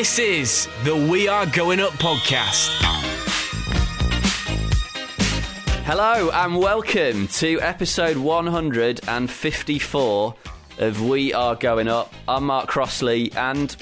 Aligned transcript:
This 0.00 0.18
is 0.18 0.66
the 0.84 0.96
We 0.96 1.28
Are 1.28 1.44
Going 1.44 1.78
Up 1.78 1.92
podcast. 1.92 2.70
Hello 5.84 6.30
and 6.30 6.56
welcome 6.56 7.28
to 7.28 7.60
episode 7.60 8.16
154 8.16 10.34
of 10.78 11.06
We 11.06 11.34
Are 11.34 11.54
Going 11.54 11.88
Up. 11.88 12.14
I'm 12.26 12.46
Mark 12.46 12.68
Crossley 12.68 13.30
and 13.34 13.76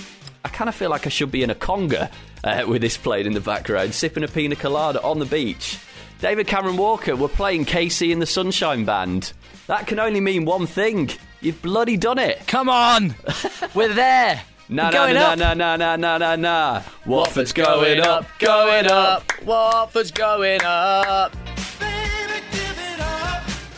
I 0.45 0.49
kind 0.49 0.69
of 0.69 0.75
feel 0.75 0.91
like 0.91 1.07
I 1.07 1.09
should 1.09 1.31
be 1.31 1.45
in 1.45 1.51
a 1.51 1.55
conga 1.55 2.11
uh, 2.43 2.65
with 2.67 2.83
this 2.83 2.97
played 2.97 3.29
in 3.29 3.33
the 3.33 3.41
background, 3.41 3.95
sipping 3.95 4.25
a 4.25 4.29
pina 4.29 4.57
colada 4.57 5.01
on 5.03 5.21
the 5.21 5.25
beach. 5.25 5.79
David 6.21 6.49
Cameron 6.49 6.79
Walker, 6.79 7.15
we're 7.15 7.29
playing 7.29 7.65
KC 7.65 8.13
and 8.13 8.21
the 8.21 8.27
Sunshine 8.27 8.85
Band. 8.85 9.33
That 9.69 9.87
can 9.87 10.01
only 10.01 10.19
mean 10.19 10.45
one 10.45 10.67
thing. 10.67 11.11
You've 11.41 11.63
bloody 11.63 11.97
done 11.97 12.19
it. 12.19 12.45
Come 12.49 12.69
on, 12.69 13.15
we're 13.77 13.95
there. 13.95 14.43
No, 14.71 14.85
We're 14.85 14.91
no, 14.91 14.99
going 14.99 15.15
no, 15.15 15.21
up. 15.27 15.39
no, 15.39 15.55
no, 15.55 15.77
no, 15.77 15.97
no, 15.97 16.19
no, 16.19 16.37
no. 16.37 16.83
Watford's 17.07 17.53
going 17.55 18.01
up, 18.01 18.27
going 18.39 18.87
up. 18.87 19.25
Watford's 19.45 20.11
going 20.11 20.61
up. 20.63 21.35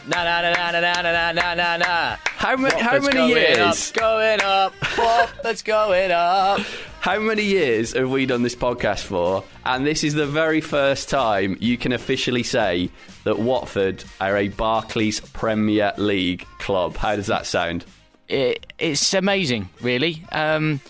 Na 0.09 0.25
na 0.25 0.41
na 0.43 0.51
na 0.73 0.81
na 0.81 1.03
na 1.03 1.13
na 1.13 1.33
na 1.33 1.55
na 1.55 1.77
na. 1.77 2.17
How, 2.27 2.57
ma- 2.57 2.71
how 2.81 2.99
many 2.99 3.13
going 3.13 3.31
years? 3.37 3.91
Up, 3.91 3.95
going 3.95 4.41
up. 4.43 4.75
Watford's 4.99 5.63
going 5.63 6.11
up. 6.11 6.61
How 7.01 7.21
many 7.21 7.45
years 7.45 7.93
have 7.93 8.11
we 8.11 8.27
done 8.27 8.43
this 8.43 8.57
podcast 8.57 9.05
for? 9.05 9.45
And 9.65 9.87
this 9.87 10.03
is 10.03 10.15
the 10.15 10.27
very 10.27 10.61
first 10.61 11.09
time 11.09 11.57
you 11.61 11.79
can 11.79 11.93
officially 11.93 12.43
say 12.43 12.91
that 13.23 13.39
Watford 13.39 14.03
are 14.21 14.37
a 14.37 14.49
Barclays 14.49 15.21
Premier 15.21 15.93
League 15.97 16.45
club. 16.59 16.97
How 16.97 17.15
does 17.15 17.29
that 17.29 17.47
sound? 17.47 17.85
It, 18.31 18.73
it's 18.79 19.13
amazing, 19.15 19.69
really. 19.81 20.25
Um, 20.33 20.81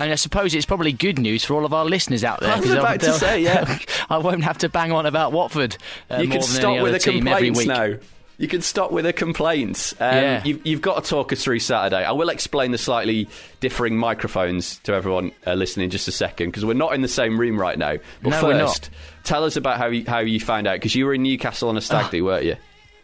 and 0.00 0.12
I 0.12 0.14
suppose 0.14 0.54
it's 0.54 0.66
probably 0.66 0.92
good 0.92 1.18
news 1.18 1.44
for 1.44 1.54
all 1.54 1.64
of 1.64 1.72
our 1.74 1.84
listeners 1.84 2.22
out 2.24 2.40
there. 2.40 2.52
I 2.52 2.60
was 2.60 2.70
about 2.70 3.00
to 3.00 3.12
say, 3.14 3.40
yeah. 3.42 3.78
I 4.10 4.18
won't 4.18 4.44
have 4.44 4.58
to 4.58 4.68
bang 4.68 4.92
on 4.92 5.06
about 5.06 5.32
Watford 5.32 5.76
uh, 6.10 6.18
you 6.18 6.28
more 6.28 6.38
can 6.38 6.40
than 6.40 6.42
stop 6.42 6.82
with 6.82 6.92
the 6.92 7.10
complaints 7.10 7.66
now. 7.66 7.94
You 8.40 8.46
can 8.46 8.62
stop 8.62 8.92
with 8.92 9.04
the 9.04 9.12
complaints. 9.12 9.94
Um, 9.94 10.14
Yeah. 10.14 10.44
you've, 10.44 10.64
you've 10.64 10.80
got 10.80 11.02
to 11.02 11.10
talk 11.10 11.32
us 11.32 11.42
through 11.42 11.58
Saturday. 11.58 12.04
I 12.04 12.12
will 12.12 12.28
explain 12.28 12.70
the 12.70 12.78
slightly 12.78 13.28
differing 13.58 13.96
microphones 13.96 14.78
to 14.84 14.94
everyone 14.94 15.32
uh, 15.44 15.54
listening 15.54 15.84
in 15.84 15.90
just 15.90 16.06
a 16.06 16.12
second 16.12 16.48
because 16.50 16.64
we're 16.64 16.74
not 16.74 16.94
in 16.94 17.00
the 17.00 17.08
same 17.08 17.38
room 17.38 17.60
right 17.60 17.76
now. 17.76 17.96
But 18.22 18.30
No, 18.30 18.40
first, 18.40 18.90
tell 19.24 19.42
us 19.42 19.56
about 19.56 19.78
how 19.78 19.86
you, 19.86 20.04
how 20.06 20.20
you 20.20 20.38
found 20.38 20.68
out 20.68 20.74
because 20.74 20.94
you 20.94 21.06
were 21.06 21.14
in 21.14 21.24
Newcastle 21.24 21.68
on 21.68 21.76
a 21.76 21.80
stag 21.80 22.12
do, 22.12 22.24
weren't 22.24 22.44
you? 22.44 22.54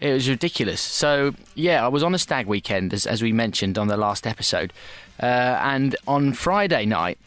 It 0.05 0.13
was 0.13 0.29
ridiculous. 0.29 0.83
So 0.83 1.35
yeah, 1.55 1.83
I 1.83 1.89
was 1.89 2.03
on 2.03 2.15
a 2.15 2.19
stag 2.19 2.47
weekend, 2.47 2.93
as, 2.93 3.07
as 3.07 3.23
we 3.23 3.33
mentioned 3.33 3.79
on 3.79 3.89
the 3.89 3.97
last 3.97 4.27
episode, 4.27 4.71
uh, 5.19 5.25
and 5.25 5.97
on 6.07 6.35
Friday 6.35 6.85
night 6.85 7.19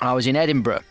I 0.00 0.14
was 0.14 0.26
in 0.26 0.34
Edinburgh, 0.34 0.82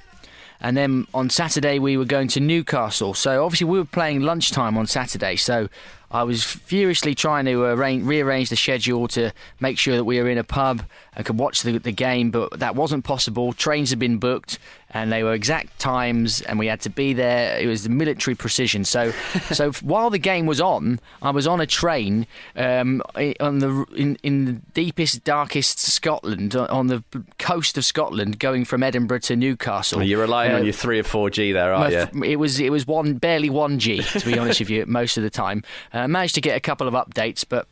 and 0.61 0.77
then 0.77 1.05
on 1.13 1.29
Saturday 1.29 1.79
we 1.79 1.97
were 1.97 2.05
going 2.05 2.29
to 2.29 2.39
Newcastle. 2.39 3.13
So 3.13 3.43
obviously 3.43 3.67
we 3.67 3.77
were 3.77 3.83
playing 3.83 4.21
lunchtime 4.21 4.77
on 4.77 4.87
Saturday. 4.87 5.35
So 5.35 5.67
I 6.09 6.23
was 6.23 6.43
furiously 6.43 7.13
trying 7.15 7.45
to 7.45 7.63
arrange, 7.63 8.03
rearrange 8.05 8.49
the 8.49 8.55
schedule 8.55 9.07
to 9.09 9.31
make 9.59 9.77
sure 9.77 9.95
that 9.97 10.05
we 10.05 10.19
were 10.21 10.29
in 10.29 10.37
a 10.37 10.43
pub 10.43 10.83
and 11.15 11.25
could 11.25 11.37
watch 11.37 11.63
the, 11.63 11.77
the 11.79 11.91
game, 11.91 12.31
but 12.31 12.59
that 12.59 12.75
wasn't 12.75 13.03
possible. 13.03 13.51
Trains 13.53 13.89
had 13.89 13.99
been 13.99 14.17
booked, 14.17 14.57
and 14.91 15.11
they 15.11 15.21
were 15.23 15.33
exact 15.33 15.77
times, 15.79 16.41
and 16.41 16.57
we 16.59 16.67
had 16.67 16.79
to 16.81 16.89
be 16.89 17.11
there. 17.13 17.59
It 17.59 17.67
was 17.67 17.89
military 17.89 18.35
precision. 18.35 18.85
So, 18.85 19.11
so 19.51 19.71
while 19.81 20.09
the 20.09 20.19
game 20.19 20.45
was 20.45 20.61
on, 20.61 20.99
I 21.21 21.31
was 21.31 21.45
on 21.45 21.59
a 21.59 21.65
train 21.65 22.25
um, 22.55 23.01
on 23.41 23.59
the 23.59 23.85
in, 23.95 24.17
in 24.23 24.45
the 24.45 24.53
deepest, 24.73 25.23
darkest 25.25 25.79
Scotland, 25.79 26.55
on- 26.55 26.87
the 26.87 27.03
coast 27.37 27.77
of 27.77 27.83
Scotland, 27.83 28.39
going 28.39 28.63
from 28.63 28.81
Edinburgh 28.81 29.19
to 29.19 29.35
Newcastle. 29.35 30.01
You're 30.01 30.21
relying 30.21 30.53
Uh, 30.53 30.59
on 30.59 30.63
your 30.63 30.71
three 30.73 30.99
or 30.99 31.03
four 31.03 31.29
G 31.29 31.51
there, 31.51 31.73
aren't 31.73 31.93
my 31.93 31.99
you? 32.27 32.31
It 32.31 32.37
was 32.37 32.59
it 32.61 32.71
was 32.71 32.87
one 32.87 33.15
barely 33.15 33.49
one 33.49 33.77
G 33.79 34.01
to 34.01 34.25
be 34.25 34.39
honest 34.39 34.61
with 34.61 34.69
you 34.69 34.85
most 34.87 35.17
of 35.17 35.23
the 35.23 35.29
time. 35.29 35.63
Uh, 35.93 35.96
managed 36.05 36.35
to 36.35 36.41
get 36.41 36.55
a 36.55 36.59
couple 36.59 36.87
of 36.87 36.93
updates, 36.93 37.43
but. 37.47 37.67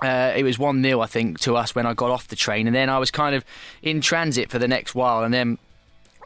Uh, 0.00 0.32
it 0.36 0.44
was 0.44 0.60
1 0.60 0.80
0, 0.80 1.00
I 1.00 1.06
think, 1.06 1.40
to 1.40 1.56
us 1.56 1.74
when 1.74 1.84
I 1.84 1.92
got 1.92 2.12
off 2.12 2.28
the 2.28 2.36
train. 2.36 2.68
And 2.68 2.76
then 2.76 2.88
I 2.88 3.00
was 3.00 3.10
kind 3.10 3.34
of 3.34 3.44
in 3.82 4.00
transit 4.00 4.48
for 4.48 4.56
the 4.60 4.68
next 4.68 4.94
while. 4.94 5.24
And 5.24 5.34
then 5.34 5.58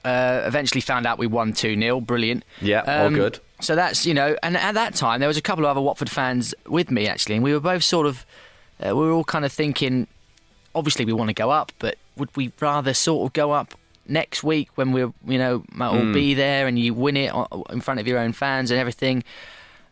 uh, 0.04 0.42
eventually 0.44 0.82
found 0.82 1.06
out 1.06 1.18
we 1.18 1.26
won 1.26 1.54
2 1.54 1.80
0. 1.80 2.00
Brilliant. 2.02 2.44
Yeah, 2.60 2.82
all 2.86 3.06
Um, 3.06 3.14
good. 3.14 3.38
So 3.60 3.74
that's, 3.74 4.04
you 4.04 4.12
know, 4.12 4.36
and 4.42 4.58
at 4.58 4.74
that 4.74 4.94
time, 4.94 5.20
there 5.20 5.26
was 5.26 5.38
a 5.38 5.40
couple 5.40 5.64
of 5.64 5.70
other 5.70 5.80
Watford 5.80 6.10
fans 6.10 6.54
with 6.66 6.90
me, 6.90 7.06
actually. 7.08 7.36
And 7.36 7.42
we 7.44 7.54
were 7.54 7.60
both 7.60 7.82
sort 7.82 8.06
of, 8.06 8.26
uh, 8.84 8.88
we 8.94 9.06
were 9.06 9.12
all 9.12 9.24
kind 9.24 9.46
of 9.46 9.52
thinking, 9.52 10.06
obviously 10.74 11.06
we 11.06 11.14
want 11.14 11.28
to 11.28 11.34
go 11.34 11.48
up, 11.50 11.72
but 11.78 11.96
would 12.18 12.28
we 12.36 12.52
rather 12.60 12.92
sort 12.92 13.26
of 13.26 13.32
go 13.32 13.52
up 13.52 13.72
next 14.06 14.44
week 14.44 14.68
when 14.74 14.92
we're, 14.92 15.14
you 15.26 15.38
know, 15.38 15.64
might 15.72 15.88
all 15.88 16.02
Hmm. 16.02 16.12
be 16.12 16.34
there 16.34 16.66
and 16.66 16.78
you 16.78 16.92
win 16.92 17.16
it 17.16 17.32
in 17.70 17.80
front 17.80 18.00
of 18.00 18.06
your 18.06 18.18
own 18.18 18.34
fans 18.34 18.70
and 18.70 18.78
everything? 18.78 19.24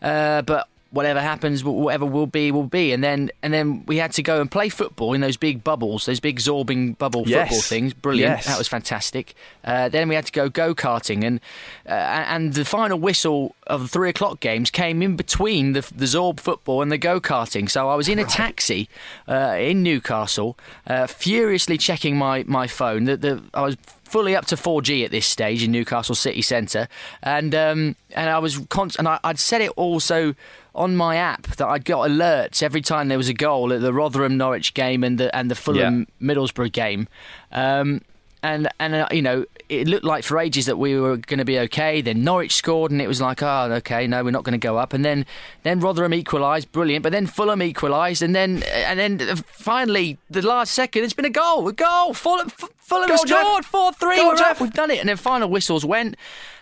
Uh, 0.03 0.43
but 0.43 0.69
whatever 0.91 1.21
happens, 1.21 1.63
whatever 1.63 2.05
will 2.05 2.27
be, 2.27 2.51
will 2.51 2.65
be. 2.65 2.93
And 2.93 3.03
then, 3.05 3.31
and 3.43 3.55
then 3.55 3.85
we 3.87 3.99
had 3.99 4.13
to 4.13 4.23
go 4.23 4.41
and 4.41 4.51
play 4.51 4.69
football 4.69 5.13
in 5.13 5.21
those 5.21 5.37
big 5.37 5.63
bubbles, 5.63 6.07
those 6.07 6.19
big 6.21 6.39
zorbing 6.39 6.99
bubble 6.99 7.23
Yes. 7.27 7.49
football 7.49 7.63
things. 7.63 7.95
Brilliant. 7.95 8.39
Yes. 8.39 8.47
That 8.47 8.59
was 8.59 8.67
fantastic. 8.69 9.35
Uh, 9.65 9.89
then 9.89 10.09
we 10.09 10.15
had 10.15 10.27
to 10.27 10.33
go 10.33 10.49
go 10.49 10.75
karting, 10.75 11.25
and 11.25 11.41
uh, 11.87 11.93
and 11.93 12.55
the 12.55 12.65
final 12.65 12.99
whistle 12.99 13.55
of 13.67 13.83
the 13.83 13.89
three 13.89 14.09
o'clock 14.09 14.41
games 14.41 14.71
came 14.71 15.01
in 15.03 15.17
between 15.17 15.73
the 15.75 15.83
the 15.95 16.07
Zorb 16.07 16.41
football 16.41 16.83
and 16.83 16.91
the 16.91 16.99
go 16.99 17.21
karting. 17.21 17.71
So 17.71 17.89
I 17.89 17.95
was 17.95 18.09
in 18.09 18.19
a 18.19 18.25
taxi 18.25 18.89
uh, 19.29 19.57
in 19.59 19.83
Newcastle, 19.83 20.59
uh, 20.87 21.07
furiously 21.07 21.79
checking 21.79 22.17
my 22.17 22.45
my 22.49 22.67
phone. 22.67 23.05
The, 23.05 23.17
the 23.17 23.43
I 23.55 23.63
was 23.63 23.77
fully 24.05 24.35
up 24.35 24.45
to 24.45 24.57
4G 24.57 25.05
at 25.05 25.13
this 25.13 25.25
stage 25.25 25.63
in 25.63 25.71
Newcastle 25.71 26.17
city 26.17 26.43
centre, 26.43 26.89
and 27.23 27.55
um, 27.55 27.95
and 28.17 28.29
I 28.31 28.39
was 28.41 28.59
const- 28.71 28.99
and 28.99 29.07
I, 29.07 29.21
I'd 29.23 29.39
said 29.39 29.61
it 29.61 29.71
also 29.77 30.35
on 30.75 30.97
my 30.97 31.17
app 31.17 31.43
that 31.43 31.67
I'd 31.67 31.85
got 31.85 32.09
alerts 32.09 32.63
every 32.63 32.81
time 32.81 33.09
there 33.09 33.19
was 33.19 33.29
a 33.29 33.35
goal 33.35 33.73
at 33.73 33.81
the 33.81 33.93
Rotherham 33.93 34.37
Norwich 34.37 34.75
game 34.75 35.03
and 35.05 35.19
the 35.19 35.35
and 35.37 35.51
the 35.51 35.55
Fulham 35.55 36.07
Middlesbrough 36.21 36.73
game. 36.73 37.09
Um, 37.53 38.03
and 38.43 38.69
and 38.79 38.95
uh, 38.95 39.09
you 39.11 39.23
know 39.23 39.45
it 39.69 39.87
looked 39.87 40.05
like 40.05 40.25
for 40.25 40.39
ages 40.39 40.67
that 40.67 40.79
we 40.79 40.99
were 40.99 41.17
going 41.17 41.39
to 41.39 41.45
be 41.45 41.59
okay. 41.61 42.01
Then 42.01 42.25
Norwich 42.25 42.55
scored, 42.55 42.91
and 42.91 43.01
it 43.01 43.07
was 43.07 43.21
like, 43.21 43.43
oh, 43.43 43.69
okay, 43.75 44.07
no, 44.07 44.25
we're 44.25 44.31
not 44.33 44.43
going 44.43 44.59
to 44.59 44.67
go 44.67 44.79
up. 44.79 44.93
And 44.93 45.05
then 45.05 45.27
then 45.63 45.79
Rotherham 45.81 46.13
equalised, 46.15 46.73
brilliant. 46.73 47.03
But 47.03 47.13
then 47.13 47.27
Fulham 47.27 47.63
equalised, 47.63 48.23
and 48.23 48.35
then 48.35 48.63
and 48.75 48.99
then 48.99 49.37
finally 49.37 50.19
the 50.29 50.43
last 50.43 50.73
second, 50.73 51.05
it's 51.05 51.13
been 51.13 51.25
a 51.25 51.31
goal, 51.31 51.69
a 51.69 51.73
goal. 51.73 52.15
Fulham 52.15 52.49
Fulham 52.49 53.17
scored 53.19 53.65
four 53.65 53.93
three. 53.93 54.17
Go, 54.17 54.29
We're 54.29 54.37
Jeff. 54.37 54.53
up, 54.53 54.61
we've 54.61 54.73
done 54.73 54.91
it. 54.91 55.01
And 55.01 55.09
then 55.09 55.17
final 55.17 55.49
whistles 55.49 55.85
went, 55.85 56.17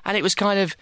and 0.05 0.17
it 0.17 0.23
was 0.23 0.35
kind 0.35 0.59
of 0.59 0.77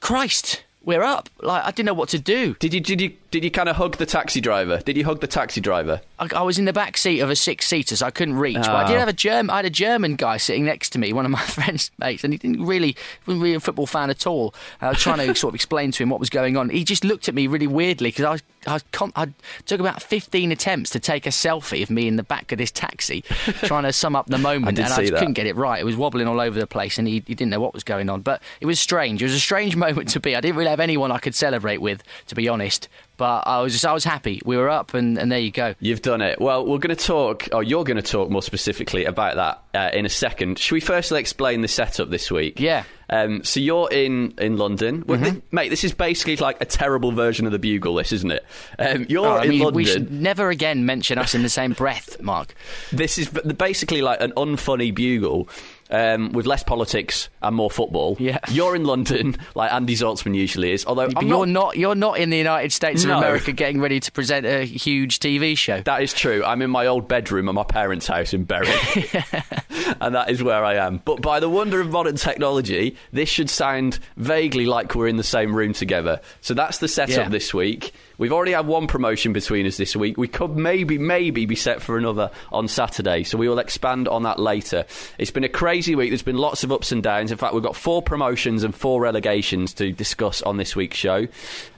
Christ, 0.00 0.62
we're 0.84 1.02
up. 1.02 1.28
Like 1.40 1.64
I 1.64 1.70
didn't 1.70 1.86
know 1.86 1.94
what 1.94 2.08
to 2.10 2.18
do. 2.18 2.54
Did 2.54 2.74
you 2.74 2.80
did 2.80 3.00
you 3.00 3.12
did 3.30 3.44
you 3.44 3.50
kind 3.50 3.68
of 3.68 3.76
hug 3.76 3.96
the 3.96 4.06
taxi 4.06 4.40
driver? 4.40 4.78
Did 4.78 4.96
you 4.96 5.04
hug 5.04 5.20
the 5.20 5.26
taxi 5.26 5.60
driver? 5.60 6.00
I, 6.18 6.28
I 6.36 6.42
was 6.42 6.58
in 6.58 6.64
the 6.64 6.72
back 6.72 6.96
seat 6.96 7.20
of 7.20 7.30
a 7.30 7.36
six 7.36 7.66
seater, 7.66 7.96
so 7.96 8.06
I 8.06 8.10
couldn't 8.10 8.34
reach. 8.34 8.56
But 8.56 8.70
I 8.70 8.84
Oh. 8.84 8.88
did 8.88 8.98
have 8.98 9.08
a 9.08 9.12
German. 9.12 9.50
I 9.50 9.56
had 9.56 9.64
a 9.66 9.70
German 9.70 10.16
guy 10.16 10.36
sitting 10.36 10.64
next 10.64 10.90
to 10.90 10.98
me, 10.98 11.12
one 11.12 11.24
of 11.24 11.30
my 11.30 11.40
friends' 11.44 11.90
mates, 11.98 12.24
and 12.24 12.32
he 12.32 12.38
didn't 12.38 12.64
really 12.66 12.96
wasn't 13.26 13.42
really 13.42 13.54
a 13.54 13.60
football 13.60 13.86
fan 13.86 14.10
at 14.10 14.26
all. 14.26 14.54
I 14.80 14.88
was 14.90 14.98
trying 14.98 15.18
to 15.26 15.34
sort 15.36 15.52
of 15.52 15.54
explain 15.54 15.90
to 15.92 16.02
him 16.02 16.10
what 16.10 16.20
was 16.20 16.30
going 16.30 16.56
on. 16.56 16.70
He 16.70 16.84
just 16.84 17.04
looked 17.04 17.28
at 17.28 17.34
me 17.34 17.46
really 17.46 17.66
weirdly 17.66 18.08
because 18.10 18.24
I 18.24 18.30
was. 18.32 18.42
I, 18.66 18.78
con- 18.92 19.12
I 19.16 19.28
took 19.64 19.80
about 19.80 20.02
15 20.02 20.52
attempts 20.52 20.90
to 20.90 21.00
take 21.00 21.24
a 21.24 21.30
selfie 21.30 21.82
of 21.82 21.88
me 21.88 22.06
in 22.06 22.16
the 22.16 22.22
back 22.22 22.52
of 22.52 22.58
this 22.58 22.70
taxi, 22.70 23.22
trying 23.62 23.84
to 23.84 23.92
sum 23.94 24.14
up 24.14 24.26
the 24.26 24.36
moment, 24.36 24.76
did 24.76 24.84
and 24.84 24.92
I 24.92 25.06
couldn't 25.18 25.32
get 25.32 25.46
it 25.46 25.56
right. 25.56 25.80
It 25.80 25.84
was 25.84 25.96
wobbling 25.96 26.26
all 26.28 26.38
over 26.38 26.60
the 26.60 26.66
place, 26.66 26.98
and 26.98 27.08
he, 27.08 27.14
he 27.26 27.34
didn't 27.34 27.48
know 27.48 27.58
what 27.60 27.72
was 27.72 27.84
going 27.84 28.10
on. 28.10 28.20
But 28.20 28.42
it 28.60 28.66
was 28.66 28.78
strange. 28.78 29.22
It 29.22 29.24
was 29.24 29.32
a 29.34 29.40
strange 29.40 29.76
moment 29.76 30.10
to 30.10 30.20
be. 30.20 30.36
I 30.36 30.42
didn't 30.42 30.56
really 30.56 30.68
have 30.68 30.78
anyone 30.78 31.10
I 31.10 31.16
could 31.16 31.34
celebrate 31.34 31.78
with, 31.80 32.02
to 32.26 32.34
be 32.34 32.50
honest. 32.50 32.90
But 33.20 33.42
I 33.46 33.60
was 33.60 33.74
just, 33.74 33.84
I 33.84 33.92
was 33.92 34.02
happy. 34.02 34.40
We 34.46 34.56
were 34.56 34.70
up, 34.70 34.94
and, 34.94 35.18
and 35.18 35.30
there 35.30 35.38
you 35.38 35.50
go. 35.50 35.74
You've 35.78 36.00
done 36.00 36.22
it. 36.22 36.40
Well, 36.40 36.64
we're 36.66 36.78
going 36.78 36.96
to 36.96 37.04
talk, 37.04 37.48
or 37.52 37.62
you're 37.62 37.84
going 37.84 37.98
to 37.98 38.02
talk 38.02 38.30
more 38.30 38.40
specifically 38.42 39.04
about 39.04 39.36
that 39.36 39.62
uh, 39.78 39.94
in 39.96 40.06
a 40.06 40.08
second. 40.08 40.58
Should 40.58 40.72
we 40.74 40.80
firstly 40.80 41.20
explain 41.20 41.60
the 41.60 41.68
setup 41.68 42.08
this 42.08 42.30
week? 42.30 42.58
Yeah. 42.58 42.84
Um, 43.10 43.44
so 43.44 43.60
you're 43.60 43.90
in 43.92 44.32
in 44.38 44.56
London, 44.56 45.04
well, 45.06 45.18
Mm-hmm. 45.18 45.34
thi- 45.34 45.42
mate. 45.50 45.68
This 45.68 45.84
is 45.84 45.92
basically 45.92 46.36
like 46.36 46.60
a 46.62 46.64
terrible 46.64 47.12
version 47.12 47.44
of 47.44 47.52
the 47.52 47.58
Bugle. 47.58 47.96
This 47.96 48.12
isn't 48.12 48.30
it? 48.30 48.46
Um, 48.78 49.04
you're 49.08 49.26
Oh, 49.26 49.32
I 49.36 49.42
in 49.42 49.48
mean, 49.50 49.58
London. 49.60 49.74
we 49.76 49.84
should 49.84 50.10
never 50.10 50.48
again 50.48 50.86
mention 50.86 51.18
us 51.18 51.34
in 51.34 51.42
the 51.42 51.48
same 51.50 51.72
breath, 51.72 52.22
Mark. 52.22 52.54
This 52.92 53.18
is 53.18 53.28
basically 53.28 54.00
like 54.00 54.20
an 54.22 54.32
unfunny 54.36 54.94
Bugle. 54.94 55.48
Um, 55.92 56.30
with 56.30 56.46
less 56.46 56.62
politics 56.62 57.28
and 57.42 57.56
more 57.56 57.68
football. 57.68 58.16
Yeah. 58.20 58.38
You're 58.48 58.76
in 58.76 58.84
London, 58.84 59.36
like 59.56 59.72
Andy 59.72 59.96
Zaltzman 59.96 60.36
usually 60.36 60.70
is. 60.72 60.86
Although 60.86 61.08
you're 61.20 61.46
not, 61.46 61.76
you're 61.76 61.96
not 61.96 62.18
in 62.18 62.30
the 62.30 62.36
United 62.38 62.70
States 62.72 63.04
No. 63.04 63.14
of 63.14 63.18
America 63.24 63.50
getting 63.50 63.80
ready 63.80 63.98
to 63.98 64.12
present 64.12 64.46
a 64.46 64.64
huge 64.64 65.18
TV 65.18 65.58
show. 65.58 65.80
That 65.80 66.02
is 66.02 66.12
true. 66.14 66.44
I'm 66.44 66.62
in 66.62 66.70
my 66.70 66.86
old 66.86 67.08
bedroom 67.08 67.48
at 67.48 67.54
my 67.56 67.64
parents' 67.64 68.06
house 68.06 68.32
in 68.32 68.44
Bury. 68.44 68.68
and 70.00 70.14
that 70.14 70.30
is 70.30 70.42
where 70.42 70.64
I 70.64 70.74
am. 70.74 71.02
But 71.04 71.22
by 71.22 71.40
the 71.40 71.48
wonder 71.48 71.80
of 71.80 71.90
modern 71.90 72.16
technology, 72.16 72.96
this 73.12 73.28
should 73.28 73.50
sound 73.50 73.98
vaguely 74.16 74.66
like 74.66 74.94
we're 74.94 75.08
in 75.08 75.16
the 75.16 75.24
same 75.24 75.54
room 75.54 75.72
together. 75.72 76.20
So 76.40 76.54
that's 76.54 76.78
the 76.78 76.88
setup 76.88 77.16
Yeah. 77.16 77.28
this 77.28 77.52
week. 77.52 77.92
We've 78.20 78.34
already 78.34 78.52
had 78.52 78.66
one 78.66 78.86
promotion 78.86 79.32
between 79.32 79.66
us 79.66 79.78
this 79.78 79.96
week. 79.96 80.18
We 80.18 80.28
could 80.28 80.54
maybe, 80.54 80.98
maybe 80.98 81.46
be 81.46 81.56
set 81.56 81.80
for 81.80 81.96
another 81.96 82.30
on 82.52 82.68
Saturday. 82.68 83.24
So 83.24 83.38
we 83.38 83.48
will 83.48 83.58
expand 83.58 84.08
on 84.08 84.24
that 84.24 84.38
later. 84.38 84.84
It's 85.16 85.30
been 85.30 85.42
a 85.42 85.48
crazy 85.48 85.94
week. 85.94 86.10
There's 86.10 86.20
been 86.20 86.36
lots 86.36 86.62
of 86.62 86.70
ups 86.70 86.92
and 86.92 87.02
downs. 87.02 87.32
In 87.32 87.38
fact, 87.38 87.54
we've 87.54 87.62
got 87.62 87.74
four 87.74 88.02
promotions 88.02 88.62
and 88.62 88.74
four 88.74 89.00
relegations 89.00 89.72
to 89.74 89.90
discuss 89.90 90.42
on 90.42 90.58
this 90.58 90.76
week's 90.76 90.98
show. 90.98 91.28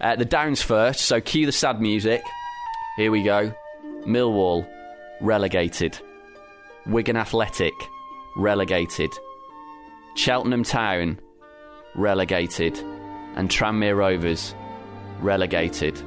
Uh, 0.01 0.17
the 0.17 0.25
downs 0.25 0.61
first. 0.61 1.03
So 1.03 1.21
cue 1.21 1.47
the 1.47 1.53
sad 1.53 1.81
music. 1.81 2.25
Here 2.97 3.13
we 3.13 3.23
go. 3.23 3.55
Millwall, 4.05 4.69
relegated. 5.21 5.97
Wigan 6.87 7.17
Athletic, 7.17 7.75
relegated. 8.37 9.11
Cheltenham 10.17 10.65
Town, 10.65 11.21
relegated. 11.95 12.77
And 13.37 13.49
Tranmere 13.49 13.97
Rovers, 13.97 14.57
relegated. 15.21 16.03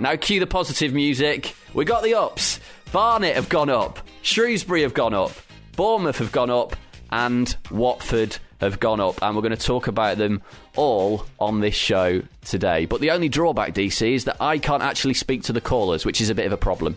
Now 0.00 0.14
cue 0.16 0.38
the 0.38 0.46
positive 0.46 0.94
music. 0.94 1.56
We 1.74 1.84
got 1.84 2.02
the 2.02 2.14
ups. 2.14 2.60
Barnet 2.92 3.34
have 3.34 3.48
gone 3.48 3.68
up. 3.68 3.98
Shrewsbury 4.22 4.82
have 4.82 4.94
gone 4.94 5.12
up. 5.12 5.32
Bournemouth 5.76 6.18
have 6.18 6.30
gone 6.30 6.50
up. 6.50 6.76
And 7.10 7.54
Watford 7.70 8.36
have 8.60 8.78
gone 8.78 9.00
up. 9.00 9.20
And 9.22 9.34
we're 9.34 9.42
going 9.42 9.56
to 9.56 9.66
talk 9.66 9.88
about 9.88 10.18
them 10.18 10.42
all 10.76 11.26
on 11.40 11.60
this 11.60 11.74
show 11.74 12.22
today. 12.44 12.86
But 12.86 13.00
the 13.00 13.10
only 13.10 13.28
drawback, 13.28 13.74
DC, 13.74 14.14
is 14.14 14.24
that 14.24 14.36
I 14.40 14.58
can't 14.58 14.82
actually 14.82 15.14
speak 15.14 15.42
to 15.44 15.52
the 15.52 15.60
callers, 15.60 16.06
which 16.06 16.20
is 16.20 16.30
a 16.30 16.34
bit 16.34 16.46
of 16.46 16.52
a 16.52 16.56
problem. 16.56 16.96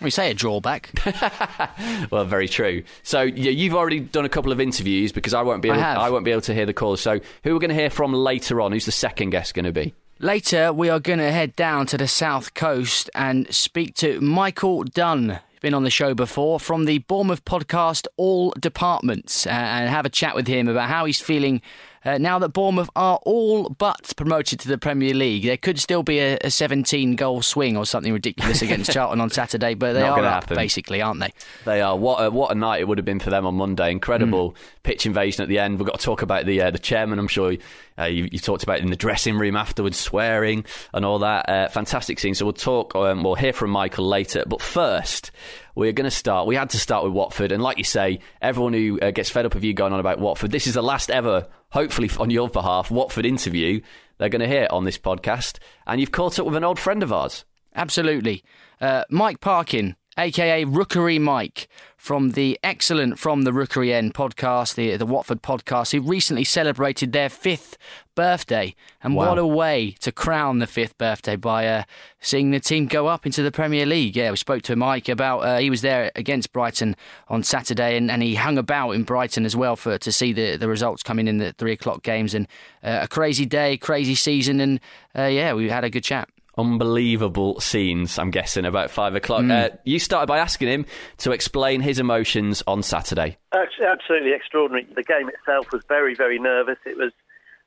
We 0.00 0.10
say 0.10 0.30
a 0.30 0.34
drawback. 0.34 0.90
Well, 2.10 2.24
very 2.24 2.48
true. 2.48 2.82
So 3.02 3.22
yeah, 3.22 3.50
you've 3.50 3.74
already 3.74 4.00
done 4.00 4.24
a 4.24 4.28
couple 4.28 4.50
of 4.52 4.60
interviews 4.60 5.12
because 5.12 5.34
I 5.34 5.42
won't 5.42 5.62
be 5.62 5.70
I 5.70 5.92
able, 6.06 6.12
won't 6.12 6.24
be 6.24 6.30
able 6.32 6.40
to 6.42 6.54
hear 6.54 6.66
the 6.66 6.74
calls. 6.74 7.00
So 7.00 7.20
who 7.44 7.50
are 7.50 7.54
we're 7.54 7.60
going 7.60 7.68
to 7.70 7.74
hear 7.74 7.90
from 7.90 8.12
later 8.12 8.60
on? 8.60 8.72
Who's 8.72 8.86
the 8.86 8.92
second 8.92 9.30
guest 9.30 9.54
going 9.54 9.66
to 9.66 9.72
be? 9.72 9.94
Later, 10.22 10.70
we 10.70 10.90
are 10.90 11.00
going 11.00 11.18
to 11.18 11.32
head 11.32 11.56
down 11.56 11.86
to 11.86 11.96
the 11.96 12.06
south 12.06 12.52
coast 12.52 13.08
and 13.14 13.50
speak 13.54 13.94
to 13.94 14.20
Michael 14.20 14.84
Dunn. 14.84 15.40
Been 15.62 15.72
on 15.72 15.82
the 15.82 15.88
show 15.88 16.12
before 16.12 16.60
from 16.60 16.84
the 16.84 16.98
Bournemouth 16.98 17.42
podcast, 17.46 18.06
All 18.18 18.50
Departments, 18.60 19.46
uh, 19.46 19.48
and 19.48 19.88
have 19.88 20.04
a 20.04 20.10
chat 20.10 20.34
with 20.34 20.46
him 20.46 20.68
about 20.68 20.90
how 20.90 21.06
he's 21.06 21.22
feeling 21.22 21.62
uh, 22.04 22.18
now 22.18 22.38
that 22.38 22.50
Bournemouth 22.50 22.90
are 22.96 23.18
all 23.24 23.68
but 23.70 24.12
promoted 24.16 24.60
to 24.60 24.68
the 24.68 24.78
Premier 24.78 25.14
League. 25.14 25.44
There 25.44 25.56
could 25.56 25.78
still 25.78 26.02
be 26.02 26.18
a, 26.18 26.38
a 26.42 26.50
17 26.50 27.16
goal 27.16 27.42
swing 27.42 27.76
or 27.76 27.84
something 27.84 28.12
ridiculous 28.12 28.62
against 28.62 28.90
Charlton 28.94 29.20
on 29.20 29.30
Saturday, 29.30 29.74
but 29.74 29.92
they 29.92 30.00
Not 30.00 30.18
are 30.18 30.24
up, 30.24 30.42
happen. 30.44 30.56
basically, 30.56 31.02
aren't 31.02 31.20
they? 31.20 31.32
They 31.64 31.80
are 31.80 31.96
what 31.96 32.24
a, 32.24 32.30
what 32.30 32.50
a 32.52 32.54
night 32.54 32.80
it 32.80 32.88
would 32.88 32.98
have 32.98 33.04
been 33.04 33.20
for 33.20 33.30
them 33.30 33.46
on 33.46 33.54
Monday. 33.54 33.90
Incredible 33.90 34.54
pitch 34.82 35.04
invasion 35.06 35.42
at 35.42 35.48
the 35.48 35.58
end. 35.58 35.78
We've 35.78 35.86
got 35.86 35.98
to 35.98 36.04
talk 36.04 36.22
about 36.22 36.46
the 36.46 36.62
uh, 36.62 36.70
the 36.70 36.78
chairman. 36.78 37.18
I'm 37.18 37.28
sure 37.28 37.54
uh, 37.98 38.04
you, 38.04 38.28
you 38.32 38.38
talked 38.38 38.62
about 38.62 38.80
in 38.80 38.88
the 38.90 38.96
dressing 38.96 39.36
room 39.36 39.56
afterwards, 39.56 39.98
swearing 39.98 40.64
and 40.94 41.04
all 41.04 41.18
that. 41.20 41.48
Uh, 41.48 41.68
fantastic 41.68 42.18
scene. 42.18 42.34
So 42.34 42.46
we'll 42.46 42.52
talk. 42.54 42.94
Um, 42.96 43.22
we'll 43.22 43.34
hear 43.34 43.52
from 43.52 43.70
Michael 43.70 44.06
later. 44.08 44.44
But 44.46 44.62
first, 44.62 45.30
we're 45.74 45.92
going 45.92 46.08
to 46.08 46.10
start. 46.10 46.46
We 46.46 46.56
had 46.56 46.70
to 46.70 46.78
start 46.78 47.04
with 47.04 47.12
Watford, 47.12 47.52
and 47.52 47.62
like 47.62 47.78
you 47.78 47.84
say, 47.84 48.20
everyone 48.40 48.72
who 48.72 48.98
uh, 49.00 49.10
gets 49.10 49.28
fed 49.30 49.44
up 49.46 49.54
of 49.54 49.64
you 49.64 49.74
going 49.74 49.92
on 49.92 50.00
about 50.00 50.18
Watford, 50.18 50.50
this 50.50 50.66
is 50.66 50.74
the 50.74 50.82
last 50.82 51.10
ever, 51.10 51.46
hopefully 51.72 52.10
on 52.18 52.30
your 52.30 52.48
behalf, 52.48 52.90
Watford 52.90 53.26
interview 53.26 53.80
they're 54.20 54.28
going 54.28 54.40
to 54.40 54.46
hear 54.46 54.68
on 54.70 54.84
this 54.84 54.98
podcast. 54.98 55.58
And 55.86 55.98
you've 55.98 56.12
caught 56.12 56.38
up 56.38 56.44
with 56.44 56.54
an 56.54 56.62
old 56.62 56.78
friend 56.78 57.02
of 57.02 57.10
ours. 57.10 57.46
Absolutely. 57.74 58.44
Uh, 58.78 59.04
Mike 59.08 59.40
Parkin, 59.40 59.96
aka 60.20 60.64
Rookery 60.64 61.18
Mike, 61.18 61.66
from 61.96 62.30
the 62.30 62.58
excellent 62.62 63.18
From 63.18 63.42
the 63.42 63.52
Rookery 63.52 63.92
End 63.92 64.14
podcast, 64.14 64.74
the, 64.74 64.96
the 64.96 65.04
Watford 65.04 65.42
podcast, 65.42 65.92
who 65.92 66.00
recently 66.00 66.44
celebrated 66.44 67.12
their 67.12 67.28
fifth 67.28 67.76
birthday. 68.14 68.74
And 69.02 69.14
Wow. 69.14 69.28
what 69.28 69.38
a 69.38 69.46
way 69.46 69.96
to 70.00 70.10
crown 70.12 70.60
the 70.60 70.66
fifth 70.66 70.96
birthday 70.96 71.36
by 71.36 71.66
uh, 71.66 71.82
seeing 72.18 72.50
the 72.52 72.60
team 72.60 72.86
go 72.86 73.06
up 73.06 73.26
into 73.26 73.42
the 73.42 73.50
Premier 73.50 73.84
League. 73.84 74.16
Yeah, 74.16 74.30
we 74.30 74.36
spoke 74.38 74.62
to 74.62 74.76
Mike 74.76 75.08
about, 75.10 75.40
uh, 75.40 75.58
he 75.58 75.68
was 75.68 75.82
there 75.82 76.10
against 76.16 76.52
Brighton 76.52 76.96
on 77.28 77.42
Saturday 77.42 77.96
and, 77.98 78.10
and 78.10 78.22
he 78.22 78.34
hung 78.34 78.56
about 78.56 78.92
in 78.92 79.02
Brighton 79.04 79.44
as 79.44 79.54
well 79.54 79.76
for 79.76 79.98
to 79.98 80.12
see 80.12 80.32
the, 80.32 80.56
the 80.56 80.68
results 80.68 81.02
coming 81.02 81.28
in 81.28 81.36
the 81.38 81.52
three 81.52 81.72
o'clock 81.72 82.02
games. 82.02 82.34
And 82.34 82.46
uh, 82.82 83.00
a 83.02 83.08
crazy 83.08 83.44
day, 83.46 83.76
crazy 83.76 84.14
season. 84.14 84.60
And 84.60 84.80
uh, 85.16 85.24
yeah, 85.24 85.52
we 85.52 85.68
had 85.68 85.84
a 85.84 85.90
good 85.90 86.04
chat. 86.04 86.28
Unbelievable 86.60 87.58
scenes, 87.60 88.18
I'm 88.18 88.30
guessing, 88.30 88.64
about 88.64 88.90
five 88.90 89.14
o'clock. 89.14 89.42
Hmm. 89.42 89.50
Uh, 89.50 89.68
you 89.84 89.98
started 89.98 90.26
by 90.26 90.38
asking 90.38 90.68
him 90.68 90.86
to 91.18 91.32
explain 91.32 91.80
his 91.80 91.98
emotions 91.98 92.62
on 92.66 92.82
Saturday. 92.82 93.38
Absolutely 93.52 94.32
extraordinary. 94.32 94.86
The 94.94 95.02
game 95.02 95.28
itself 95.28 95.72
was 95.72 95.82
very, 95.88 96.14
very 96.14 96.38
nervous. 96.38 96.78
It 96.84 96.96
was, 96.96 97.12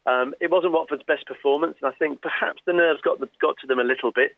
um, 0.05 0.33
it 0.39 0.51
wasn't 0.51 0.73
Watford's 0.73 1.03
best 1.03 1.25
performance, 1.25 1.75
and 1.81 1.91
I 1.91 1.95
think 1.97 2.21
perhaps 2.21 2.61
the 2.65 2.73
nerves 2.73 3.01
got 3.01 3.19
the, 3.19 3.29
got 3.41 3.55
to 3.61 3.67
them 3.67 3.79
a 3.79 3.83
little 3.83 4.11
bit. 4.11 4.31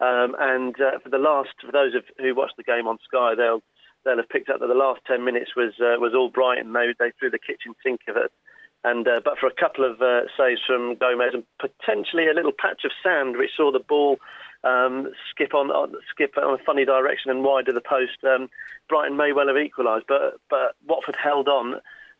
Um, 0.00 0.34
and 0.38 0.74
uh, 0.80 0.98
for 1.02 1.10
the 1.10 1.18
last, 1.18 1.50
for 1.64 1.72
those 1.72 1.94
of 1.94 2.04
who 2.18 2.34
watched 2.34 2.56
the 2.56 2.62
game 2.62 2.88
on 2.88 2.98
Sky, 3.04 3.34
they'll 3.36 3.62
they'll 4.04 4.16
have 4.16 4.28
picked 4.28 4.48
up 4.48 4.60
that 4.60 4.66
the 4.66 4.74
last 4.74 5.00
ten 5.06 5.24
minutes 5.24 5.52
was 5.54 5.74
uh, 5.78 6.00
was 6.00 6.14
all 6.16 6.30
Brighton. 6.30 6.72
They 6.72 6.94
they 6.98 7.12
threw 7.18 7.30
the 7.30 7.38
kitchen 7.38 7.74
sink 7.82 8.00
of 8.08 8.16
it. 8.16 8.32
And 8.82 9.06
uh, 9.06 9.20
but 9.22 9.38
for 9.38 9.46
a 9.46 9.54
couple 9.54 9.84
of 9.84 10.00
uh, 10.00 10.22
saves 10.38 10.60
from 10.66 10.96
Gomes 10.96 11.34
and 11.34 11.44
potentially 11.58 12.28
a 12.28 12.34
little 12.34 12.52
patch 12.52 12.82
of 12.84 12.92
sand, 13.02 13.36
which 13.36 13.50
saw 13.56 13.70
the 13.70 13.78
ball 13.78 14.18
um, 14.64 15.08
skip 15.30 15.54
on, 15.54 15.70
on 15.70 15.94
skip 16.10 16.36
on 16.38 16.58
a 16.58 16.64
funny 16.64 16.84
direction 16.84 17.30
and 17.30 17.44
wide 17.44 17.68
of 17.68 17.74
the 17.74 17.82
post, 17.82 18.24
um, 18.24 18.48
Brighton 18.88 19.16
may 19.16 19.32
well 19.32 19.48
have 19.48 19.58
equalised. 19.58 20.06
But 20.08 20.40
but 20.48 20.76
Watford 20.86 21.16
held 21.22 21.48
on 21.48 21.74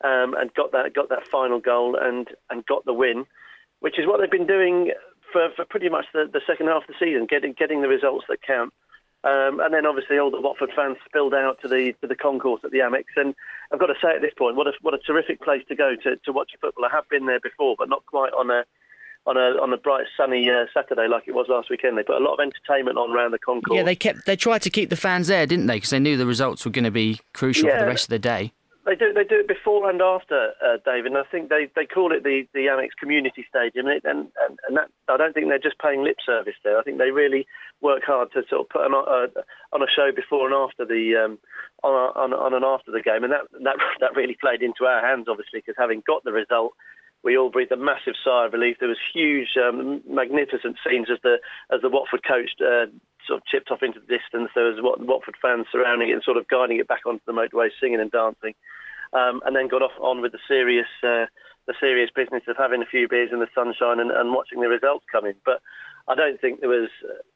um, 0.05 0.35
and 0.35 0.53
got 0.55 0.73
that 0.73 0.95
got 0.95 1.09
that 1.09 1.27
final 1.27 1.61
goal 1.61 1.97
and 2.01 2.29
and 2.51 2.67
got 2.67 2.85
the 2.85 2.95
win, 2.95 3.25
which 3.81 3.99
is 3.99 4.07
what 4.07 4.21
they've 4.21 4.31
been 4.31 4.47
doing 4.47 4.93
for, 5.33 5.49
for 5.57 5.65
pretty 5.65 5.89
much 5.89 6.07
the, 6.13 6.29
the 6.31 6.41
second 6.47 6.67
half 6.67 6.83
of 6.83 6.89
the 6.89 6.95
season, 6.99 7.27
getting 7.27 7.55
getting 7.55 7.83
the 7.83 7.89
results 7.89 8.27
that 8.29 8.43
count. 8.43 8.73
Um, 9.23 9.61
and 9.61 9.75
then 9.75 9.85
obviously 9.85 10.19
all 10.19 10.31
the 10.31 10.41
Watford 10.41 10.71
fans 10.75 10.97
spilled 11.05 11.35
out 11.35 11.61
to 11.61 11.69
the 11.69 11.95
to 12.01 12.07
the 12.07 12.17
concourse 12.17 12.63
at 12.65 12.71
the 12.71 12.79
Amex. 12.79 13.05
And 13.17 13.35
I've 13.71 13.79
got 13.79 13.87
to 13.87 13.95
say 14.03 14.15
at 14.15 14.23
this 14.23 14.33
point, 14.37 14.57
what 14.57 14.67
a 14.67 14.73
what 14.81 14.95
a 14.95 14.99
terrific 14.99 15.43
place 15.43 15.63
to 15.69 15.75
go 15.75 15.95
to, 16.03 16.17
to 16.17 16.33
watch 16.33 16.53
football. 16.61 16.87
I 16.87 16.95
have 16.95 17.09
been 17.11 17.27
there 17.27 17.41
before, 17.41 17.75
but 17.79 17.89
not 17.91 18.07
quite 18.07 18.33
on 18.33 18.51
a 18.51 18.65
on 19.27 19.37
a 19.37 19.61
on 19.61 19.73
a 19.73 19.77
bright 19.77 20.07
sunny 20.17 20.49
uh, 20.49 20.65
Saturday 20.73 21.07
like 21.07 21.25
it 21.27 21.35
was 21.35 21.47
last 21.49 21.69
weekend. 21.69 21.99
They 21.99 22.03
put 22.03 22.17
a 22.17 22.25
lot 22.25 22.35
of 22.35 22.41
entertainment 22.41 22.97
on 22.97 23.15
around 23.15 23.33
the 23.33 23.39
concourse. 23.39 23.77
Yeah, 23.77 23.83
they 23.83 23.97
kept 23.97 24.25
they 24.25 24.37
tried 24.37 24.63
to 24.63 24.71
keep 24.71 24.89
the 24.89 24.97
fans 24.97 25.27
there, 25.27 25.47
didn't 25.47 25.67
they? 25.67 25.77
Because 25.77 25.91
they 25.91 26.01
knew 26.01 26.17
the 26.17 26.27
results 26.27 26.65
were 26.65 26.71
going 26.71 26.85
to 26.85 26.91
be 26.91 27.21
crucial 27.35 27.69
for 27.69 27.79
the 27.79 27.87
rest 27.87 28.05
of 28.05 28.11
the 28.11 28.19
day. 28.19 28.53
They 28.87 28.97
do. 28.97 29.13
They 29.13 29.25
do 29.25 29.41
it 29.41 29.49
before 29.49 29.91
and 29.91 30.01
after, 30.01 30.53
uh, 30.65 30.79
David. 30.85 31.13
And 31.13 31.19
I 31.19 31.29
think 31.31 31.51
they, 31.51 31.69
they 31.77 31.85
call 31.85 32.13
it 32.13 32.25
the, 32.25 32.49
the 32.55 32.67
Amex 32.73 32.97
Community 32.99 33.45
Stadium, 33.49 33.87
and, 33.87 34.01
and 34.05 34.59
and 34.67 34.77
that 34.77 34.89
I 35.09 35.19
don't 35.19 35.35
think 35.35 35.49
they're 35.49 35.59
just 35.59 35.79
paying 35.79 36.03
lip 36.03 36.17
service 36.25 36.57
there. 36.65 36.79
I 36.79 36.83
think 36.83 36.97
they 36.97 37.11
really 37.11 37.47
work 37.83 38.03
hard 38.07 38.33
to 38.33 38.43
sort 38.49 38.63
of 38.63 38.69
put 38.71 38.83
on 38.83 38.95
a, 38.95 39.29
on 39.75 39.83
a 39.83 39.91
show 39.95 40.13
before 40.15 40.47
and 40.47 40.55
after 40.55 40.87
the 40.87 41.13
um, 41.17 41.39
on, 41.83 41.93
on, 42.17 42.33
on 42.33 42.55
and 42.55 42.65
after 42.65 42.91
the 42.91 43.03
game, 43.03 43.23
and 43.23 43.33
that 43.33 43.45
that 43.63 43.77
that 44.01 44.17
really 44.17 44.37
played 44.41 44.63
into 44.63 44.85
our 44.85 45.07
hands, 45.07 45.27
obviously, 45.29 45.61
because 45.61 45.77
having 45.79 46.03
got 46.07 46.25
the 46.25 46.33
result. 46.33 46.73
We 47.23 47.37
all 47.37 47.51
breathed 47.51 47.73
a 47.73 47.77
massive 47.77 48.15
sigh 48.25 48.47
of 48.47 48.53
relief. 48.53 48.77
There 48.81 48.89
was 48.89 48.99
huge, 49.13 49.57
um, 49.57 50.03
magnificent 50.09 50.77
scenes 50.85 51.09
as 51.11 51.19
the 51.23 51.39
as 51.73 51.83
the 51.83 51.91
Watford 51.91 52.25
coach 52.27 52.51
uh, 52.61 52.87
sort 53.27 53.41
of 53.41 53.47
chipped 53.47 53.71
off 53.71 53.83
into 53.83 54.01
the 54.01 54.07
distance. 54.19 54.51
There 54.55 54.65
was 54.65 54.81
Wat- 54.81 55.05
Watford 55.05 55.37
fans 55.41 55.67
surrounding 55.71 56.09
it 56.09 56.15
and 56.15 56.23
sort 56.23 56.39
of 56.39 56.49
guiding 56.49 56.79
it 56.79 56.89
back 56.89 57.05
onto 57.07 57.25
the 57.27 57.33
motorway, 57.33 57.69
singing 57.81 58.01
and 58.01 58.11
dancing 58.11 58.55
um, 59.13 59.41
and 59.45 59.55
then 59.55 59.69
got 59.69 59.83
off 59.83 59.97
on 60.01 60.21
with 60.21 60.33
the 60.33 60.39
serious 60.47 60.89
uh, 61.03 61.27
the 61.67 61.75
serious 61.79 62.11
business 62.15 62.43
of 62.49 62.57
having 62.57 62.83
a 62.83 62.87
few 62.87 63.09
beers 63.09 63.31
in 63.33 63.39
the 63.39 63.49
sunshine 63.55 64.01
and, 64.01 64.11
and 64.11 64.33
watching 64.33 64.61
the 64.61 64.69
results 64.69 65.05
come 65.11 65.27
in. 65.27 65.35
But 65.45 65.61
I 66.09 66.15
don't 66.15 66.41
think 66.41 66.61
there 66.61 66.71
was 66.71 66.91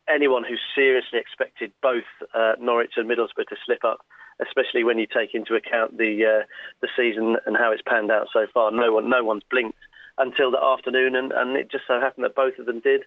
anyone 0.09 0.45
who 0.45 0.57
seriously 0.75 1.19
expected 1.19 1.73
both 1.83 2.09
uh, 2.35 2.55
Norwich 2.59 2.95
and 2.97 3.09
Middlesbrough 3.09 3.47
to 3.49 3.57
slip 3.65 3.85
up, 3.85 4.01
especially 4.41 4.85
when 4.85 4.99
you 4.99 5.07
take 5.07 5.35
into 5.35 5.55
account 5.55 5.99
the 5.99 6.25
uh, 6.25 6.47
the 6.81 6.89
season 6.97 7.37
and 7.47 7.57
how 7.57 7.73
it's 7.73 7.83
panned 7.87 8.11
out 8.11 8.29
so 8.33 8.47
far. 8.53 8.71
No 8.71 8.93
one 8.93 9.09
no 9.09 9.25
one's 9.25 9.43
blinked 9.51 9.79
until 10.19 10.51
the 10.51 10.63
afternoon, 10.63 11.17
and, 11.17 11.33
and 11.33 11.57
it 11.57 11.71
just 11.71 11.85
so 11.87 12.01
happened 12.01 12.25
that 12.25 12.35
both 12.35 12.59
of 12.59 12.67
them 12.67 12.81
did. 12.81 13.03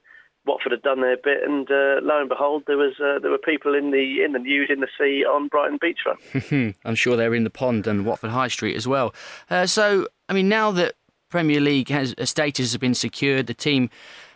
Watford 0.45 0.71
had 0.71 0.81
done 0.81 1.01
their 1.01 1.17
bit, 1.17 1.43
and 1.45 1.69
uh, 1.69 1.99
lo 2.01 2.19
and 2.19 2.29
behold, 2.29 2.63
there 2.67 2.77
was 2.77 2.93
uh, 2.99 3.19
there 3.19 3.31
were 3.31 3.37
people 3.37 3.75
in 3.75 3.91
the 3.91 4.23
in 4.23 4.31
the 4.31 4.39
news 4.39 4.69
in 4.69 4.79
the 4.79 4.87
sea 4.97 5.25
on 5.25 5.49
Brighton 5.49 5.77
beachfront. 5.77 6.75
I'm 6.85 6.95
sure 6.95 7.17
they're 7.17 7.35
in 7.35 7.43
the 7.43 7.49
pond 7.49 7.85
and 7.85 8.05
Watford 8.05 8.31
High 8.31 8.47
Street 8.47 8.75
as 8.75 8.87
well. 8.87 9.13
Uh, 9.49 9.65
so, 9.65 10.07
I 10.29 10.33
mean, 10.33 10.47
now 10.47 10.71
that 10.71 10.95
Premier 11.29 11.59
League 11.59 11.89
has 11.89 12.15
a 12.17 12.25
status 12.25 12.71
has 12.71 12.77
been 12.77 12.93
secured, 12.93 13.47
the 13.47 13.53
team 13.53 13.89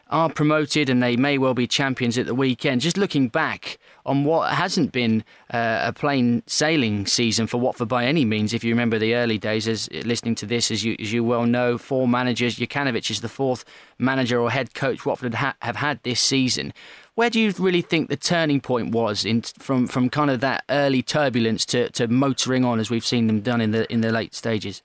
are 0.09 0.29
promoted 0.29 0.89
and 0.89 1.01
they 1.01 1.15
may 1.15 1.37
well 1.37 1.53
be 1.53 1.65
champions 1.65 2.17
at 2.17 2.25
the 2.25 2.35
weekend. 2.35 2.81
Just 2.81 2.97
looking 2.97 3.29
back 3.29 3.77
on 4.05 4.25
what 4.25 4.53
hasn't 4.53 4.91
been 4.91 5.23
uh, 5.53 5.81
a 5.83 5.93
plain 5.93 6.43
sailing 6.47 7.05
season 7.05 7.47
for 7.47 7.59
Watford 7.59 7.87
by 7.87 8.05
any 8.05 8.25
means. 8.25 8.53
If 8.53 8.63
you 8.63 8.73
remember 8.73 8.97
the 8.97 9.15
early 9.15 9.37
days, 9.37 9.67
as 9.67 9.89
listening 9.91 10.35
to 10.35 10.45
this, 10.45 10.71
as 10.71 10.83
you 10.83 10.95
as 10.99 11.13
you 11.13 11.23
well 11.23 11.45
know, 11.45 11.77
four 11.77 12.07
managers. 12.07 12.57
Jokanovic 12.57 13.09
is 13.09 13.21
the 13.21 13.29
fourth 13.29 13.65
manager 13.97 14.39
or 14.39 14.51
head 14.51 14.73
coach 14.73 15.05
Watford 15.05 15.35
ha- 15.35 15.55
have 15.61 15.77
had 15.77 16.01
this 16.03 16.19
season. 16.19 16.73
Where 17.15 17.29
do 17.29 17.39
you 17.39 17.53
really 17.59 17.81
think 17.81 18.09
the 18.09 18.17
turning 18.17 18.61
point 18.61 18.91
was 18.91 19.25
in 19.25 19.41
from 19.41 19.87
from 19.87 20.09
kind 20.09 20.31
of 20.31 20.39
that 20.39 20.63
early 20.69 21.01
turbulence 21.01 21.65
to, 21.67 21.89
to 21.91 22.07
motoring 22.07 22.65
on 22.65 22.79
as 22.79 22.89
we've 22.89 23.05
seen 23.05 23.27
them 23.27 23.41
done 23.41 23.61
in 23.61 23.71
the 23.71 23.91
in 23.91 24.01
the 24.01 24.11
late 24.11 24.33
stages? 24.33 24.81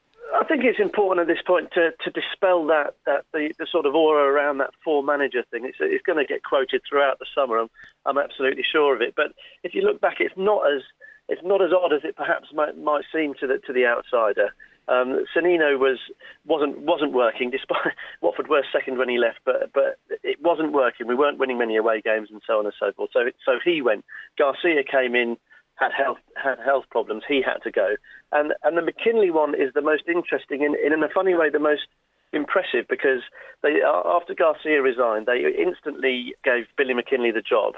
I 0.47 0.49
think 0.49 0.63
it's 0.63 0.79
important 0.79 1.29
at 1.29 1.35
this 1.35 1.43
point 1.45 1.73
to, 1.75 1.91
to 2.05 2.11
dispel 2.13 2.67
that, 2.67 2.95
that 3.05 3.25
the, 3.33 3.53
the 3.59 3.67
sort 3.67 3.85
of 3.85 3.97
aura 3.97 4.33
around 4.33 4.59
that 4.59 4.71
four 4.85 5.03
manager 5.03 5.43
thing. 5.51 5.65
It's, 5.65 5.79
it's 5.81 6.07
going 6.07 6.25
to 6.25 6.25
get 6.25 6.45
quoted 6.45 6.83
throughout 6.89 7.19
the 7.19 7.27
summer. 7.35 7.59
I'm, 7.59 7.69
I'm 8.05 8.17
absolutely 8.17 8.63
sure 8.63 8.95
of 8.95 9.03
it. 9.03 9.15
But 9.17 9.33
if 9.65 9.75
you 9.75 9.83
look 9.83 10.01
back, 10.01 10.19
it's 10.21 10.37
not 10.37 10.63
as 10.73 10.83
it's 11.29 11.43
not 11.43 11.63
as 11.63 11.73
odd 11.73 11.93
as 11.93 12.03
it 12.05 12.15
perhaps 12.15 12.47
might, 12.55 12.79
might 12.79 13.03
seem 13.13 13.35
to 13.41 13.49
the 13.49 13.59
to 13.67 13.73
the 13.73 13.87
outsider. 13.87 14.55
Um, 14.87 15.25
Sannino 15.35 15.81
was 15.81 15.99
wasn't 16.47 16.79
wasn't 16.79 17.13
working 17.13 17.51
despite 17.51 17.95
Watford 18.21 18.47
were 18.47 18.63
second 18.73 18.99
when 18.99 19.09
he 19.09 19.19
left, 19.19 19.41
but 19.45 19.73
but 19.75 19.99
it 20.23 20.41
wasn't 20.41 20.71
working. 20.71 21.09
We 21.09 21.17
weren't 21.17 21.39
winning 21.39 21.59
many 21.59 21.75
away 21.75 22.03
games 22.03 22.29
and 22.31 22.41
so 22.47 22.61
on 22.61 22.67
and 22.67 22.75
so 22.79 22.93
forth. 22.93 23.11
So 23.13 23.31
so 23.45 23.59
he 23.65 23.83
went. 23.83 24.05
Garcia 24.39 24.85
came 24.85 25.17
in 25.17 25.39
had 25.77 25.93
health 25.93 26.19
had 26.43 26.59
health 26.65 26.85
problems. 26.91 27.23
He 27.29 27.43
had 27.43 27.63
to 27.63 27.71
go, 27.71 27.97
and 28.33 28.53
and 28.65 28.77
the 28.77 28.83
McKinlay 28.83 29.31
one 29.31 29.55
is 29.55 29.73
the 29.75 29.83
most 29.83 30.05
interesting 30.09 30.63
in 30.63 30.75
in 30.75 31.03
a 31.03 31.09
funny 31.09 31.35
way 31.35 31.51
the 31.51 31.59
most 31.59 31.87
impressive 32.33 32.87
because 32.89 33.21
they 33.63 33.81
after 33.83 34.35
Garcia 34.35 34.83
resigned 34.83 35.27
they 35.27 35.45
instantly 35.57 36.35
gave 36.45 36.65
Billy 36.77 36.95
McKinlay 36.95 37.33
the 37.33 37.43
job, 37.43 37.75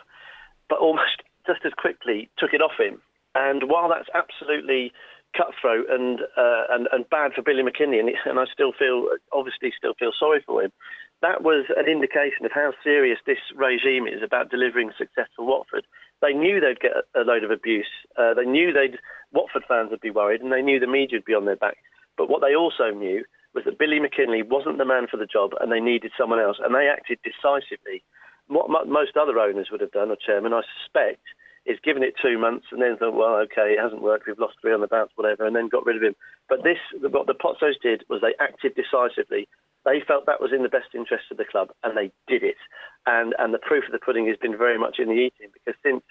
but 0.68 0.78
almost 0.78 1.22
just 1.46 1.60
as 1.64 1.72
quickly 1.72 2.28
took 2.38 2.52
it 2.52 2.62
off 2.62 2.78
him. 2.78 3.00
And 3.34 3.68
while 3.68 3.88
that's 3.88 4.08
absolutely 4.14 4.92
cutthroat 5.36 5.86
and 5.90 6.20
uh, 6.36 6.64
and 6.70 6.88
and 6.92 7.08
bad 7.10 7.32
for 7.34 7.42
Billy 7.42 7.62
McKinlay, 7.62 8.00
and, 8.00 8.10
and 8.24 8.38
I 8.38 8.44
still 8.52 8.72
feel 8.72 9.08
obviously 9.32 9.72
still 9.76 9.94
feel 9.94 10.12
sorry 10.18 10.42
for 10.46 10.62
him. 10.62 10.72
That 11.20 11.42
was 11.42 11.66
an 11.76 11.88
indication 11.88 12.46
of 12.46 12.52
how 12.52 12.72
serious 12.84 13.18
this 13.26 13.42
regime 13.56 14.06
is 14.06 14.22
about 14.22 14.50
delivering 14.50 14.92
success 14.96 15.26
for 15.34 15.44
Watford. 15.44 15.84
They 16.20 16.32
knew 16.32 16.60
they'd 16.60 16.80
get 16.80 16.92
a 17.14 17.20
load 17.20 17.44
of 17.44 17.50
abuse. 17.50 17.88
Uh, 18.16 18.34
they 18.34 18.44
knew 18.44 18.72
they'd 18.72 18.98
Watford 19.32 19.64
fans 19.68 19.90
would 19.90 20.00
be 20.00 20.10
worried, 20.10 20.40
and 20.40 20.52
they 20.52 20.62
knew 20.62 20.80
the 20.80 20.86
media 20.86 21.18
would 21.18 21.24
be 21.24 21.34
on 21.34 21.44
their 21.44 21.56
back. 21.56 21.76
But 22.16 22.28
what 22.28 22.40
they 22.40 22.54
also 22.54 22.90
knew 22.90 23.24
was 23.54 23.64
that 23.64 23.78
Billy 23.78 24.00
McKinlay 24.00 24.42
wasn't 24.46 24.78
the 24.78 24.84
man 24.84 25.06
for 25.10 25.16
the 25.16 25.26
job, 25.26 25.52
and 25.60 25.70
they 25.70 25.80
needed 25.80 26.12
someone 26.18 26.40
else, 26.40 26.58
and 26.62 26.74
they 26.74 26.88
acted 26.88 27.18
decisively. 27.22 28.02
What 28.48 28.88
most 28.88 29.16
other 29.16 29.38
owners 29.38 29.68
would 29.70 29.80
have 29.80 29.92
done, 29.92 30.10
or 30.10 30.16
chairman, 30.16 30.54
I 30.54 30.62
suspect, 30.80 31.22
is 31.66 31.78
given 31.84 32.02
it 32.02 32.14
two 32.20 32.38
months 32.38 32.66
and 32.72 32.80
then 32.80 32.96
thought, 32.96 33.14
well, 33.14 33.36
okay, 33.44 33.76
it 33.76 33.80
hasn't 33.80 34.02
worked. 34.02 34.26
We've 34.26 34.38
lost 34.38 34.56
three 34.60 34.72
on 34.72 34.80
the 34.80 34.88
bounce, 34.88 35.10
whatever, 35.16 35.44
and 35.44 35.54
then 35.54 35.68
got 35.68 35.84
rid 35.84 35.96
of 35.96 36.02
him. 36.02 36.16
But 36.48 36.64
this, 36.64 36.78
what 36.98 37.26
the 37.26 37.34
Pozzos 37.34 37.76
did 37.82 38.04
was 38.08 38.22
they 38.22 38.34
acted 38.40 38.74
decisively. 38.74 39.48
They 39.84 40.00
felt 40.06 40.26
that 40.26 40.40
was 40.40 40.52
in 40.52 40.62
the 40.62 40.68
best 40.68 40.94
interest 40.94 41.24
of 41.30 41.36
the 41.36 41.44
club, 41.44 41.70
and 41.82 41.96
they 41.96 42.10
did 42.26 42.42
it. 42.42 42.58
And 43.06 43.34
and 43.38 43.54
the 43.54 43.58
proof 43.58 43.84
of 43.86 43.92
the 43.92 44.04
pudding 44.04 44.26
has 44.26 44.36
been 44.36 44.56
very 44.56 44.78
much 44.78 44.98
in 44.98 45.08
the 45.08 45.14
eating 45.14 45.50
because 45.52 45.78
since 45.82 46.02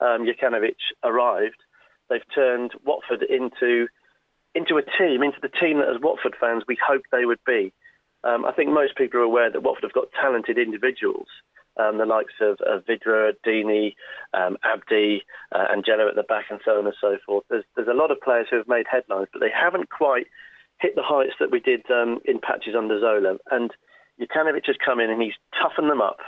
um, 0.00 0.26
Jokanovic 0.26 0.76
arrived, 1.02 1.60
they've 2.08 2.34
turned 2.34 2.72
Watford 2.84 3.22
into 3.22 3.88
into 4.54 4.76
a 4.76 4.82
team, 4.82 5.22
into 5.22 5.38
the 5.42 5.48
team 5.48 5.78
that 5.78 5.88
as 5.88 6.00
Watford 6.00 6.36
fans 6.38 6.64
we 6.68 6.78
hoped 6.80 7.06
they 7.10 7.24
would 7.24 7.42
be. 7.46 7.72
Um, 8.22 8.44
I 8.44 8.52
think 8.52 8.70
most 8.70 8.96
people 8.96 9.20
are 9.20 9.24
aware 9.24 9.50
that 9.50 9.62
Watford 9.62 9.84
have 9.84 9.92
got 9.92 10.08
talented 10.18 10.56
individuals, 10.56 11.26
um, 11.78 11.98
the 11.98 12.06
likes 12.06 12.32
of, 12.40 12.58
of 12.60 12.86
Vydra, 12.86 13.32
Deeney, 13.46 13.94
um, 14.32 14.56
Abdi, 14.64 15.22
uh, 15.52 15.66
Angella 15.74 16.08
at 16.08 16.14
the 16.14 16.22
back, 16.22 16.46
and 16.50 16.60
so 16.64 16.78
on 16.78 16.86
and 16.86 16.94
so 17.00 17.18
forth. 17.26 17.44
There's, 17.50 17.64
there's 17.76 17.88
a 17.88 17.94
lot 17.94 18.10
of 18.10 18.20
players 18.20 18.46
who 18.50 18.56
have 18.56 18.68
made 18.68 18.86
headlines, 18.90 19.28
but 19.32 19.40
they 19.40 19.50
haven't 19.52 19.90
quite 19.90 20.26
hit 20.80 20.94
the 20.94 21.02
heights 21.02 21.34
that 21.40 21.50
we 21.50 21.60
did 21.60 21.82
um, 21.90 22.20
in 22.24 22.40
patches 22.40 22.74
under 22.76 23.00
Zola. 23.00 23.36
And 23.50 23.70
Jokanovic 24.20 24.66
has 24.66 24.76
come 24.84 25.00
in 25.00 25.10
and 25.10 25.22
he's 25.22 25.34
toughened 25.60 25.90
them 25.90 26.00
up. 26.00 26.18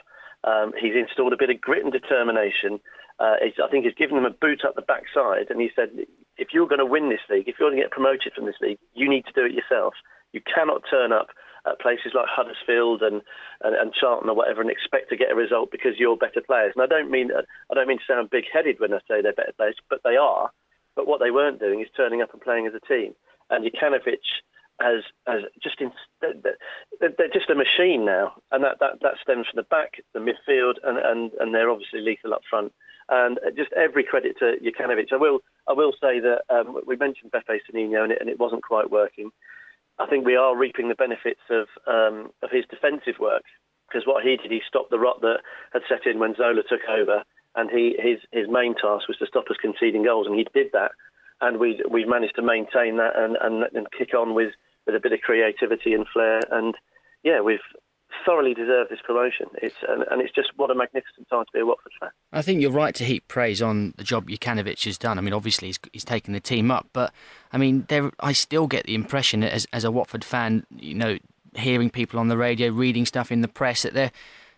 Um, 0.44 0.72
he's 0.80 0.94
installed 0.94 1.32
a 1.32 1.36
bit 1.38 1.50
of 1.50 1.60
grit 1.60 1.84
and 1.84 1.92
determination. 1.92 2.78
Uh, 3.18 3.36
I 3.40 3.68
think 3.70 3.84
he's 3.84 3.94
given 3.94 4.16
them 4.16 4.26
a 4.26 4.30
boot 4.30 4.64
up 4.64 4.76
the 4.76 4.82
backside, 4.82 5.48
and 5.48 5.60
he 5.60 5.70
said, 5.74 5.88
if 6.36 6.48
you're 6.52 6.68
going 6.68 6.84
to 6.84 6.86
win 6.86 7.08
this 7.08 7.24
league, 7.30 7.48
if 7.48 7.56
you're 7.58 7.70
going 7.70 7.78
to 7.78 7.82
get 7.82 7.90
promoted 7.90 8.34
from 8.34 8.44
this 8.44 8.60
league, 8.60 8.78
you 8.94 9.08
need 9.08 9.24
to 9.24 9.32
do 9.32 9.46
it 9.46 9.56
yourself. 9.56 9.94
You 10.32 10.42
cannot 10.42 10.82
turn 10.88 11.12
up 11.12 11.28
at 11.66 11.80
places 11.80 12.12
like 12.14 12.26
Huddersfield 12.28 13.02
and, 13.02 13.22
and, 13.64 13.74
and 13.74 13.92
Charlton 13.92 14.28
or 14.28 14.36
whatever 14.36 14.60
and 14.60 14.70
expect 14.70 15.08
to 15.10 15.16
get 15.16 15.32
a 15.32 15.34
result 15.34 15.70
because 15.72 15.98
you're 15.98 16.16
better 16.16 16.42
players. 16.44 16.72
And 16.76 16.82
I 16.82 16.86
don't 16.86 17.10
mean 17.10 17.30
I 17.34 17.74
don't 17.74 17.88
mean 17.88 17.98
to 17.98 18.04
sound 18.06 18.30
big-headed 18.30 18.78
when 18.78 18.92
I 18.92 18.98
say 19.08 19.22
they're 19.22 19.32
better 19.32 19.56
players, 19.56 19.76
but 19.88 20.00
they 20.04 20.16
are. 20.16 20.50
But 20.94 21.06
what 21.06 21.20
they 21.20 21.30
weren't 21.30 21.58
doing 21.58 21.80
is 21.80 21.88
turning 21.96 22.22
up 22.22 22.32
and 22.32 22.40
playing 22.40 22.66
as 22.66 22.74
a 22.74 22.86
team. 22.86 23.14
And 23.50 23.64
Jokanovic 23.64 24.18
as 24.80 25.02
as 25.26 25.42
just 25.62 25.80
in, 25.80 25.90
they're 26.20 27.32
just 27.32 27.50
a 27.50 27.54
machine 27.54 28.04
now, 28.04 28.34
and 28.52 28.62
that, 28.62 28.78
that, 28.80 29.00
that 29.00 29.14
stems 29.22 29.46
from 29.50 29.56
the 29.56 29.62
back, 29.62 29.94
the 30.12 30.20
midfield, 30.20 30.74
and, 30.84 30.98
and, 30.98 31.32
and 31.40 31.54
they're 31.54 31.70
obviously 31.70 32.00
lethal 32.00 32.34
up 32.34 32.42
front. 32.48 32.72
And 33.08 33.38
just 33.56 33.72
every 33.72 34.04
credit 34.04 34.36
to 34.40 34.56
Jokanovic. 34.62 35.12
I 35.12 35.16
will 35.16 35.38
I 35.68 35.72
will 35.72 35.92
say 35.92 36.20
that 36.20 36.42
um, 36.50 36.80
we 36.86 36.96
mentioned 36.96 37.30
Beppe 37.32 37.60
Sannino 37.62 38.02
and 38.02 38.12
it, 38.12 38.18
and 38.20 38.28
it 38.28 38.40
wasn't 38.40 38.64
quite 38.64 38.90
working. 38.90 39.30
I 39.98 40.06
think 40.06 40.26
we 40.26 40.36
are 40.36 40.56
reaping 40.56 40.88
the 40.88 40.94
benefits 40.94 41.40
of 41.48 41.68
um, 41.86 42.30
of 42.42 42.50
his 42.50 42.64
defensive 42.68 43.18
work 43.20 43.44
because 43.88 44.06
what 44.06 44.24
he 44.24 44.36
did, 44.36 44.50
he 44.50 44.60
stopped 44.66 44.90
the 44.90 44.98
rot 44.98 45.20
that 45.20 45.38
had 45.72 45.82
set 45.88 46.06
in 46.06 46.18
when 46.18 46.34
Zola 46.34 46.62
took 46.68 46.80
over, 46.90 47.22
and 47.54 47.70
he 47.70 47.96
his 47.98 48.18
his 48.32 48.48
main 48.50 48.74
task 48.74 49.08
was 49.08 49.16
to 49.18 49.26
stop 49.26 49.50
us 49.50 49.56
conceding 49.60 50.04
goals, 50.04 50.26
and 50.26 50.36
he 50.36 50.46
did 50.52 50.72
that, 50.72 50.90
and 51.40 51.58
we 51.58 51.80
we 51.90 52.04
managed 52.04 52.36
to 52.36 52.42
maintain 52.42 52.96
that 52.96 53.12
and, 53.16 53.36
and 53.40 53.64
and 53.74 53.86
kick 53.96 54.14
on 54.14 54.34
with 54.34 54.52
with 54.86 54.94
a 54.94 55.00
bit 55.00 55.12
of 55.12 55.20
creativity 55.20 55.94
and 55.94 56.06
flair, 56.12 56.40
and 56.50 56.74
yeah, 57.22 57.40
we've 57.40 57.60
thoroughly 58.24 58.54
deserved 58.54 58.90
this 58.90 59.00
promotion. 59.04 59.46
It's 59.60 59.76
and, 59.88 60.04
and, 60.10 60.22
it's 60.22 60.32
just 60.32 60.50
what 60.56 60.70
a 60.70 60.74
magnificent 60.74 61.28
time 61.28 61.44
to 61.44 61.50
be 61.52 61.60
a 61.60 61.66
Watford 61.66 61.92
fan. 62.00 62.10
I 62.32 62.42
think 62.42 62.60
you're 62.60 62.70
right 62.70 62.94
to 62.94 63.04
heap 63.04 63.26
praise 63.28 63.60
on 63.60 63.94
the 63.96 64.04
job 64.04 64.28
Jokanovic 64.28 64.84
has 64.84 64.96
done. 64.96 65.18
I 65.18 65.20
mean, 65.20 65.34
obviously 65.34 65.68
he's, 65.68 65.78
he's 65.92 66.04
taken 66.04 66.32
the 66.32 66.40
team 66.40 66.70
up, 66.70 66.86
but 66.92 67.12
I 67.52 67.58
mean, 67.58 67.84
there 67.88 68.10
I 68.20 68.32
still 68.32 68.66
get 68.66 68.86
the 68.86 68.94
impression 68.94 69.42
as 69.42 69.66
as 69.72 69.84
a 69.84 69.90
Watford 69.90 70.24
fan, 70.24 70.64
you 70.76 70.94
know, 70.94 71.18
hearing 71.54 71.90
people 71.90 72.18
on 72.20 72.28
the 72.28 72.36
radio, 72.36 72.70
reading 72.70 73.06
stuff 73.06 73.32
in 73.32 73.40
the 73.40 73.48
press 73.48 73.82
that 73.82 73.94
they're 73.94 74.12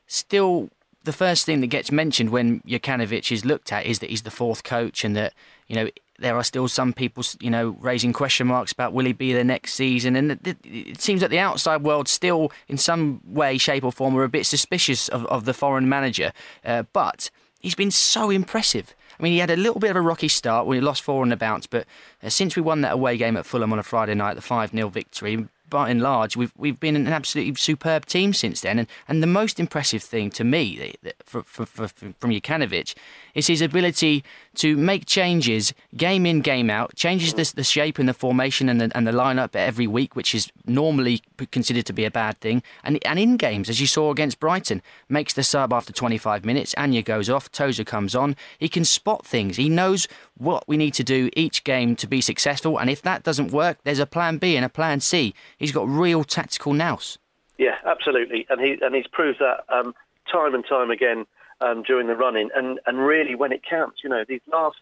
still 0.06 0.70
the 1.04 1.12
first 1.12 1.47
thing 1.47 1.61
that 1.61 1.68
gets 1.68 1.90
mentioned 1.90 2.30
when 2.30 2.61
Jokanovic 2.61 3.32
is 3.32 3.44
looked 3.44 3.73
at 3.73 3.87
is 3.87 4.00
that 4.00 4.11
he's 4.11 4.23
the 4.23 4.30
fourth 4.30 4.62
coach 4.62 5.04
and 5.04 5.16
that 5.16 5.32
you 5.66 5.76
know 5.76 5.88
there 6.18 6.37
are 6.37 6.44
still 6.44 6.68
some 6.68 6.92
people, 6.92 7.25
you 7.40 7.50
know, 7.50 7.76
raising 7.80 8.12
question 8.12 8.46
marks 8.48 8.72
about 8.72 8.92
will 8.92 9.04
he 9.04 9.12
be 9.12 9.32
there 9.32 9.44
next 9.44 9.75
season. 9.75 10.16
And 10.16 10.38
it, 10.64 11.00
seems 11.00 11.20
that 11.20 11.30
the 11.30 11.38
outside 11.38 11.82
world 11.82 12.08
still, 12.08 12.52
in 12.66 12.76
some 12.76 13.20
way, 13.25 13.56
shape, 13.58 13.84
or 13.84 13.92
form, 13.92 14.16
are 14.16 14.25
a 14.25 14.28
bit 14.28 14.46
suspicious 14.46 15.08
of, 15.08 15.25
of 15.26 15.44
the 15.44 15.54
foreign 15.54 15.88
manager. 15.88 16.32
Uh, 16.64 16.82
but 16.92 17.30
he's 17.60 17.75
been 17.75 17.90
so 17.90 18.30
impressive. 18.30 18.94
I 19.18 19.22
mean, 19.22 19.32
he 19.32 19.38
had 19.38 19.50
a 19.50 19.56
little 19.56 19.80
bit 19.80 19.90
of 19.90 19.96
a 19.96 20.00
rocky 20.00 20.28
start 20.28 20.66
when 20.66 20.76
he 20.76 20.80
lost 20.80 21.02
four 21.02 21.22
on 21.22 21.28
the 21.28 21.37
bounce, 21.37 21.66
but 21.66 21.87
uh, 22.22 22.28
since 22.28 22.56
we 22.56 22.62
won 22.62 22.82
that 22.82 22.94
away 22.94 23.16
game 23.16 23.37
at 23.37 23.46
Fulham 23.46 23.72
on 23.72 23.78
a 23.78 23.82
Friday 23.82 24.14
night, 24.14 24.34
the 24.34 24.42
5 24.42 24.70
0 24.70 24.88
victory, 24.88 25.48
by 25.70 25.90
and 25.90 26.00
large, 26.00 26.37
we've 26.37 26.52
we've 26.56 26.80
been 26.80 26.96
an 26.96 27.06
absolutely 27.08 27.54
superb 27.54 28.06
team 28.06 28.32
since 28.32 28.60
then. 28.60 28.78
And, 28.78 28.88
and 29.06 29.22
the 29.22 29.26
most 29.26 29.60
impressive 29.60 30.02
thing 30.02 30.30
to 30.30 30.44
me 30.44 30.94
for, 31.25 31.42
for, 31.42 31.66
for, 31.66 31.88
from 31.88 32.30
Jokanovic 32.30 32.94
is 33.34 33.46
his 33.46 33.60
ability 33.60 34.25
to 34.58 34.76
make 34.76 35.06
changes 35.06 35.72
game 35.96 36.26
in, 36.26 36.40
game 36.40 36.70
out, 36.70 36.94
changes 36.94 37.34
the, 37.34 37.52
the 37.54 37.64
shape 37.64 37.98
and 37.98 38.08
the 38.08 38.14
formation 38.14 38.68
and 38.68 38.80
the, 38.80 38.90
and 38.94 39.06
the 39.06 39.12
lineup 39.12 39.54
every 39.54 39.86
week, 39.86 40.16
which 40.16 40.34
is 40.34 40.50
normally 40.66 41.22
considered 41.50 41.86
to 41.86 41.92
be 41.92 42.04
a 42.04 42.10
bad 42.10 42.38
thing. 42.40 42.62
And, 42.82 42.98
and 43.04 43.18
in 43.18 43.36
games, 43.36 43.68
as 43.68 43.80
you 43.80 43.86
saw 43.86 44.10
against 44.10 44.40
Brighton, 44.40 44.82
makes 45.08 45.32
the 45.32 45.42
sub 45.42 45.72
after 45.72 45.92
25 45.92 46.44
minutes. 46.44 46.74
Anya 46.76 47.02
goes 47.02 47.30
off, 47.30 47.50
Tozer 47.50 47.84
comes 47.84 48.14
on. 48.14 48.36
He 48.58 48.68
can 48.68 48.84
spot 48.84 49.24
things. 49.24 49.56
He 49.56 49.68
knows 49.68 50.08
what 50.36 50.66
we 50.68 50.76
need 50.76 50.94
to 50.94 51.04
do 51.04 51.30
each 51.34 51.64
game 51.64 51.96
to 51.96 52.06
be 52.06 52.20
successful. 52.20 52.78
And 52.78 52.90
if 52.90 53.02
that 53.02 53.22
doesn't 53.22 53.52
work, 53.52 53.78
there's 53.84 53.98
a 53.98 54.06
plan 54.06 54.38
B 54.38 54.56
and 54.56 54.64
a 54.64 54.68
plan 54.68 55.00
C. 55.00 55.34
He's 55.56 55.72
got 55.72 55.88
real 55.88 56.24
tactical 56.24 56.72
nous. 56.72 57.18
Yeah, 57.58 57.76
absolutely. 57.86 58.46
And, 58.50 58.60
he, 58.60 58.78
and 58.80 58.94
he's 58.94 59.06
proved 59.06 59.38
that 59.40 59.64
um, 59.68 59.94
time 60.30 60.54
and 60.54 60.64
time 60.66 60.90
again 60.90 61.26
um, 61.60 61.82
during 61.82 62.06
the 62.06 62.16
running, 62.16 62.50
and, 62.54 62.80
and 62.86 62.98
really 62.98 63.34
when 63.34 63.52
it 63.52 63.62
counts, 63.68 63.98
you 64.02 64.10
know, 64.10 64.24
these 64.28 64.40
last 64.52 64.76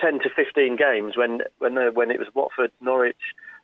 10 0.00 0.20
to 0.20 0.30
15 0.34 0.76
games 0.76 1.16
when 1.16 1.40
when 1.58 1.78
uh, 1.78 1.90
when 1.92 2.10
it 2.10 2.18
was 2.18 2.28
Watford, 2.34 2.72
Norwich, 2.80 3.16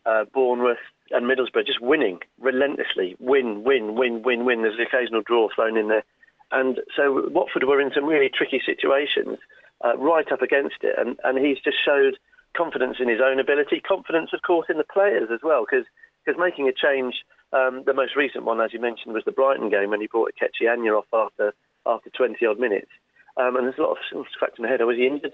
uh, 0.07 0.25
Bournemouth, 0.33 0.79
and 1.11 1.27
Middlesbrough 1.27 1.67
just 1.67 1.81
winning 1.81 2.21
relentlessly, 2.41 3.17
win, 3.19 3.65
win, 3.65 3.95
win, 3.95 4.23
win, 4.23 4.45
win. 4.45 4.63
There's 4.63 4.79
an 4.79 4.87
occasional 4.87 5.23
draw 5.23 5.49
thrown 5.55 5.77
in 5.77 5.89
there. 5.89 6.05
and 6.53 6.81
so 6.97 7.29
Watford 7.31 7.65
were 7.65 7.81
in 7.81 7.93
some 7.95 8.05
really 8.05 8.31
tricky 8.33 8.63
situations 8.65 9.39
uh, 9.85 9.97
right 9.97 10.31
up 10.31 10.43
against 10.43 10.83
it, 10.83 10.95
and, 10.99 11.19
and 11.25 11.45
he's 11.45 11.59
just 11.59 11.79
showed 11.85 12.19
confidence 12.57 12.97
in 13.01 13.09
his 13.09 13.21
own 13.25 13.39
ability, 13.39 13.81
confidence, 13.81 14.31
of 14.33 14.43
course, 14.43 14.67
in 14.69 14.79
the 14.79 14.85
players 14.85 15.29
as 15.33 15.41
well, 15.43 15.65
because 15.65 15.87
making 16.39 16.69
a 16.69 16.73
change, 16.73 17.15
um, 17.53 17.83
the 17.87 17.95
most 17.95 18.15
recent 18.17 18.45
one, 18.45 18.61
as 18.61 18.73
you 18.73 18.81
mentioned, 18.81 19.15
was 19.15 19.25
the 19.25 19.33
Brighton 19.33 19.69
game 19.69 19.91
when 19.91 20.01
he 20.01 20.07
brought 20.07 20.31
Ikechi 20.35 20.71
Anya 20.71 20.93
off 20.93 21.07
after 21.13 21.53
after 21.87 22.11
20 22.11 22.45
odd 22.47 22.59
minutes. 22.59 22.91
Um, 23.37 23.57
and 23.57 23.67
there's 23.67 23.79
a 23.79 23.83
lot 23.83 23.97
of 23.97 24.27
scratch 24.33 24.55
in 24.59 24.65
the 24.65 24.69
head. 24.69 24.81
Was 24.83 24.97
he 24.97 25.07
injured? 25.07 25.33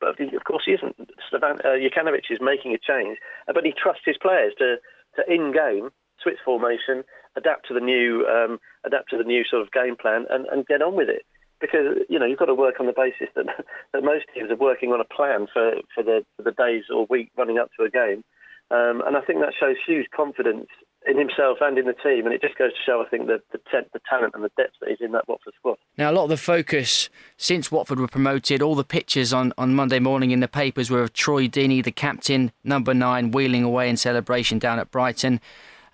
But 0.00 0.20
of 0.20 0.44
course 0.44 0.64
he 0.66 0.72
isn't. 0.72 0.96
Slavan, 1.30 1.60
uh, 1.60 1.76
Jokanovic 1.78 2.30
is 2.30 2.38
making 2.40 2.74
a 2.74 2.78
change, 2.78 3.18
uh, 3.48 3.52
but 3.52 3.64
he 3.64 3.72
trusts 3.72 4.02
his 4.04 4.16
players 4.18 4.54
to, 4.58 4.76
to 5.16 5.32
in-game 5.32 5.90
switch 6.22 6.38
formation, 6.44 7.04
adapt 7.36 7.68
to 7.68 7.74
the 7.74 7.80
new 7.80 8.26
um, 8.26 8.58
adapt 8.84 9.10
to 9.10 9.18
the 9.18 9.24
new 9.24 9.44
sort 9.44 9.62
of 9.62 9.72
game 9.72 9.96
plan, 9.96 10.26
and, 10.30 10.46
and 10.46 10.66
get 10.66 10.82
on 10.82 10.96
with 10.96 11.08
it. 11.08 11.22
Because 11.60 11.98
you 12.08 12.18
know 12.18 12.26
you've 12.26 12.38
got 12.38 12.46
to 12.46 12.54
work 12.54 12.80
on 12.80 12.86
the 12.86 12.92
basis 12.96 13.28
that 13.36 13.46
that 13.92 14.02
most 14.02 14.24
teams 14.34 14.50
are 14.50 14.56
working 14.56 14.92
on 14.92 15.00
a 15.00 15.04
plan 15.04 15.46
for, 15.52 15.74
for 15.94 16.02
the 16.02 16.24
for 16.36 16.42
the 16.42 16.52
days 16.52 16.84
or 16.92 17.06
week 17.08 17.30
running 17.36 17.58
up 17.58 17.70
to 17.78 17.84
a 17.84 17.90
game, 17.90 18.24
um, 18.70 19.02
and 19.06 19.16
I 19.16 19.20
think 19.20 19.40
that 19.40 19.52
shows 19.58 19.76
huge 19.86 20.06
confidence 20.14 20.66
in 21.06 21.18
himself 21.18 21.58
and 21.60 21.76
in 21.76 21.84
the 21.84 21.92
team, 21.92 22.24
and 22.24 22.34
it 22.34 22.40
just 22.40 22.56
goes 22.56 22.70
to 22.70 22.78
show, 22.84 23.04
I 23.04 23.08
think, 23.08 23.26
the, 23.26 23.38
the, 23.52 23.58
the 23.92 24.00
talent 24.08 24.32
and 24.34 24.42
the 24.42 24.50
depth 24.56 24.74
that 24.80 24.90
is 24.90 24.98
in 25.00 25.12
that 25.12 25.28
Watford 25.28 25.52
squad. 25.58 25.76
Now, 25.98 26.10
a 26.10 26.12
lot 26.12 26.24
of 26.24 26.30
the 26.30 26.36
focus 26.38 27.10
since 27.36 27.70
Watford 27.70 28.00
were 28.00 28.08
promoted, 28.08 28.62
all 28.62 28.74
the 28.74 28.84
pictures 28.84 29.32
on, 29.32 29.52
on 29.58 29.74
Monday 29.74 29.98
morning 29.98 30.30
in 30.30 30.40
the 30.40 30.48
papers 30.48 30.90
were 30.90 31.02
of 31.02 31.12
Troy 31.12 31.46
Deeney, 31.46 31.84
the 31.84 31.92
captain, 31.92 32.52
number 32.62 32.94
nine, 32.94 33.32
wheeling 33.32 33.64
away 33.64 33.90
in 33.90 33.98
celebration 33.98 34.58
down 34.58 34.78
at 34.78 34.90
Brighton. 34.90 35.40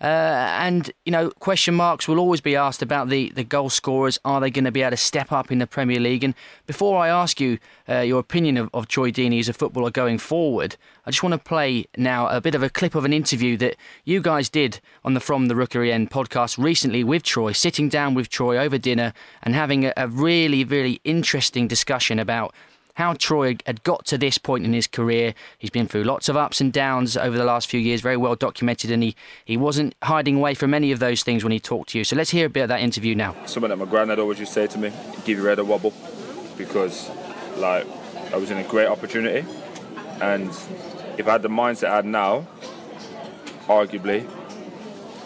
Uh, 0.00 0.56
and, 0.58 0.90
you 1.04 1.12
know, 1.12 1.30
question 1.30 1.74
marks 1.74 2.08
will 2.08 2.18
always 2.18 2.40
be 2.40 2.56
asked 2.56 2.80
about 2.80 3.10
the, 3.10 3.30
the 3.30 3.44
goal 3.44 3.68
scorers. 3.68 4.18
Are 4.24 4.40
they 4.40 4.50
going 4.50 4.64
to 4.64 4.72
be 4.72 4.80
able 4.80 4.92
to 4.92 4.96
step 4.96 5.30
up 5.30 5.52
in 5.52 5.58
the 5.58 5.66
Premier 5.66 6.00
League? 6.00 6.24
And 6.24 6.34
before 6.66 6.98
I 6.98 7.08
ask 7.08 7.38
you 7.38 7.58
uh, 7.88 7.98
your 7.98 8.18
opinion 8.18 8.56
of, 8.56 8.70
of 8.72 8.88
Troy 8.88 9.10
Deeney 9.10 9.40
as 9.40 9.48
a 9.48 9.52
footballer 9.52 9.90
going 9.90 10.16
forward, 10.18 10.76
I 11.04 11.10
just 11.10 11.22
want 11.22 11.34
to 11.34 11.38
play 11.38 11.84
now 11.98 12.28
a 12.28 12.40
bit 12.40 12.54
of 12.54 12.62
a 12.62 12.70
clip 12.70 12.94
of 12.94 13.04
an 13.04 13.12
interview 13.12 13.58
that 13.58 13.76
you 14.04 14.22
guys 14.22 14.48
did 14.48 14.80
on 15.04 15.12
the 15.12 15.20
From 15.20 15.48
the 15.48 15.56
Rookery 15.56 15.92
End 15.92 16.10
podcast 16.10 16.56
recently 16.56 17.04
with 17.04 17.22
Troy, 17.22 17.52
sitting 17.52 17.90
down 17.90 18.14
with 18.14 18.30
Troy 18.30 18.56
over 18.56 18.78
dinner 18.78 19.12
and 19.42 19.54
having 19.54 19.84
a, 19.84 19.92
a 19.98 20.08
really, 20.08 20.64
really 20.64 21.00
interesting 21.04 21.68
discussion 21.68 22.18
about 22.18 22.54
how 23.00 23.14
Troy 23.14 23.56
had 23.64 23.82
got 23.82 24.04
to 24.04 24.18
this 24.18 24.36
point 24.36 24.66
in 24.66 24.74
his 24.74 24.86
career. 24.86 25.34
He's 25.58 25.70
been 25.70 25.88
through 25.88 26.04
lots 26.04 26.28
of 26.28 26.36
ups 26.36 26.60
and 26.60 26.70
downs 26.70 27.16
over 27.16 27.38
the 27.38 27.44
last 27.44 27.66
few 27.66 27.80
years, 27.80 28.02
very 28.02 28.18
well 28.18 28.34
documented, 28.34 28.90
and 28.90 29.02
he, 29.02 29.16
he 29.46 29.56
wasn't 29.56 29.94
hiding 30.02 30.36
away 30.36 30.52
from 30.52 30.74
any 30.74 30.92
of 30.92 30.98
those 30.98 31.22
things 31.22 31.42
when 31.42 31.50
he 31.50 31.58
talked 31.58 31.90
to 31.90 31.98
you. 31.98 32.04
So 32.04 32.14
let's 32.14 32.28
hear 32.28 32.44
a 32.44 32.50
bit 32.50 32.60
of 32.60 32.68
that 32.68 32.80
interview 32.80 33.14
now. 33.14 33.34
Something 33.46 33.70
that 33.70 33.78
my 33.78 33.86
granddad 33.86 34.18
always 34.18 34.38
used 34.38 34.52
to 34.52 34.60
say 34.60 34.66
to 34.66 34.78
me, 34.78 34.92
give 35.24 35.38
your 35.38 35.48
head 35.48 35.58
a 35.58 35.64
wobble, 35.64 35.94
because 36.58 37.10
like 37.56 37.86
I 38.34 38.36
was 38.36 38.50
in 38.50 38.58
a 38.58 38.64
great 38.64 38.88
opportunity, 38.88 39.48
and 40.20 40.50
if 41.16 41.26
I 41.26 41.32
had 41.32 41.42
the 41.42 41.48
mindset 41.48 41.88
I 41.88 41.96
had 41.96 42.04
now, 42.04 42.46
arguably, 43.66 44.28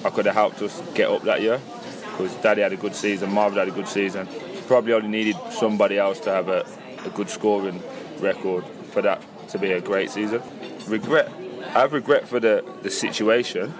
I 0.05 0.11
could 0.11 0.27
have 0.27 0.37
helped 0.37 0.63
us 0.63 0.81
get 0.95 1.11
up 1.11 1.23
that 1.23 1.43
year, 1.43 1.61
because 2.13 2.37
Danny 2.37 2.63
had 2.63 2.73
a 2.73 2.77
good 2.77 2.95
season, 2.95 3.33
Marvin 3.33 3.59
had 3.59 3.67
a 3.67 3.73
good 3.73 3.89
season. 3.89 4.29
Probably 4.69 4.93
only 4.93 5.09
needed 5.09 5.37
somebody 5.51 5.99
else 5.99 6.21
to 6.21 6.31
have 6.31 6.49
a 6.49 6.65
a 7.05 7.11
good 7.11 7.29
scoring 7.29 7.83
record 8.19 8.65
for 8.91 9.03
that 9.03 9.23
to 9.49 9.59
be 9.59 9.73
a 9.73 9.81
great 9.81 10.11
season. 10.11 10.43
Regret, 10.87 11.31
I 11.75 11.81
have 11.81 11.93
regret 11.93 12.29
for 12.29 12.41
the, 12.41 12.65
the 12.83 12.91
situation, 12.91 13.73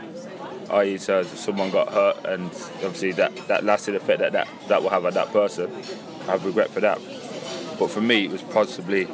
i.e., 0.71 0.99
so 0.99 1.23
someone 1.23 1.71
got 1.71 1.93
hurt, 1.93 2.25
and 2.25 2.47
obviously 2.85 3.13
that, 3.13 3.35
that 3.49 3.65
lasted 3.65 3.95
effect 3.95 4.21
that, 4.21 4.33
that 4.33 4.49
that 4.69 4.83
will 4.83 4.91
have 4.91 5.05
on 5.05 5.15
that 5.15 5.33
person. 5.33 5.71
I 6.23 6.33
have 6.33 6.45
regret 6.45 6.71
for 6.71 6.81
that. 6.81 6.99
But 7.79 7.91
for 7.91 8.01
me, 8.01 8.25
it 8.25 8.31
was 8.31 8.43
possibly 8.43 9.09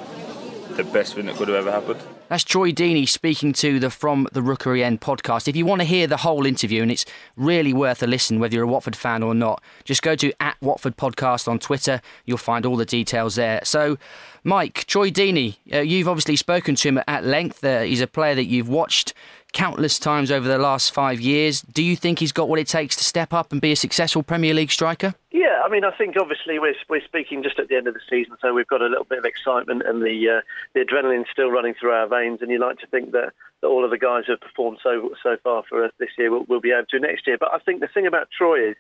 the 0.71 0.85
best 0.85 1.14
thing 1.14 1.26
that 1.26 1.37
could 1.37 1.49
have 1.49 1.57
ever 1.57 1.73
happened. 1.73 2.00
That's 2.31 2.45
Troy 2.45 2.71
Deeney 2.71 3.09
speaking 3.09 3.53
to 3.55 3.81
the 3.81 3.91
From 3.91 4.29
the 4.31 4.41
Rookery 4.41 4.85
End 4.85 5.01
podcast. 5.01 5.49
If 5.49 5.57
you 5.57 5.67
want 5.67 5.81
to 5.81 5.85
hear 5.85 6.07
the 6.07 6.19
whole 6.19 6.47
interview, 6.47 6.81
and 6.81 6.89
it's 6.89 7.05
really 7.37 7.73
worth 7.73 8.05
a 8.05 8.07
listen, 8.07 8.39
whether 8.39 8.55
you're 8.55 8.63
a 8.63 8.69
Watford 8.69 8.95
fan 8.95 9.25
or 9.25 9.35
not, 9.35 9.61
just 9.83 10.00
go 10.00 10.15
to 10.15 10.33
at 10.41 10.57
Watford 10.63 10.97
Podcast 10.97 11.49
on 11.49 11.59
Twitter. 11.59 12.00
You'll 12.26 12.39
find 12.39 12.65
all 12.65 12.76
the 12.76 12.85
details 12.85 13.35
there. 13.35 13.59
So, 13.65 13.99
Mike, 14.45 14.85
Troy 14.85 15.11
Deeney, 15.11 15.57
uh, 15.75 15.81
you've 15.81 16.07
obviously 16.07 16.37
spoken 16.37 16.76
to 16.76 16.89
him 16.89 17.00
at 17.09 17.25
length. 17.25 17.65
Uh, 17.65 17.81
he's 17.81 18.00
a 18.00 18.07
player 18.07 18.37
that 18.37 18.47
you've 18.47 18.69
watched 18.69 19.13
countless 19.52 19.99
times 19.99 20.30
over 20.30 20.47
the 20.47 20.58
last 20.58 20.93
five 20.93 21.21
years. 21.21 21.60
Do 21.60 21.82
you 21.82 21.97
think 21.97 22.19
he's 22.19 22.32
got 22.32 22.49
what 22.49 22.58
it 22.58 22.69
takes 22.69 22.97
to 22.97 23.04
step 23.04 23.32
up 23.32 23.52
and 23.52 23.60
be 23.60 23.73
a 23.73 23.76
successful 23.76 24.23
Premier 24.23 24.54
League 24.54 24.71
striker? 24.71 25.15
Yeah, 25.30 25.63
I 25.65 25.69
mean, 25.69 25.84
I 25.84 25.91
think 25.93 26.17
obviously 26.19 26.58
we're 26.58 26.75
we're 26.89 27.04
speaking 27.04 27.43
just 27.43 27.58
at 27.58 27.69
the 27.69 27.76
end 27.76 27.86
of 27.86 27.95
the 27.95 28.00
season, 28.08 28.36
so 28.41 28.52
we've 28.52 28.67
got 28.67 28.82
a 28.82 28.86
little 28.86 29.04
bit 29.04 29.19
of 29.19 29.25
excitement 29.25 29.82
and 29.86 30.02
the 30.02 30.39
uh, 30.39 30.41
the 30.75 30.80
adrenaline's 30.80 31.30
still 31.30 31.50
running 31.50 31.75
through 31.75 31.93
our 31.93 32.08
veins, 32.08 32.41
and 32.43 32.50
you 32.50 32.58
like 32.58 32.78
to 32.78 32.86
think 32.86 33.13
that, 33.13 33.32
that 33.60 33.67
all 33.67 33.84
of 33.84 33.91
the 33.91 33.99
guys 33.99 34.25
who 34.26 34.32
have 34.32 34.41
performed 34.41 34.78
so 34.82 35.10
so 35.23 35.36
far 35.43 35.63
for 35.69 35.84
us 35.84 35.93
this 35.99 36.10
year 36.19 36.30
will, 36.30 36.45
will 36.45 36.60
be 36.60 36.73
able 36.73 36.86
to 36.91 36.99
next 36.99 37.26
year. 37.26 37.39
But 37.39 37.52
I 37.52 37.58
think 37.58 37.80
the 37.80 37.89
thing 37.89 38.06
about 38.06 38.28
Troy 38.36 38.71
is 38.71 38.76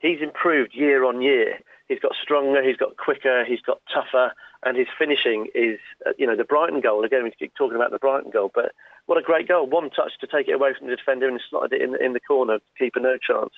he's 0.00 0.20
improved 0.20 0.74
year 0.74 1.04
on 1.04 1.22
year. 1.22 1.58
He's 1.88 2.00
got 2.00 2.12
stronger, 2.22 2.62
he's 2.62 2.76
got 2.76 2.96
quicker, 2.96 3.44
he's 3.44 3.60
got 3.60 3.80
tougher, 3.92 4.32
and 4.64 4.76
his 4.76 4.86
finishing 4.98 5.48
is, 5.54 5.78
uh, 6.06 6.12
you 6.18 6.26
know, 6.26 6.36
the 6.36 6.44
Brighton 6.44 6.80
goal. 6.80 7.04
Again, 7.04 7.24
we 7.24 7.32
keep 7.32 7.54
talking 7.54 7.76
about 7.76 7.90
the 7.90 7.98
Brighton 7.98 8.30
goal, 8.30 8.50
but 8.54 8.72
what 9.10 9.18
a 9.18 9.22
great 9.22 9.48
goal! 9.48 9.66
One 9.66 9.90
touch 9.90 10.12
to 10.20 10.28
take 10.28 10.46
it 10.46 10.52
away 10.52 10.72
from 10.72 10.86
the 10.86 10.94
defender 10.94 11.26
and 11.26 11.40
slide 11.50 11.72
it 11.72 11.82
in 11.82 12.00
in 12.00 12.12
the 12.12 12.20
corner, 12.20 12.60
keeper 12.78 13.00
no 13.00 13.18
chance. 13.18 13.50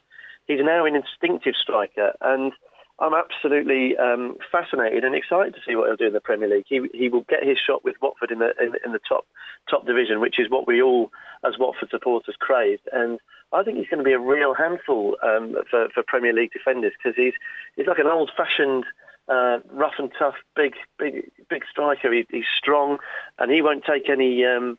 He's 0.47 0.61
now 0.63 0.87
an 0.87 0.97
instinctive 0.97 1.53
striker, 1.61 2.15
and 2.23 2.53
I'm 2.99 3.13
absolutely 3.13 3.95
um, 3.99 4.39
fascinated 4.51 5.05
and 5.05 5.15
excited 5.15 5.53
to 5.53 5.61
see 5.67 5.77
what 5.77 5.89
he'll 5.89 5.97
do 5.97 6.07
in 6.07 6.15
the 6.15 6.23
Premier 6.23 6.49
League. 6.49 6.65
He 6.67 6.81
he 6.95 7.11
will 7.11 7.27
get 7.29 7.45
his 7.45 7.59
shot 7.59 7.85
with 7.85 7.97
Watford 8.01 8.31
in 8.31 8.39
the 8.39 8.55
in, 8.59 8.73
in 8.83 8.93
the 8.93 9.01
top 9.07 9.27
top 9.69 9.85
division, 9.85 10.21
which 10.21 10.41
is 10.41 10.49
what 10.49 10.67
we 10.67 10.81
all 10.81 11.13
as 11.47 11.59
Watford 11.59 11.91
supporters 11.91 12.37
craved. 12.39 12.89
And 12.91 13.19
I 13.53 13.63
think 13.63 13.77
he's 13.77 13.89
going 13.89 14.03
to 14.03 14.09
be 14.09 14.15
a 14.15 14.19
real 14.19 14.55
handful 14.55 15.19
um, 15.23 15.57
for 15.71 15.91
for 15.91 16.03
Premier 16.03 16.33
League 16.33 16.53
defenders 16.53 16.95
because 16.97 17.15
he's 17.15 17.35
he's 17.77 17.87
like 17.87 17.99
an 17.99 18.07
old-fashioned 18.07 18.87
uh, 19.29 19.59
rough 19.71 19.99
and 19.99 20.11
tough, 20.19 20.37
big, 20.57 20.77
big, 20.99 21.31
big 21.51 21.65
striker. 21.71 22.11
He, 22.11 22.27
he's 22.31 22.49
strong, 22.57 23.01
and 23.39 23.53
he 23.53 23.61
won't 23.61 23.85
take 23.85 24.09
any. 24.09 24.47
Um, 24.47 24.79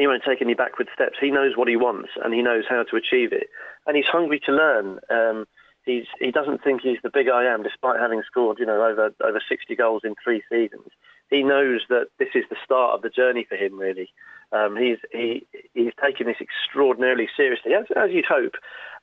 he 0.00 0.06
won't 0.06 0.22
take 0.26 0.40
any 0.40 0.54
backward 0.54 0.88
steps. 0.94 1.18
He 1.20 1.30
knows 1.30 1.56
what 1.56 1.68
he 1.68 1.76
wants, 1.76 2.10
and 2.22 2.32
he 2.32 2.42
knows 2.42 2.64
how 2.68 2.82
to 2.84 2.96
achieve 2.96 3.32
it. 3.32 3.48
And 3.86 3.96
he's 3.96 4.06
hungry 4.06 4.40
to 4.46 4.52
learn. 4.52 5.00
Um, 5.10 5.44
he's 5.84 6.04
he 6.20 6.30
doesn't 6.30 6.62
think 6.62 6.82
he's 6.82 7.02
the 7.02 7.10
big 7.10 7.28
I 7.28 7.44
am, 7.44 7.62
despite 7.62 8.00
having 8.00 8.22
scored 8.26 8.58
you 8.58 8.66
know 8.66 8.82
over 8.84 9.10
over 9.22 9.40
60 9.46 9.74
goals 9.76 10.02
in 10.04 10.14
three 10.22 10.42
seasons. 10.50 10.88
He 11.30 11.42
knows 11.42 11.80
that 11.88 12.08
this 12.18 12.28
is 12.34 12.44
the 12.50 12.56
start 12.64 12.94
of 12.94 13.02
the 13.02 13.08
journey 13.08 13.46
for 13.48 13.56
him. 13.56 13.78
Really, 13.78 14.08
um, 14.52 14.76
he's 14.76 14.98
he 15.12 15.46
he's 15.74 15.92
taking 16.02 16.26
this 16.26 16.40
extraordinarily 16.40 17.28
seriously, 17.36 17.74
as, 17.74 17.86
as 17.96 18.10
you'd 18.12 18.24
hope, 18.24 18.54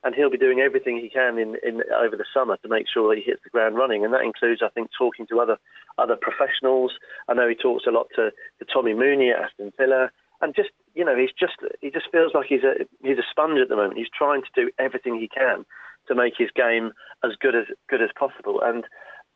and 0.04 0.16
he'll 0.16 0.30
be 0.30 0.38
doing 0.38 0.60
everything 0.60 0.98
he 0.98 1.10
can 1.10 1.38
in, 1.38 1.56
in 1.64 1.82
over 1.96 2.16
the 2.16 2.26
summer 2.34 2.58
to 2.58 2.70
make 2.70 2.86
sure 2.92 3.10
that 3.10 3.20
he 3.20 3.30
hits 3.30 3.42
the 3.44 3.50
ground 3.50 3.76
running. 3.76 4.06
And 4.06 4.14
that 4.14 4.22
includes, 4.24 4.62
I 4.64 4.70
think, 4.70 4.90
talking 4.98 5.28
to 5.28 5.40
other 5.40 5.58
other 5.98 6.16
professionals. 6.16 6.94
I 7.28 7.34
know 7.34 7.50
he 7.50 7.56
talks 7.56 7.86
a 7.88 7.92
lot 7.92 8.08
to, 8.16 8.32
to 8.32 8.66
Tommy 8.72 8.94
Mooney 8.94 9.32
at 9.32 9.44
Aston 9.44 9.74
Villa, 9.78 10.12
and 10.42 10.56
just 10.56 10.70
you 10.96 11.06
know, 11.06 11.16
he's 11.16 11.34
just 11.38 11.56
he 11.82 11.92
just 11.92 12.08
feels 12.12 12.34
like 12.34 12.48
he's 12.48 12.64
a 12.64 12.86
he's 13.02 13.18
a 13.18 13.30
sponge 13.30 13.60
at 13.60 13.70
the 13.70 13.76
moment. 13.76 13.98
He's 13.98 14.12
trying 14.16 14.42
to 14.42 14.54
do 14.56 14.72
everything 14.80 15.20
he 15.20 15.28
can 15.28 15.66
to 16.08 16.16
make 16.16 16.34
his 16.38 16.50
game 16.56 16.92
as 17.24 17.32
good 17.40 17.56
as 17.56 17.66
good 17.90 18.02
as 18.02 18.10
possible. 18.18 18.62
And 18.64 18.86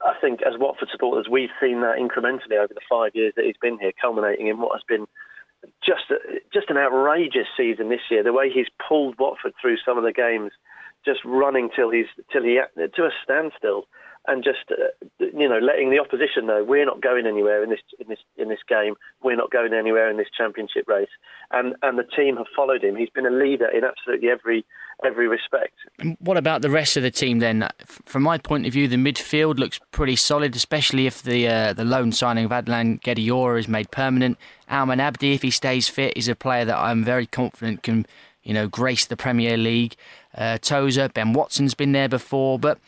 I 0.02 0.14
think 0.20 0.42
as 0.42 0.60
Watford 0.60 0.90
supporters, 0.92 1.28
we've 1.30 1.54
seen 1.62 1.82
that 1.82 1.98
incrementally 1.98 2.58
over 2.58 2.74
the 2.74 2.88
five 2.90 3.12
years 3.14 3.34
that 3.36 3.46
he's 3.46 3.62
been 3.62 3.80
here, 3.80 3.92
culminating 4.00 4.48
in 4.48 4.60
what 4.60 4.74
has 4.74 4.84
been 4.88 5.08
just 5.86 6.12
just 6.54 6.70
an 6.70 6.78
outrageous 6.78 7.48
season 7.56 7.90
this 7.90 8.12
year. 8.12 8.24
The 8.24 8.34
way 8.34 8.50
he's 8.50 8.68
pulled 8.86 9.18
Watford 9.18 9.54
through 9.62 9.78
some 9.86 9.98
of 9.98 10.04
the 10.04 10.12
games, 10.12 10.52
just 11.06 11.20
running 11.24 11.70
till 11.76 11.90
he's 11.90 12.12
till 12.32 12.44
he 12.44 12.60
to 12.76 13.04
a 13.04 13.12
standstill, 13.24 13.86
and 14.28 14.44
just 14.44 14.72
uh, 14.72 15.06
you 15.20 15.50
know 15.50 15.60
letting 15.60 15.90
the 15.90 16.00
opposition 16.00 16.46
know 16.46 16.64
we're 16.64 16.86
not 16.86 17.02
going 17.02 17.26
anywhere 17.26 17.64
in 17.64 17.70
this 17.70 17.82
in 18.00 18.08
this 18.08 18.20
in 18.38 18.50
this 18.50 18.60
game. 18.68 18.96
We're 19.22 19.36
not 19.36 19.52
going 19.52 19.74
anywhere 19.74 20.10
in 20.10 20.18
this 20.18 20.28
championship 20.36 20.88
race, 20.88 21.10
and 21.52 21.76
and 21.82 21.98
the 21.98 22.04
team 22.04 22.38
have 22.38 22.48
followed 22.56 22.84
him. 22.84 22.96
He's 22.96 23.10
been 23.10 23.26
a 23.26 23.32
leader 23.32 23.68
in 23.68 23.84
absolutely 23.84 24.30
every 24.30 24.66
every 25.06 25.28
respect. 25.28 25.74
What 26.20 26.38
about 26.38 26.62
the 26.62 26.70
rest 26.70 26.96
of 26.96 27.04
the 27.04 27.12
team 27.12 27.40
then? 27.40 27.68
From 27.86 28.24
my 28.24 28.38
point 28.38 28.66
of 28.66 28.74
view, 28.74 28.88
the 28.88 28.96
midfield 28.96 29.60
looks 29.60 29.80
pretty 29.92 30.16
solid, 30.16 30.56
especially 30.56 31.06
if 31.06 31.22
the 31.22 31.48
uh, 31.48 31.74
the 31.74 31.86
loan 31.86 32.12
signing 32.12 32.46
of 32.46 32.52
Adlène 32.52 33.02
Guedioura 33.02 33.60
is 33.60 33.68
made 33.68 33.92
permanent. 33.92 34.38
Almen 34.70 35.00
Abdi, 35.00 35.34
if 35.34 35.42
he 35.42 35.52
stays 35.52 35.90
fit, 35.90 36.16
is 36.16 36.28
a 36.28 36.36
player 36.36 36.66
that 36.66 36.78
I'm 36.78 37.04
very 37.04 37.26
confident 37.26 37.84
can 37.84 38.06
you 38.44 38.54
know 38.54 38.68
grace 38.68 39.06
the 39.06 39.18
Premier 39.18 39.58
League. 39.58 39.96
Uh, 40.36 40.58
Tozer, 40.58 41.10
Ben 41.10 41.34
Watson's 41.34 41.76
been 41.76 41.92
there 41.92 42.10
before, 42.10 42.58
but 42.58 42.80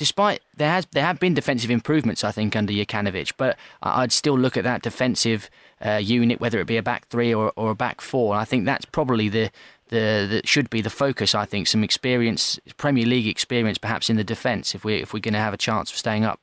despite 0.00 0.40
there 0.56 0.70
has 0.70 0.86
there 0.92 1.04
have 1.04 1.20
been 1.20 1.34
defensive 1.34 1.70
improvements, 1.70 2.24
I 2.24 2.32
think, 2.32 2.56
under 2.56 2.72
Jokanovic, 2.72 3.34
but 3.36 3.58
I'd 3.82 4.12
still 4.12 4.38
look 4.38 4.56
at 4.56 4.64
that 4.64 4.80
defensive 4.80 5.50
uh, 5.84 6.00
unit, 6.02 6.40
whether 6.40 6.58
it 6.58 6.66
be 6.66 6.78
a 6.78 6.82
back 6.82 7.06
three 7.08 7.34
or, 7.34 7.52
or 7.54 7.72
a 7.72 7.74
back 7.74 8.00
four. 8.00 8.32
And 8.32 8.40
I 8.40 8.46
think 8.46 8.64
that's 8.64 8.86
probably 8.86 9.28
the 9.28 9.50
the 9.88 10.26
that 10.30 10.48
should 10.48 10.70
be 10.70 10.80
the 10.80 10.88
focus. 10.88 11.34
I 11.34 11.44
think 11.44 11.66
some 11.66 11.84
experience, 11.84 12.58
Premier 12.78 13.04
League 13.04 13.26
experience, 13.26 13.76
perhaps 13.76 14.08
in 14.08 14.16
the 14.16 14.24
defence, 14.24 14.74
if 14.74 14.86
we 14.86 14.94
if 14.94 15.12
we're 15.12 15.20
going 15.20 15.34
to 15.34 15.40
have 15.40 15.52
a 15.52 15.58
chance 15.58 15.90
of 15.90 15.98
staying 15.98 16.24
up. 16.24 16.40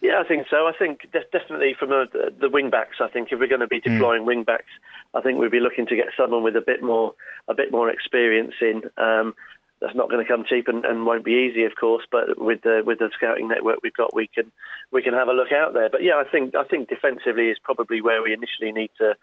Yeah, 0.00 0.20
I 0.20 0.28
think 0.28 0.46
so. 0.48 0.68
I 0.68 0.72
think 0.78 1.10
de- 1.12 1.24
definitely 1.32 1.74
from 1.76 1.90
a, 1.90 2.06
the 2.40 2.48
wing 2.48 2.70
backs. 2.70 2.98
I 3.00 3.08
think 3.08 3.32
if 3.32 3.40
we're 3.40 3.48
going 3.48 3.62
to 3.62 3.66
be 3.66 3.80
hmm. 3.80 3.94
deploying 3.94 4.22
mm. 4.22 4.26
wing 4.26 4.44
backs, 4.44 4.70
I 5.12 5.20
think 5.22 5.40
we'd 5.40 5.50
be 5.50 5.58
looking 5.58 5.86
to 5.86 5.96
get 5.96 6.06
someone 6.16 6.44
with 6.44 6.54
a 6.54 6.60
bit 6.60 6.84
more 6.84 7.14
a 7.48 7.54
bit 7.54 7.72
more 7.72 7.90
experience 7.90 8.54
in. 8.60 8.82
Um, 8.96 9.34
that's 9.82 9.96
not 9.96 10.08
going 10.08 10.24
to 10.24 10.30
come 10.30 10.44
cheap 10.48 10.68
and, 10.68 10.84
and, 10.84 11.04
won't 11.04 11.24
be 11.24 11.48
easy, 11.50 11.64
of 11.64 11.72
course. 11.78 12.04
But 12.10 12.40
with 12.40 12.62
the 12.62 12.82
with 12.86 13.00
the 13.00 13.10
scouting 13.14 13.48
network 13.48 13.78
we've 13.82 13.92
got, 13.92 14.14
we 14.14 14.28
can 14.28 14.52
we 14.92 15.02
can 15.02 15.12
have 15.12 15.28
a 15.28 15.32
look 15.32 15.52
out 15.52 15.74
there. 15.74 15.90
But 15.90 16.02
yeah, 16.02 16.16
I 16.16 16.24
think 16.24 16.54
I 16.54 16.64
think 16.64 16.88
defensively 16.88 17.48
is 17.48 17.58
probably 17.62 18.00
where 18.00 18.22
we 18.22 18.32
initially 18.32 18.72
need 18.72 18.90
to 18.98 19.14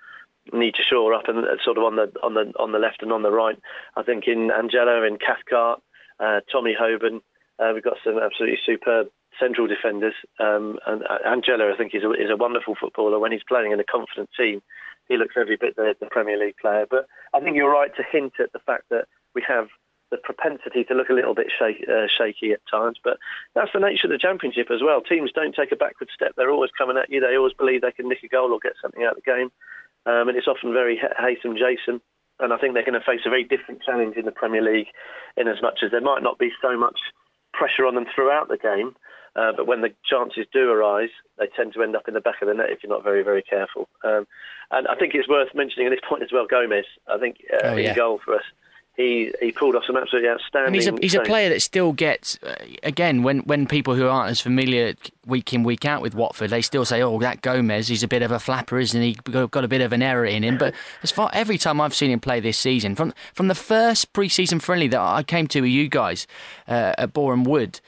need 0.52 0.76
to 0.76 0.84
shore 0.84 1.13
up 1.13 1.28
and 1.28 1.45
sort 1.63 1.78
of 1.78 1.84
on 1.84 1.95
the 1.95 2.12
on 2.22 2.34
the 2.34 2.52
on 2.60 2.72
the 2.74 2.80
left 2.80 3.02
and 3.02 3.13
on 3.13 3.24
the 3.24 3.32
right. 3.32 3.58
I 3.95 4.04
think 4.04 4.26
in 4.28 4.50
Angella, 4.50 5.08
in 5.08 5.17
Cathcart, 5.17 5.82
uh, 6.19 6.41
Tommy 6.52 6.76
Hoban, 6.80 7.22
uh, 7.58 7.72
we've 7.74 7.84
got 7.84 7.98
some 8.04 8.19
absolutely 8.19 8.60
superb 8.65 9.08
central 9.39 9.67
defenders. 9.67 10.15
Um, 10.39 10.80
and 10.86 11.04
uh, 11.04 11.19
Angella, 11.26 11.74
I 11.74 11.78
think, 11.78 11.95
is 11.95 12.04
a, 12.04 12.12
is 12.12 12.30
a 12.30 12.38
wonderful 12.38 12.76
footballer. 12.80 13.19
When 13.19 13.32
he's 13.32 13.48
playing 13.48 13.72
in 13.72 13.80
a 13.80 13.86
confident 13.86 14.30
team, 14.38 14.62
he 15.08 15.17
looks 15.17 15.36
every 15.39 15.56
bit 15.56 15.76
the, 15.76 15.95
the 16.00 16.08
Premier 16.08 16.38
League 16.38 16.58
player. 16.62 16.86
But 16.89 17.08
I 17.34 17.39
think 17.39 17.56
you're 17.56 17.72
right 17.72 17.95
to 17.95 18.04
hint 18.12 18.34
at 18.39 18.52
the 18.52 18.60
fact 18.60 18.86
that 18.89 19.06
we 19.34 19.43
have 19.48 19.67
the 20.12 20.17
propensity 20.17 20.84
to 20.86 20.93
look 20.93 21.10
a 21.10 21.13
little 21.13 21.36
bit 21.36 21.48
shake, 21.58 21.86
uh, 21.88 22.08
shaky 22.08 22.52
at 22.52 22.62
times. 22.69 22.98
But 23.04 23.17
that's 23.54 23.72
the 23.74 23.80
nature 23.80 24.08
of 24.08 24.12
the 24.12 24.17
Championship 24.17 24.72
as 24.72 24.82
well. 24.84 25.02
Teams 25.02 25.32
don't 25.32 25.56
take 25.56 25.72
a 25.72 25.76
backward 25.76 26.10
step. 26.13 26.34
They're 26.36 26.52
always 26.52 26.72
coming 26.78 26.98
at 26.98 27.10
you. 27.10 27.19
They 27.19 27.36
always 27.36 27.54
believe 27.54 27.82
they 27.82 27.91
can 27.91 28.10
nick 28.10 28.24
a 28.24 28.28
goal 28.28 28.52
or 28.52 28.60
get 28.60 28.74
something 28.82 29.04
out 29.04 29.17
of 29.17 29.24
the 29.24 29.32
game. 29.32 29.52
Um, 30.06 30.30
and 30.30 30.38
it's 30.38 30.48
often 30.48 30.74
very 30.74 30.98
Haytham 30.98 31.58
Jason. 31.58 32.02
And 32.39 32.54
I 32.54 32.58
think 32.58 32.74
they're 32.74 32.86
going 32.86 33.00
to 33.00 33.06
face 33.06 33.22
a 33.26 33.30
very 33.30 33.43
different 33.43 33.84
challenge 33.84 34.15
in 34.15 34.26
the 34.26 34.32
Premier 34.32 34.62
League 34.62 34.88
in 35.36 35.48
as 35.48 35.62
much 35.62 35.80
as 35.84 35.91
there 35.91 36.02
might 36.02 36.24
not 36.24 36.39
be 36.39 36.52
so 36.62 36.78
much 36.78 37.00
pressure 37.54 37.86
on 37.86 37.95
them 37.95 38.06
throughout 38.13 38.48
the 38.48 38.58
game. 38.58 38.95
Uh, 39.36 39.52
but 39.56 39.67
when 39.67 39.82
the 39.82 39.93
chances 40.04 40.45
do 40.52 40.72
arise, 40.72 41.10
they 41.38 41.48
tend 41.56 41.74
to 41.74 41.84
end 41.84 41.95
up 41.95 42.08
in 42.08 42.13
the 42.13 42.22
back 42.22 42.41
of 42.41 42.48
the 42.48 42.54
net 42.54 42.72
if 42.72 42.80
you're 42.82 42.91
not 42.91 43.04
very, 43.04 43.24
very 43.24 43.43
careful. 43.43 43.88
Um, 44.04 44.26
and 44.72 44.88
I 44.88 44.95
think 44.95 45.13
it's 45.13 45.28
worth 45.28 45.54
mentioning 45.54 45.88
at 45.88 45.91
this 45.91 46.00
point 46.08 46.24
as 46.24 46.32
well, 46.32 46.48
Gomes. 46.50 46.86
I 47.08 47.17
think 47.19 47.38
uh, 47.54 47.67
oh, 47.67 47.76
yeah. 47.76 47.91
in 47.91 47.95
goal 47.95 48.19
for 48.24 48.36
us 48.36 48.43
he 48.99 49.33
he 49.39 49.53
pulled 49.53 49.75
off 49.75 49.83
some 49.88 49.95
absolutely 49.95 50.29
outstanding. 50.29 50.67
And 50.67 50.75
he's 50.75 50.88
a 50.88 50.97
he's 51.01 51.15
a 51.15 51.21
player 51.21 51.47
that 51.49 51.62
still 51.62 51.93
gets 51.93 52.38
uh, 52.43 52.55
again 52.83 53.23
when 53.23 53.39
when 53.39 53.65
people 53.65 53.95
who 53.95 54.09
aren't 54.09 54.29
as 54.29 54.41
familiar 54.41 54.93
week 55.25 55.53
in 55.53 55.63
week 55.63 55.85
out 55.85 56.01
with 56.01 56.13
Watford, 56.13 56.49
they 56.49 56.62
still 56.62 56.83
say, 56.83 57.01
"Oh, 57.01 57.17
that 57.19 57.41
Gomes, 57.41 57.88
he's 57.88 58.03
a 58.03 58.09
bit 58.09 58.21
of 58.21 58.31
a 58.31 58.39
flapper, 58.39 58.77
isn't 58.77 59.01
he? 59.01 59.13
Got 59.13 59.63
a 59.63 59.69
bit 59.69 59.79
of 59.79 59.93
an 59.93 60.01
error 60.01 60.25
in 60.25 60.43
him." 60.43 60.57
But 60.57 60.75
as 61.03 61.12
far 61.12 61.29
every 61.31 61.57
time 61.57 61.79
I've 61.79 61.95
seen 61.95 62.12
him 62.12 62.19
play 62.19 62.41
this 62.41 62.57
season, 62.57 62.93
from 62.93 63.13
from 63.33 63.47
the 63.47 63.55
first 63.55 64.12
pre-season 64.12 64.59
friendly 64.59 64.89
that 64.89 64.99
I 64.99 65.23
came 65.23 65.47
to 65.47 65.62
with 65.62 65.71
you 65.71 65.88
guys 65.88 66.27
uh, 66.67 66.93
at 66.97 67.13
Boreham 67.13 67.45
Wood, 67.45 67.79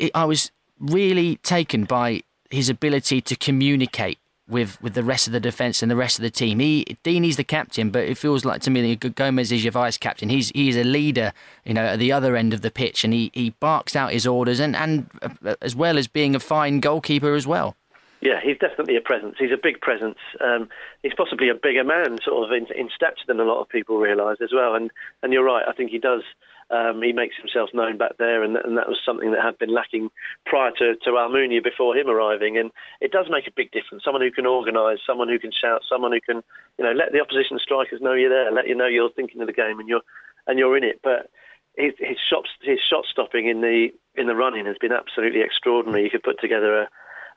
I, 0.00 0.10
I 0.14 0.24
was 0.24 0.50
really 0.80 1.36
taken 1.36 1.84
by 1.84 2.22
his 2.48 2.70
ability 2.70 3.20
to 3.20 3.36
communicate 3.36 4.18
with, 4.48 4.80
with 4.82 4.94
the 4.94 5.04
rest 5.04 5.26
of 5.26 5.32
the 5.32 5.40
defence 5.40 5.82
and 5.82 5.90
the 5.90 5.96
rest 5.96 6.18
of 6.18 6.22
the 6.22 6.30
team. 6.30 6.58
He 6.58 6.98
Deeney's 7.04 7.36
the 7.36 7.44
captain, 7.44 7.90
but 7.90 8.04
it 8.04 8.16
feels 8.16 8.44
like 8.44 8.62
to 8.62 8.70
me 8.70 8.94
that 8.94 9.14
Gomes 9.14 9.52
is 9.52 9.64
your 9.64 9.72
vice 9.72 9.96
captain. 9.96 10.28
He's 10.28 10.50
he's 10.50 10.76
a 10.76 10.84
leader, 10.84 11.32
you 11.64 11.74
know, 11.74 11.84
at 11.84 11.98
the 11.98 12.12
other 12.12 12.36
end 12.36 12.54
of 12.54 12.62
the 12.62 12.70
pitch, 12.70 13.04
and 13.04 13.12
he, 13.12 13.30
he 13.34 13.50
barks 13.50 13.94
out 13.94 14.12
his 14.12 14.26
orders, 14.26 14.60
and, 14.60 14.74
and 14.74 15.08
uh, 15.22 15.54
as 15.60 15.76
well 15.76 15.98
as 15.98 16.08
being 16.08 16.34
a 16.34 16.40
fine 16.40 16.80
goalkeeper 16.80 17.34
as 17.34 17.46
well. 17.46 17.76
Yeah, 18.20 18.40
he's 18.42 18.58
definitely 18.58 18.96
a 18.96 19.00
presence. 19.00 19.36
He's 19.38 19.52
a 19.52 19.60
big 19.62 19.80
presence. 19.80 20.18
Um, 20.40 20.68
he's 21.02 21.14
possibly 21.16 21.50
a 21.50 21.54
bigger 21.54 21.84
man, 21.84 22.18
sort 22.24 22.44
of 22.44 22.50
in, 22.50 22.66
in 22.76 22.90
stature 22.92 23.24
than 23.28 23.38
a 23.38 23.44
lot 23.44 23.60
of 23.60 23.68
people 23.68 23.98
realise 23.98 24.38
as 24.42 24.50
well. 24.52 24.74
And 24.74 24.90
and 25.22 25.32
you're 25.32 25.44
right. 25.44 25.64
I 25.68 25.72
think 25.72 25.90
he 25.90 25.98
does 25.98 26.22
um, 26.70 27.00
he 27.02 27.12
makes 27.12 27.36
himself 27.36 27.70
known 27.72 27.96
back 27.96 28.18
there, 28.18 28.42
and, 28.42 28.56
and, 28.56 28.76
that 28.76 28.88
was 28.88 28.98
something 29.04 29.30
that 29.32 29.42
had 29.42 29.56
been 29.58 29.72
lacking 29.72 30.10
prior 30.44 30.70
to, 30.72 30.96
to 30.96 31.10
Almunia 31.10 31.64
before 31.64 31.96
him 31.96 32.08
arriving. 32.08 32.58
And 32.58 32.70
it 33.00 33.10
does 33.10 33.26
make 33.30 33.46
a 33.46 33.56
big 33.56 33.70
difference. 33.72 34.04
Someone 34.04 34.22
who 34.22 34.30
can 34.30 34.44
organise, 34.44 34.98
someone 35.06 35.28
who 35.28 35.38
can 35.38 35.50
shout, 35.50 35.82
someone 35.88 36.12
who 36.12 36.20
can, 36.20 36.42
you 36.78 36.84
know, 36.84 36.92
let 36.92 37.12
the 37.12 37.20
opposition 37.20 37.58
strikers 37.58 38.02
know 38.02 38.12
you're 38.12 38.28
there, 38.28 38.52
let 38.52 38.68
you 38.68 38.74
know 38.74 38.86
you're 38.86 39.10
thinking 39.10 39.40
of 39.40 39.46
the 39.46 39.52
game 39.52 39.80
and 39.80 39.88
you're 39.88 40.02
and 40.46 40.58
you're 40.58 40.76
in 40.76 40.84
it. 40.84 41.00
But 41.02 41.30
his, 41.76 41.94
his 41.98 42.18
shot 42.28 42.44
his 42.60 42.78
shot 42.80 43.04
stopping 43.10 43.48
in 43.48 43.62
the 43.62 43.88
in 44.14 44.26
the 44.26 44.36
running 44.36 44.66
has 44.66 44.76
been 44.78 44.92
absolutely 44.92 45.40
extraordinary. 45.40 46.04
He 46.04 46.10
could 46.10 46.22
put 46.22 46.40
together 46.40 46.82
a 46.82 46.88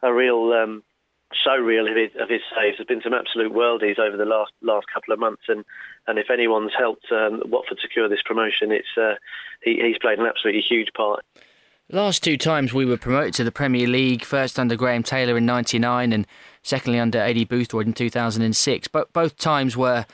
a 0.04 0.14
real 0.14 0.52
um, 0.52 0.84
so 1.44 1.56
real 1.56 1.88
of 1.88 1.96
his, 1.96 2.12
of 2.20 2.30
his 2.30 2.42
saves. 2.56 2.78
There's 2.78 2.88
been 2.88 3.02
some 3.02 3.14
absolute 3.14 3.54
worldies 3.54 4.00
over 4.00 4.18
the 4.18 4.26
last 4.26 4.52
last 4.62 4.88
couple 4.94 5.14
of 5.14 5.20
months, 5.20 5.44
and, 5.48 5.64
and 6.08 6.20
if 6.20 6.30
anyone's 6.30 6.72
helped 6.78 7.06
um, 7.12 7.42
Watford 7.46 7.80
secure 7.82 8.10
this 8.10 8.22
promotion, 8.26 8.72
it's 8.72 8.88
uh, 8.98 9.16
he, 9.64 9.80
he's 9.82 9.98
played 10.00 10.20
an 10.20 10.26
absolutely 10.26 10.62
huge 10.62 10.90
part. 10.96 11.24
Last 11.90 12.24
two 12.24 12.38
times 12.38 12.74
we 12.74 12.86
were 12.86 12.98
promoted 12.98 13.34
to 13.36 13.44
the 13.44 13.52
Premier 13.52 13.88
League, 13.88 14.24
first 14.24 14.58
under 14.58 14.76
Graham 14.76 15.04
Taylor 15.04 15.38
in 15.38 15.46
'99, 15.46 16.14
and 16.14 16.28
secondly 16.64 17.00
under 17.00 17.20
Aidy 17.20 17.48
Boothroyd 17.48 17.86
in 17.86 17.94
2006. 17.94 18.88
But 18.88 19.12
both 19.14 19.38
times 19.38 19.76
were 19.76 20.06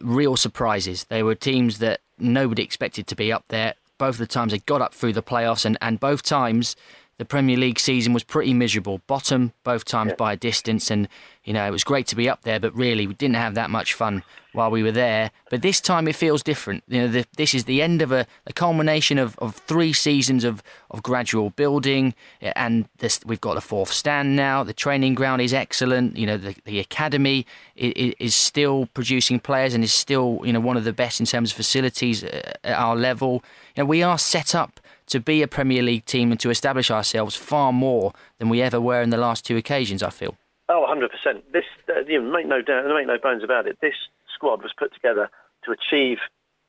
real 0.00 0.36
surprises. 0.36 1.04
They 1.04 1.22
were 1.22 1.34
teams 1.34 1.78
that 1.78 2.00
nobody 2.18 2.62
expected 2.62 3.06
to 3.08 3.16
be 3.16 3.32
up 3.32 3.44
there. 3.48 3.74
Both 3.98 4.16
of 4.16 4.18
the 4.18 4.26
times 4.26 4.52
they 4.52 4.58
got 4.58 4.82
up 4.82 4.94
through 4.94 5.12
the 5.14 5.22
playoffs, 5.22 5.64
and, 5.64 5.76
and 5.80 6.00
both 6.00 6.22
times 6.22 6.76
the 7.18 7.24
Premier 7.24 7.56
League 7.56 7.78
season 7.78 8.12
was 8.12 8.22
pretty 8.22 8.52
miserable. 8.52 9.00
Bottom 9.06 9.52
both 9.64 9.84
times 9.84 10.10
yeah. 10.10 10.16
by 10.16 10.32
a 10.34 10.36
distance, 10.36 10.90
and 10.90 11.08
you 11.44 11.52
know 11.52 11.66
it 11.66 11.70
was 11.70 11.84
great 11.84 12.06
to 12.08 12.16
be 12.16 12.28
up 12.28 12.42
there, 12.42 12.60
but 12.60 12.74
really 12.74 13.06
we 13.06 13.14
didn't 13.14 13.36
have 13.36 13.54
that 13.54 13.70
much 13.70 13.94
fun 13.94 14.22
while 14.52 14.70
we 14.70 14.82
were 14.82 14.92
there. 14.92 15.30
But 15.50 15.62
this 15.62 15.80
time 15.80 16.08
it 16.08 16.16
feels 16.16 16.42
different. 16.42 16.82
You 16.88 17.02
know, 17.02 17.08
the, 17.08 17.26
this 17.36 17.54
is 17.54 17.64
the 17.64 17.82
end 17.82 18.02
of 18.02 18.10
a, 18.10 18.26
a 18.46 18.52
culmination 18.52 19.18
of, 19.18 19.38
of 19.38 19.54
three 19.54 19.92
seasons 19.92 20.44
of, 20.44 20.62
of 20.90 21.02
gradual 21.02 21.50
building, 21.50 22.14
eh, 22.42 22.52
and 22.56 22.88
this, 22.98 23.20
we've 23.24 23.40
got 23.40 23.54
the 23.54 23.60
fourth 23.60 23.92
stand 23.92 24.34
now. 24.34 24.64
The 24.64 24.72
training 24.72 25.14
ground 25.14 25.42
is 25.42 25.54
excellent. 25.54 26.16
You 26.16 26.26
know, 26.26 26.36
the, 26.36 26.56
the 26.64 26.80
academy 26.80 27.46
is, 27.76 28.14
is 28.18 28.34
still 28.34 28.86
producing 28.94 29.40
players 29.40 29.74
and 29.74 29.84
is 29.84 29.92
still 29.92 30.40
you 30.44 30.52
know 30.52 30.60
one 30.60 30.76
of 30.76 30.84
the 30.84 30.92
best 30.92 31.20
in 31.20 31.26
terms 31.26 31.50
of 31.50 31.56
facilities 31.56 32.24
eh, 32.24 32.52
at 32.64 32.78
our 32.78 32.96
level. 32.96 33.44
You 33.74 33.82
know, 33.82 33.86
we 33.86 34.02
are 34.02 34.18
set 34.18 34.54
up 34.54 34.80
to 35.06 35.20
be 35.20 35.42
a 35.42 35.48
Premier 35.48 35.82
League 35.82 36.04
team 36.04 36.30
and 36.30 36.40
to 36.40 36.50
establish 36.50 36.90
ourselves 36.90 37.36
far 37.36 37.72
more 37.72 38.12
than 38.38 38.48
we 38.48 38.62
ever 38.62 38.80
were 38.80 39.02
in 39.02 39.10
the 39.10 39.16
last 39.16 39.44
two 39.44 39.56
occasions. 39.56 40.02
I 40.02 40.10
feel. 40.10 40.36
Oh, 40.68 40.80
100 40.80 41.10
percent. 41.10 41.52
This, 41.52 41.64
uh, 41.88 42.00
you 42.06 42.20
make 42.20 42.46
no 42.46 42.62
doubt, 42.62 42.86
make 42.94 43.06
no 43.06 43.18
bones 43.18 43.44
about 43.44 43.66
it. 43.66 43.78
This 43.80 43.94
squad 44.34 44.62
was 44.62 44.72
put 44.76 44.92
together 44.92 45.30
to 45.64 45.72
achieve 45.72 46.18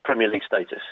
Premier 0.04 0.28
League 0.28 0.44
status. 0.46 0.82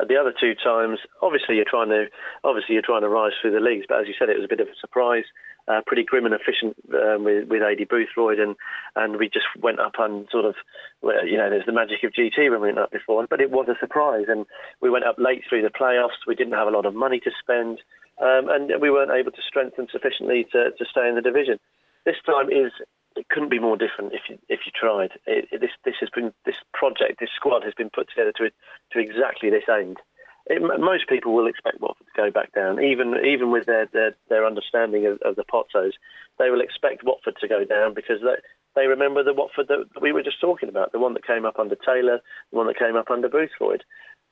At 0.00 0.08
the 0.08 0.16
other 0.16 0.32
two 0.32 0.54
times, 0.54 0.98
obviously 1.20 1.56
you're 1.56 1.68
trying 1.68 1.90
to, 1.90 2.06
obviously 2.44 2.74
you're 2.74 2.82
trying 2.82 3.02
to 3.02 3.08
rise 3.08 3.32
through 3.40 3.52
the 3.52 3.60
leagues. 3.60 3.86
But 3.88 4.00
as 4.00 4.08
you 4.08 4.14
said, 4.18 4.30
it 4.30 4.36
was 4.36 4.44
a 4.44 4.48
bit 4.48 4.60
of 4.60 4.68
a 4.68 4.76
surprise 4.80 5.24
uh, 5.68 5.80
pretty 5.86 6.04
grim 6.04 6.26
and 6.26 6.34
efficient 6.34 6.76
um, 6.94 7.24
with, 7.24 7.48
with 7.48 7.62
Aidy 7.62 7.88
Boothroyd, 7.88 8.40
and, 8.40 8.56
and 8.96 9.16
we 9.16 9.28
just 9.28 9.46
went 9.60 9.80
up 9.80 9.94
and 9.98 10.26
sort 10.30 10.44
of, 10.44 10.54
you 11.02 11.36
know, 11.36 11.50
there's 11.50 11.66
the 11.66 11.72
magic 11.72 12.02
of 12.04 12.12
GT 12.12 12.50
when 12.50 12.60
we 12.60 12.68
went 12.68 12.78
up 12.78 12.90
before, 12.90 13.26
but 13.28 13.40
it 13.40 13.50
was 13.50 13.68
a 13.68 13.78
surprise, 13.78 14.26
and 14.28 14.46
we 14.80 14.90
went 14.90 15.04
up 15.04 15.16
late 15.18 15.42
through 15.48 15.62
the 15.62 15.70
playoffs. 15.70 16.26
We 16.26 16.34
didn't 16.34 16.54
have 16.54 16.68
a 16.68 16.72
lot 16.72 16.86
of 16.86 16.94
money 16.94 17.20
to 17.20 17.30
spend, 17.40 17.80
um, 18.20 18.48
and 18.48 18.72
we 18.80 18.90
weren't 18.90 19.12
able 19.12 19.32
to 19.32 19.42
strengthen 19.46 19.88
sufficiently 19.90 20.46
to, 20.52 20.70
to 20.72 20.84
stay 20.90 21.08
in 21.08 21.14
the 21.14 21.22
division. 21.22 21.58
This 22.04 22.16
time 22.26 22.50
is 22.50 22.72
it 23.14 23.28
couldn't 23.28 23.50
be 23.50 23.58
more 23.58 23.76
different 23.76 24.14
if 24.14 24.22
you 24.28 24.38
if 24.48 24.60
you 24.64 24.72
tried. 24.74 25.12
It, 25.26 25.46
it, 25.52 25.60
this 25.60 25.70
this 25.84 25.94
has 26.00 26.08
been 26.10 26.32
this 26.46 26.56
project, 26.72 27.20
this 27.20 27.30
squad 27.36 27.62
has 27.62 27.74
been 27.74 27.90
put 27.90 28.08
together 28.08 28.32
to 28.38 28.50
to 28.92 28.98
exactly 28.98 29.50
this 29.50 29.68
end 29.68 29.98
it, 30.46 30.80
most 30.80 31.08
people 31.08 31.34
will 31.34 31.46
expect 31.46 31.80
Watford 31.80 32.06
to 32.06 32.22
go 32.22 32.30
back 32.30 32.52
down, 32.52 32.82
even 32.82 33.14
even 33.24 33.50
with 33.50 33.66
their 33.66 33.86
their, 33.92 34.16
their 34.28 34.46
understanding 34.46 35.06
of, 35.06 35.18
of 35.22 35.36
the 35.36 35.44
Pozzos. 35.44 35.92
They 36.38 36.50
will 36.50 36.60
expect 36.60 37.04
Watford 37.04 37.36
to 37.40 37.48
go 37.48 37.64
down 37.64 37.94
because 37.94 38.20
they, 38.22 38.36
they 38.74 38.86
remember 38.86 39.22
the 39.22 39.34
Watford 39.34 39.68
that 39.68 39.86
we 40.00 40.12
were 40.12 40.22
just 40.22 40.40
talking 40.40 40.68
about, 40.68 40.92
the 40.92 40.98
one 40.98 41.14
that 41.14 41.26
came 41.26 41.44
up 41.44 41.58
under 41.58 41.76
Taylor, 41.76 42.20
the 42.50 42.56
one 42.56 42.66
that 42.66 42.78
came 42.78 42.96
up 42.96 43.10
under 43.10 43.28
Boothroyd. 43.28 43.82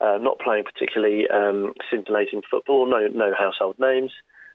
Uh, 0.00 0.16
not 0.16 0.38
playing 0.38 0.64
particularly 0.64 1.28
um, 1.28 1.74
scintillating 1.90 2.40
football, 2.50 2.86
no 2.88 3.06
no 3.08 3.34
household 3.38 3.76
names, 3.78 4.10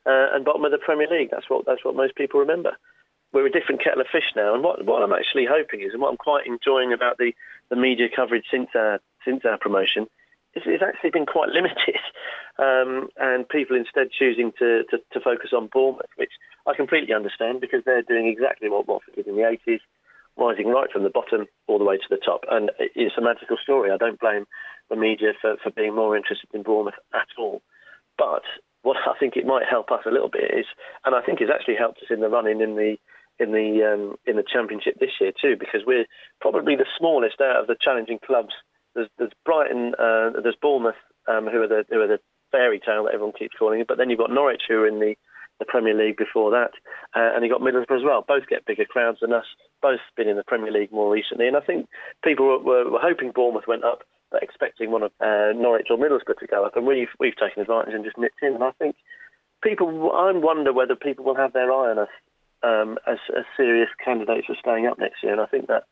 uh, 0.07 0.33
and 0.33 0.43
bottom 0.43 0.65
of 0.65 0.71
the 0.71 0.79
Premier 0.79 1.07
League. 1.09 1.29
That's 1.29 1.49
what 1.49 1.65
that's 1.67 1.85
what 1.85 1.95
most 1.95 2.15
people 2.15 2.39
remember. 2.39 2.71
We're 3.31 3.45
a 3.45 3.51
different 3.51 3.83
kettle 3.83 4.01
of 4.01 4.07
fish 4.11 4.33
now, 4.35 4.55
and 4.55 4.63
what 4.63 4.83
what 4.85 5.03
I'm 5.03 5.13
actually 5.13 5.45
hoping 5.45 5.81
is, 5.81 5.93
and 5.93 6.01
what 6.01 6.09
I'm 6.09 6.17
quite 6.17 6.47
enjoying 6.47 6.93
about 6.93 7.19
the, 7.19 7.31
the 7.69 7.75
media 7.75 8.07
coverage 8.13 8.45
since 8.49 8.69
our 8.73 8.99
since 9.23 9.45
our 9.45 9.59
promotion, 9.59 10.07
it's, 10.55 10.83
actually 10.83 11.11
been 11.11 11.25
quite 11.25 11.49
limited, 11.53 11.99
um, 12.57 13.09
and 13.17 13.47
people 13.47 13.75
instead 13.75 14.07
choosing 14.11 14.51
to, 14.59 14.83
to, 14.89 14.97
to, 15.11 15.19
focus 15.19 15.51
on 15.53 15.69
Bournemouth, 15.71 16.11
which 16.15 16.31
I 16.67 16.73
completely 16.75 17.13
understand 17.13 17.61
because 17.61 17.81
they're 17.85 18.01
doing 18.01 18.27
exactly 18.27 18.69
what 18.69 18.87
Watford 18.87 19.15
did 19.15 19.27
in 19.27 19.35
the 19.35 19.43
80s, 19.43 19.79
rising 20.37 20.67
right 20.67 20.91
from 20.91 21.03
the 21.03 21.09
bottom 21.09 21.45
all 21.67 21.79
the 21.79 21.85
way 21.85 21.97
to 21.97 22.09
the 22.09 22.17
top. 22.17 22.41
And 22.49 22.71
it's 22.79 23.17
a 23.17 23.21
magical 23.21 23.57
story. 23.61 23.91
I 23.91 23.97
don't 23.97 24.19
blame 24.19 24.45
the 24.89 24.95
media 24.95 25.33
for, 25.41 25.55
for 25.61 25.71
being 25.71 25.95
more 25.95 26.15
interested 26.15 26.49
in 26.53 26.63
Bournemouth 26.63 26.99
at 27.13 27.27
all. 27.37 27.61
But 28.17 28.43
what 28.83 28.97
I 28.97 29.17
think 29.19 29.35
it 29.35 29.45
might 29.45 29.65
help 29.69 29.91
us 29.91 30.03
a 30.05 30.11
little 30.11 30.29
bit 30.29 30.51
is, 30.53 30.65
and 31.05 31.15
I 31.15 31.21
think 31.21 31.41
it's 31.41 31.51
actually 31.53 31.75
helped 31.75 31.99
us 31.99 32.09
in 32.09 32.21
the 32.21 32.29
running 32.29 32.61
in 32.61 32.75
the 32.75 32.95
in 33.37 33.51
the 33.51 33.83
um, 33.83 34.15
in 34.25 34.37
the 34.37 34.45
championship 34.47 34.95
this 34.99 35.19
year 35.19 35.33
too, 35.33 35.55
because 35.59 35.81
we're 35.85 36.05
probably 36.39 36.75
the 36.75 36.85
smallest 36.97 37.41
out 37.41 37.59
of 37.59 37.67
the 37.67 37.75
challenging 37.81 38.19
clubs 38.25 38.53
there's, 38.95 39.09
there's 39.17 39.31
Brighton, 39.43 39.93
uh, 39.99 40.41
there's 40.41 40.57
Bournemouth, 40.61 40.95
um, 41.27 41.47
who 41.47 41.61
are 41.61 41.67
the 41.67 41.85
who 41.89 42.01
are 42.01 42.07
the 42.07 42.19
fairy 42.51 42.79
tale 42.79 43.05
that 43.05 43.13
everyone 43.13 43.35
keeps 43.37 43.55
calling 43.57 43.81
it. 43.81 43.87
But 43.87 43.97
then 43.97 44.09
you've 44.09 44.19
got 44.19 44.31
Norwich, 44.31 44.63
who 44.67 44.75
are 44.75 44.87
in 44.87 44.99
the 44.99 45.15
the 45.59 45.65
Premier 45.65 45.93
League 45.93 46.17
before 46.17 46.51
that, 46.51 46.71
uh, 47.15 47.31
and 47.33 47.43
you've 47.43 47.51
got 47.51 47.61
Middlesbrough 47.61 47.97
as 47.97 48.03
well. 48.03 48.25
Both 48.27 48.47
get 48.49 48.65
bigger 48.65 48.83
crowds 48.83 49.19
than 49.21 49.31
us. 49.31 49.45
Both 49.81 50.01
been 50.17 50.27
in 50.27 50.35
the 50.35 50.43
Premier 50.43 50.71
League 50.71 50.91
more 50.91 51.11
recently, 51.11 51.47
and 51.47 51.55
I 51.55 51.61
think 51.61 51.87
people 52.23 52.45
were, 52.45 52.59
were, 52.59 52.91
were 52.91 52.99
hoping 53.01 53.31
Bournemouth 53.31 53.67
went 53.67 53.85
up, 53.85 54.03
but 54.31 54.43
expecting 54.43 54.91
one 54.91 55.03
of 55.03 55.11
uh, 55.21 55.53
Norwich 55.55 55.87
or 55.89 55.97
Middlesbrough 55.97 56.39
to 56.39 56.47
go 56.47 56.65
up, 56.65 56.75
and 56.75 56.85
we've 56.85 57.07
we've 57.19 57.37
taken 57.37 57.61
advantage 57.61 57.93
and 57.93 58.03
just 58.03 58.17
nipped 58.17 58.41
in. 58.41 58.55
And 58.55 58.63
I 58.63 58.71
think 58.71 58.97
people, 59.63 60.11
I 60.13 60.31
wonder 60.33 60.73
whether 60.73 60.95
people 60.95 61.23
will 61.23 61.35
have 61.35 61.53
their 61.53 61.71
eye 61.71 61.91
on 61.91 61.99
us 61.99 62.09
um, 62.63 62.97
as, 63.07 63.17
as 63.37 63.45
serious 63.55 63.89
candidates 64.03 64.47
for 64.47 64.55
staying 64.59 64.87
up 64.87 64.99
next 64.99 65.23
year, 65.23 65.31
and 65.31 65.41
I 65.41 65.45
think 65.45 65.67
that 65.67 65.83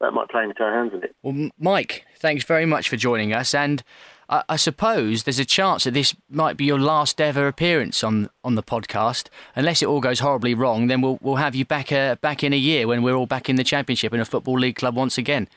that 0.00 0.12
might 0.12 0.28
play 0.28 0.44
into 0.44 0.62
our 0.62 0.72
hands 0.72 0.92
a 0.94 0.98
bit. 0.98 1.14
Well, 1.22 1.50
Mike, 1.58 2.04
thanks 2.18 2.44
very 2.44 2.66
much 2.66 2.88
for 2.88 2.96
joining 2.96 3.32
us, 3.32 3.54
and 3.54 3.82
I, 4.28 4.42
I, 4.48 4.56
suppose 4.56 5.24
there's 5.24 5.38
a 5.38 5.44
chance 5.44 5.84
that 5.84 5.94
this 5.94 6.14
might 6.28 6.56
be 6.56 6.64
your 6.64 6.78
last 6.78 7.20
ever 7.20 7.48
appearance 7.48 8.04
on 8.04 8.30
on 8.44 8.54
the 8.54 8.62
podcast. 8.62 9.28
Unless 9.56 9.82
it 9.82 9.86
all 9.86 10.00
goes 10.00 10.20
horribly 10.20 10.54
wrong, 10.54 10.86
then 10.86 11.00
we'll 11.00 11.18
we'll 11.20 11.36
have 11.36 11.54
you 11.54 11.64
back 11.64 11.90
uh, 11.92 12.16
back 12.16 12.44
in 12.44 12.52
a 12.52 12.56
year 12.56 12.86
when 12.86 13.02
we're 13.02 13.14
all 13.14 13.26
back 13.26 13.48
in 13.48 13.56
the 13.56 13.64
championship 13.64 14.12
in 14.14 14.20
a 14.20 14.24
football 14.24 14.58
league 14.58 14.76
club 14.76 14.96
once 14.96 15.18
again. 15.18 15.48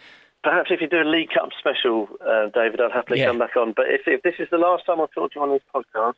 Perhaps 0.43 0.71
if 0.71 0.81
you 0.81 0.87
do 0.87 1.01
a 1.01 1.05
League 1.07 1.29
Cup 1.29 1.49
special, 1.59 2.07
uh, 2.27 2.49
David, 2.49 2.81
I'd 2.81 2.91
happily 2.91 3.19
yeah. 3.19 3.27
come 3.27 3.37
back 3.37 3.55
on. 3.55 3.73
But 3.75 3.85
if, 3.89 4.01
if 4.07 4.23
this 4.23 4.33
is 4.39 4.47
the 4.49 4.57
last 4.57 4.87
time 4.87 4.99
I 4.99 5.05
talk 5.13 5.33
to 5.33 5.39
you 5.39 5.41
on 5.43 5.51
this 5.51 5.61
podcast, 5.73 6.15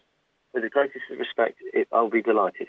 with 0.53 0.63
the 0.63 0.69
greatest 0.69 1.05
respect, 1.09 1.57
it, 1.73 1.87
I'll 1.91 2.09
be 2.09 2.21
delighted. 2.21 2.67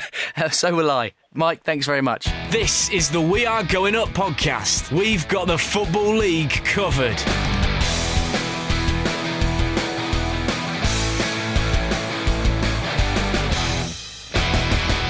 so 0.50 0.74
will 0.74 0.90
I. 0.90 1.12
Mike, 1.34 1.62
thanks 1.64 1.86
very 1.86 2.00
much. 2.00 2.26
This 2.50 2.90
is 2.90 3.10
the 3.10 3.20
We 3.20 3.44
Are 3.44 3.62
Going 3.64 3.94
Up 3.94 4.08
podcast. 4.10 4.90
We've 4.90 5.26
got 5.28 5.46
the 5.46 5.58
Football 5.58 6.16
League 6.16 6.50
covered. 6.64 7.18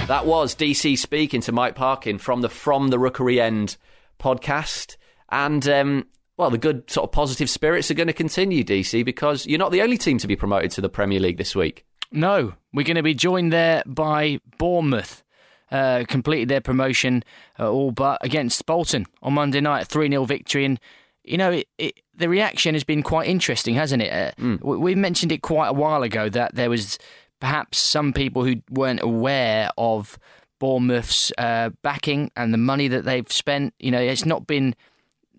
That 0.08 0.24
was 0.24 0.54
DC 0.54 0.98
speaking 0.98 1.40
to 1.42 1.52
Mike 1.52 1.74
Parkin 1.74 2.18
from 2.18 2.40
the 2.40 2.48
From 2.48 2.88
the 2.88 2.98
Rookery 2.98 3.40
End 3.40 3.76
podcast. 4.20 4.96
And, 5.30 5.68
um, 5.68 6.06
well, 6.36 6.50
the 6.50 6.58
good 6.58 6.88
sort 6.88 7.08
of 7.08 7.12
positive 7.12 7.50
spirits 7.50 7.90
are 7.90 7.94
going 7.94 8.06
to 8.06 8.12
continue, 8.12 8.62
DC, 8.62 9.04
because 9.04 9.46
you're 9.46 9.58
not 9.58 9.72
the 9.72 9.82
only 9.82 9.98
team 9.98 10.18
to 10.18 10.28
be 10.28 10.36
promoted 10.36 10.70
to 10.72 10.80
the 10.80 10.88
Premier 10.88 11.18
League 11.18 11.38
this 11.38 11.56
week. 11.56 11.85
No, 12.12 12.54
we're 12.72 12.84
going 12.84 12.96
to 12.96 13.02
be 13.02 13.14
joined 13.14 13.52
there 13.52 13.82
by 13.86 14.40
Bournemouth. 14.58 15.22
Uh, 15.68 16.04
completed 16.06 16.48
their 16.48 16.60
promotion 16.60 17.24
uh, 17.58 17.68
all 17.68 17.90
but 17.90 18.24
against 18.24 18.64
Bolton 18.66 19.04
on 19.20 19.32
Monday 19.32 19.60
night, 19.60 19.88
3 19.88 20.08
0 20.08 20.24
victory. 20.24 20.64
And, 20.64 20.78
you 21.24 21.36
know, 21.36 21.50
it, 21.50 21.66
it, 21.76 22.00
the 22.14 22.28
reaction 22.28 22.76
has 22.76 22.84
been 22.84 23.02
quite 23.02 23.28
interesting, 23.28 23.74
hasn't 23.74 24.00
it? 24.00 24.12
Uh, 24.12 24.40
mm. 24.40 24.62
we, 24.62 24.76
we 24.76 24.94
mentioned 24.94 25.32
it 25.32 25.42
quite 25.42 25.66
a 25.66 25.72
while 25.72 26.04
ago 26.04 26.28
that 26.28 26.54
there 26.54 26.70
was 26.70 27.00
perhaps 27.40 27.78
some 27.78 28.12
people 28.12 28.44
who 28.44 28.62
weren't 28.70 29.02
aware 29.02 29.70
of 29.76 30.20
Bournemouth's 30.60 31.32
uh, 31.36 31.70
backing 31.82 32.30
and 32.36 32.54
the 32.54 32.58
money 32.58 32.86
that 32.88 33.04
they've 33.04 33.30
spent. 33.30 33.74
You 33.80 33.90
know, 33.90 34.00
it's 34.00 34.24
not 34.24 34.46
been 34.46 34.76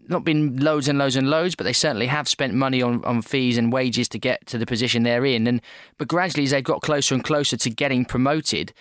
not 0.10 0.24
been 0.24 0.58
loads 0.58 0.88
and 0.88 0.98
loads 0.98 1.16
and 1.16 1.30
loads, 1.30 1.56
but 1.56 1.64
they 1.64 1.74
certainly 1.74 2.08
have 2.08 2.28
spent 2.28 2.54
money 2.54 2.82
on, 2.82 3.04
on 3.06 3.22
fees 3.22 3.58
and 3.58 3.72
wages 3.72 4.08
to 4.10 4.20
get 4.20 4.46
to 4.48 4.58
the 4.58 4.66
position 4.66 5.04
they're 5.04 5.26
in. 5.26 5.48
And 5.48 5.62
but 5.98 6.08
gradually, 6.08 6.44
as 6.46 6.52
they've 6.52 6.64
got 6.64 6.82
closer 6.82 7.16
and 7.16 7.24
closer 7.24 7.58
to 7.58 7.70
getting 7.70 8.06
promoted, 8.06 8.74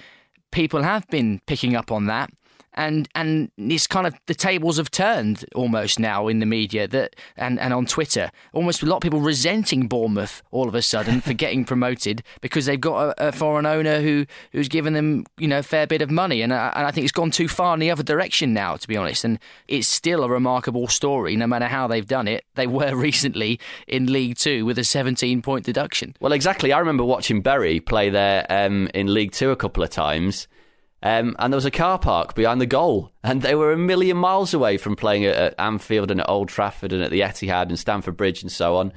people 0.51 0.83
have 0.83 1.07
been 1.09 1.41
picking 1.47 1.75
up 1.75 1.91
on 1.91 2.07
that 2.07 2.31
and 2.77 3.09
and 3.15 3.51
it's 3.57 3.87
kind 3.87 4.07
of 4.07 4.15
the 4.27 4.35
tables 4.35 4.77
have 4.77 4.91
turned 4.91 5.45
almost 5.55 5.99
now 5.99 6.29
in 6.29 6.39
the 6.39 6.47
media 6.47 6.87
that 6.89 7.17
and, 7.37 7.59
and 7.59 7.73
on 7.73 7.87
Twitter. 7.87 8.31
Almost 8.53 8.83
a 8.83 8.87
lot 8.87 8.97
of 8.97 9.03
people 9.03 9.21
resenting 9.21 9.89
Bournemouth 9.89 10.43
all 10.51 10.69
of 10.69 10.75
a 10.75 10.83
sudden 10.83 11.21
for 11.21 11.33
getting 11.47 11.65
promoted 11.65 12.23
because 12.41 12.67
they've 12.67 12.81
got 12.81 13.19
a, 13.19 13.29
a, 13.29 13.33
foreign 13.33 13.67
owner 13.67 14.01
who 14.01 14.27
who's 14.53 14.69
given 14.69 14.93
them 14.93 15.25
you 15.39 15.49
know 15.49 15.59
a 15.59 15.63
fair 15.63 15.87
bit 15.87 16.03
of 16.03 16.11
money, 16.11 16.43
and 16.43 16.53
I, 16.53 16.73
and 16.77 16.87
I 16.87 16.91
think 16.91 17.05
it's 17.05 17.13
gone 17.13 17.31
too 17.31 17.49
far 17.49 17.75
in 17.75 17.81
the 17.81 17.91
other 17.91 18.03
direction 18.03 18.53
now, 18.53 18.77
to 18.77 18.89
be 18.89 18.97
honest. 18.97 19.25
And 19.25 19.39
it's 19.69 19.89
still 19.89 20.23
a 20.23 20.29
remarkable 20.29 20.89
story, 20.89 21.37
no 21.37 21.47
matter 21.47 21.67
how 21.67 21.87
they've 21.87 22.07
done 22.07 22.29
it. 22.29 22.45
They 22.55 22.67
were 22.67 22.95
recently 22.97 23.59
in 23.87 24.13
League 24.13 24.37
Two 24.37 24.67
with 24.67 24.79
a 24.79 24.85
17 24.85 25.43
point 25.43 25.65
deduction. 25.65 26.15
Well, 26.21 26.33
exactly. 26.33 26.73
I 26.73 26.79
remember 26.79 27.05
watching 27.05 27.41
Bury 27.41 27.81
play 27.81 28.11
there 28.11 28.47
um, 28.51 28.89
in 28.95 29.13
League 29.13 29.33
Two 29.33 29.51
a 29.51 29.57
couple 29.57 29.83
of 29.83 29.91
times 29.91 30.49
um, 31.03 31.37
and 31.39 31.53
there 31.53 31.57
was 31.57 31.67
a 31.67 31.71
car 31.71 31.99
park 31.99 32.35
behind 32.35 32.61
the 32.61 32.67
goal, 32.67 33.13
and 33.23 33.43
they 33.43 33.55
were 33.55 33.73
a 33.73 33.77
million 33.77 34.17
miles 34.17 34.55
away 34.55 34.79
from 34.79 34.97
playing 34.97 35.25
at, 35.25 35.37
at 35.37 35.55
Anfield 35.59 36.11
and 36.11 36.21
at 36.21 36.29
Old 36.29 36.49
Trafford 36.49 36.93
and 36.93 37.03
at 37.03 37.11
the 37.11 37.21
Etihad 37.21 37.69
and 37.69 37.79
Stamford 37.79 38.17
Bridge 38.17 38.43
and 38.43 38.51
so 38.51 38.77
on. 38.77 38.93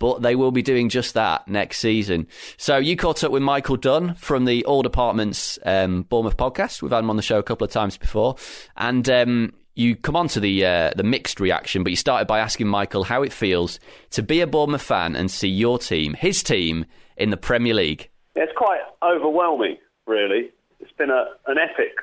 But 0.00 0.22
they 0.22 0.34
will 0.34 0.50
be 0.50 0.62
doing 0.62 0.88
just 0.88 1.14
that 1.14 1.46
next 1.46 1.78
season. 1.78 2.26
So 2.56 2.76
you 2.76 2.96
caught 2.96 3.22
up 3.22 3.30
with 3.30 3.42
Michael 3.42 3.76
Dunn 3.76 4.14
from 4.16 4.44
the 4.44 4.64
All 4.64 4.82
Departments 4.82 5.58
um, 5.64 6.02
Bournemouth 6.02 6.36
podcast. 6.36 6.82
We've 6.82 6.90
had 6.90 6.98
him 6.98 7.10
on 7.10 7.16
the 7.16 7.22
show 7.22 7.38
a 7.38 7.44
couple 7.44 7.64
of 7.64 7.70
times 7.70 7.96
before, 7.96 8.34
and 8.76 9.08
um, 9.08 9.54
you 9.76 9.94
come 9.94 10.16
on 10.16 10.26
to 10.28 10.40
the 10.40 10.66
uh, 10.66 10.90
the 10.96 11.04
mixed 11.04 11.38
reaction. 11.38 11.84
But 11.84 11.90
you 11.90 11.96
started 11.96 12.26
by 12.26 12.40
asking 12.40 12.66
Michael 12.66 13.04
how 13.04 13.22
it 13.22 13.32
feels 13.32 13.78
to 14.10 14.22
be 14.22 14.40
a 14.40 14.46
Bournemouth 14.48 14.82
fan 14.82 15.14
and 15.14 15.30
see 15.30 15.48
your 15.48 15.78
team, 15.78 16.14
his 16.14 16.42
team, 16.42 16.84
in 17.16 17.30
the 17.30 17.36
Premier 17.36 17.74
League. 17.74 18.10
It's 18.34 18.52
quite 18.56 18.80
overwhelming, 19.02 19.76
really 20.06 20.50
it's 20.94 20.98
been 20.98 21.10
a, 21.10 21.34
an 21.46 21.58
epic 21.58 21.98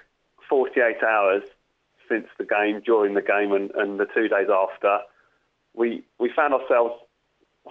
48 0.50 1.04
hours 1.04 1.44
since 2.10 2.28
the 2.38 2.44
game, 2.44 2.82
during 2.86 3.14
the 3.14 3.22
game, 3.22 3.54
and, 3.54 3.72
and 3.72 4.00
the 4.00 4.06
two 4.14 4.28
days 4.28 4.48
after. 4.52 5.00
We 5.74 6.04
we 6.20 6.30
found 6.36 6.54
ourselves 6.54 6.96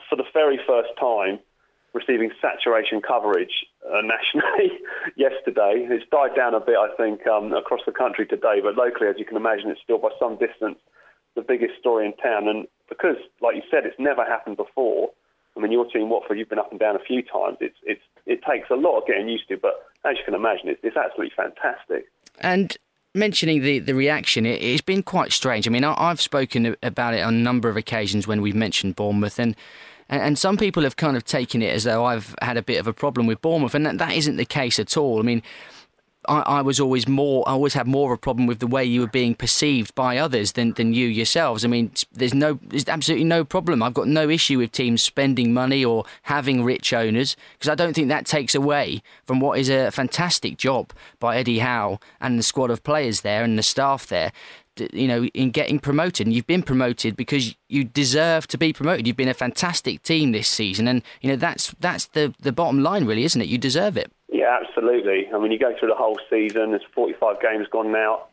for 0.08 0.16
the 0.16 0.24
very 0.32 0.58
first 0.66 0.88
time 0.98 1.40
receiving 1.92 2.30
saturation 2.40 3.02
coverage 3.02 3.66
uh, 3.84 4.00
nationally 4.02 4.78
yesterday. 5.16 5.86
It's 5.90 6.08
died 6.10 6.34
down 6.34 6.54
a 6.54 6.60
bit, 6.60 6.76
I 6.78 6.94
think, 6.96 7.26
um, 7.26 7.52
across 7.52 7.80
the 7.84 7.92
country 7.92 8.26
today, 8.26 8.60
but 8.62 8.76
locally, 8.76 9.08
as 9.08 9.16
you 9.18 9.26
can 9.26 9.36
imagine, 9.36 9.68
it's 9.68 9.80
still 9.82 9.98
by 9.98 10.10
some 10.18 10.38
distance 10.38 10.78
the 11.36 11.42
biggest 11.42 11.78
story 11.78 12.06
in 12.06 12.16
town. 12.16 12.48
And 12.48 12.66
because, 12.88 13.16
like 13.42 13.56
you 13.56 13.62
said, 13.70 13.84
it's 13.84 13.98
never 13.98 14.24
happened 14.24 14.56
before. 14.56 15.10
I 15.56 15.60
mean, 15.60 15.72
your 15.72 15.84
team, 15.86 16.08
Watford, 16.08 16.38
you've 16.38 16.48
been 16.48 16.58
up 16.58 16.70
and 16.70 16.80
down 16.80 16.96
a 16.96 17.00
few 17.00 17.22
times. 17.22 17.58
It's 17.60 17.76
it's 17.82 18.02
it 18.26 18.40
takes 18.48 18.70
a 18.70 18.74
lot 18.74 18.98
of 18.98 19.06
getting 19.06 19.28
used 19.28 19.48
to, 19.48 19.56
but 19.56 19.86
as 20.04 20.16
you 20.16 20.24
can 20.24 20.34
imagine, 20.34 20.68
it's, 20.68 20.80
it's 20.82 20.96
absolutely 20.96 21.32
fantastic. 21.36 22.06
And 22.40 22.76
mentioning 23.14 23.62
the, 23.62 23.80
the 23.80 23.94
reaction, 23.94 24.46
it, 24.46 24.62
has 24.62 24.80
been 24.80 25.02
quite 25.02 25.32
strange. 25.32 25.66
I 25.66 25.70
mean, 25.70 25.84
I, 25.84 26.08
have 26.08 26.20
spoken 26.20 26.76
about 26.82 27.14
it 27.14 27.20
on 27.20 27.34
a 27.34 27.38
number 27.38 27.68
of 27.68 27.76
occasions 27.76 28.26
when 28.26 28.40
we've 28.40 28.54
mentioned 28.54 28.96
Bournemouth, 28.96 29.38
and, 29.38 29.56
and 30.08 30.38
some 30.38 30.56
people 30.56 30.84
have 30.84 30.96
kind 30.96 31.16
of 31.16 31.24
taken 31.24 31.62
it 31.62 31.74
as 31.74 31.84
though 31.84 32.04
I've 32.04 32.34
had 32.40 32.56
a 32.56 32.62
bit 32.62 32.78
of 32.78 32.86
a 32.86 32.92
problem 32.92 33.26
with 33.26 33.42
Bournemouth, 33.42 33.74
and 33.74 33.84
that, 33.86 33.98
that 33.98 34.14
isn't 34.14 34.36
the 34.36 34.44
case 34.44 34.78
at 34.78 34.96
all. 34.96 35.18
I 35.18 35.22
mean, 35.22 35.42
I, 36.28 36.40
I, 36.40 36.62
was 36.62 36.78
always 36.78 37.08
more, 37.08 37.48
I 37.48 37.52
always 37.52 37.74
had 37.74 37.86
more 37.86 38.12
of 38.12 38.18
a 38.18 38.20
problem 38.20 38.46
with 38.46 38.58
the 38.58 38.66
way 38.66 38.84
you 38.84 39.00
were 39.00 39.06
being 39.06 39.34
perceived 39.34 39.94
by 39.94 40.18
others 40.18 40.52
than, 40.52 40.72
than 40.72 40.92
you 40.92 41.06
yourselves. 41.06 41.64
I 41.64 41.68
mean, 41.68 41.92
there's 42.12 42.34
no, 42.34 42.58
there's 42.62 42.88
absolutely 42.88 43.24
no 43.24 43.44
problem. 43.44 43.82
I've 43.82 43.94
got 43.94 44.06
no 44.06 44.28
issue 44.28 44.58
with 44.58 44.72
teams 44.72 45.02
spending 45.02 45.54
money 45.54 45.84
or 45.84 46.04
having 46.22 46.62
rich 46.62 46.92
owners 46.92 47.36
because 47.54 47.70
I 47.70 47.74
don't 47.74 47.94
think 47.94 48.08
that 48.08 48.26
takes 48.26 48.54
away 48.54 49.02
from 49.24 49.40
what 49.40 49.58
is 49.58 49.70
a 49.70 49.90
fantastic 49.90 50.58
job 50.58 50.92
by 51.18 51.38
Eddie 51.38 51.60
Howe 51.60 51.98
and 52.20 52.38
the 52.38 52.42
squad 52.42 52.70
of 52.70 52.82
players 52.82 53.22
there 53.22 53.42
and 53.42 53.58
the 53.58 53.62
staff 53.62 54.06
there 54.06 54.32
you 54.92 55.08
know, 55.08 55.24
in 55.26 55.50
getting 55.50 55.78
promoted. 55.78 56.26
And 56.26 56.34
you've 56.34 56.46
been 56.46 56.62
promoted 56.62 57.16
because 57.16 57.54
you 57.68 57.84
deserve 57.84 58.46
to 58.48 58.58
be 58.58 58.72
promoted. 58.72 59.06
You've 59.06 59.16
been 59.16 59.28
a 59.28 59.34
fantastic 59.34 60.02
team 60.02 60.32
this 60.32 60.48
season, 60.48 60.88
and 60.88 61.02
you 61.20 61.30
know 61.30 61.36
that's 61.36 61.74
that's 61.80 62.06
the 62.06 62.34
the 62.40 62.52
bottom 62.52 62.82
line, 62.82 63.04
really, 63.04 63.24
isn't 63.24 63.40
it? 63.40 63.48
You 63.48 63.58
deserve 63.58 63.96
it. 63.96 64.10
Yeah, 64.30 64.58
absolutely. 64.62 65.26
I 65.34 65.38
mean, 65.38 65.50
you 65.50 65.58
go 65.58 65.74
through 65.78 65.88
the 65.88 65.96
whole 65.96 66.18
season. 66.30 66.70
There's 66.70 66.82
45 66.94 67.42
games 67.42 67.66
gone 67.70 67.90
now. 67.90 68.26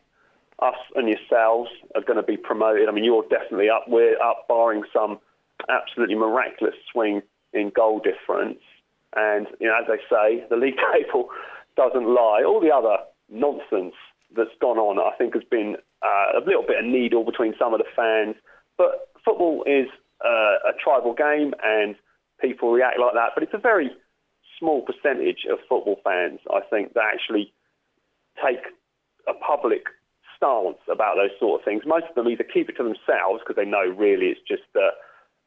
Us 0.60 0.76
and 0.94 1.08
yourselves 1.08 1.70
are 1.94 2.02
going 2.02 2.16
to 2.16 2.22
be 2.22 2.36
promoted. 2.36 2.88
I 2.88 2.92
mean, 2.92 3.04
you're 3.04 3.24
definitely 3.28 3.68
up. 3.68 3.84
We're 3.88 4.20
up, 4.20 4.46
barring 4.48 4.84
some 4.92 5.18
absolutely 5.68 6.14
miraculous 6.14 6.74
swing 6.92 7.22
in 7.52 7.70
goal 7.74 8.00
difference. 8.00 8.60
And 9.16 9.46
you 9.60 9.66
know, 9.66 9.74
as 9.80 9.86
they 9.88 9.98
say, 10.08 10.44
the 10.48 10.56
league 10.56 10.78
table 10.92 11.30
doesn't 11.76 12.06
lie. 12.06 12.42
All 12.46 12.60
the 12.60 12.72
other 12.72 12.98
nonsense 13.28 13.94
that's 14.36 14.54
gone 14.60 14.78
on, 14.78 14.98
I 14.98 15.16
think, 15.16 15.34
has 15.34 15.44
been 15.50 15.76
uh, 16.02 16.38
a 16.38 16.42
little 16.44 16.64
bit 16.66 16.78
of 16.78 16.84
needle 16.84 17.24
between 17.24 17.54
some 17.58 17.74
of 17.74 17.80
the 17.80 17.86
fans. 17.96 18.36
But 18.76 19.10
football 19.24 19.64
is 19.66 19.88
uh, 20.24 20.70
a 20.70 20.72
tribal 20.82 21.14
game, 21.14 21.54
and 21.64 21.96
people 22.40 22.70
react 22.70 22.98
like 23.00 23.14
that. 23.14 23.30
But 23.34 23.42
it's 23.42 23.54
a 23.54 23.58
very 23.58 23.90
small 24.58 24.82
percentage 24.82 25.46
of 25.50 25.58
football 25.68 26.00
fans, 26.04 26.40
I 26.50 26.60
think, 26.68 26.94
that 26.94 27.04
actually 27.12 27.52
take 28.44 28.64
a 29.28 29.34
public 29.34 29.84
stance 30.36 30.78
about 30.90 31.16
those 31.16 31.34
sort 31.38 31.60
of 31.60 31.64
things. 31.64 31.82
Most 31.86 32.06
of 32.08 32.14
them 32.14 32.28
either 32.28 32.44
keep 32.44 32.68
it 32.68 32.76
to 32.76 32.82
themselves 32.82 33.42
because 33.42 33.56
they 33.56 33.68
know 33.68 33.86
really 33.96 34.26
it's 34.26 34.40
just 34.46 34.62
a, 34.76 34.90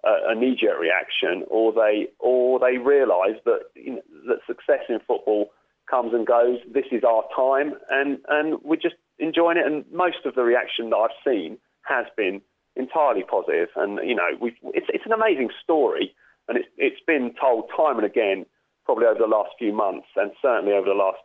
a, 0.03 0.35
knee-jerk 0.35 0.79
reaction, 0.79 1.43
or 1.49 1.71
they 1.71 2.07
or 2.19 2.59
they 2.59 2.77
realise 2.77 3.37
that 3.45 3.61
you 3.75 3.95
know, 3.95 4.01
that 4.27 4.39
success 4.45 4.83
in 4.89 4.99
football 5.07 5.51
comes 5.89 6.13
and 6.13 6.27
goes. 6.27 6.59
This 6.71 6.85
is 6.91 7.03
our 7.03 7.23
time, 7.35 7.73
and 7.89 8.19
and 8.27 8.61
we're 8.63 8.75
just 8.75 8.95
enjoying 9.19 9.57
it. 9.57 9.65
And 9.65 9.85
most 9.91 10.25
of 10.25 10.35
the 10.35 10.43
reaction 10.43 10.89
that 10.89 10.97
I've 10.97 11.23
seen 11.25 11.57
has 11.83 12.05
been 12.17 12.41
entirely 12.75 13.23
positive. 13.23 13.69
And 13.75 13.99
you 14.07 14.15
know, 14.15 14.29
it's 14.41 14.87
it's 14.89 15.05
an 15.05 15.13
amazing 15.13 15.49
story, 15.63 16.13
and 16.47 16.57
it's 16.57 16.67
it's 16.77 17.01
been 17.05 17.33
told 17.39 17.69
time 17.75 17.97
and 17.97 18.05
again, 18.05 18.45
probably 18.85 19.05
over 19.05 19.19
the 19.19 19.27
last 19.27 19.51
few 19.57 19.73
months, 19.73 20.07
and 20.15 20.31
certainly 20.41 20.73
over 20.73 20.87
the 20.87 20.95
last 20.95 21.19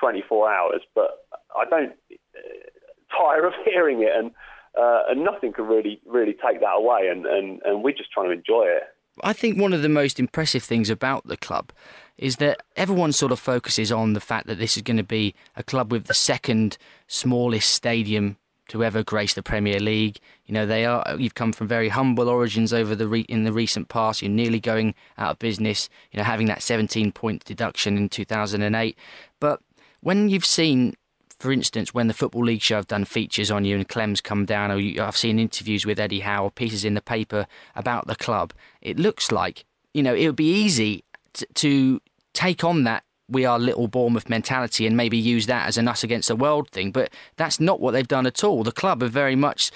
24 0.00 0.52
hours. 0.52 0.82
But 0.94 1.26
I 1.56 1.64
don't 1.68 1.92
uh, 2.12 3.16
tire 3.16 3.46
of 3.46 3.54
hearing 3.64 4.02
it, 4.02 4.12
and 4.14 4.30
uh, 4.78 5.02
and 5.08 5.24
nothing 5.24 5.52
can 5.52 5.66
really 5.66 6.00
really 6.06 6.32
take 6.32 6.60
that 6.60 6.76
away. 6.76 7.08
And, 7.10 7.26
and 7.26 7.60
and 7.64 7.82
we're 7.82 7.92
just 7.92 8.10
trying 8.12 8.26
to 8.26 8.32
enjoy 8.32 8.64
it. 8.66 8.84
I 9.22 9.32
think 9.32 9.60
one 9.60 9.72
of 9.72 9.82
the 9.82 9.88
most 9.88 10.18
impressive 10.18 10.64
things 10.64 10.90
about 10.90 11.26
the 11.28 11.36
club 11.36 11.72
is 12.18 12.36
that 12.36 12.62
everyone 12.76 13.12
sort 13.12 13.30
of 13.30 13.38
focuses 13.38 13.92
on 13.92 14.12
the 14.12 14.20
fact 14.20 14.46
that 14.48 14.58
this 14.58 14.76
is 14.76 14.82
going 14.82 14.96
to 14.96 15.04
be 15.04 15.34
a 15.56 15.62
club 15.62 15.92
with 15.92 16.06
the 16.06 16.14
second 16.14 16.76
smallest 17.06 17.70
stadium 17.72 18.36
to 18.68 18.84
ever 18.84 19.02
grace 19.02 19.34
the 19.34 19.42
Premier 19.42 19.78
League. 19.78 20.18
You 20.46 20.54
know, 20.54 20.66
they 20.66 20.84
are. 20.84 21.16
You've 21.18 21.34
come 21.34 21.52
from 21.52 21.68
very 21.68 21.88
humble 21.88 22.28
origins 22.28 22.72
over 22.72 22.94
the 22.94 23.08
re, 23.08 23.20
in 23.22 23.44
the 23.44 23.52
recent 23.52 23.88
past. 23.88 24.22
You're 24.22 24.30
nearly 24.30 24.60
going 24.60 24.94
out 25.18 25.32
of 25.32 25.38
business. 25.38 25.88
You 26.12 26.18
know, 26.18 26.24
having 26.24 26.46
that 26.46 26.62
17 26.62 27.12
point 27.12 27.44
deduction 27.44 27.96
in 27.96 28.08
2008. 28.08 28.96
But 29.40 29.60
when 30.00 30.28
you've 30.28 30.46
seen, 30.46 30.94
for 31.38 31.52
instance, 31.52 31.92
when 31.92 32.08
the 32.08 32.14
Football 32.14 32.44
League 32.44 32.62
show 32.62 32.76
have 32.76 32.88
done 32.88 33.04
features 33.04 33.50
on 33.50 33.64
you 33.64 33.76
and 33.76 33.88
Clem's 33.88 34.20
come 34.20 34.44
down, 34.44 34.70
or 34.70 34.78
you, 34.78 35.02
I've 35.02 35.16
seen 35.16 35.38
interviews 35.38 35.84
with 35.84 36.00
Eddie 36.00 36.20
Howe, 36.20 36.44
or 36.44 36.50
pieces 36.50 36.84
in 36.84 36.94
the 36.94 37.02
paper 37.02 37.46
about 37.74 38.06
the 38.06 38.16
club, 38.16 38.52
it 38.80 38.98
looks 38.98 39.30
like 39.30 39.64
you 39.92 40.02
know 40.02 40.14
it 40.14 40.26
would 40.26 40.36
be 40.36 40.50
easy 40.50 41.04
to, 41.34 41.46
to 41.54 42.00
take 42.32 42.64
on 42.64 42.84
that 42.84 43.04
we 43.28 43.44
are 43.44 43.58
little 43.58 43.88
Bournemouth 43.88 44.28
mentality 44.28 44.86
and 44.86 44.96
maybe 44.96 45.16
use 45.16 45.46
that 45.46 45.66
as 45.66 45.78
an 45.78 45.88
us 45.88 46.04
against 46.04 46.28
the 46.28 46.36
world 46.36 46.68
thing. 46.70 46.90
But 46.90 47.10
that's 47.36 47.58
not 47.58 47.80
what 47.80 47.92
they've 47.92 48.06
done 48.06 48.26
at 48.26 48.44
all. 48.44 48.62
The 48.62 48.72
club 48.72 49.02
are 49.02 49.08
very 49.08 49.36
much, 49.36 49.70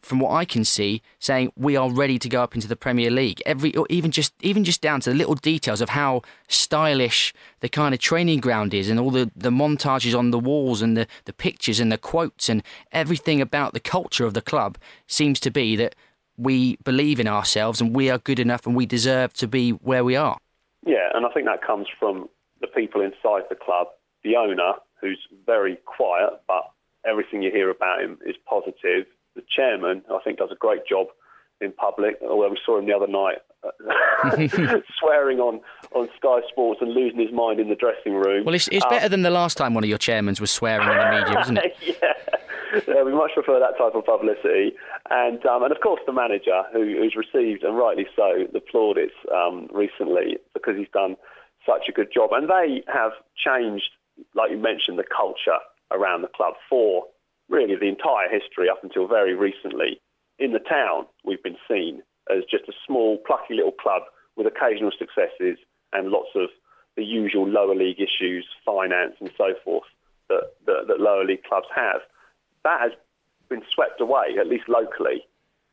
from 0.00 0.18
what 0.18 0.32
I 0.32 0.44
can 0.44 0.64
see, 0.64 1.02
saying 1.18 1.52
we 1.56 1.76
are 1.76 1.90
ready 1.90 2.18
to 2.18 2.28
go 2.28 2.42
up 2.42 2.54
into 2.54 2.68
the 2.68 2.76
Premier 2.76 3.10
League. 3.10 3.42
Every 3.44 3.74
even 3.90 4.10
just 4.10 4.32
even 4.40 4.64
just 4.64 4.80
down 4.80 5.00
to 5.00 5.10
the 5.10 5.16
little 5.16 5.34
details 5.34 5.80
of 5.80 5.90
how 5.90 6.22
stylish 6.48 7.34
the 7.60 7.68
kind 7.68 7.94
of 7.94 8.00
training 8.00 8.40
ground 8.40 8.72
is 8.72 8.88
and 8.88 8.98
all 8.98 9.10
the, 9.10 9.30
the 9.36 9.50
montages 9.50 10.18
on 10.18 10.30
the 10.30 10.38
walls 10.38 10.80
and 10.80 10.96
the, 10.96 11.06
the 11.24 11.32
pictures 11.32 11.80
and 11.80 11.92
the 11.92 11.98
quotes 11.98 12.48
and 12.48 12.62
everything 12.92 13.40
about 13.40 13.74
the 13.74 13.80
culture 13.80 14.24
of 14.24 14.34
the 14.34 14.42
club 14.42 14.78
seems 15.06 15.38
to 15.40 15.50
be 15.50 15.76
that 15.76 15.94
we 16.38 16.76
believe 16.84 17.18
in 17.18 17.26
ourselves 17.26 17.80
and 17.80 17.94
we 17.94 18.10
are 18.10 18.18
good 18.18 18.38
enough 18.38 18.66
and 18.66 18.76
we 18.76 18.86
deserve 18.86 19.32
to 19.34 19.46
be 19.46 19.70
where 19.70 20.04
we 20.04 20.16
are. 20.16 20.38
Yeah, 20.86 21.08
and 21.14 21.26
I 21.26 21.30
think 21.30 21.46
that 21.46 21.66
comes 21.66 21.88
from 21.98 22.28
the 22.60 22.66
people 22.66 23.00
inside 23.00 23.44
the 23.48 23.56
club, 23.56 23.88
the 24.24 24.36
owner, 24.36 24.74
who's 25.00 25.20
very 25.44 25.76
quiet, 25.84 26.30
but 26.48 26.70
everything 27.06 27.42
you 27.42 27.50
hear 27.50 27.70
about 27.70 28.02
him 28.02 28.18
is 28.26 28.36
positive. 28.48 29.06
The 29.34 29.42
chairman, 29.54 30.02
I 30.10 30.18
think, 30.24 30.38
does 30.38 30.50
a 30.50 30.56
great 30.56 30.86
job 30.86 31.08
in 31.60 31.72
public. 31.72 32.16
Although 32.22 32.50
we 32.50 32.58
saw 32.64 32.78
him 32.78 32.86
the 32.86 32.94
other 32.94 33.06
night 33.06 33.38
uh, 33.64 34.80
swearing 34.98 35.40
on, 35.40 35.60
on 35.94 36.08
Sky 36.16 36.40
Sports 36.48 36.80
and 36.82 36.92
losing 36.92 37.18
his 37.18 37.32
mind 37.32 37.60
in 37.60 37.68
the 37.68 37.74
dressing 37.74 38.14
room. 38.14 38.44
Well, 38.44 38.54
it's, 38.54 38.68
it's 38.68 38.84
um, 38.84 38.90
better 38.90 39.08
than 39.08 39.22
the 39.22 39.30
last 39.30 39.56
time 39.56 39.74
one 39.74 39.84
of 39.84 39.88
your 39.88 39.98
chairmans 39.98 40.40
was 40.40 40.50
swearing 40.50 40.88
in 40.88 40.96
the 40.96 41.10
media, 41.10 41.40
isn't 41.42 41.58
it? 41.58 41.76
yeah. 41.82 42.12
yeah. 42.88 43.02
we 43.02 43.12
much 43.12 43.32
prefer 43.34 43.58
that 43.60 43.78
type 43.78 43.94
of 43.94 44.04
publicity. 44.04 44.74
And 45.10 45.44
um, 45.46 45.62
and 45.62 45.72
of 45.72 45.80
course 45.80 46.00
the 46.06 46.12
manager, 46.12 46.62
who, 46.72 46.84
who's 46.84 47.16
received, 47.16 47.62
and 47.62 47.76
rightly 47.76 48.06
so, 48.16 48.46
the 48.52 48.60
plaudits 48.60 49.14
um, 49.34 49.68
recently 49.72 50.38
because 50.52 50.76
he's 50.76 50.88
done 50.92 51.16
such 51.66 51.88
a 51.88 51.92
good 51.92 52.08
job. 52.14 52.30
And 52.32 52.48
they 52.48 52.82
have 52.92 53.12
changed, 53.36 53.90
like 54.34 54.50
you 54.50 54.56
mentioned, 54.56 54.98
the 54.98 55.04
culture 55.04 55.58
around 55.90 56.22
the 56.22 56.28
club 56.28 56.54
for 56.68 57.04
really 57.48 57.76
the 57.76 57.88
entire 57.88 58.28
history 58.28 58.68
up 58.68 58.82
until 58.82 59.06
very 59.06 59.34
recently. 59.34 60.00
In 60.38 60.52
the 60.52 60.58
town, 60.58 61.06
we've 61.24 61.42
been 61.42 61.56
seen 61.68 62.02
as 62.30 62.44
just 62.50 62.68
a 62.68 62.72
small, 62.86 63.18
plucky 63.18 63.54
little 63.54 63.72
club 63.72 64.02
with 64.36 64.46
occasional 64.46 64.90
successes 64.98 65.58
and 65.92 66.08
lots 66.08 66.28
of 66.34 66.48
the 66.96 67.04
usual 67.04 67.48
lower 67.48 67.74
league 67.74 68.00
issues, 68.00 68.46
finance 68.64 69.14
and 69.20 69.30
so 69.36 69.54
forth 69.64 69.84
that, 70.28 70.52
that, 70.66 70.86
that 70.88 71.00
lower 71.00 71.24
league 71.24 71.44
clubs 71.44 71.68
have. 71.74 72.00
That 72.64 72.80
has 72.80 72.92
been 73.48 73.62
swept 73.72 74.00
away, 74.00 74.36
at 74.40 74.48
least 74.48 74.68
locally, 74.68 75.26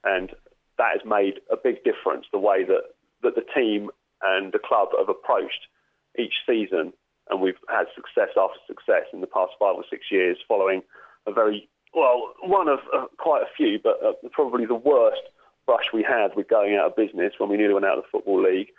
and 0.03 0.31
that 0.77 0.91
has 0.93 1.01
made 1.05 1.39
a 1.51 1.57
big 1.57 1.83
difference 1.83 2.25
the 2.31 2.39
way 2.39 2.63
that, 2.63 2.83
that 3.23 3.35
the 3.35 3.45
team 3.55 3.89
and 4.21 4.51
the 4.51 4.59
club 4.59 4.89
have 4.97 5.09
approached 5.09 5.67
each 6.17 6.33
season, 6.47 6.93
and 7.29 7.41
we've 7.41 7.57
had 7.69 7.85
success 7.95 8.29
after 8.37 8.59
success 8.67 9.05
in 9.13 9.21
the 9.21 9.27
past 9.27 9.53
five 9.59 9.75
or 9.75 9.83
six 9.89 10.05
years, 10.11 10.37
following 10.47 10.81
a 11.27 11.31
very 11.31 11.69
well, 11.93 12.33
one 12.41 12.67
of 12.67 12.79
uh, 12.93 13.05
quite 13.17 13.43
a 13.43 13.53
few, 13.55 13.79
but 13.81 13.99
uh, 14.03 14.13
probably 14.31 14.65
the 14.65 14.75
worst 14.75 15.21
brush 15.65 15.85
we 15.93 16.03
had 16.03 16.35
with 16.35 16.47
going 16.47 16.75
out 16.75 16.87
of 16.87 16.95
business 16.95 17.33
when 17.37 17.49
we 17.49 17.57
nearly 17.57 17.73
went 17.73 17.85
out 17.85 17.97
of 17.97 18.03
the 18.03 18.09
football 18.11 18.41
league. 18.41 18.69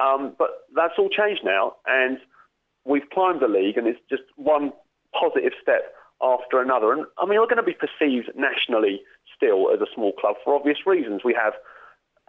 Um, 0.00 0.34
but 0.38 0.66
that's 0.74 0.94
all 0.98 1.10
changed 1.10 1.42
now, 1.44 1.74
and 1.86 2.18
we've 2.84 3.08
climbed 3.12 3.40
the 3.40 3.48
league, 3.48 3.76
and 3.76 3.86
it's 3.86 4.00
just 4.08 4.22
one 4.36 4.72
positive 5.18 5.52
step 5.60 5.94
after 6.22 6.60
another. 6.62 6.92
And 6.92 7.04
I 7.18 7.26
mean, 7.26 7.38
we're 7.38 7.46
going 7.46 7.56
to 7.56 7.62
be 7.62 7.74
perceived 7.76 8.30
nationally 8.34 9.02
still 9.36 9.70
as 9.72 9.80
a 9.80 9.86
small 9.94 10.12
club 10.12 10.36
for 10.44 10.54
obvious 10.54 10.78
reasons. 10.86 11.22
We 11.24 11.34
have 11.34 11.52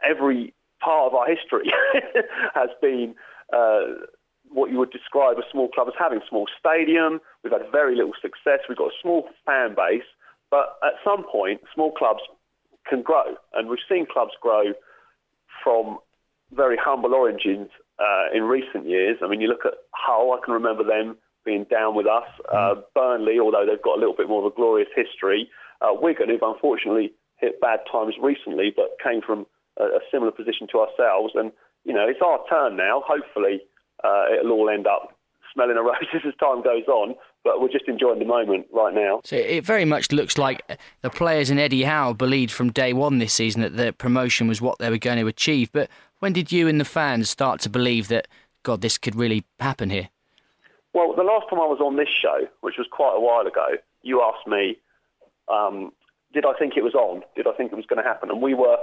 every 0.04 0.54
part 0.82 1.08
of 1.08 1.16
our 1.16 1.28
history 1.28 1.72
has 2.54 2.70
been 2.82 3.16
uh, 3.54 4.04
what 4.54 4.72
you 4.72 4.78
would 4.78 4.92
describe 4.92 5.38
a 5.38 5.44
small 5.52 5.68
club 5.70 5.88
as 5.88 5.94
having. 5.98 6.22
Small 6.30 6.46
stadium, 6.60 7.20
we've 7.44 7.54
had 7.54 7.64
very 7.72 7.96
little 7.96 8.14
success, 8.22 8.60
we've 8.70 8.78
got 8.78 8.92
a 8.92 9.02
small 9.02 9.28
fan 9.46 9.76
base, 9.76 10.08
but 10.52 10.78
at 10.84 10.94
some 11.04 11.24
point, 11.30 11.62
small 11.74 11.92
clubs 11.92 12.22
can 12.88 13.02
grow. 13.02 13.36
And 13.54 13.70
we've 13.70 13.80
seen 13.90 14.06
clubs 14.06 14.34
grow 14.42 14.74
from 15.64 15.98
very 16.54 16.78
humble 16.78 17.14
origins 17.14 17.70
uh, 18.00 18.26
in 18.34 18.44
recent 18.44 18.88
years. 18.88 19.18
I 19.24 19.28
mean, 19.28 19.42
you 19.42 19.48
look 19.48 19.66
at 19.66 19.74
Hull, 19.92 20.38
I 20.38 20.46
can 20.46 20.54
remember 20.54 20.84
them 20.84 21.18
being 21.46 21.66
down 21.66 21.96
with 21.96 22.08
us. 22.08 22.28
Uh, 22.52 22.76
Burnley, 22.96 23.40
although 23.40 23.66
they've 23.66 23.82
got 23.82 23.98
a 23.98 24.00
little 24.00 24.16
bit 24.16 24.30
more 24.30 24.46
of 24.46 24.52
a 24.52 24.56
glorious 24.56 24.90
history. 24.96 25.50
Uh, 25.82 25.94
Wigan, 25.94 26.30
who've 26.30 26.42
unfortunately 26.42 27.14
hit 27.38 27.60
bad 27.60 27.80
times 27.92 28.16
recently, 28.22 28.72
but 28.76 28.98
came 29.04 29.22
from 29.22 29.46
a, 29.80 29.84
a 29.84 30.00
similar 30.12 30.32
position 30.32 30.68
to 30.72 30.80
ourselves. 30.80 31.34
And, 31.36 31.52
you 31.84 31.94
know, 31.94 32.08
it's 32.08 32.22
our 32.24 32.40
turn 32.50 32.78
now. 32.78 33.04
Hopefully, 33.06 33.62
uh, 34.04 34.26
it'll 34.40 34.52
all 34.52 34.70
end 34.70 34.88
up 34.88 35.18
smelling 35.54 35.78
of 35.78 35.86
roses 35.86 36.22
as 36.28 36.34
time 36.40 36.62
goes 36.62 36.88
on. 36.88 37.16
But 37.44 37.60
we're 37.60 37.70
just 37.70 37.88
enjoying 37.88 38.20
the 38.20 38.26
moment 38.26 38.68
right 38.72 38.94
now. 38.94 39.20
So 39.26 39.36
it 39.36 39.66
very 39.66 39.84
much 39.84 40.14
looks 40.14 40.38
like 40.38 40.62
the 41.02 41.10
players 41.10 41.50
and 41.50 41.60
Eddie 41.60 41.84
Howe 41.84 42.14
believed 42.14 42.52
from 42.52 42.72
day 42.72 42.94
one 42.94 43.20
this 43.20 43.34
season 43.34 43.62
that 43.62 43.76
the 43.76 43.92
promotion 43.92 44.48
was 44.48 44.62
what 44.62 44.80
they 44.80 44.90
were 44.90 44.98
going 44.98 45.20
to 45.20 45.28
achieve. 45.28 45.70
But 45.74 45.90
when 46.20 46.32
did 46.32 46.54
you 46.54 46.70
and 46.70 46.80
the 46.80 46.86
fans 46.86 47.30
start 47.30 47.60
to 47.62 47.70
believe 47.70 48.08
that, 48.08 48.30
God, 48.64 48.80
this 48.80 48.98
could 48.98 49.16
really 49.16 49.44
happen 49.60 49.90
here? 49.90 50.08
Well, 50.94 51.14
the 51.18 51.24
last 51.24 51.50
time 51.50 51.60
I 51.60 51.66
was 51.66 51.82
on 51.82 51.98
this 51.98 52.08
show, 52.08 52.48
which 52.62 52.76
was 52.78 52.88
quite 52.90 53.16
a 53.18 53.20
while 53.20 53.46
ago, 53.46 53.78
you 54.04 54.22
asked 54.22 54.48
me, 54.48 54.78
um, 55.52 55.92
did 56.34 56.46
I 56.46 56.54
think 56.58 56.78
it 56.78 56.84
was 56.84 56.94
on? 56.94 57.24
Did 57.36 57.48
I 57.48 57.52
think 57.54 57.74
it 57.74 57.76
was 57.76 57.86
going 57.86 58.02
to 58.02 58.08
happen? 58.08 58.30
And 58.30 58.42
we 58.42 58.54
were 58.54 58.78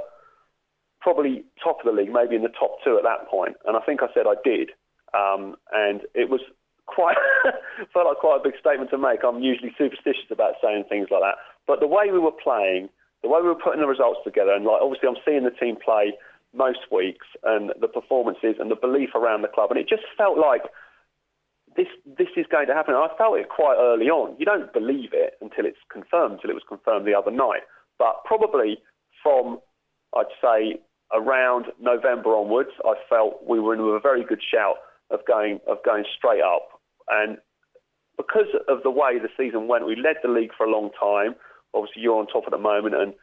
probably 1.00 1.44
top 1.62 1.78
of 1.80 1.87
the 1.87 1.98
league, 1.98 2.12
maybe 2.12 2.37
in 2.37 2.42
the 2.42 2.48
top 2.48 2.76
two 2.85 2.98
at 2.98 3.04
that 3.04 3.28
point. 3.30 3.56
And 3.64 3.76
I 3.76 3.80
think 3.80 4.02
I 4.02 4.09
said 4.12 4.26
I 4.26 4.35
did. 4.44 4.70
Um, 5.14 5.57
and 5.73 6.03
it 6.14 6.31
was 6.31 6.40
quite 6.87 7.16
felt 7.92 8.07
like 8.07 8.18
quite 8.18 8.40
a 8.40 8.44
big 8.44 8.59
statement 8.59 8.90
to 8.90 8.99
make. 8.99 9.20
I'm 9.25 9.42
usually 9.42 9.73
superstitious 9.79 10.31
about 10.31 10.55
saying 10.62 10.85
things 10.88 11.09
like 11.11 11.23
that, 11.23 11.38
but 11.66 11.81
the 11.81 11.87
way 11.87 12.11
we 12.11 12.18
were 12.18 12.35
playing, 12.35 12.88
the 13.23 13.29
way 13.29 13.40
we 13.40 13.49
were 13.49 13.59
putting 13.59 13.81
the 13.81 13.87
results 13.87 14.20
together, 14.25 14.53
and 14.53 14.64
like 14.64 14.83
obviously 14.83 15.09
I'm 15.09 15.23
seeing 15.25 15.44
the 15.44 15.55
team 15.55 15.77
play 15.77 16.14
most 16.55 16.90
weeks, 16.90 17.27
and 17.44 17.73
the 17.81 17.88
performances 17.88 18.57
and 18.59 18.70
the 18.70 18.77
belief 18.77 19.14
around 19.14 19.42
the 19.42 19.49
club, 19.49 19.70
and 19.70 19.79
it 19.79 19.88
just 19.88 20.03
felt 20.18 20.38
like 20.38 20.62
this 21.77 21.87
this 22.18 22.29
is 22.37 22.46
going 22.51 22.66
to 22.66 22.75
happen. 22.75 22.94
And 22.94 23.03
I 23.03 23.14
felt 23.16 23.38
it 23.38 23.49
quite 23.49 23.77
early 23.79 24.11
on. 24.11 24.35
You 24.38 24.44
don't 24.44 24.73
believe 24.73 25.11
it 25.12 25.35
until 25.40 25.66
it's 25.66 25.79
confirmed. 25.90 26.35
Until 26.35 26.51
it 26.51 26.59
was 26.59 26.66
confirmed 26.66 27.07
the 27.07 27.14
other 27.14 27.31
night, 27.31 27.62
but 27.99 28.25
probably 28.25 28.79
from 29.23 29.61
I'd 30.16 30.35
say 30.42 30.81
around 31.12 31.66
November 31.81 32.31
onwards, 32.31 32.70
I 32.85 32.94
felt 33.09 33.46
we 33.46 33.61
were 33.61 33.75
in 33.75 33.81
a 33.81 34.01
very 34.01 34.25
good 34.25 34.42
shout 34.42 34.77
of 35.11 35.20
going 35.27 35.61
of 35.66 35.79
going 35.85 36.05
straight 36.16 36.42
up. 36.42 36.68
And 37.09 37.38
because 38.16 38.49
of 38.68 38.83
the 38.83 38.90
way 38.90 39.18
the 39.18 39.29
season 39.37 39.68
went, 39.68 39.87
we 39.87 39.96
led 39.96 40.16
the 40.23 40.29
league 40.29 40.53
for 40.57 40.66
a 40.66 40.70
long 40.70 40.90
time. 40.99 41.35
Obviously, 41.75 42.02
you're 42.02 42.19
on 42.19 42.27
top 42.27 42.44
at 42.46 42.52
the 42.52 42.58
moment, 42.58 42.94
and 42.94 43.15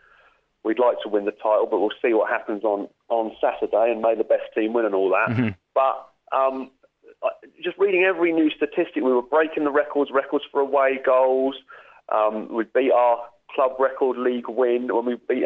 we'd 0.64 0.80
like 0.80 0.98
to 1.04 1.10
win 1.10 1.26
the 1.26 1.32
title, 1.32 1.68
but 1.70 1.80
we'll 1.80 1.90
see 2.02 2.14
what 2.14 2.30
happens 2.30 2.64
on 2.64 2.88
on 3.10 3.36
Saturday, 3.42 3.92
and 3.92 4.02
may 4.02 4.16
the 4.16 4.24
best 4.24 4.44
team 4.56 4.74
win 4.74 4.86
and 4.86 4.96
all 4.96 5.10
that. 5.10 5.36
Mm-hmm. 5.36 5.50
But 5.74 6.10
um, 6.36 6.72
just 7.64 7.78
reading 7.78 8.04
every 8.04 8.34
new 8.34 8.50
statistic, 8.50 8.96
we 8.96 9.14
were 9.14 9.22
breaking 9.22 9.64
the 9.64 9.72
records, 9.72 10.12
records 10.14 10.46
for 10.52 10.62
away 10.62 11.00
goals. 11.06 11.56
Um, 12.14 12.54
we 12.54 12.64
beat 12.74 12.92
our 12.92 13.20
club 13.54 13.72
record 13.80 14.18
league 14.18 14.48
win 14.48 14.88
when 14.94 15.06
we 15.06 15.16
beat 15.28 15.44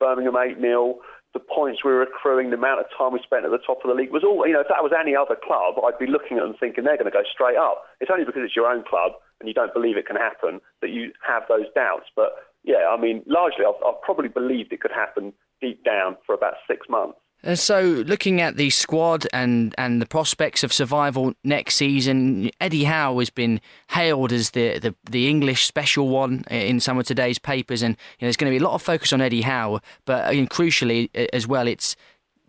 Birmingham 0.00 0.36
8 0.36 0.60
0 0.60 0.98
the 1.34 1.42
points 1.42 1.84
we 1.84 1.90
were 1.90 2.02
accruing, 2.02 2.50
the 2.50 2.56
amount 2.56 2.80
of 2.80 2.86
time 2.96 3.12
we 3.12 3.20
spent 3.22 3.44
at 3.44 3.50
the 3.50 3.58
top 3.58 3.82
of 3.84 3.90
the 3.90 3.94
league 3.94 4.14
was 4.14 4.22
all, 4.22 4.46
you 4.46 4.54
know, 4.54 4.62
if 4.62 4.70
that 4.70 4.86
was 4.86 4.94
any 4.94 5.14
other 5.14 5.34
club, 5.34 5.74
I'd 5.82 5.98
be 5.98 6.06
looking 6.06 6.38
at 6.38 6.46
them 6.46 6.54
thinking 6.58 6.84
they're 6.84 6.96
going 6.96 7.10
to 7.10 7.14
go 7.14 7.26
straight 7.26 7.58
up. 7.58 7.82
It's 8.00 8.10
only 8.10 8.24
because 8.24 8.42
it's 8.46 8.56
your 8.56 8.70
own 8.70 8.86
club 8.86 9.18
and 9.40 9.48
you 9.50 9.54
don't 9.54 9.74
believe 9.74 9.98
it 9.98 10.06
can 10.06 10.16
happen 10.16 10.62
that 10.80 10.90
you 10.94 11.12
have 11.26 11.42
those 11.50 11.66
doubts. 11.74 12.06
But 12.14 12.38
yeah, 12.62 12.86
I 12.88 12.96
mean, 12.96 13.26
largely 13.26 13.66
I've, 13.66 13.82
I've 13.84 14.00
probably 14.00 14.30
believed 14.30 14.72
it 14.72 14.80
could 14.80 14.94
happen 14.94 15.34
deep 15.60 15.84
down 15.84 16.16
for 16.24 16.34
about 16.34 16.54
six 16.70 16.86
months. 16.88 17.18
And 17.46 17.58
so, 17.58 17.82
looking 17.82 18.40
at 18.40 18.56
the 18.56 18.70
squad 18.70 19.26
and, 19.30 19.74
and 19.76 20.00
the 20.00 20.06
prospects 20.06 20.64
of 20.64 20.72
survival 20.72 21.34
next 21.44 21.74
season, 21.74 22.50
Eddie 22.58 22.84
Howe 22.84 23.18
has 23.18 23.28
been 23.28 23.60
hailed 23.90 24.32
as 24.32 24.52
the, 24.52 24.78
the, 24.78 24.94
the 25.10 25.28
English 25.28 25.66
special 25.66 26.08
one 26.08 26.44
uh, 26.50 26.54
in 26.54 26.80
some 26.80 26.98
of 26.98 27.04
today's 27.04 27.38
papers, 27.38 27.82
and 27.82 27.98
you 28.18 28.24
know, 28.24 28.26
there's 28.28 28.38
going 28.38 28.50
to 28.50 28.58
be 28.58 28.64
a 28.64 28.66
lot 28.66 28.74
of 28.74 28.80
focus 28.80 29.12
on 29.12 29.20
Eddie 29.20 29.42
Howe, 29.42 29.80
but 30.06 30.24
uh, 30.24 30.28
I 30.28 30.32
mean, 30.32 30.48
crucially 30.48 31.14
as 31.34 31.46
well, 31.46 31.68
it's 31.68 31.96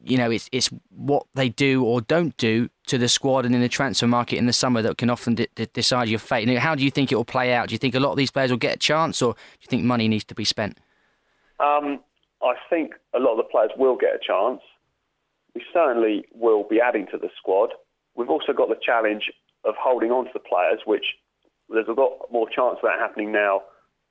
you 0.02 0.18
know 0.18 0.32
it's 0.32 0.48
it's 0.54 0.70
what 0.96 1.26
they 1.34 1.50
do 1.50 1.84
or 1.84 2.00
don't 2.00 2.38
do 2.38 2.70
to 2.88 2.98
the 2.98 3.10
squad 3.10 3.46
and 3.46 3.54
in 3.54 3.60
the 3.60 3.68
transfer 3.68 4.08
market 4.08 4.38
in 4.38 4.46
the 4.46 4.54
summer 4.54 4.82
that 4.82 4.98
can 4.98 5.10
often 5.10 5.36
de- 5.36 5.48
de- 5.56 5.66
decide 5.66 6.08
your 6.08 6.20
fate. 6.20 6.48
Now, 6.48 6.60
how 6.62 6.74
do 6.74 6.86
you 6.86 6.92
think 6.92 7.12
it 7.12 7.16
will 7.16 7.26
play 7.26 7.54
out? 7.54 7.68
Do 7.68 7.76
you 7.76 7.80
think 7.80 7.96
a 7.96 8.00
lot 8.00 8.12
of 8.12 8.18
these 8.18 8.32
players 8.32 8.50
will 8.50 8.58
get 8.58 8.76
a 8.76 8.80
chance, 8.80 9.22
or 9.22 9.34
do 9.34 9.40
you 9.60 9.68
think 9.68 9.84
money 9.84 10.08
needs 10.08 10.24
to 10.24 10.36
be 10.36 10.46
spent? 10.46 10.78
Um, 11.60 12.00
I 12.42 12.54
think 12.70 12.94
a 13.14 13.20
lot 13.20 13.32
of 13.32 13.38
the 13.38 13.50
players 13.52 13.72
will 13.76 13.98
get 13.98 14.12
a 14.16 14.20
chance 14.26 14.62
we 15.56 15.64
certainly 15.74 16.26
will 16.34 16.64
be 16.70 16.82
adding 16.82 17.08
to 17.12 17.18
the 17.18 17.30
squad. 17.38 17.70
We've 18.16 18.30
also 18.30 18.54
got 18.54 18.70
the 18.70 18.80
challenge 18.82 19.32
of 19.64 19.76
holding 19.80 20.12
on 20.12 20.26
to 20.26 20.32
the 20.34 20.40
players, 20.40 20.82
which 20.86 21.06
there's 21.70 21.88
a 21.88 22.00
lot 22.00 22.28
more 22.32 22.48
chance 22.48 22.78
of 22.78 22.84
that 22.84 23.00
happening 23.00 23.32
now 23.32 23.62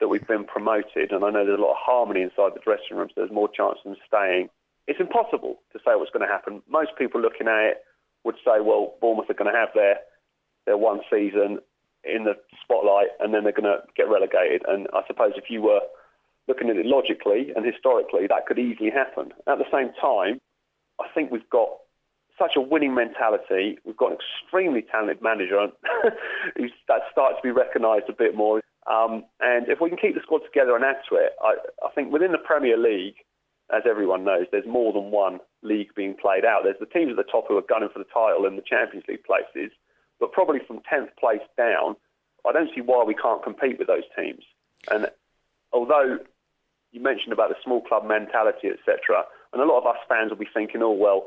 that 0.00 0.08
we've 0.08 0.26
been 0.26 0.44
promoted. 0.44 1.12
And 1.12 1.24
I 1.24 1.30
know 1.30 1.44
there's 1.44 1.58
a 1.58 1.62
lot 1.62 1.72
of 1.72 1.84
harmony 1.84 2.22
inside 2.22 2.52
the 2.54 2.64
dressing 2.64 2.96
room, 2.96 3.08
So 3.10 3.20
there's 3.20 3.30
more 3.30 3.48
chance 3.48 3.78
of 3.84 3.92
them 3.92 4.00
staying. 4.06 4.48
It's 4.88 5.00
impossible 5.00 5.60
to 5.72 5.78
say 5.78 5.94
what's 5.94 6.10
going 6.10 6.26
to 6.26 6.32
happen. 6.32 6.62
Most 6.68 6.90
people 6.98 7.20
looking 7.20 7.46
at 7.46 7.62
it 7.70 7.76
would 8.24 8.36
say, 8.44 8.60
well, 8.60 8.94
Bournemouth 9.00 9.30
are 9.30 9.38
going 9.38 9.52
to 9.52 9.58
have 9.58 9.70
their 9.74 9.96
their 10.66 10.78
one 10.78 11.00
season 11.10 11.58
in 12.04 12.24
the 12.24 12.32
spotlight 12.62 13.08
and 13.20 13.34
then 13.34 13.44
they're 13.44 13.52
going 13.52 13.64
to 13.64 13.84
get 13.96 14.08
relegated. 14.08 14.62
And 14.66 14.88
I 14.94 15.02
suppose 15.06 15.32
if 15.36 15.50
you 15.50 15.60
were 15.60 15.80
looking 16.48 16.70
at 16.70 16.76
it 16.76 16.86
logically 16.86 17.52
and 17.54 17.64
historically, 17.64 18.26
that 18.28 18.46
could 18.46 18.58
easily 18.58 18.90
happen. 18.90 19.32
At 19.46 19.58
the 19.58 19.68
same 19.72 19.92
time, 20.00 20.40
think 21.14 21.30
we've 21.30 21.48
got 21.50 21.68
such 22.38 22.56
a 22.56 22.60
winning 22.60 22.94
mentality. 22.94 23.78
We've 23.84 23.96
got 23.96 24.12
an 24.12 24.18
extremely 24.18 24.82
talented 24.82 25.22
manager 25.22 25.68
who's 26.56 26.72
starts 26.84 27.36
to 27.36 27.42
be 27.42 27.50
recognised 27.50 28.08
a 28.08 28.12
bit 28.12 28.34
more. 28.34 28.60
Um, 28.86 29.24
and 29.40 29.68
if 29.68 29.80
we 29.80 29.88
can 29.88 29.98
keep 29.98 30.14
the 30.14 30.20
squad 30.22 30.42
together 30.44 30.76
and 30.76 30.84
add 30.84 30.96
to 31.08 31.16
it, 31.16 31.32
I, 31.42 31.54
I 31.84 31.90
think 31.94 32.12
within 32.12 32.32
the 32.32 32.38
Premier 32.38 32.76
League, 32.76 33.16
as 33.74 33.82
everyone 33.88 34.24
knows, 34.24 34.46
there's 34.52 34.66
more 34.66 34.92
than 34.92 35.10
one 35.10 35.40
league 35.62 35.94
being 35.94 36.14
played 36.14 36.44
out. 36.44 36.64
There's 36.64 36.78
the 36.80 36.86
teams 36.86 37.10
at 37.10 37.16
the 37.16 37.30
top 37.30 37.46
who 37.48 37.56
are 37.56 37.62
gunning 37.62 37.88
for 37.92 37.98
the 37.98 38.04
title 38.12 38.44
and 38.44 38.58
the 38.58 38.62
Champions 38.62 39.06
League 39.08 39.24
places, 39.24 39.72
but 40.20 40.32
probably 40.32 40.60
from 40.66 40.80
10th 40.80 41.16
place 41.18 41.40
down, 41.56 41.96
I 42.46 42.52
don't 42.52 42.70
see 42.74 42.82
why 42.82 43.04
we 43.04 43.14
can't 43.14 43.42
compete 43.42 43.78
with 43.78 43.88
those 43.88 44.04
teams. 44.16 44.44
And 44.90 45.08
although 45.72 46.18
you 46.92 47.00
mentioned 47.00 47.32
about 47.32 47.48
the 47.48 47.56
small 47.64 47.80
club 47.80 48.06
mentality, 48.06 48.68
etc., 48.68 49.24
and 49.54 49.62
a 49.62 49.66
lot 49.66 49.78
of 49.78 49.86
us 49.86 50.02
fans 50.08 50.30
will 50.30 50.38
be 50.38 50.48
thinking, 50.52 50.82
oh, 50.82 50.92
well, 50.92 51.24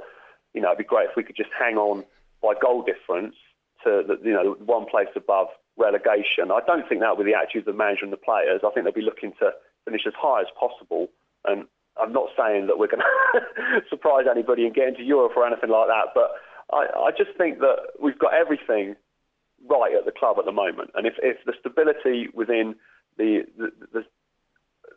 you 0.53 0.61
know, 0.61 0.69
it'd 0.69 0.79
be 0.79 0.83
great 0.83 1.09
if 1.09 1.15
we 1.15 1.23
could 1.23 1.35
just 1.35 1.49
hang 1.57 1.77
on 1.77 2.03
by 2.41 2.53
goal 2.61 2.83
difference 2.83 3.35
to 3.83 4.03
the, 4.05 4.19
you 4.23 4.33
know, 4.33 4.55
one 4.65 4.85
place 4.85 5.09
above 5.15 5.47
relegation. 5.77 6.51
I 6.51 6.59
don't 6.65 6.87
think 6.87 7.01
that 7.01 7.15
will 7.15 7.23
be 7.23 7.31
the 7.31 7.37
attitude 7.37 7.67
of 7.67 7.73
the 7.73 7.77
manager 7.77 8.03
and 8.03 8.13
the 8.13 8.17
players. 8.17 8.61
I 8.65 8.69
think 8.71 8.85
they'll 8.85 8.93
be 8.93 9.01
looking 9.01 9.33
to 9.39 9.51
finish 9.85 10.01
as 10.05 10.13
high 10.17 10.41
as 10.41 10.47
possible. 10.59 11.07
And 11.45 11.65
I'm 11.95 12.11
not 12.11 12.29
saying 12.37 12.67
that 12.67 12.77
we're 12.77 12.91
going 12.91 13.05
to 13.33 13.81
surprise 13.89 14.25
anybody 14.29 14.65
and 14.65 14.75
get 14.75 14.87
into 14.89 15.03
Europe 15.03 15.33
or 15.35 15.45
anything 15.45 15.69
like 15.69 15.87
that, 15.87 16.13
but 16.13 16.31
I, 16.73 17.07
I 17.07 17.11
just 17.15 17.37
think 17.37 17.59
that 17.59 17.95
we've 18.01 18.19
got 18.19 18.33
everything 18.33 18.95
right 19.69 19.95
at 19.95 20.05
the 20.05 20.11
club 20.11 20.37
at 20.39 20.45
the 20.45 20.51
moment. 20.51 20.91
And 20.95 21.07
if, 21.07 21.13
if 21.21 21.37
the 21.45 21.53
stability 21.59 22.27
within 22.33 22.75
the, 23.17 23.43
the, 23.57 23.71
the, 23.93 24.01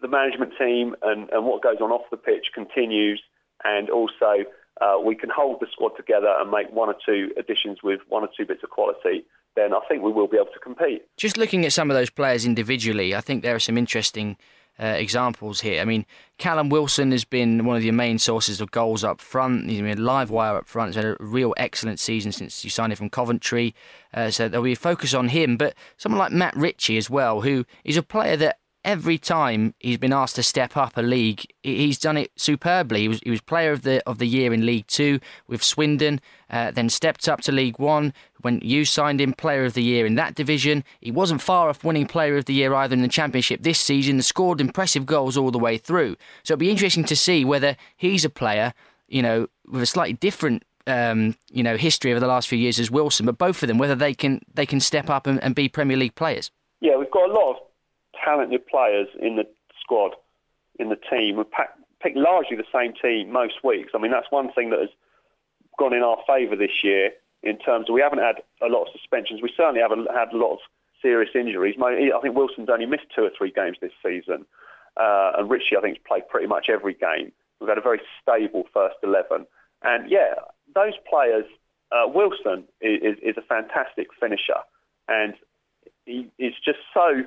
the 0.01 0.09
management 0.09 0.53
team 0.59 0.95
and, 1.03 1.29
and 1.31 1.47
what 1.47 1.63
goes 1.63 1.77
on 1.81 1.91
off 1.91 2.03
the 2.11 2.17
pitch 2.17 2.49
continues, 2.55 3.23
and 3.65 3.91
also 3.91 4.45
uh, 4.81 4.99
we 5.05 5.15
can 5.15 5.31
hold 5.31 5.61
the 5.61 5.67
squad 5.71 5.93
together 5.97 6.33
and 6.39 6.51
make 6.51 6.71
one 6.73 6.89
or 6.89 6.97
two 7.05 7.31
additions 7.39 7.79
with 7.83 8.01
one 8.09 8.23
or 8.23 8.29
two 8.37 8.47
bits 8.47 8.63
of 8.63 8.71
quality, 8.71 9.25
then 9.57 9.75
I 9.75 9.81
think 9.89 10.03
we 10.03 10.13
will 10.13 10.29
be 10.29 10.37
able 10.37 10.53
to 10.53 10.59
compete. 10.61 11.03
Just 11.17 11.37
looking 11.37 11.65
at 11.67 11.73
some 11.73 11.91
of 11.91 11.97
those 11.97 12.11
players 12.11 12.47
individually, 12.47 13.15
I 13.15 13.21
think 13.21 13.43
there 13.43 13.55
are 13.55 13.61
some 13.61 13.77
interesting 13.77 14.37
uh, 14.79 14.87
examples 14.87 15.61
here. 15.61 15.83
I 15.83 15.85
mean, 15.85 16.07
Callum 16.39 16.71
Wilson 16.71 17.11
has 17.11 17.25
been 17.25 17.67
one 17.67 17.77
of 17.77 17.85
your 17.85 17.93
main 17.93 18.19
sources 18.19 18.63
of 18.63 18.71
goals 18.71 19.05
up 19.05 19.21
front. 19.21 19.69
He's 19.69 19.83
been 19.83 19.99
a 19.99 20.01
live 20.01 20.31
wire 20.31 20.57
up 20.57 20.67
front. 20.67 20.91
He's 20.91 20.97
had 20.97 21.05
a 21.05 21.17
real 21.21 21.53
excellent 21.59 22.01
season 22.01 22.33
since 22.33 22.65
you 22.65 22.71
signed 22.71 22.93
him 22.93 22.97
from 22.97 23.11
Coventry. 23.11 23.75
Uh, 24.15 24.31
so 24.31 24.49
there'll 24.49 24.65
be 24.65 24.73
a 24.73 24.77
focus 24.77 25.13
on 25.13 25.29
him. 25.29 25.59
But 25.59 25.75
someone 25.99 26.19
like 26.19 26.33
Matt 26.33 26.57
Ritchie 26.57 26.97
as 26.97 27.11
well, 27.11 27.43
who 27.43 27.67
is 27.85 27.99
a 27.99 28.03
player 28.03 28.37
that 28.39 28.60
every 28.85 29.19
time 29.19 29.75
he's 29.79 29.99
been 29.99 30.13
asked 30.13 30.37
to 30.37 30.43
step 30.43 30.77
up 30.77 30.97
a 30.97 31.03
league, 31.03 31.47
he's 31.63 31.99
done 31.99 32.17
it 32.17 32.31
superbly. 32.37 33.03
He 33.03 33.09
was, 33.09 33.21
he 33.23 33.31
was 33.31 33.41
player 33.41 33.73
of 33.73 33.83
the 33.83 34.03
of 34.07 34.19
the 34.19 34.27
year 34.27 34.53
in 34.53 34.65
League 34.65 34.87
Two 34.87 35.21
with 35.47 35.63
Swindon, 35.63 36.21
uh, 36.51 36.71
then 36.71 36.89
stepped 36.89 37.29
up 37.29 37.41
to 37.43 37.53
League 37.53 37.79
One 37.79 38.13
when 38.41 38.61
you 38.63 38.85
signed 38.85 39.21
him 39.21 39.33
player 39.33 39.65
of 39.65 39.75
the 39.75 39.83
year 39.83 40.07
in 40.07 40.15
that 40.15 40.35
division. 40.35 40.85
He 41.01 41.11
wasn't 41.11 41.43
far 41.43 41.69
off 41.69 41.85
winning 41.85 42.07
player 42.07 42.37
of 42.37 42.47
the 42.47 42.55
year 42.55 42.75
either 42.75 42.95
in 42.95 43.03
the 43.03 43.09
Championship 43.09 43.63
this 43.63 43.79
season. 43.79 44.23
Scored 44.23 44.61
impressive 44.61 45.07
goals 45.07 45.37
all 45.37 45.51
the 45.51 45.59
way 45.59 45.77
through. 45.79 46.17
So 46.43 46.55
it'll 46.55 46.61
be 46.61 46.71
interesting 46.71 47.05
to 47.05 47.17
see 47.17 47.45
whether 47.45 47.77
he's 47.97 48.25
a 48.25 48.31
player, 48.31 48.73
you 49.09 49.23
know, 49.23 49.49
with 49.67 49.83
a 49.83 49.87
slightly 49.87 50.15
different 50.15 50.65
um, 50.87 51.37
you 51.51 51.63
know 51.63 51.77
history 51.77 52.11
over 52.11 52.21
the 52.21 52.27
last 52.27 52.49
few 52.49 52.59
years 52.59 52.79
as 52.79 52.91
Wilson, 52.91 53.27
but 53.27 53.39
both 53.39 53.63
of 53.63 53.69
them 53.69 53.79
whether 53.79 53.95
they 53.95 54.15
can 54.15 54.41
they 54.53 54.67
can 54.67 54.81
step 54.81 55.11
up 55.11 55.27
and, 55.27 55.43
and 55.43 55.55
be 55.55 55.69
Premier 55.69 55.97
League 55.97 56.15
players. 56.15 56.51
Yeah, 56.81 56.97
we've 56.97 57.11
got 57.11 57.29
a 57.29 57.33
lot 57.33 57.51
of 57.51 57.57
talented 58.25 58.67
players 58.67 59.09
in 59.21 59.37
the 59.37 59.45
squad, 59.81 60.13
in 60.79 60.89
the 60.89 60.97
team. 60.97 61.37
We 61.37 61.45
picked 62.01 62.17
largely 62.17 62.57
the 62.57 62.65
same 62.73 62.93
team 63.01 63.33
most 63.33 63.65
weeks. 63.65 63.93
I 63.95 63.99
mean, 63.99 64.11
that's 64.11 64.31
one 64.31 64.53
thing 64.53 64.71
that 64.71 64.81
has 64.81 64.91
gone 65.79 65.95
in 65.95 66.03
our 66.03 66.19
favour 66.27 66.57
this 66.57 66.83
year 66.83 67.13
in 67.43 67.59
terms 67.59 67.89
of 67.89 67.95
we 67.95 68.01
haven't 68.01 68.19
had 68.21 68.43
a 68.63 68.69
lot 68.69 68.83
of 68.83 68.89
suspensions. 68.93 69.41
We 69.43 69.53
certainly 69.57 69.81
haven't 69.81 70.09
had 70.15 70.33
a 70.33 70.37
lot 70.37 70.55
of 70.55 70.59
serious 71.01 71.31
injuries. 71.35 71.77
I 71.83 72.21
think 72.21 72.37
Wilson's 72.37 72.69
only 72.69 72.87
missed 72.87 73.07
two 73.15 73.23
or 73.23 73.31
three 73.37 73.51
games 73.51 73.79
this 73.81 73.93
season. 74.05 74.45
Uh, 74.97 75.33
and 75.39 75.51
Ritchie, 75.51 75.77
I 75.77 75.81
think, 75.81 75.97
has 75.97 76.05
played 76.07 76.29
pretty 76.29 76.47
much 76.47 76.69
every 76.69 76.95
game. 76.95 77.33
We've 77.61 77.69
had 77.69 77.79
a 77.79 77.83
very 77.83 78.01
stable 78.21 78.65
first 78.73 78.97
11. 79.03 79.47
And 79.83 80.11
yeah, 80.11 80.35
those 80.75 80.95
players, 81.09 81.45
uh, 81.93 82.07
Wilson 82.07 82.65
is, 82.81 83.17
is, 83.23 83.37
a 83.37 83.43
fantastic 83.43 84.09
finisher. 84.19 84.61
And 85.09 85.35
he 86.05 86.31
is 86.39 86.55
just 86.65 86.79
so 86.93 87.25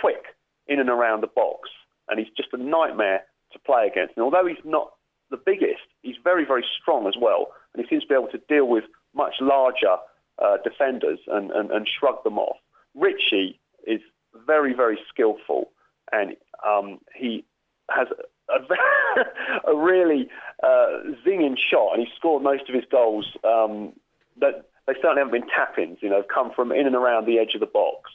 quick 0.00 0.24
in 0.66 0.78
and 0.80 0.88
around 0.88 1.22
the 1.22 1.28
box, 1.28 1.68
and 2.08 2.18
he's 2.18 2.28
just 2.36 2.48
a 2.52 2.56
nightmare 2.56 3.22
to 3.52 3.58
play 3.58 3.86
against. 3.86 4.14
And 4.16 4.24
although 4.24 4.46
he's 4.46 4.64
not 4.64 4.92
the 5.30 5.36
biggest, 5.36 5.82
he's 6.02 6.16
very, 6.22 6.44
very 6.44 6.64
strong 6.80 7.06
as 7.06 7.14
well, 7.20 7.48
and 7.74 7.84
he 7.84 7.88
seems 7.88 8.02
to 8.04 8.08
be 8.08 8.14
able 8.14 8.28
to 8.28 8.40
deal 8.48 8.66
with 8.66 8.84
much 9.14 9.34
larger 9.40 9.96
uh, 10.42 10.56
defenders 10.64 11.18
and, 11.28 11.50
and, 11.50 11.70
and 11.70 11.88
shrug 11.88 12.22
them 12.24 12.38
off. 12.38 12.56
Ritchie 12.94 13.58
is 13.86 14.00
very, 14.46 14.74
very 14.74 14.98
skillful, 15.08 15.70
and 16.10 16.36
um, 16.66 16.98
he 17.14 17.44
has 17.90 18.08
a, 18.48 19.70
a 19.70 19.76
really 19.76 20.28
uh, 20.62 21.00
zinging 21.26 21.56
shot, 21.58 21.94
and 21.94 22.06
he 22.06 22.08
scored 22.16 22.42
most 22.42 22.68
of 22.68 22.74
his 22.74 22.84
goals. 22.90 23.26
Um, 23.44 23.92
that 24.40 24.70
they 24.86 24.94
certainly 24.94 25.18
haven't 25.18 25.32
been 25.32 25.48
tap-ins, 25.48 25.98
you 26.00 26.08
know, 26.08 26.22
come 26.22 26.50
from 26.54 26.72
in 26.72 26.86
and 26.86 26.96
around 26.96 27.26
the 27.26 27.38
edge 27.38 27.54
of 27.54 27.60
the 27.60 27.66
box. 27.66 28.10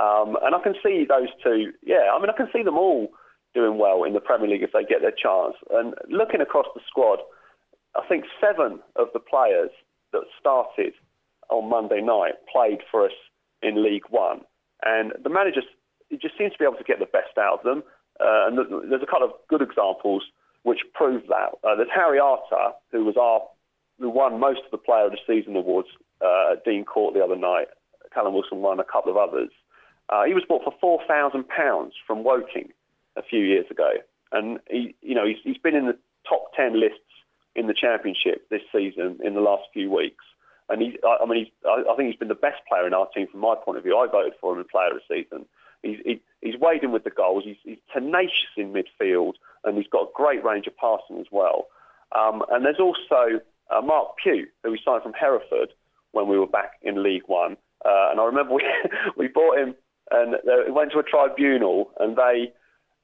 Um, 0.00 0.36
and 0.42 0.54
I 0.54 0.60
can 0.62 0.74
see 0.82 1.06
those 1.08 1.28
two, 1.42 1.72
yeah, 1.82 2.10
I 2.12 2.18
mean, 2.20 2.30
I 2.30 2.36
can 2.36 2.48
see 2.52 2.62
them 2.62 2.78
all 2.78 3.08
doing 3.54 3.78
well 3.78 4.02
in 4.02 4.12
the 4.12 4.20
Premier 4.20 4.48
League 4.48 4.62
if 4.62 4.72
they 4.72 4.84
get 4.84 5.00
their 5.00 5.14
chance. 5.14 5.54
And 5.70 5.94
looking 6.10 6.40
across 6.40 6.66
the 6.74 6.80
squad, 6.86 7.20
I 7.94 8.06
think 8.08 8.24
seven 8.40 8.80
of 8.96 9.08
the 9.12 9.20
players 9.20 9.70
that 10.12 10.22
started 10.38 10.94
on 11.50 11.70
Monday 11.70 12.00
night 12.00 12.34
played 12.50 12.80
for 12.90 13.04
us 13.04 13.14
in 13.62 13.82
League 13.82 14.08
One. 14.10 14.40
And 14.84 15.12
the 15.22 15.30
manager 15.30 15.60
just 16.10 16.36
seems 16.36 16.52
to 16.52 16.58
be 16.58 16.64
able 16.64 16.76
to 16.76 16.84
get 16.84 16.98
the 16.98 17.06
best 17.06 17.38
out 17.38 17.58
of 17.58 17.64
them. 17.64 17.82
Uh, 18.20 18.46
and 18.46 18.58
there's 18.90 19.02
a 19.02 19.06
couple 19.06 19.26
of 19.26 19.32
good 19.48 19.62
examples 19.62 20.22
which 20.62 20.80
prove 20.94 21.22
that. 21.28 21.54
Uh, 21.62 21.76
there's 21.76 21.88
Harry 21.94 22.18
Arter, 22.18 22.74
who 22.90 23.04
was 23.04 23.16
our 23.16 23.42
who 24.00 24.10
won 24.10 24.40
most 24.40 24.60
of 24.64 24.70
the 24.72 24.78
Player 24.78 25.06
of 25.06 25.12
the 25.12 25.18
Season 25.26 25.54
awards 25.54 25.88
uh, 26.20 26.56
Dean 26.64 26.84
Court 26.84 27.14
the 27.14 27.22
other 27.22 27.36
night. 27.36 27.68
Callum 28.12 28.34
Wilson 28.34 28.58
won 28.58 28.80
a 28.80 28.84
couple 28.84 29.10
of 29.10 29.16
others. 29.16 29.50
Uh, 30.08 30.24
he 30.24 30.34
was 30.34 30.44
bought 30.48 30.64
for 30.64 30.74
four 30.80 31.00
thousand 31.08 31.48
pounds 31.48 31.94
from 32.06 32.24
Woking 32.24 32.72
a 33.16 33.22
few 33.22 33.40
years 33.40 33.66
ago, 33.70 33.92
and 34.32 34.58
he, 34.70 34.94
you 35.02 35.14
know, 35.14 35.26
he's, 35.26 35.38
he's 35.42 35.58
been 35.58 35.74
in 35.74 35.86
the 35.86 35.96
top 36.28 36.52
ten 36.54 36.78
lists 36.78 36.98
in 37.54 37.66
the 37.66 37.74
championship 37.74 38.48
this 38.50 38.62
season 38.72 39.18
in 39.22 39.34
the 39.34 39.40
last 39.40 39.64
few 39.72 39.90
weeks. 39.90 40.24
And 40.68 40.80
he's, 40.82 40.94
I, 41.04 41.18
I 41.22 41.26
mean, 41.26 41.44
he's, 41.44 41.52
I, 41.66 41.84
I 41.90 41.96
think 41.96 42.10
he's 42.10 42.18
been 42.18 42.28
the 42.28 42.34
best 42.34 42.60
player 42.68 42.86
in 42.86 42.94
our 42.94 43.06
team 43.08 43.28
from 43.30 43.40
my 43.40 43.54
point 43.54 43.78
of 43.78 43.84
view. 43.84 43.96
I 43.96 44.06
voted 44.06 44.32
for 44.40 44.52
him 44.52 44.58
in 44.58 44.64
Player 44.64 44.90
of 44.90 45.00
the 45.08 45.14
Season. 45.14 45.46
He's, 45.82 45.98
he, 46.04 46.22
he's 46.40 46.54
in 46.82 46.92
with 46.92 47.04
the 47.04 47.10
goals. 47.10 47.44
He's, 47.44 47.58
he's 47.62 47.78
tenacious 47.92 48.48
in 48.56 48.72
midfield, 48.72 49.34
and 49.64 49.76
he's 49.76 49.86
got 49.86 50.04
a 50.04 50.12
great 50.14 50.42
range 50.42 50.66
of 50.66 50.76
passing 50.76 51.20
as 51.20 51.26
well. 51.30 51.66
Um, 52.16 52.42
and 52.50 52.64
there's 52.64 52.80
also 52.80 53.40
uh, 53.70 53.80
Marc 53.82 54.16
Pugh, 54.22 54.46
who 54.62 54.70
we 54.70 54.80
signed 54.84 55.02
from 55.02 55.12
Hereford 55.12 55.70
when 56.12 56.28
we 56.28 56.38
were 56.38 56.46
back 56.46 56.72
in 56.82 57.02
League 57.02 57.24
One. 57.26 57.56
Uh, 57.84 58.08
and 58.10 58.20
I 58.20 58.24
remember 58.24 58.54
we, 58.54 58.64
we 59.16 59.28
bought 59.28 59.58
him 59.58 59.74
and 60.10 60.34
they 60.44 60.70
went 60.70 60.92
to 60.92 60.98
a 60.98 61.02
tribunal 61.02 61.90
and 61.98 62.16
they 62.16 62.52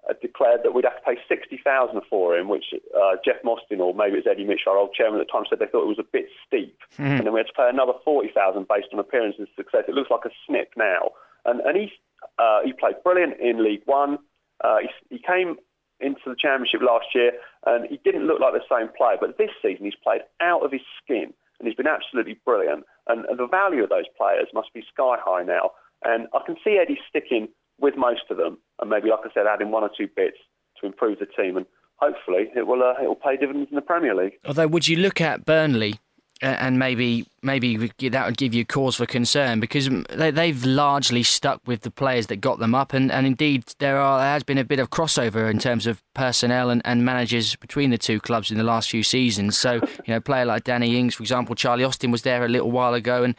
uh, 0.09 0.14
declared 0.20 0.61
that 0.64 0.72
we'd 0.72 0.84
have 0.84 0.96
to 0.96 1.03
pay 1.03 1.18
60000 1.28 2.01
for 2.09 2.36
him, 2.36 2.48
which 2.48 2.64
uh, 2.96 3.16
Jeff 3.24 3.36
Mostyn, 3.44 3.80
or 3.80 3.94
maybe 3.94 4.14
it 4.14 4.24
was 4.24 4.30
Eddie 4.30 4.44
Mitchell, 4.44 4.72
our 4.72 4.78
old 4.78 4.94
chairman 4.94 5.20
at 5.20 5.26
the 5.26 5.32
time, 5.32 5.44
said 5.48 5.59
they 5.59 5.66
thought 5.66 5.84
it 5.84 5.96
was 5.96 5.98
a 5.98 6.12
bit 6.12 6.26
steep. 6.46 6.78
Mm-hmm. 6.94 7.03
And 7.03 7.26
then 7.26 7.32
we 7.32 7.40
had 7.40 7.46
to 7.46 7.53
pay 7.53 7.68
another 7.68 7.92
40000 8.05 8.66
based 8.68 8.88
on 8.92 8.98
appearance 8.98 9.36
and 9.38 9.48
success. 9.57 9.84
It 9.88 9.94
looks 9.94 10.11
like 10.11 10.24
a 10.24 10.30
snip 10.46 10.72
now. 10.76 11.11
And, 11.44 11.61
and 11.61 11.76
he, 11.76 11.92
uh, 12.38 12.61
he 12.64 12.72
played 12.72 12.96
brilliant 13.03 13.40
in 13.40 13.64
League 13.64 13.82
One. 13.86 14.18
Uh, 14.62 14.78
he, 14.80 15.16
he 15.16 15.22
came 15.22 15.57
into 16.01 16.20
the 16.26 16.36
Championship 16.36 16.80
last 16.80 17.07
year 17.14 17.32
and 17.66 17.86
he 17.88 18.01
didn't 18.05 18.26
look 18.26 18.40
like 18.40 18.55
the 18.55 18.64
same 18.68 18.88
player. 18.96 19.16
But 19.20 19.38
this 19.38 19.51
season 19.61 19.84
he's 19.84 20.01
played 20.03 20.22
out 20.40 20.64
of 20.64 20.72
his 20.72 20.80
skin 21.03 21.32
and 21.59 21.68
he's 21.68 21.76
been 21.76 21.86
absolutely 21.86 22.40
brilliant. 22.44 22.84
And, 23.07 23.26
and 23.26 23.38
the 23.38 23.46
value 23.46 23.84
of 23.84 23.90
those 23.90 24.09
players 24.16 24.48
must 24.55 24.72
be 24.72 24.82
sky 24.92 25.16
high 25.20 25.44
now. 25.44 25.72
And 26.05 26.28
I 26.34 26.40
can 26.44 26.57
see 26.64 26.78
Eddie 26.80 26.98
sticking 27.09 27.48
with 27.80 27.94
most 27.96 28.22
of 28.30 28.36
them, 28.36 28.59
and 28.80 28.90
maybe, 28.90 29.11
like 29.11 29.20
I 29.24 29.32
said, 29.32 29.46
adding 29.46 29.70
one 29.70 29.82
or 29.82 29.90
two 29.96 30.09
bits 30.14 30.38
to 30.80 30.86
improve 30.86 31.18
the 31.18 31.26
team, 31.26 31.57
and 31.57 31.66
hopefully 31.96 32.51
it 32.55 32.66
will 32.66 32.82
uh, 32.82 33.03
it 33.03 33.07
will 33.07 33.14
pay 33.14 33.36
dividends 33.36 33.68
in 33.70 33.76
the 33.76 33.82
Premier 33.82 34.14
League. 34.14 34.34
Although, 34.44 34.68
would 34.68 34.88
you 34.88 34.96
look 34.96 35.20
at 35.20 35.44
Burnley? 35.44 35.98
and 36.42 36.78
maybe 36.78 37.26
maybe 37.42 37.76
that 37.76 38.26
would 38.26 38.36
give 38.36 38.55
you 38.55 38.64
cause 38.64 38.96
for 38.96 39.05
concern 39.05 39.61
because 39.61 39.90
they, 40.09 40.48
have 40.48 40.64
largely 40.64 41.22
stuck 41.22 41.61
with 41.66 41.82
the 41.82 41.90
players 41.90 42.28
that 42.28 42.36
got 42.36 42.59
them 42.59 42.74
up, 42.74 42.92
and, 42.92 43.12
and 43.12 43.26
indeed 43.26 43.64
there 43.78 43.98
are 43.98 44.18
there 44.18 44.28
has 44.28 44.42
been 44.42 44.59
a 44.59 44.64
bit 44.64 44.78
of 44.78 44.90
crossover 44.90 45.51
in 45.51 45.59
terms 45.59 45.86
of 45.86 46.03
personnel 46.14 46.70
and, 46.70 46.80
and 46.84 47.05
managers 47.05 47.57
between 47.57 47.90
the 47.90 47.98
two 47.98 48.20
clubs 48.20 48.51
in 48.51 48.57
the 48.57 48.64
last 48.64 48.90
few 48.90 49.03
seasons. 49.03 49.59
So 49.59 49.74
you 49.74 50.09
know, 50.09 50.16
a 50.16 50.20
player 50.20 50.46
like 50.46 50.64
Danny 50.64 50.98
Ings, 50.98 51.14
for 51.14 51.22
example, 51.22 51.55
Charlie 51.55 51.84
Austin 51.84 52.11
was 52.11 52.22
there 52.22 52.44
a 52.44 52.48
little 52.48 52.70
while 52.70 52.94
ago, 52.94 53.22
and 53.22 53.34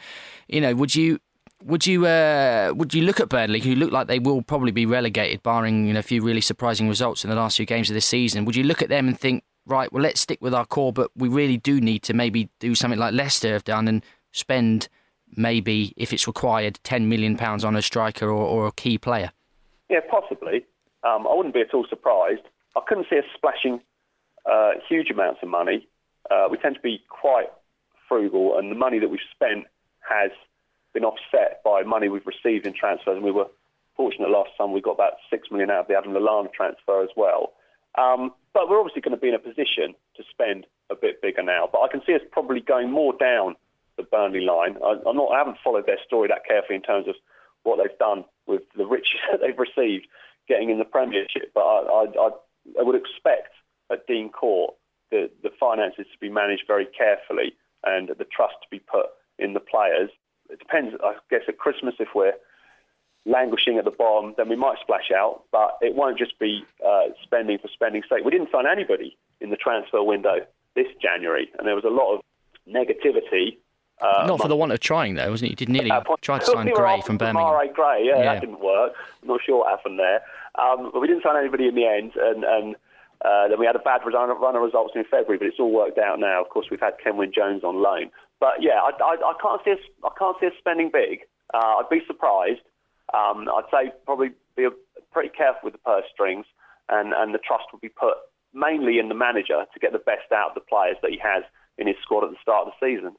you 0.48 0.60
know, 0.60 0.74
would 0.74 0.94
you 0.94 1.18
would 1.64 1.86
you 1.86 2.06
uh, 2.06 2.72
would 2.74 2.94
you 2.94 3.02
look 3.02 3.20
at 3.20 3.28
Burnley, 3.28 3.60
who 3.60 3.74
look 3.74 3.92
like 3.92 4.06
they 4.06 4.18
will 4.18 4.42
probably 4.42 4.72
be 4.72 4.86
relegated, 4.86 5.42
barring 5.42 5.86
you 5.86 5.92
know, 5.92 6.00
a 6.00 6.02
few 6.02 6.22
really 6.22 6.40
surprising 6.40 6.88
results 6.88 7.24
in 7.24 7.30
the 7.30 7.36
last 7.36 7.56
few 7.56 7.66
games 7.66 7.90
of 7.90 7.94
this 7.94 8.06
season? 8.06 8.44
Would 8.44 8.56
you 8.56 8.64
look 8.64 8.82
at 8.82 8.88
them 8.88 9.08
and 9.08 9.18
think, 9.18 9.44
right, 9.66 9.92
well, 9.92 10.02
let's 10.02 10.20
stick 10.20 10.38
with 10.40 10.54
our 10.54 10.66
core, 10.66 10.92
but 10.92 11.10
we 11.16 11.28
really 11.28 11.56
do 11.56 11.80
need 11.80 12.02
to 12.04 12.14
maybe 12.14 12.48
do 12.58 12.74
something 12.74 12.98
like 12.98 13.14
Leicester 13.14 13.52
have 13.52 13.64
done 13.64 13.88
and 13.88 14.04
spend 14.32 14.88
maybe, 15.36 15.94
if 15.96 16.12
it's 16.12 16.26
required, 16.26 16.78
ten 16.82 17.08
million 17.08 17.36
pounds 17.36 17.64
on 17.64 17.76
a 17.76 17.82
striker 17.82 18.28
or, 18.28 18.44
or, 18.44 18.66
a 18.66 18.72
key 18.72 18.98
player? 18.98 19.30
Yeah, 19.88 20.00
possibly. 20.10 20.64
Um, 21.04 21.26
I 21.26 21.34
wouldn't 21.34 21.54
be 21.54 21.60
at 21.60 21.74
all 21.74 21.86
surprised. 21.88 22.42
I 22.76 22.80
couldn't 22.86 23.06
see 23.10 23.18
us 23.18 23.24
splashing 23.34 23.80
uh, 24.50 24.72
huge 24.88 25.10
amounts 25.10 25.40
of 25.42 25.48
money. 25.48 25.88
Uh, 26.30 26.48
we 26.50 26.56
tend 26.58 26.76
to 26.76 26.80
be 26.80 27.02
quite 27.08 27.50
frugal, 28.08 28.58
and 28.58 28.70
the 28.70 28.76
money 28.76 28.98
that 28.98 29.08
we've 29.08 29.20
spent 29.34 29.64
has 30.08 30.30
been 30.92 31.04
offset 31.04 31.62
by 31.64 31.82
money 31.82 32.08
we've 32.08 32.26
received 32.26 32.66
in 32.66 32.74
transfers, 32.74 33.16
and 33.16 33.24
we 33.24 33.30
were 33.30 33.46
fortunate 33.96 34.30
last 34.30 34.50
summer 34.56 34.72
we 34.72 34.80
got 34.80 34.92
about 34.92 35.14
six 35.30 35.50
million 35.50 35.70
out 35.70 35.80
of 35.80 35.88
the 35.88 35.96
Adam 35.96 36.12
Lallana 36.12 36.52
transfer 36.52 37.02
as 37.02 37.10
well. 37.16 37.52
Um, 37.98 38.32
but 38.54 38.68
we're 38.68 38.78
obviously 38.80 39.02
going 39.02 39.16
to 39.16 39.20
be 39.20 39.28
in 39.28 39.34
a 39.34 39.38
position 39.38 39.94
to 40.16 40.22
spend 40.30 40.66
a 40.90 40.94
bit 40.94 41.20
bigger 41.20 41.42
now. 41.42 41.68
But 41.70 41.80
I 41.80 41.88
can 41.88 42.02
see 42.06 42.14
us 42.14 42.20
probably 42.30 42.60
going 42.60 42.90
more 42.90 43.12
down 43.12 43.54
the 43.96 44.02
Burnley 44.02 44.40
line. 44.40 44.76
I, 44.84 44.96
I'm 45.06 45.16
not, 45.16 45.32
I 45.32 45.38
haven't 45.38 45.58
followed 45.62 45.86
their 45.86 45.98
story 46.06 46.28
that 46.28 46.46
carefully 46.46 46.76
in 46.76 46.82
terms 46.82 47.08
of 47.08 47.14
what 47.64 47.78
they've 47.78 47.98
done 47.98 48.24
with 48.46 48.62
the 48.76 48.86
riches 48.86 49.20
that 49.30 49.40
they've 49.40 49.58
received 49.58 50.06
getting 50.48 50.70
in 50.70 50.78
the 50.78 50.84
Premiership. 50.84 51.52
But 51.54 51.60
I, 51.60 52.06
I, 52.18 52.28
I 52.80 52.82
would 52.82 52.96
expect 52.96 53.52
at 53.90 54.06
Dean 54.06 54.30
Court 54.30 54.74
the, 55.10 55.30
the 55.42 55.50
finances 55.60 56.06
to 56.12 56.18
be 56.20 56.30
managed 56.30 56.64
very 56.66 56.86
carefully 56.86 57.54
and 57.84 58.08
the 58.08 58.24
trust 58.24 58.54
to 58.62 58.68
be 58.70 58.78
put 58.78 59.06
in 59.38 59.54
the 59.54 59.60
players 59.60 60.10
it 60.52 60.58
depends, 60.58 60.94
I 61.02 61.14
guess, 61.30 61.42
at 61.48 61.58
Christmas 61.58 61.94
if 61.98 62.08
we're 62.14 62.34
languishing 63.24 63.78
at 63.78 63.84
the 63.84 63.90
bottom, 63.90 64.34
then 64.36 64.48
we 64.48 64.56
might 64.56 64.78
splash 64.80 65.10
out, 65.14 65.44
but 65.52 65.78
it 65.80 65.94
won't 65.94 66.18
just 66.18 66.38
be 66.38 66.64
uh, 66.86 67.04
spending 67.22 67.58
for 67.58 67.68
spending's 67.68 68.04
sake. 68.08 68.24
We 68.24 68.30
didn't 68.30 68.50
sign 68.50 68.64
anybody 68.70 69.16
in 69.40 69.50
the 69.50 69.56
transfer 69.56 70.02
window 70.02 70.46
this 70.74 70.88
January, 71.00 71.50
and 71.58 71.66
there 71.66 71.74
was 71.74 71.84
a 71.84 71.88
lot 71.88 72.14
of 72.14 72.20
negativity. 72.68 73.58
Uh, 74.00 74.26
Not 74.26 74.40
for 74.40 74.48
the 74.48 74.56
want 74.56 74.72
of 74.72 74.80
trying, 74.80 75.14
though, 75.14 75.30
wasn't 75.30 75.48
it? 75.48 75.50
You 75.50 75.66
did 75.66 75.68
nearly 75.68 75.90
try 76.20 76.38
to 76.38 76.44
sign 76.44 76.70
Gray 76.74 77.00
from 77.02 77.18
Birmingham. 77.18 77.52
Demarai 77.52 77.72
Gray, 77.72 78.04
yeah, 78.04 78.18
yeah, 78.18 78.24
that 78.24 78.40
didn't 78.40 78.60
work. 78.60 78.94
I'm 79.22 79.28
not 79.28 79.40
sure 79.44 79.58
what 79.58 79.70
happened 79.70 79.98
there. 79.98 80.22
Um, 80.56 80.90
but 80.92 81.00
we 81.00 81.06
didn't 81.06 81.22
sign 81.22 81.36
anybody 81.36 81.68
in 81.68 81.74
the 81.74 81.86
end, 81.86 82.12
and, 82.16 82.44
and 82.44 82.76
uh, 83.24 83.48
then 83.48 83.58
we 83.58 83.66
had 83.66 83.76
a 83.76 83.80
bad 83.80 84.00
run, 84.04 84.28
run 84.40 84.56
of 84.56 84.62
results 84.62 84.94
in 84.94 85.04
February, 85.04 85.38
but 85.38 85.46
it's 85.46 85.60
all 85.60 85.72
worked 85.72 85.98
out 85.98 86.18
now. 86.18 86.42
Of 86.42 86.48
course, 86.50 86.66
we've 86.70 86.80
had 86.80 86.94
Kenwyne 87.04 87.32
Jones 87.32 87.62
on 87.62 87.82
loan. 87.82 88.10
But 88.40 88.60
yeah, 88.60 88.80
I, 88.82 88.90
I, 89.02 89.14
I 89.14 89.34
can't 89.40 89.60
see 89.64 89.72
us. 89.72 89.84
I 90.02 90.10
can't 90.18 90.36
see 90.40 90.46
us 90.46 90.52
spending 90.58 90.90
big. 90.92 91.20
Uh, 91.54 91.78
I'd 91.78 91.90
be 91.90 92.00
surprised. 92.06 92.62
Um, 93.14 93.48
I'd 93.48 93.70
say 93.70 93.92
probably 94.04 94.30
be 94.56 94.66
pretty 95.12 95.28
careful 95.28 95.60
with 95.64 95.74
the 95.74 95.78
purse 95.78 96.04
strings, 96.12 96.46
and, 96.88 97.12
and 97.12 97.34
the 97.34 97.38
trust 97.38 97.64
would 97.72 97.80
be 97.80 97.88
put 97.88 98.16
mainly 98.54 98.98
in 98.98 99.08
the 99.08 99.14
manager 99.14 99.64
to 99.72 99.80
get 99.80 99.92
the 99.92 99.98
best 99.98 100.32
out 100.32 100.50
of 100.50 100.54
the 100.54 100.60
players 100.60 100.96
that 101.02 101.10
he 101.10 101.18
has 101.18 101.44
in 101.78 101.86
his 101.86 101.96
squad 102.02 102.24
at 102.24 102.30
the 102.30 102.36
start 102.42 102.66
of 102.66 102.72
the 102.78 102.86
season. 102.86 103.14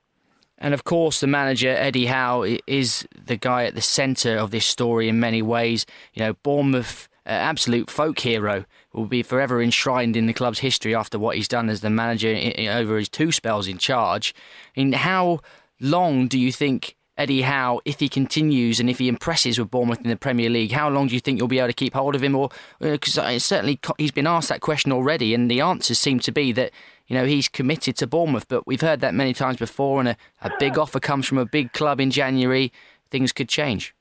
And 0.58 0.74
of 0.74 0.84
course, 0.84 1.20
the 1.20 1.28
manager 1.28 1.70
Eddie 1.70 2.06
Howe 2.06 2.46
is 2.68 3.08
the 3.26 3.38
guy 3.38 3.66
at 3.66 3.76
the 3.76 3.82
centre 3.82 4.38
of 4.38 4.52
this 4.52 4.66
story 4.66 5.10
in 5.10 5.20
many 5.20 5.42
ways. 5.42 5.86
You 6.14 6.24
know, 6.24 6.34
Bournemouth, 6.44 7.10
uh, 7.26 7.30
absolute 7.30 7.90
folk 7.90 8.20
hero, 8.20 8.66
will 8.94 9.06
be 9.06 9.24
forever 9.24 9.62
enshrined 9.62 10.16
in 10.16 10.26
the 10.26 10.34
club's 10.34 10.60
history 10.60 10.94
after 10.94 11.18
what 11.18 11.36
he's 11.36 11.48
done 11.48 11.70
as 11.70 11.82
the 11.82 11.90
manager 11.90 12.52
over 12.70 12.98
his 12.98 13.10
two 13.10 13.32
spells 13.32 13.68
in 13.68 13.78
charge. 13.78 14.34
I 14.76 14.82
mean, 14.82 14.94
how 14.94 15.40
long 15.80 16.28
do 16.28 16.40
you 16.40 16.52
think 16.52 16.96
Eddie 17.16 17.44
Howe, 17.44 17.80
if 17.86 18.00
he 18.00 18.10
continues 18.10 18.80
and 18.80 18.90
if 18.90 18.98
he 18.98 19.08
impresses 19.08 19.60
with 19.60 19.70
Bournemouth 19.70 20.02
in 20.02 20.10
the 20.10 20.16
Premier 20.16 20.50
League, 20.50 20.72
how 20.72 20.90
long 20.90 21.08
do 21.08 21.14
you 21.14 21.20
think 21.20 21.38
you'll 21.38 21.48
be 21.48 21.60
able 21.60 21.68
to 21.68 21.74
keep 21.74 21.94
hold 21.94 22.16
of 22.16 22.24
him? 22.24 22.36
Or 22.36 22.50
because 22.80 23.18
uh, 23.18 23.38
certainly 23.38 23.80
he's 24.00 24.12
been 24.12 24.26
asked 24.26 24.50
that 24.50 24.62
question 24.62 24.92
already, 24.92 25.34
and 25.34 25.50
the 25.50 25.62
answers 25.62 26.00
seem 26.00 26.20
to 26.22 26.32
be 26.32 26.52
that 26.54 26.72
you 27.08 27.16
know 27.16 27.26
he's 27.26 27.48
committed 27.48 27.96
to 27.98 28.08
Bournemouth. 28.08 28.48
But 28.48 28.66
we've 28.66 28.82
heard 28.82 29.00
that 29.02 29.14
many 29.14 29.34
times 29.34 29.58
before, 29.58 30.00
and 30.00 30.10
a, 30.10 30.18
a 30.42 30.52
big 30.58 30.78
offer 30.78 31.00
comes 31.00 31.28
from 31.28 31.38
a 31.38 31.46
big 31.46 31.72
club 31.74 32.00
in 32.00 32.10
January, 32.10 32.74
things 33.12 33.32
could 33.32 33.48
change. 33.48 33.94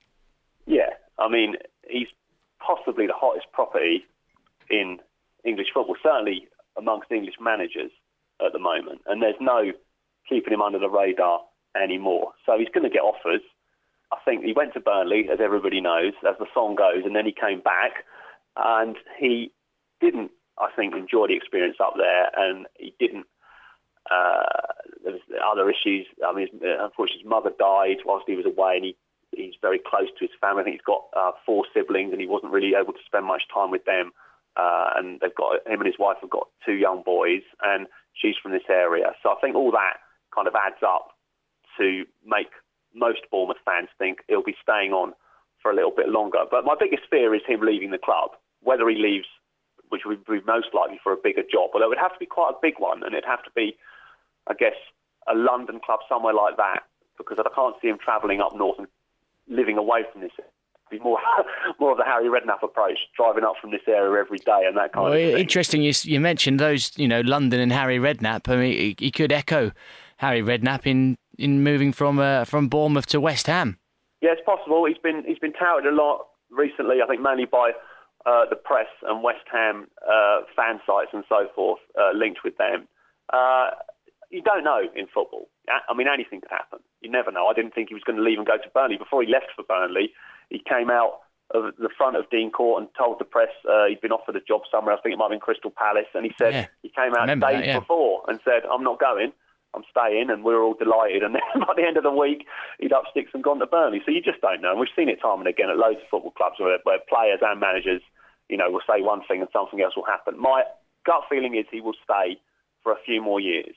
Yeah, 0.67 0.91
I 1.19 1.29
mean 1.29 1.57
he's 1.89 2.09
possibly 2.65 3.07
the 3.07 3.15
hottest 3.17 3.47
property 3.53 4.05
in 4.71 4.99
English 5.45 5.69
football, 5.75 5.97
certainly 6.03 6.49
amongst 6.77 7.11
English 7.11 7.35
managers 7.41 7.91
at 8.45 8.53
the 8.53 8.59
moment. 8.59 9.01
And 9.07 9.23
there's 9.23 9.41
no 9.41 9.73
keeping 10.29 10.53
him 10.53 10.63
under 10.63 10.79
the 10.79 10.89
radar 10.89 11.41
anymore. 11.81 12.33
So 12.47 12.59
he's 12.59 12.69
going 12.73 12.85
to 12.85 12.91
get 12.91 13.03
offers. 13.03 13.43
I 14.13 14.17
think 14.25 14.45
he 14.45 14.53
went 14.53 14.75
to 14.75 14.81
Burnley, 14.81 15.29
as 15.33 15.41
everybody 15.43 15.81
knows, 15.81 16.13
as 16.29 16.37
the 16.39 16.47
song 16.53 16.75
goes, 16.75 17.05
and 17.05 17.17
then 17.17 17.25
he 17.25 17.33
came 17.33 17.61
back, 17.61 18.05
and 18.57 18.97
he 19.19 19.51
didn't, 20.01 20.31
I 20.59 20.69
think, 20.77 20.95
enjoy 20.95 21.29
the 21.29 21.37
experience 21.37 21.79
up 21.81 21.95
there, 21.97 22.29
and 22.37 22.67
he 22.79 22.95
didn't. 23.01 23.27
Uh, 24.11 24.69
there 25.05 25.13
was 25.15 25.23
other 25.43 25.71
issues. 25.71 26.07
I 26.27 26.35
mean, 26.35 26.49
unfortunately, 26.61 27.23
his 27.23 27.31
mother 27.31 27.51
died 27.59 27.99
whilst 28.05 28.27
he 28.27 28.37
was 28.37 28.45
away, 28.45 28.77
and 28.77 28.85
he 28.85 28.97
he's 29.33 29.55
very 29.61 29.81
close 29.85 30.09
to 30.19 30.25
his 30.25 30.35
family. 30.41 30.71
He's 30.71 30.81
got 30.87 31.05
uh, 31.17 31.33
four 31.45 31.65
siblings, 31.75 32.13
and 32.13 32.21
he 32.21 32.27
wasn't 32.27 32.53
really 32.53 32.75
able 32.75 32.93
to 32.93 33.05
spend 33.07 33.27
much 33.27 33.45
time 33.53 33.71
with 33.71 33.85
them. 33.85 34.13
Uh, 34.57 34.91
and 34.97 35.19
they've 35.21 35.35
got 35.35 35.67
him 35.67 35.81
and 35.81 35.87
his 35.87 35.99
wife 35.99 36.19
have 36.21 36.31
got 36.31 36.49
two 36.65 36.75
young 36.75 37.03
boys, 37.03 37.43
and 37.63 37.87
she's 38.13 38.37
from 38.43 38.53
this 38.53 38.69
area. 38.69 39.13
So 39.23 39.31
I 39.31 39.37
think 39.41 39.57
all 39.57 39.71
that 39.73 39.97
kind 40.35 40.47
of 40.47 40.55
adds 40.55 40.83
up 40.87 41.09
to 41.79 42.05
make 42.25 42.49
most 42.95 43.21
Bournemouth 43.31 43.65
fans 43.65 43.89
think 43.99 44.19
he'll 44.29 44.43
be 44.43 44.57
staying 44.63 44.93
on 44.93 45.15
for 45.63 45.71
a 45.71 45.75
little 45.75 45.93
bit 45.95 46.09
longer. 46.09 46.45
But 46.51 46.65
my 46.65 46.75
biggest 46.79 47.05
fear 47.11 47.35
is 47.35 47.41
him 47.47 47.61
leaving 47.63 47.91
the 47.91 47.99
club. 47.99 48.31
Whether 48.61 48.89
he 48.89 48.97
leaves, 48.97 49.27
which 49.89 50.03
would 50.05 50.25
be 50.27 50.41
most 50.47 50.69
likely 50.75 51.01
for 51.03 51.13
a 51.13 51.17
bigger 51.23 51.43
job, 51.43 51.71
although 51.73 51.87
it 51.87 51.89
would 51.89 51.99
have 51.99 52.13
to 52.13 52.19
be 52.19 52.27
quite 52.27 52.53
a 52.53 52.61
big 52.61 52.75
one, 52.79 53.03
and 53.03 53.15
it'd 53.15 53.25
have 53.25 53.43
to 53.45 53.51
be, 53.57 53.77
I 54.47 54.55
guess, 54.55 54.77
a 55.27 55.35
London 55.35 55.81
club 55.85 56.01
somewhere 56.09 56.35
like 56.35 56.57
that, 56.57 56.85
because 57.17 57.39
I 57.39 57.49
can't 57.55 57.77
see 57.81 57.89
him 57.89 57.99
travelling 57.99 58.41
up 58.41 58.55
north 58.55 58.79
and 58.79 58.89
living 59.49 59.77
away 59.77 60.03
from 60.13 60.23
this 60.23 60.33
be 60.93 61.01
more 61.01 61.19
more 61.81 61.93
of 61.93 61.99
the 61.99 62.05
Harry 62.05 62.29
Redknapp 62.29 62.63
approach, 62.63 62.99
driving 63.17 63.43
up 63.43 63.55
from 63.61 63.73
this 63.73 63.81
area 63.89 64.21
every 64.21 64.39
day 64.39 64.65
and 64.67 64.77
that 64.77 64.93
kind 64.93 65.05
well, 65.05 65.13
of 65.13 65.19
thing. 65.19 65.39
Interesting, 65.39 65.83
you, 65.83 65.93
you 66.03 66.21
mentioned 66.21 66.61
those, 66.61 66.93
you 66.97 67.09
know, 67.09 67.23
London 67.23 67.59
and 67.59 67.73
Harry 67.73 67.99
Redknapp. 67.99 68.49
I 68.49 68.57
mean, 68.57 68.73
he, 68.73 68.97
he 68.99 69.11
could 69.11 69.33
echo 69.33 69.73
Harry 70.19 70.43
Redknapp 70.43 70.87
in, 70.87 71.17
in 71.39 71.65
moving 71.65 71.93
from 71.93 72.21
uh, 72.21 72.45
from 72.45 72.69
Bournemouth 72.69 73.07
to 73.07 73.21
West 73.21 73.49
Ham. 73.49 73.79
Yeah, 74.21 74.31
it's 74.33 74.43
possible. 74.47 74.85
He's 74.87 74.99
been 75.03 75.25
he's 75.27 75.39
been 75.39 75.55
touted 75.55 75.93
a 75.93 75.97
lot 75.97 76.27
recently. 76.51 76.97
I 77.03 77.09
think 77.09 77.21
mainly 77.21 77.47
by 77.47 77.73
uh, 78.27 78.45
the 78.49 78.57
press 78.57 78.87
and 79.03 79.23
West 79.23 79.49
Ham 79.51 79.89
uh, 80.07 80.43
fan 80.55 80.81
sites 80.87 81.11
and 81.13 81.25
so 81.29 81.49
forth, 81.57 81.81
uh, 81.99 82.17
linked 82.17 82.41
with 82.45 82.57
them. 82.59 82.87
Uh, 83.33 83.71
you 84.31 84.43
don't 84.43 84.65
know 84.65 84.81
in 84.95 85.07
football. 85.13 85.49
I 85.69 85.95
mean, 85.95 86.07
anything 86.13 86.41
could 86.41 86.51
happen. 86.51 86.81
You 87.03 87.11
never 87.11 87.33
know. 87.33 87.47
I 87.47 87.53
didn't 87.53 87.75
think 87.75 87.89
he 87.89 87.95
was 87.95 88.05
going 88.05 88.17
to 88.17 88.23
leave 88.23 88.39
and 88.39 88.47
go 88.47 88.57
to 88.57 88.71
Burnley. 88.73 88.97
Before 88.97 89.23
he 89.23 89.31
left 89.31 89.51
for 89.57 89.65
Burnley, 89.65 90.13
he 90.51 90.63
came 90.63 90.91
out 90.91 91.21
of 91.55 91.77
the 91.77 91.91
front 91.97 92.17
of 92.17 92.31
Dean 92.31 92.51
Court 92.51 92.83
and 92.83 92.89
told 92.97 93.19
the 93.19 93.25
press 93.25 93.51
uh, 93.69 93.87
he'd 93.87 94.01
been 94.01 94.13
offered 94.13 94.37
a 94.37 94.41
job 94.41 94.63
somewhere. 94.71 94.95
I 94.95 95.01
think 95.01 95.13
it 95.13 95.19
might 95.19 95.27
have 95.27 95.37
been 95.37 95.41
Crystal 95.41 95.71
Palace. 95.71 96.09
And 96.15 96.25
he 96.25 96.33
said 96.39 96.53
yeah. 96.55 96.67
he 96.83 96.89
came 96.89 97.15
out 97.15 97.27
days 97.27 97.41
that, 97.41 97.67
yeah. 97.67 97.79
before 97.79 98.23
and 98.29 98.41
said, 98.45 98.63
I'm 98.71 98.85
not 98.85 99.01
going. 99.01 99.33
I'm 99.75 99.85
staying, 99.89 100.29
and 100.29 100.45
we 100.45 100.53
were 100.53 100.63
all 100.63 100.75
delighted. 100.75 101.23
And 101.23 101.35
then 101.41 101.65
by 101.67 101.73
the 101.75 101.83
end 101.83 101.97
of 101.97 102.05
the 102.05 102.13
week, 102.13 102.47
he'd 102.79 102.93
up 102.93 103.05
sticks 103.11 103.31
and 103.33 103.43
gone 103.43 103.59
to 103.59 103.67
Burnley. 103.67 104.03
So 104.05 104.13
you 104.13 104.21
just 104.21 104.41
don't 104.41 104.61
know. 104.61 104.71
And 104.71 104.81
we've 104.81 104.93
seen 104.95 105.09
it 105.09 105.21
time 105.21 105.41
and 105.41 105.49
again 105.49 105.71
at 105.71 105.77
loads 105.77 106.01
of 106.01 106.09
football 106.11 106.33
clubs 106.33 106.61
where, 106.61 106.79
where 106.85 106.99
players 107.09 107.41
and 107.43 107.59
managers, 107.59 108.03
you 108.49 108.57
know, 108.57 108.71
will 108.71 108.85
say 108.87 109.01
one 109.01 109.23
thing 109.27 109.41
and 109.41 109.49
something 109.53 109.81
else 109.81 109.97
will 109.97 110.05
happen. 110.05 110.39
My 110.39 110.65
gut 111.07 111.25
feeling 111.29 111.57
is 111.57 111.65
he 111.71 111.81
will 111.81 111.97
stay 112.05 112.39
for 112.83 112.93
a 112.93 113.01
few 113.05 113.23
more 113.23 113.41
years 113.41 113.75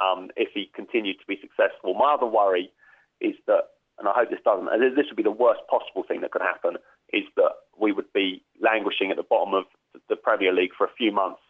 um, 0.00 0.30
if 0.36 0.50
he 0.54 0.70
continued 0.74 1.18
to 1.20 1.26
be 1.26 1.38
successful. 1.40 1.94
My 1.94 2.14
other 2.14 2.26
worry 2.26 2.70
is 3.20 3.34
that, 3.46 3.74
and 3.98 4.08
I 4.08 4.12
hope 4.14 4.30
this 4.30 4.42
doesn't, 4.44 4.68
and 4.68 4.82
this 4.96 5.06
would 5.08 5.16
be 5.16 5.22
the 5.22 5.30
worst 5.30 5.60
possible 5.70 6.02
thing 6.06 6.20
that 6.22 6.32
could 6.32 6.42
happen, 6.42 6.76
is 7.12 7.24
that 7.36 7.52
we 7.78 7.92
would 7.92 8.12
be 8.12 8.42
languishing 8.60 9.10
at 9.10 9.16
the 9.16 9.22
bottom 9.22 9.54
of 9.54 9.64
the 10.08 10.16
Premier 10.16 10.52
League 10.52 10.74
for 10.76 10.84
a 10.84 10.96
few 10.98 11.12
months 11.12 11.40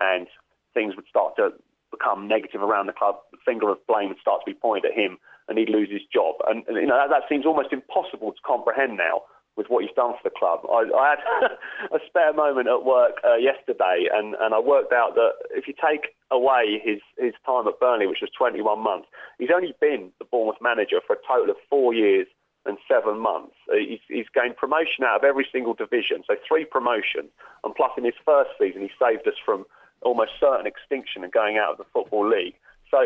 and 0.00 0.26
things 0.72 0.96
would 0.96 1.06
start 1.06 1.36
to 1.36 1.50
become 1.90 2.26
negative 2.26 2.62
around 2.62 2.86
the 2.86 2.92
club. 2.92 3.16
The 3.30 3.38
finger 3.44 3.70
of 3.70 3.78
blame 3.86 4.08
would 4.08 4.18
start 4.18 4.40
to 4.44 4.50
be 4.50 4.58
pointed 4.58 4.90
at 4.90 4.98
him 4.98 5.18
and 5.48 5.58
he'd 5.58 5.68
lose 5.68 5.90
his 5.90 6.02
job. 6.12 6.36
And, 6.48 6.66
and 6.66 6.76
you 6.76 6.86
know, 6.86 6.98
that, 6.98 7.10
that 7.10 7.28
seems 7.28 7.46
almost 7.46 7.72
impossible 7.72 8.32
to 8.32 8.42
comprehend 8.44 8.96
now 8.96 9.22
with 9.56 9.66
what 9.68 9.84
he's 9.84 9.94
done 9.94 10.12
for 10.12 10.24
the 10.24 10.34
club. 10.34 10.60
I, 10.66 10.84
I 10.90 11.14
had 11.14 11.50
a 11.92 12.00
spare 12.06 12.32
moment 12.32 12.68
at 12.68 12.84
work 12.84 13.18
uh, 13.24 13.36
yesterday, 13.36 14.08
and, 14.12 14.34
and 14.40 14.54
I 14.54 14.58
worked 14.58 14.92
out 14.92 15.14
that 15.14 15.32
if 15.50 15.68
you 15.68 15.74
take 15.74 16.14
away 16.30 16.80
his, 16.82 16.98
his 17.18 17.34
time 17.46 17.68
at 17.68 17.78
Burnley, 17.78 18.06
which 18.06 18.20
was 18.20 18.30
21 18.36 18.78
months, 18.80 19.06
he's 19.38 19.54
only 19.54 19.74
been 19.80 20.10
the 20.18 20.24
Bournemouth 20.24 20.60
manager 20.60 20.98
for 21.06 21.14
a 21.14 21.22
total 21.26 21.50
of 21.50 21.56
four 21.70 21.94
years 21.94 22.26
and 22.66 22.78
seven 22.90 23.18
months. 23.18 23.54
Uh, 23.70 23.76
he's, 23.76 24.02
he's 24.08 24.30
gained 24.34 24.56
promotion 24.56 25.04
out 25.04 25.22
of 25.22 25.24
every 25.24 25.46
single 25.52 25.74
division, 25.74 26.24
so 26.26 26.34
three 26.46 26.64
promotions, 26.64 27.30
and 27.62 27.74
plus 27.74 27.92
in 27.96 28.04
his 28.04 28.18
first 28.24 28.50
season 28.58 28.82
he 28.82 28.90
saved 28.98 29.26
us 29.28 29.38
from 29.44 29.64
almost 30.02 30.32
certain 30.40 30.66
extinction 30.66 31.22
and 31.22 31.32
going 31.32 31.56
out 31.56 31.72
of 31.72 31.78
the 31.78 31.88
Football 31.92 32.28
League. 32.28 32.54
So 32.94 33.00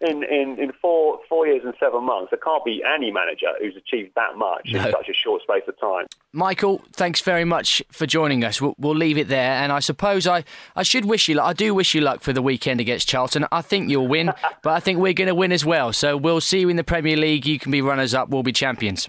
in, 0.06 0.22
in, 0.24 0.58
in 0.58 0.72
four 0.80 1.18
four 1.28 1.46
years 1.46 1.62
and 1.64 1.74
seven 1.80 2.04
months, 2.04 2.30
there 2.30 2.38
can't 2.38 2.64
be 2.64 2.82
any 2.82 3.10
manager 3.10 3.52
who's 3.60 3.76
achieved 3.76 4.12
that 4.16 4.36
much 4.36 4.68
no. 4.70 4.84
in 4.84 4.92
such 4.92 5.08
a 5.08 5.14
short 5.14 5.42
space 5.42 5.62
of 5.66 5.78
time. 5.80 6.06
Michael, 6.32 6.82
thanks 6.92 7.20
very 7.20 7.44
much 7.44 7.82
for 7.90 8.06
joining 8.06 8.44
us. 8.44 8.60
We'll, 8.60 8.74
we'll 8.78 8.94
leave 8.94 9.16
it 9.16 9.28
there, 9.28 9.52
and 9.52 9.72
I 9.72 9.78
suppose 9.80 10.26
I, 10.26 10.44
I 10.76 10.82
should 10.82 11.06
wish 11.06 11.28
you 11.28 11.36
luck. 11.36 11.46
I 11.46 11.52
do 11.54 11.74
wish 11.74 11.94
you 11.94 12.00
luck 12.00 12.20
for 12.20 12.32
the 12.32 12.42
weekend 12.42 12.80
against 12.80 13.08
Charlton. 13.08 13.46
I 13.50 13.62
think 13.62 13.88
you'll 13.88 14.08
win, 14.08 14.32
but 14.62 14.70
I 14.70 14.80
think 14.80 14.98
we're 14.98 15.14
going 15.14 15.28
to 15.28 15.34
win 15.34 15.52
as 15.52 15.64
well. 15.64 15.92
So 15.92 16.16
we'll 16.16 16.40
see 16.40 16.60
you 16.60 16.68
in 16.68 16.76
the 16.76 16.84
Premier 16.84 17.16
League. 17.16 17.46
You 17.46 17.58
can 17.58 17.72
be 17.72 17.80
runners 17.80 18.14
up. 18.14 18.28
We'll 18.28 18.42
be 18.42 18.52
champions. 18.52 19.08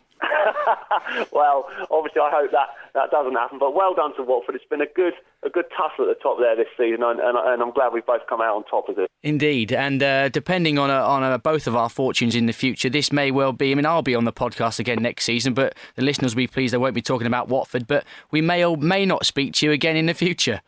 well, 1.32 1.68
obviously, 1.92 2.22
I 2.22 2.30
hope 2.32 2.52
that, 2.52 2.70
that 2.94 3.12
doesn't 3.12 3.34
happen. 3.34 3.60
But 3.60 3.76
well 3.76 3.94
done 3.94 4.16
to 4.16 4.24
Watford. 4.24 4.56
It's 4.56 4.66
been 4.66 4.82
a 4.82 4.88
good 4.96 5.14
a 5.44 5.50
good 5.50 5.66
tussle 5.78 6.10
at 6.10 6.18
the 6.18 6.22
top 6.22 6.40
there 6.40 6.56
this 6.56 6.68
season, 6.78 7.04
and, 7.04 7.20
and, 7.20 7.38
and 7.38 7.62
I'm 7.62 7.72
glad 7.72 7.94
we've 7.94 8.06
both 8.06 8.26
come 8.28 8.42
out 8.42 8.56
on 8.56 8.64
top 8.66 8.90
of 8.90 8.98
it. 8.98 9.10
Indeed, 9.22 9.72
and 9.72 10.02
uh, 10.02 10.30
depending 10.30 10.78
on 10.80 10.90
a, 10.90 10.94
on 10.94 11.24
a, 11.24 11.38
both 11.38 11.68
of 11.68 11.76
our 11.76 11.90
fortunes 11.90 12.36
in 12.36 12.48
the 12.48 12.54
future, 12.54 12.90
this 12.90 13.12
may 13.12 13.32
well 13.32 13.54
be. 13.54 13.72
I 13.72 13.76
mean, 13.76 13.86
I'll 13.86 14.02
be 14.02 14.16
on 14.16 14.26
the 14.26 14.34
podcast 14.34 14.80
again 14.80 15.02
next 15.02 15.26
season, 15.26 15.54
but 15.54 15.76
the 15.96 16.04
listeners 16.04 16.34
will 16.34 16.42
be 16.42 16.48
pleased 16.48 16.74
they 16.74 16.78
won't 16.78 16.96
be 16.96 17.02
talking 17.02 17.28
about 17.28 17.48
Watford. 17.48 17.88
But 17.88 18.06
we 18.32 18.42
may 18.42 18.66
or 18.66 18.78
may 18.78 19.06
not 19.06 19.26
speak 19.26 19.54
to 19.56 19.66
you 19.66 19.72
again 19.72 19.96
in 19.96 20.08
the 20.08 20.14
future. 20.14 20.62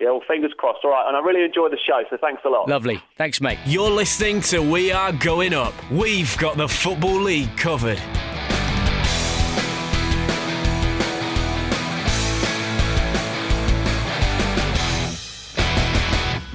Yeah, 0.00 0.10
well, 0.10 0.22
fingers 0.28 0.52
crossed. 0.56 0.84
All 0.84 0.90
right, 0.90 1.08
and 1.08 1.16
I 1.16 1.20
really 1.20 1.44
enjoyed 1.44 1.72
the 1.72 1.78
show, 1.78 2.02
so 2.08 2.16
thanks 2.20 2.42
a 2.44 2.48
lot. 2.48 2.68
Lovely. 2.68 3.02
Thanks, 3.16 3.40
mate. 3.40 3.58
You're 3.66 3.90
listening 3.90 4.40
to 4.42 4.60
We 4.60 4.92
Are 4.92 5.12
Going 5.12 5.52
Up. 5.54 5.74
We've 5.90 6.36
got 6.38 6.56
the 6.56 6.68
Football 6.68 7.20
League 7.20 7.56
covered. 7.56 8.00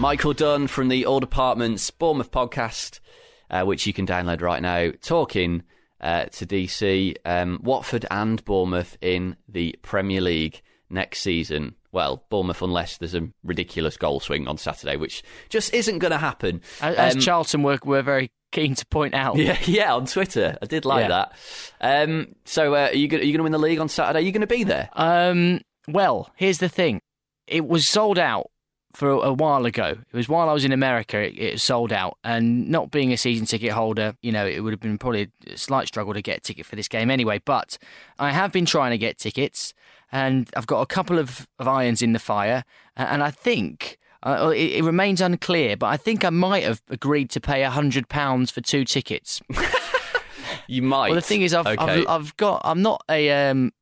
Michael 0.03 0.33
Dunn 0.33 0.67
from 0.67 0.89
the 0.89 1.05
All 1.05 1.21
Departments 1.21 1.89
Bournemouth 1.89 2.29
podcast, 2.29 2.99
uh, 3.49 3.63
which 3.63 3.87
you 3.87 3.93
can 3.93 4.05
download 4.05 4.41
right 4.41 4.61
now, 4.61 4.91
talking 5.01 5.63
uh, 6.01 6.25
to 6.25 6.45
DC, 6.45 7.15
um, 7.23 7.61
Watford 7.63 8.05
and 8.11 8.43
Bournemouth 8.43 8.97
in 8.99 9.37
the 9.47 9.79
Premier 9.81 10.19
League 10.19 10.61
next 10.89 11.21
season. 11.21 11.75
Well, 11.93 12.25
Bournemouth, 12.29 12.61
unless 12.61 12.97
there's 12.97 13.15
a 13.15 13.29
ridiculous 13.45 13.95
goal 13.95 14.19
swing 14.19 14.45
on 14.45 14.57
Saturday, 14.57 14.97
which 14.97 15.23
just 15.47 15.73
isn't 15.73 15.99
going 15.99 16.11
to 16.11 16.17
happen. 16.17 16.59
As 16.81 17.15
um, 17.15 17.21
Charlton 17.21 17.63
were, 17.63 17.79
were 17.85 18.01
very 18.01 18.29
keen 18.51 18.75
to 18.75 18.85
point 18.87 19.13
out. 19.13 19.37
Yeah, 19.37 19.57
yeah, 19.65 19.95
on 19.95 20.05
Twitter, 20.05 20.57
I 20.61 20.65
did 20.65 20.83
like 20.83 21.07
yeah. 21.07 21.27
that. 21.79 22.09
Um, 22.09 22.35
so, 22.43 22.75
uh, 22.75 22.89
are 22.91 22.93
you 22.93 23.07
going 23.07 23.23
to 23.23 23.41
win 23.41 23.53
the 23.53 23.57
league 23.57 23.79
on 23.79 23.87
Saturday? 23.87 24.19
Are 24.19 24.23
you 24.23 24.33
going 24.33 24.41
to 24.41 24.47
be 24.47 24.65
there? 24.65 24.89
Um, 24.91 25.61
well, 25.87 26.29
here's 26.35 26.57
the 26.57 26.67
thing: 26.67 26.99
it 27.47 27.65
was 27.65 27.87
sold 27.87 28.19
out 28.19 28.49
for 28.93 29.09
a 29.09 29.33
while 29.33 29.65
ago. 29.65 29.97
It 30.11 30.15
was 30.15 30.29
while 30.29 30.49
I 30.49 30.53
was 30.53 30.65
in 30.65 30.71
America, 30.71 31.17
it, 31.17 31.37
it, 31.37 31.59
sold 31.59 31.91
out. 31.91 32.17
And 32.23 32.69
not 32.69 32.91
being 32.91 33.11
a 33.11 33.17
season 33.17 33.45
ticket 33.45 33.71
holder, 33.71 34.15
you 34.21 34.31
know, 34.31 34.45
it 34.45 34.59
would 34.59 34.71
have 34.71 34.79
been 34.79 34.97
probably 34.97 35.29
a 35.47 35.57
slight 35.57 35.87
struggle 35.87 36.13
to 36.13 36.21
get 36.21 36.37
a 36.37 36.41
ticket 36.41 36.65
for 36.65 36.75
this 36.75 36.87
game 36.87 37.09
anyway. 37.09 37.41
But 37.43 37.77
I 38.19 38.31
have 38.31 38.51
been 38.51 38.65
trying 38.65 38.91
to 38.91 38.97
get 38.97 39.17
tickets, 39.17 39.73
and 40.11 40.49
I've 40.55 40.67
got 40.67 40.81
a 40.81 40.85
couple 40.85 41.17
of, 41.17 41.47
of 41.59 41.67
irons 41.67 42.01
in 42.01 42.13
the 42.13 42.19
fire. 42.19 42.63
And 42.95 43.23
I 43.23 43.31
think. 43.31 43.97
Uh, 44.25 44.53
it, 44.55 44.77
it, 44.77 44.83
remains 44.85 45.19
unclear, 45.19 45.75
but 45.75 45.87
I 45.87 45.97
think 45.97 46.23
I 46.23 46.29
might 46.29 46.63
have 46.63 46.81
agreed 46.89 47.29
to 47.31 47.41
pay 47.41 47.61
hundred 47.63 48.07
pounds 48.07 48.51
for 48.51 48.61
two 48.61 48.85
tickets. 48.85 49.41
you 50.67 50.81
might. 50.81 51.09
Well, 51.09 51.15
the 51.15 51.21
thing 51.21 51.41
is, 51.41 51.53
I've, 51.53 51.67
okay. 51.67 51.83
I've, 51.83 52.07
I've, 52.07 52.37
got. 52.37 52.61
I'm 52.63 52.81
not 52.81 53.03
a 53.09 53.49
um, 53.49 53.73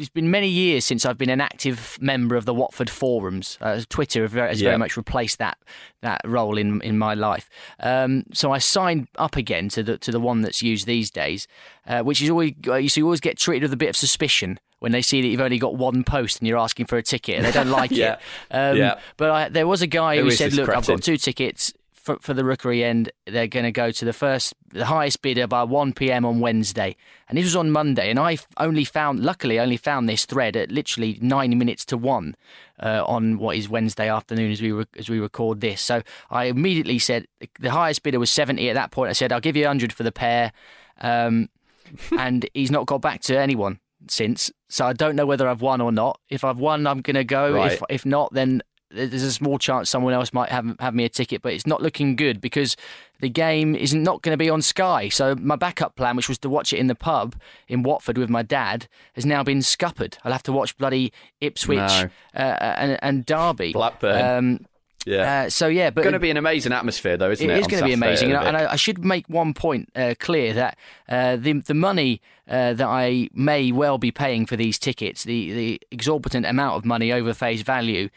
it's 0.00 0.08
been 0.08 0.30
many 0.30 0.48
years 0.48 0.84
since 0.84 1.04
I've 1.04 1.18
been 1.18 1.30
an 1.30 1.40
active 1.40 1.98
member 2.00 2.36
of 2.36 2.44
the 2.44 2.54
Watford 2.54 2.90
forums. 2.90 3.58
Uh, 3.60 3.80
Twitter 3.88 4.22
has, 4.22 4.32
very, 4.32 4.48
has 4.48 4.60
very, 4.60 4.78
much 4.78 4.96
replaced 4.96 5.38
that 5.38 5.58
that 6.02 6.20
role 6.24 6.56
in 6.56 6.80
in 6.82 6.98
my 6.98 7.14
life. 7.14 7.48
Um, 7.80 8.24
so 8.32 8.52
I 8.52 8.58
signed 8.58 9.08
up 9.16 9.36
again 9.36 9.68
to 9.70 9.82
the 9.82 9.98
to 9.98 10.10
the 10.10 10.20
one 10.20 10.42
that's 10.42 10.62
used 10.62 10.86
these 10.86 11.10
days, 11.10 11.46
uh, 11.86 12.02
which 12.02 12.22
is 12.22 12.30
always 12.30 12.54
uh, 12.66 12.76
you 12.76 13.04
always 13.04 13.20
get 13.20 13.38
treated 13.38 13.62
with 13.62 13.72
a 13.72 13.76
bit 13.76 13.90
of 13.90 13.96
suspicion 13.96 14.58
when 14.80 14.92
they 14.92 15.02
see 15.02 15.20
that 15.20 15.28
you've 15.28 15.40
only 15.40 15.58
got 15.58 15.76
one 15.76 16.02
post 16.02 16.40
and 16.40 16.48
you're 16.48 16.58
asking 16.58 16.86
for 16.86 16.96
a 16.96 17.02
ticket 17.02 17.36
and 17.36 17.44
they 17.44 17.52
don't 17.52 17.70
like 17.80 17.90
yeah. 17.90 18.16
it. 18.50 18.54
Um, 18.54 18.76
yeah. 18.76 18.98
But 19.18 19.30
I, 19.30 19.48
there 19.50 19.66
was 19.66 19.82
a 19.82 19.86
guy 19.86 20.16
who, 20.16 20.24
who 20.24 20.30
said, 20.30 20.54
"Look, 20.54 20.68
I've 20.68 20.86
got 20.86 21.02
two 21.02 21.18
tickets 21.18 21.72
for, 22.10 22.22
for 22.22 22.34
the 22.34 22.44
Rookery 22.44 22.82
end, 22.84 23.10
they're 23.26 23.46
going 23.46 23.64
to 23.64 23.72
go 23.72 23.90
to 23.90 24.04
the 24.04 24.12
first, 24.12 24.54
the 24.70 24.86
highest 24.86 25.22
bidder 25.22 25.46
by 25.46 25.62
1 25.62 25.92
p.m. 25.92 26.24
on 26.24 26.40
Wednesday. 26.40 26.96
And 27.28 27.38
this 27.38 27.44
was 27.44 27.56
on 27.56 27.70
Monday. 27.70 28.10
And 28.10 28.18
I 28.18 28.38
only 28.56 28.84
found, 28.84 29.20
luckily, 29.20 29.58
I 29.58 29.62
only 29.62 29.76
found 29.76 30.08
this 30.08 30.24
thread 30.24 30.56
at 30.56 30.70
literally 30.70 31.18
nine 31.20 31.56
minutes 31.58 31.84
to 31.86 31.96
one 31.96 32.36
uh, 32.82 33.04
on 33.06 33.38
what 33.38 33.56
is 33.56 33.68
Wednesday 33.68 34.08
afternoon 34.08 34.50
as 34.50 34.60
we 34.60 34.72
re- 34.72 34.84
as 34.98 35.08
we 35.08 35.20
record 35.20 35.60
this. 35.60 35.80
So 35.80 36.02
I 36.30 36.44
immediately 36.44 36.98
said 36.98 37.26
the 37.58 37.70
highest 37.70 38.02
bidder 38.02 38.18
was 38.18 38.30
70 38.30 38.68
at 38.68 38.74
that 38.74 38.90
point. 38.90 39.10
I 39.10 39.14
said, 39.14 39.32
I'll 39.32 39.40
give 39.40 39.56
you 39.56 39.64
100 39.64 39.92
for 39.92 40.02
the 40.02 40.12
pair. 40.12 40.52
Um, 41.00 41.48
and 42.18 42.48
he's 42.54 42.70
not 42.70 42.86
got 42.86 43.00
back 43.00 43.20
to 43.22 43.38
anyone 43.38 43.80
since. 44.08 44.50
So 44.68 44.86
I 44.86 44.92
don't 44.92 45.16
know 45.16 45.26
whether 45.26 45.48
I've 45.48 45.62
won 45.62 45.80
or 45.80 45.92
not. 45.92 46.20
If 46.28 46.44
I've 46.44 46.58
won, 46.58 46.86
I'm 46.86 47.00
going 47.02 47.14
to 47.14 47.24
go. 47.24 47.54
Right. 47.54 47.72
If 47.72 47.82
if 47.88 48.06
not, 48.06 48.32
then 48.32 48.62
there's 48.90 49.22
a 49.22 49.32
small 49.32 49.58
chance 49.58 49.88
someone 49.88 50.12
else 50.12 50.32
might 50.32 50.50
have 50.50 50.76
have 50.80 50.94
me 50.94 51.04
a 51.04 51.08
ticket, 51.08 51.42
but 51.42 51.52
it's 51.52 51.66
not 51.66 51.82
looking 51.82 52.16
good 52.16 52.40
because 52.40 52.76
the 53.20 53.28
game 53.28 53.74
is 53.74 53.94
not 53.94 54.22
going 54.22 54.32
to 54.32 54.38
be 54.38 54.50
on 54.50 54.62
Sky. 54.62 55.08
So 55.08 55.34
my 55.36 55.56
backup 55.56 55.96
plan, 55.96 56.16
which 56.16 56.28
was 56.28 56.38
to 56.38 56.48
watch 56.48 56.72
it 56.72 56.78
in 56.78 56.86
the 56.86 56.94
pub 56.94 57.36
in 57.68 57.82
Watford 57.82 58.18
with 58.18 58.30
my 58.30 58.42
dad, 58.42 58.88
has 59.14 59.24
now 59.24 59.42
been 59.42 59.62
scuppered. 59.62 60.18
I'll 60.24 60.32
have 60.32 60.42
to 60.44 60.52
watch 60.52 60.76
bloody 60.76 61.12
Ipswich 61.40 61.78
no. 61.78 62.10
uh, 62.34 62.38
and, 62.38 62.98
and 63.02 63.26
Derby, 63.26 63.72
Blackburn. 63.72 64.24
Um, 64.24 64.66
yeah. 65.06 65.44
Uh, 65.44 65.50
so 65.50 65.68
yeah, 65.68 65.90
but 65.90 66.00
it's 66.00 66.04
going 66.04 66.12
to 66.12 66.18
be 66.18 66.30
an 66.30 66.36
amazing 66.36 66.72
atmosphere, 66.72 67.16
though, 67.16 67.30
isn't 67.30 67.48
it? 67.48 67.56
It 67.56 67.60
is 67.60 67.66
going 67.66 67.82
to 67.82 67.86
be 67.86 67.94
amazing, 67.94 68.32
and, 68.32 68.56
I, 68.56 68.72
I, 68.72 68.76
should 68.76 69.02
make 69.02 69.26
one 69.28 69.54
point 69.54 69.88
uh, 69.96 70.14
clear 70.18 70.52
that 70.52 70.76
uh, 71.08 71.36
the 71.36 71.54
the 71.54 71.74
money 71.74 72.20
uh, 72.46 72.74
that 72.74 72.86
I 72.86 73.30
may 73.32 73.72
well 73.72 73.96
be 73.96 74.10
paying 74.10 74.44
for 74.44 74.56
these 74.56 74.78
tickets, 74.78 75.24
the 75.24 75.52
the 75.52 75.82
exorbitant 75.90 76.44
amount 76.44 76.76
of 76.76 76.84
money 76.84 77.12
over 77.12 77.32
face 77.32 77.62
value, 77.62 78.10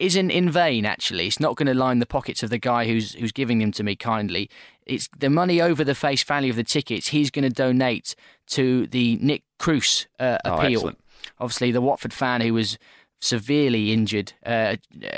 isn't 0.00 0.30
in 0.30 0.50
vain. 0.50 0.84
Actually, 0.84 1.26
it's 1.26 1.38
not 1.38 1.56
going 1.56 1.66
to 1.66 1.74
line 1.74 1.98
the 1.98 2.06
pockets 2.06 2.42
of 2.42 2.50
the 2.50 2.58
guy 2.58 2.86
who's 2.86 3.14
who's 3.14 3.32
giving 3.32 3.58
them 3.58 3.70
to 3.72 3.84
me 3.84 3.94
kindly. 3.94 4.50
It's 4.86 5.08
the 5.16 5.30
money 5.30 5.60
over 5.60 5.84
the 5.84 5.94
face 5.94 6.24
value 6.24 6.50
of 6.50 6.56
the 6.56 6.64
tickets. 6.64 7.08
He's 7.08 7.30
going 7.30 7.44
to 7.44 7.50
donate 7.50 8.16
to 8.48 8.86
the 8.88 9.16
Nick 9.20 9.44
Cruz 9.58 10.08
uh, 10.18 10.38
oh, 10.44 10.56
appeal. 10.56 10.88
Oh, 10.88 10.92
Obviously, 11.38 11.70
the 11.70 11.82
Watford 11.82 12.14
fan 12.14 12.40
who 12.40 12.54
was 12.54 12.78
severely 13.20 13.92
injured 13.92 14.32
uh, 14.46 14.76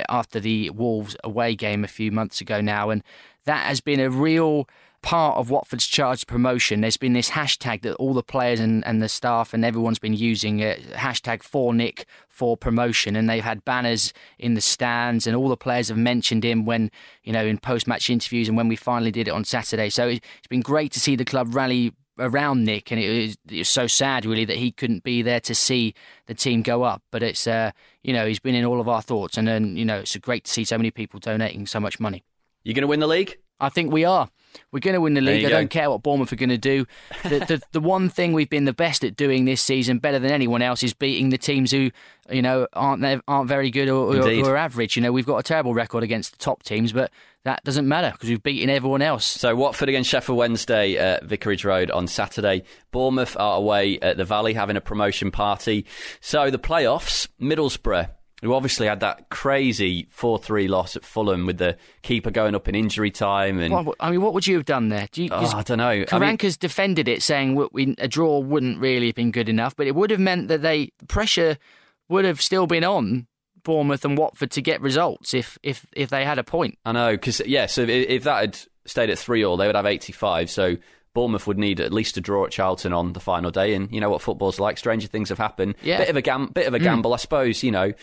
after 0.09 0.39
the 0.39 0.69
Wolves 0.71 1.15
away 1.23 1.55
game 1.55 1.83
a 1.83 1.87
few 1.87 2.11
months 2.11 2.41
ago 2.41 2.59
now, 2.59 2.89
and 2.89 3.01
that 3.45 3.65
has 3.65 3.79
been 3.81 4.01
a 4.01 4.09
real 4.09 4.67
part 5.03 5.37
of 5.37 5.51
Watford's 5.51 5.85
charged 5.85 6.27
promotion, 6.27 6.81
there's 6.81 6.97
been 6.97 7.13
this 7.13 7.29
hashtag 7.29 7.81
that 7.81 7.93
all 7.95 8.13
the 8.13 8.23
players 8.23 8.59
and, 8.59 8.83
and 8.87 9.01
the 9.01 9.09
staff 9.09 9.53
and 9.53 9.63
everyone's 9.63 9.99
been 9.99 10.13
using, 10.15 10.63
uh, 10.63 10.77
hashtag 10.93 11.43
for 11.43 11.73
Nick 11.73 12.07
for 12.27 12.57
promotion, 12.57 13.15
and 13.15 13.29
they've 13.29 13.43
had 13.43 13.63
banners 13.63 14.11
in 14.39 14.55
the 14.55 14.61
stands, 14.61 15.27
and 15.27 15.35
all 15.35 15.49
the 15.49 15.57
players 15.57 15.89
have 15.89 15.97
mentioned 15.97 16.43
him 16.43 16.65
when 16.65 16.89
you 17.23 17.31
know 17.31 17.45
in 17.45 17.59
post-match 17.59 18.09
interviews, 18.09 18.47
and 18.47 18.57
when 18.57 18.67
we 18.67 18.75
finally 18.75 19.11
did 19.11 19.27
it 19.27 19.31
on 19.31 19.43
Saturday. 19.43 19.91
So 19.91 20.07
it's 20.07 20.47
been 20.49 20.61
great 20.61 20.91
to 20.93 20.99
see 20.99 21.15
the 21.15 21.25
club 21.25 21.53
rally 21.53 21.93
around 22.17 22.63
Nick, 22.63 22.91
and 22.91 22.99
it 22.99 23.27
was, 23.27 23.37
it 23.49 23.59
was 23.59 23.69
so 23.69 23.85
sad 23.85 24.25
really 24.25 24.45
that 24.45 24.57
he 24.57 24.71
couldn't 24.71 25.03
be 25.03 25.21
there 25.21 25.41
to 25.41 25.53
see 25.53 25.93
the 26.25 26.33
team 26.33 26.63
go 26.63 26.83
up. 26.83 27.03
But 27.11 27.21
it's 27.21 27.45
uh, 27.45 27.71
you 28.01 28.13
know 28.13 28.25
he's 28.25 28.39
been 28.39 28.55
in 28.55 28.65
all 28.65 28.81
of 28.81 28.87
our 28.87 29.01
thoughts, 29.01 29.37
and 29.37 29.47
then 29.47 29.75
you 29.75 29.85
know 29.85 29.99
it's 29.99 30.15
great 30.17 30.45
to 30.45 30.51
see 30.51 30.63
so 30.63 30.77
many 30.77 30.91
people 30.91 31.19
donating 31.19 31.67
so 31.67 31.79
much 31.79 31.99
money. 31.99 32.23
You're 32.63 32.73
going 32.73 32.83
to 32.83 32.87
win 32.87 33.01
the 33.01 33.07
league? 33.07 33.37
I 33.59 33.69
think 33.69 33.91
we 33.91 34.05
are. 34.05 34.29
We're 34.71 34.79
going 34.79 34.93
to 34.95 35.01
win 35.01 35.13
the 35.13 35.21
league. 35.21 35.45
I 35.45 35.49
go. 35.49 35.55
don't 35.55 35.69
care 35.69 35.89
what 35.89 36.03
Bournemouth 36.03 36.31
are 36.31 36.37
going 36.37 36.49
to 36.49 36.57
do. 36.57 36.85
The, 37.23 37.39
the 37.39 37.61
the 37.71 37.79
one 37.79 38.09
thing 38.09 38.33
we've 38.33 38.49
been 38.49 38.65
the 38.65 38.73
best 38.73 39.03
at 39.03 39.15
doing 39.15 39.45
this 39.45 39.61
season, 39.61 39.99
better 39.99 40.19
than 40.19 40.31
anyone 40.31 40.61
else, 40.61 40.83
is 40.83 40.93
beating 40.93 41.29
the 41.29 41.37
teams 41.37 41.71
who 41.71 41.91
you 42.29 42.41
know 42.41 42.67
aren't 42.73 43.23
aren't 43.27 43.47
very 43.47 43.69
good 43.69 43.89
or, 43.89 44.15
or, 44.15 44.49
or 44.49 44.57
average. 44.57 44.95
You 44.95 45.01
know, 45.01 45.11
we've 45.11 45.25
got 45.25 45.37
a 45.37 45.43
terrible 45.43 45.73
record 45.73 46.03
against 46.03 46.31
the 46.31 46.37
top 46.37 46.63
teams, 46.63 46.91
but 46.91 47.11
that 47.43 47.63
doesn't 47.63 47.87
matter 47.87 48.11
because 48.11 48.29
we've 48.29 48.43
beaten 48.43 48.69
everyone 48.69 49.01
else. 49.01 49.25
So 49.25 49.55
Watford 49.55 49.89
against 49.89 50.09
Sheffield 50.09 50.37
Wednesday 50.37 50.95
at 50.95 51.23
Vicarage 51.23 51.65
Road 51.65 51.91
on 51.91 52.07
Saturday. 52.07 52.63
Bournemouth 52.91 53.35
are 53.37 53.57
away 53.57 53.99
at 53.99 54.17
the 54.17 54.25
Valley 54.25 54.53
having 54.53 54.77
a 54.77 54.81
promotion 54.81 55.31
party. 55.31 55.85
So 56.21 56.49
the 56.49 56.59
playoffs, 56.59 57.27
Middlesbrough, 57.41 58.09
who 58.43 58.53
obviously 58.53 58.87
had 58.87 58.99
that 58.99 59.29
crazy 59.29 60.07
4-3 60.15 60.67
loss 60.69 60.95
at 60.95 61.03
Fulham 61.05 61.45
with 61.45 61.57
the 61.57 61.77
keeper 62.01 62.29
going 62.29 62.55
up 62.55 62.67
in 62.67 62.75
injury 62.75 63.09
time 63.09 63.59
and 63.59 63.73
What, 63.73 63.95
I 63.99 64.11
mean, 64.11 64.21
what 64.21 64.33
would 64.33 64.45
you 64.45 64.55
have 64.55 64.65
done 64.65 64.89
there? 64.89 65.07
Do 65.11 65.23
you, 65.23 65.29
Oh, 65.31 65.51
I 65.55 65.61
don't 65.63 65.77
know. 65.77 65.87
I 65.89 65.95
mean- 65.95 66.05
Karanka's 66.07 66.57
defended 66.57 67.07
it, 67.07 67.23
saying 67.23 67.55
we, 67.71 67.95
a 67.97 68.07
draw 68.07 68.39
wouldn't 68.39 68.79
really 68.79 69.07
have 69.07 69.15
been 69.15 69.31
good 69.31 69.49
enough, 69.49 69.75
but 69.75 69.87
it 69.87 69.95
would 69.95 70.11
have 70.11 70.19
meant 70.19 70.49
that 70.49 70.61
they 70.61 70.91
pressure 71.07 71.57
would 72.09 72.25
have 72.25 72.41
still 72.41 72.67
been 72.67 72.83
on 72.83 73.27
Bournemouth 73.63 74.03
and 74.03 74.17
Watford 74.17 74.51
to 74.51 74.61
get 74.61 74.81
results 74.81 75.33
if 75.33 75.57
if 75.63 75.85
if 75.93 76.09
they 76.09 76.25
had 76.25 76.37
a 76.37 76.43
point. 76.43 76.77
I 76.83 76.91
know 76.91 77.11
because 77.11 77.41
yeah. 77.45 77.65
So 77.67 77.83
if, 77.83 77.89
if 77.89 78.23
that 78.25 78.41
had 78.41 78.59
stayed 78.85 79.09
at 79.09 79.17
three 79.17 79.45
all, 79.45 79.55
they 79.55 79.67
would 79.67 79.75
have 79.77 79.85
eighty-five. 79.85 80.49
So 80.49 80.75
Bournemouth 81.13 81.45
would 81.47 81.57
need 81.59 81.79
at 81.79 81.93
least 81.93 82.17
a 82.17 82.21
draw 82.21 82.45
at 82.45 82.51
Charlton 82.51 82.93
on 82.93 83.13
the 83.13 83.19
final 83.19 83.51
day. 83.51 83.73
And 83.73 83.91
you 83.91 84.01
know 84.01 84.09
what 84.09 84.21
football's 84.21 84.59
like; 84.59 84.77
stranger 84.77 85.07
things 85.07 85.29
have 85.29 85.37
happened. 85.37 85.75
Yeah. 85.81 85.99
Bit 85.99 86.09
of 86.09 86.17
a 86.17 86.21
gam- 86.21 86.47
bit 86.47 86.67
of 86.67 86.73
a 86.73 86.79
gamble, 86.79 87.13
I 87.13 87.17
suppose. 87.17 87.63
You 87.63 87.71
know, 87.71 87.93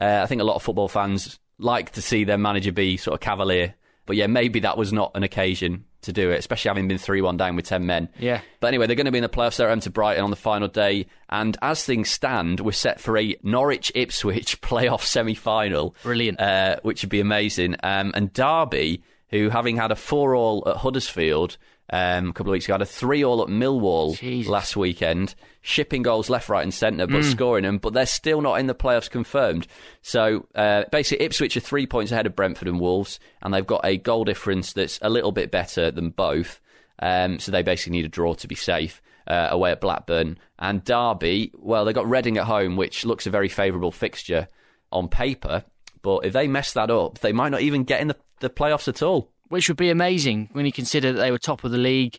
uh, 0.00 0.20
I 0.22 0.26
think 0.26 0.40
a 0.40 0.44
lot 0.44 0.56
of 0.56 0.62
football 0.62 0.88
fans 0.88 1.38
like 1.58 1.90
to 1.92 2.02
see 2.02 2.24
their 2.24 2.38
manager 2.38 2.72
be 2.72 2.96
sort 2.96 3.14
of 3.14 3.20
cavalier. 3.20 3.74
But 4.06 4.16
yeah, 4.16 4.26
maybe 4.26 4.60
that 4.60 4.76
was 4.78 4.92
not 4.92 5.12
an 5.14 5.22
occasion 5.22 5.84
to 6.02 6.12
do 6.12 6.30
it, 6.30 6.38
especially 6.38 6.70
having 6.70 6.88
been 6.88 6.96
three-one 6.98 7.36
down 7.36 7.54
with 7.54 7.66
ten 7.66 7.86
men. 7.86 8.08
Yeah. 8.18 8.40
But 8.58 8.68
anyway, 8.68 8.86
they're 8.86 8.96
going 8.96 9.04
to 9.06 9.12
be 9.12 9.18
in 9.18 9.22
the 9.22 9.28
playoffs. 9.28 9.56
They're 9.56 9.68
home 9.68 9.80
to 9.80 9.90
Brighton 9.90 10.24
on 10.24 10.30
the 10.30 10.36
final 10.36 10.66
day. 10.68 11.06
And 11.28 11.56
as 11.62 11.84
things 11.84 12.10
stand, 12.10 12.60
we're 12.60 12.72
set 12.72 13.00
for 13.00 13.16
a 13.18 13.36
Norwich 13.42 13.92
Ipswich 13.94 14.60
playoff 14.62 15.02
semi 15.02 15.34
final. 15.34 15.94
Brilliant. 16.02 16.40
Uh, 16.40 16.76
which 16.82 17.02
would 17.02 17.10
be 17.10 17.20
amazing. 17.20 17.76
Um, 17.82 18.12
and 18.14 18.32
Derby, 18.32 19.02
who 19.30 19.48
having 19.48 19.76
had 19.76 19.90
a 19.90 19.96
4 19.96 20.34
all 20.34 20.62
at 20.66 20.76
Huddersfield 20.76 21.56
um, 21.92 22.30
a 22.30 22.32
couple 22.32 22.50
of 22.50 22.52
weeks 22.52 22.66
ago, 22.66 22.74
had 22.74 22.82
a 22.82 22.86
3 22.86 23.24
all 23.24 23.42
at 23.42 23.48
Millwall 23.48 24.16
last 24.48 24.76
weekend, 24.76 25.34
shipping 25.60 26.02
goals 26.02 26.30
left, 26.30 26.48
right, 26.48 26.62
and 26.62 26.72
centre, 26.72 27.06
but 27.06 27.24
scoring 27.24 27.64
them. 27.64 27.78
But 27.78 27.92
they're 27.92 28.06
still 28.06 28.40
not 28.40 28.60
in 28.60 28.66
the 28.66 28.74
playoffs 28.74 29.10
confirmed. 29.10 29.66
So 30.02 30.46
uh, 30.54 30.84
basically, 30.92 31.24
Ipswich 31.26 31.56
are 31.56 31.60
three 31.60 31.86
points 31.86 32.12
ahead 32.12 32.26
of 32.26 32.36
Brentford 32.36 32.68
and 32.68 32.80
Wolves, 32.80 33.18
and 33.42 33.52
they've 33.52 33.66
got 33.66 33.84
a 33.84 33.96
goal 33.96 34.24
difference 34.24 34.72
that's 34.72 34.98
a 35.02 35.10
little 35.10 35.32
bit 35.32 35.50
better 35.50 35.90
than 35.90 36.10
both. 36.10 36.60
Um, 37.00 37.38
so 37.38 37.50
they 37.50 37.62
basically 37.62 37.98
need 37.98 38.04
a 38.04 38.08
draw 38.10 38.34
to 38.34 38.48
be 38.48 38.54
safe. 38.54 39.02
Uh, 39.26 39.48
away 39.52 39.70
at 39.70 39.80
Blackburn 39.80 40.38
and 40.58 40.82
Derby. 40.82 41.52
Well, 41.54 41.84
they 41.84 41.92
got 41.92 42.08
Reading 42.08 42.36
at 42.38 42.46
home, 42.46 42.76
which 42.76 43.04
looks 43.04 43.28
a 43.28 43.30
very 43.30 43.48
favourable 43.48 43.92
fixture 43.92 44.48
on 44.90 45.06
paper. 45.06 45.62
But 46.02 46.24
if 46.24 46.32
they 46.32 46.48
mess 46.48 46.72
that 46.72 46.90
up, 46.90 47.18
they 47.20 47.32
might 47.32 47.50
not 47.50 47.60
even 47.60 47.84
get 47.84 48.00
in 48.00 48.08
the, 48.08 48.16
the 48.40 48.50
playoffs 48.50 48.88
at 48.88 49.02
all. 49.02 49.30
which 49.48 49.68
would 49.68 49.76
be 49.76 49.90
amazing 49.90 50.48
when 50.52 50.64
you 50.64 50.72
consider 50.72 51.12
that 51.12 51.18
they 51.18 51.30
were 51.30 51.38
top 51.38 51.64
of 51.64 51.72
the 51.72 51.78
league 51.78 52.18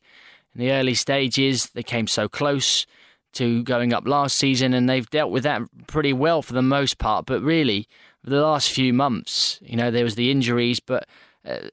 in 0.53 0.59
the 0.59 0.72
early 0.72 0.93
stages. 0.93 1.67
They 1.67 1.84
came 1.84 2.05
so 2.07 2.28
close 2.28 2.86
to 3.34 3.63
going 3.63 3.93
up 3.93 4.05
last 4.05 4.38
season, 4.38 4.74
and 4.74 4.89
they've 4.89 5.09
dealt 5.09 5.32
with 5.32 5.43
that 5.43 5.61
pretty 5.88 6.11
well 6.11 6.41
for 6.41 6.53
the 6.53 6.61
most 6.61 6.97
part. 6.97 7.26
But 7.26 7.41
really, 7.41 7.88
the 8.24 8.41
last 8.41 8.69
few 8.69 8.93
months, 8.93 9.59
you 9.61 9.78
know, 9.78 9.89
there 9.89 10.03
was 10.03 10.15
the 10.15 10.30
injuries, 10.30 10.82
but 10.82 11.07
uh, 11.45 11.69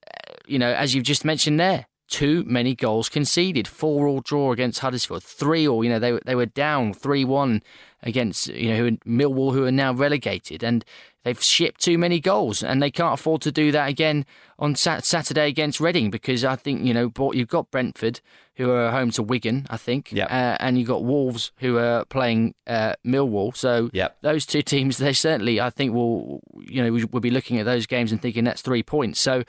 you 0.47 0.59
know, 0.59 0.73
as 0.73 0.95
you've 0.95 1.05
just 1.05 1.25
mentioned 1.25 1.59
there. 1.61 1.87
Too 2.11 2.43
many 2.47 2.75
goals 2.75 3.11
conceded. 3.11 3.69
Four 3.69 4.09
all 4.09 4.23
draw 4.23 4.51
against 4.51 4.79
Huddersfield. 4.79 5.23
Three 5.23 5.69
all. 5.69 5.85
You 5.85 5.91
know 5.91 5.99
they 5.99 6.19
they 6.25 6.35
were 6.35 6.47
down 6.47 6.95
three 6.95 7.23
one 7.23 7.63
against 8.03 8.47
you 8.47 8.71
know 8.71 8.97
Millwall, 9.07 9.53
who 9.53 9.67
are 9.67 9.71
now 9.71 9.93
relegated, 9.93 10.63
and 10.63 10.87
they've 11.25 11.43
shipped 11.43 11.81
too 11.81 11.99
many 11.99 12.21
goals, 12.21 12.63
and 12.63 12.83
they 12.83 12.91
can't 12.91 13.15
afford 13.15 13.43
to 13.43 13.53
do 13.53 13.71
that 13.73 13.89
again 13.89 14.25
on 14.59 14.75
Sat- 14.75 15.05
Saturday 15.05 15.49
against 15.49 15.81
Reading 15.81 16.11
because 16.11 16.45
I 16.45 16.57
think 16.57 16.85
you 16.85 16.93
know 16.95 17.13
you've 17.33 17.49
got 17.49 17.71
Brentford 17.71 18.21
who 18.57 18.71
are 18.73 18.91
home 18.91 19.11
to 19.13 19.23
Wigan, 19.23 19.67
I 19.71 19.77
think, 19.77 20.11
Yep. 20.11 20.29
uh, 20.33 20.57
and 20.59 20.77
you've 20.79 20.89
got 20.89 21.05
Wolves 21.05 21.53
who 21.59 21.79
are 21.79 22.05
playing 22.07 22.55
uh, 22.67 22.95
Millwall. 23.07 23.57
So 23.57 23.89
Yep. 23.93 24.17
those 24.23 24.45
two 24.47 24.63
teams, 24.75 24.99
they 24.99 25.13
certainly 25.13 25.61
I 25.61 25.71
think 25.71 25.95
will 25.95 26.41
you 26.61 26.83
know 26.83 26.91
we 26.93 27.05
will 27.05 27.21
be 27.21 27.31
looking 27.31 27.59
at 27.59 27.67
those 27.67 27.87
games 27.87 28.11
and 28.13 28.21
thinking 28.21 28.45
that's 28.45 28.63
three 28.63 28.83
points. 28.83 29.21
So. 29.21 29.43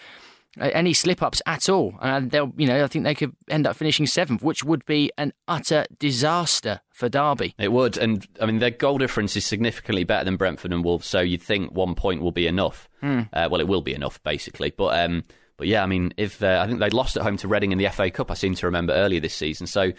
Any 0.59 0.93
slip 0.93 1.21
ups 1.21 1.41
at 1.45 1.69
all, 1.69 1.93
and 2.01 2.31
they'll, 2.31 2.51
you 2.57 2.65
know, 2.65 2.83
I 2.83 2.87
think 2.87 3.05
they 3.05 3.13
could 3.13 3.33
end 3.49 3.67
up 3.67 3.75
finishing 3.75 4.07
seventh, 4.07 4.41
which 4.41 4.63
would 4.63 4.83
be 4.85 5.11
an 5.17 5.31
utter 5.47 5.85
disaster 5.99 6.81
for 6.91 7.07
Derby. 7.07 7.53
It 7.59 7.71
would, 7.71 7.97
and 7.97 8.25
I 8.41 8.45
mean 8.47 8.59
their 8.59 8.71
goal 8.71 8.97
difference 8.97 9.35
is 9.37 9.45
significantly 9.45 10.03
better 10.03 10.25
than 10.25 10.37
Brentford 10.37 10.73
and 10.73 10.83
Wolves, 10.83 11.05
so 11.07 11.19
you'd 11.21 11.43
think 11.43 11.71
one 11.71 11.93
point 11.95 12.21
will 12.21 12.31
be 12.31 12.47
enough. 12.47 12.89
Uh, 13.01 13.23
well, 13.49 13.61
it 13.61 13.67
will 13.67 13.81
be 13.81 13.93
enough 13.93 14.21
basically, 14.23 14.71
but 14.71 14.99
um, 14.99 15.23
but 15.55 15.67
yeah, 15.67 15.83
I 15.83 15.85
mean 15.85 16.13
if 16.17 16.41
uh, 16.43 16.59
I 16.61 16.67
think 16.67 16.79
they 16.79 16.89
lost 16.89 17.15
at 17.15 17.23
home 17.23 17.37
to 17.37 17.47
Reading 17.47 17.71
in 17.71 17.77
the 17.77 17.87
FA 17.89 18.09
Cup, 18.09 18.29
I 18.31 18.33
seem 18.33 18.55
to 18.55 18.65
remember 18.65 18.91
earlier 18.93 19.19
this 19.21 19.35
season. 19.35 19.67
So 19.67 19.91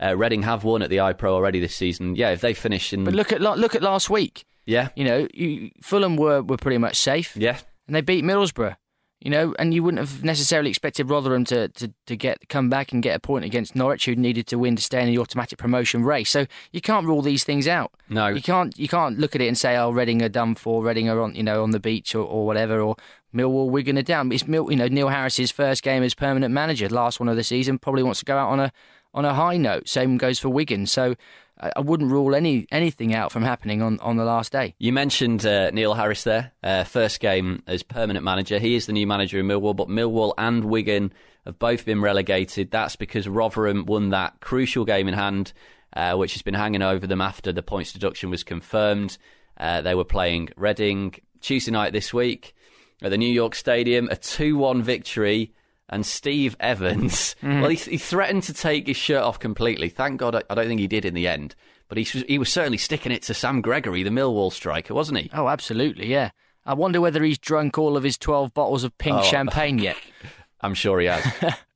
uh, 0.00 0.16
Reading 0.16 0.42
have 0.44 0.62
won 0.64 0.82
at 0.82 0.88
the 0.88 0.98
iPro 0.98 1.30
already 1.30 1.58
this 1.60 1.74
season. 1.74 2.14
Yeah, 2.16 2.30
if 2.30 2.40
they 2.40 2.54
finish 2.54 2.92
in, 2.92 3.04
But 3.04 3.14
look 3.14 3.32
at 3.32 3.40
look 3.40 3.74
at 3.74 3.82
last 3.82 4.08
week. 4.08 4.44
yeah, 4.66 4.88
You 4.94 5.04
know, 5.04 5.28
you, 5.34 5.72
Fulham 5.82 6.16
were, 6.16 6.42
were 6.42 6.56
pretty 6.58 6.78
much 6.78 6.96
safe, 6.96 7.36
yeah, 7.36 7.58
and 7.86 7.94
they 7.96 8.00
beat 8.02 8.24
Middlesbrough. 8.24 8.76
You 9.20 9.30
know, 9.30 9.54
and 9.58 9.72
you 9.72 9.82
wouldn't 9.82 9.98
have 9.98 10.22
necessarily 10.22 10.68
expected 10.68 11.08
Rotherham 11.08 11.44
to, 11.46 11.68
to, 11.68 11.92
to 12.06 12.16
get 12.16 12.48
come 12.50 12.68
back 12.68 12.92
and 12.92 13.02
get 13.02 13.16
a 13.16 13.18
point 13.18 13.46
against 13.46 13.74
Norwich, 13.74 14.04
who 14.04 14.14
needed 14.14 14.46
to 14.48 14.58
win 14.58 14.76
to 14.76 14.82
stay 14.82 15.00
in 15.00 15.06
the 15.06 15.18
automatic 15.18 15.58
promotion 15.58 16.04
race. 16.04 16.30
So 16.30 16.46
you 16.70 16.82
can't 16.82 17.06
rule 17.06 17.22
these 17.22 17.42
things 17.42 17.66
out. 17.66 17.92
No. 18.10 18.28
you 18.28 18.42
can't. 18.42 18.78
You 18.78 18.88
can't 18.88 19.18
look 19.18 19.34
at 19.34 19.40
it 19.40 19.48
and 19.48 19.56
say, 19.56 19.76
"Oh, 19.76 19.90
Reading 19.90 20.22
are 20.22 20.28
done 20.28 20.54
for. 20.54 20.84
Reading 20.84 21.08
are 21.08 21.20
on, 21.20 21.34
you 21.34 21.42
know, 21.42 21.62
on 21.62 21.70
the 21.70 21.80
beach 21.80 22.14
or, 22.14 22.24
or 22.24 22.46
whatever." 22.46 22.78
Or 22.80 22.96
Millwall, 23.34 23.70
Wigan 23.70 23.98
are 23.98 24.02
down. 24.02 24.30
It's 24.32 24.46
Mill, 24.46 24.70
you 24.70 24.76
know, 24.76 24.86
Neil 24.88 25.08
Harris's 25.08 25.50
first 25.50 25.82
game 25.82 26.02
as 26.02 26.14
permanent 26.14 26.52
manager, 26.52 26.88
last 26.88 27.18
one 27.18 27.28
of 27.28 27.36
the 27.36 27.44
season. 27.44 27.78
Probably 27.78 28.02
wants 28.02 28.20
to 28.20 28.26
go 28.26 28.36
out 28.36 28.50
on 28.50 28.60
a 28.60 28.72
on 29.14 29.24
a 29.24 29.34
high 29.34 29.56
note. 29.56 29.88
Same 29.88 30.18
goes 30.18 30.38
for 30.38 30.50
Wigan. 30.50 30.86
So 30.86 31.14
I, 31.58 31.80
wouldn't 31.80 32.10
rule 32.10 32.34
any 32.34 32.66
anything 32.70 33.14
out 33.14 33.32
from 33.32 33.42
happening 33.42 33.82
on, 33.82 33.98
on 34.00 34.16
the 34.16 34.24
last 34.24 34.52
day. 34.52 34.74
You 34.78 34.92
mentioned 34.92 35.46
uh, 35.46 35.70
Neil 35.70 35.94
Harris 35.94 36.24
there. 36.24 36.52
Uh, 36.62 36.84
first 36.84 37.20
game 37.20 37.62
as 37.66 37.82
permanent 37.82 38.24
manager. 38.24 38.58
He 38.58 38.74
is 38.74 38.86
the 38.86 38.92
new 38.92 39.06
manager 39.06 39.38
in 39.38 39.46
Millwall, 39.46 39.74
but 39.74 39.88
Millwall 39.88 40.34
and 40.36 40.64
Wigan 40.64 41.12
have 41.44 41.58
both 41.58 41.84
been 41.84 42.00
relegated. 42.00 42.70
That's 42.70 42.96
because 42.96 43.28
Rotherham 43.28 43.86
won 43.86 44.10
that 44.10 44.40
crucial 44.40 44.84
game 44.84 45.08
in 45.08 45.14
hand, 45.14 45.52
uh, 45.94 46.14
which 46.16 46.34
has 46.34 46.42
been 46.42 46.54
hanging 46.54 46.82
over 46.82 47.06
them 47.06 47.20
after 47.20 47.52
the 47.52 47.62
points 47.62 47.92
deduction 47.92 48.30
was 48.30 48.44
confirmed. 48.44 49.16
Uh, 49.56 49.80
they 49.80 49.94
were 49.94 50.04
playing 50.04 50.50
Reading 50.56 51.14
Tuesday 51.40 51.70
night 51.70 51.92
this 51.92 52.12
week 52.12 52.54
at 53.02 53.10
the 53.10 53.18
New 53.18 53.32
York 53.32 53.54
Stadium, 53.54 54.08
a 54.10 54.16
2 54.16 54.56
1 54.56 54.82
victory. 54.82 55.52
And 55.88 56.04
Steve 56.04 56.56
Evans, 56.58 57.36
well, 57.42 57.68
he, 57.68 57.76
he 57.76 57.98
threatened 57.98 58.42
to 58.44 58.52
take 58.52 58.86
his 58.88 58.96
shirt 58.96 59.22
off 59.22 59.38
completely. 59.38 59.88
Thank 59.88 60.18
God, 60.18 60.34
I, 60.34 60.42
I 60.50 60.54
don't 60.56 60.66
think 60.66 60.80
he 60.80 60.88
did 60.88 61.04
in 61.04 61.14
the 61.14 61.28
end. 61.28 61.54
But 61.88 61.98
he, 61.98 62.02
was- 62.02 62.24
he 62.26 62.38
was 62.38 62.48
certainly 62.50 62.78
sticking 62.78 63.12
it 63.12 63.22
to 63.22 63.34
Sam 63.34 63.60
Gregory, 63.60 64.02
the 64.02 64.10
Millwall 64.10 64.52
striker, 64.52 64.94
wasn't 64.94 65.18
he? 65.18 65.30
Oh, 65.32 65.46
absolutely, 65.48 66.08
yeah. 66.08 66.30
I 66.64 66.74
wonder 66.74 67.00
whether 67.00 67.22
he's 67.22 67.38
drunk 67.38 67.78
all 67.78 67.96
of 67.96 68.02
his 68.02 68.18
12 68.18 68.52
bottles 68.52 68.82
of 68.82 68.98
pink 68.98 69.18
Oh. 69.20 69.22
champagne 69.22 69.78
yet. 69.78 69.96
I'm 70.60 70.74
sure 70.74 70.98
he 71.00 71.06
has. 71.06 71.54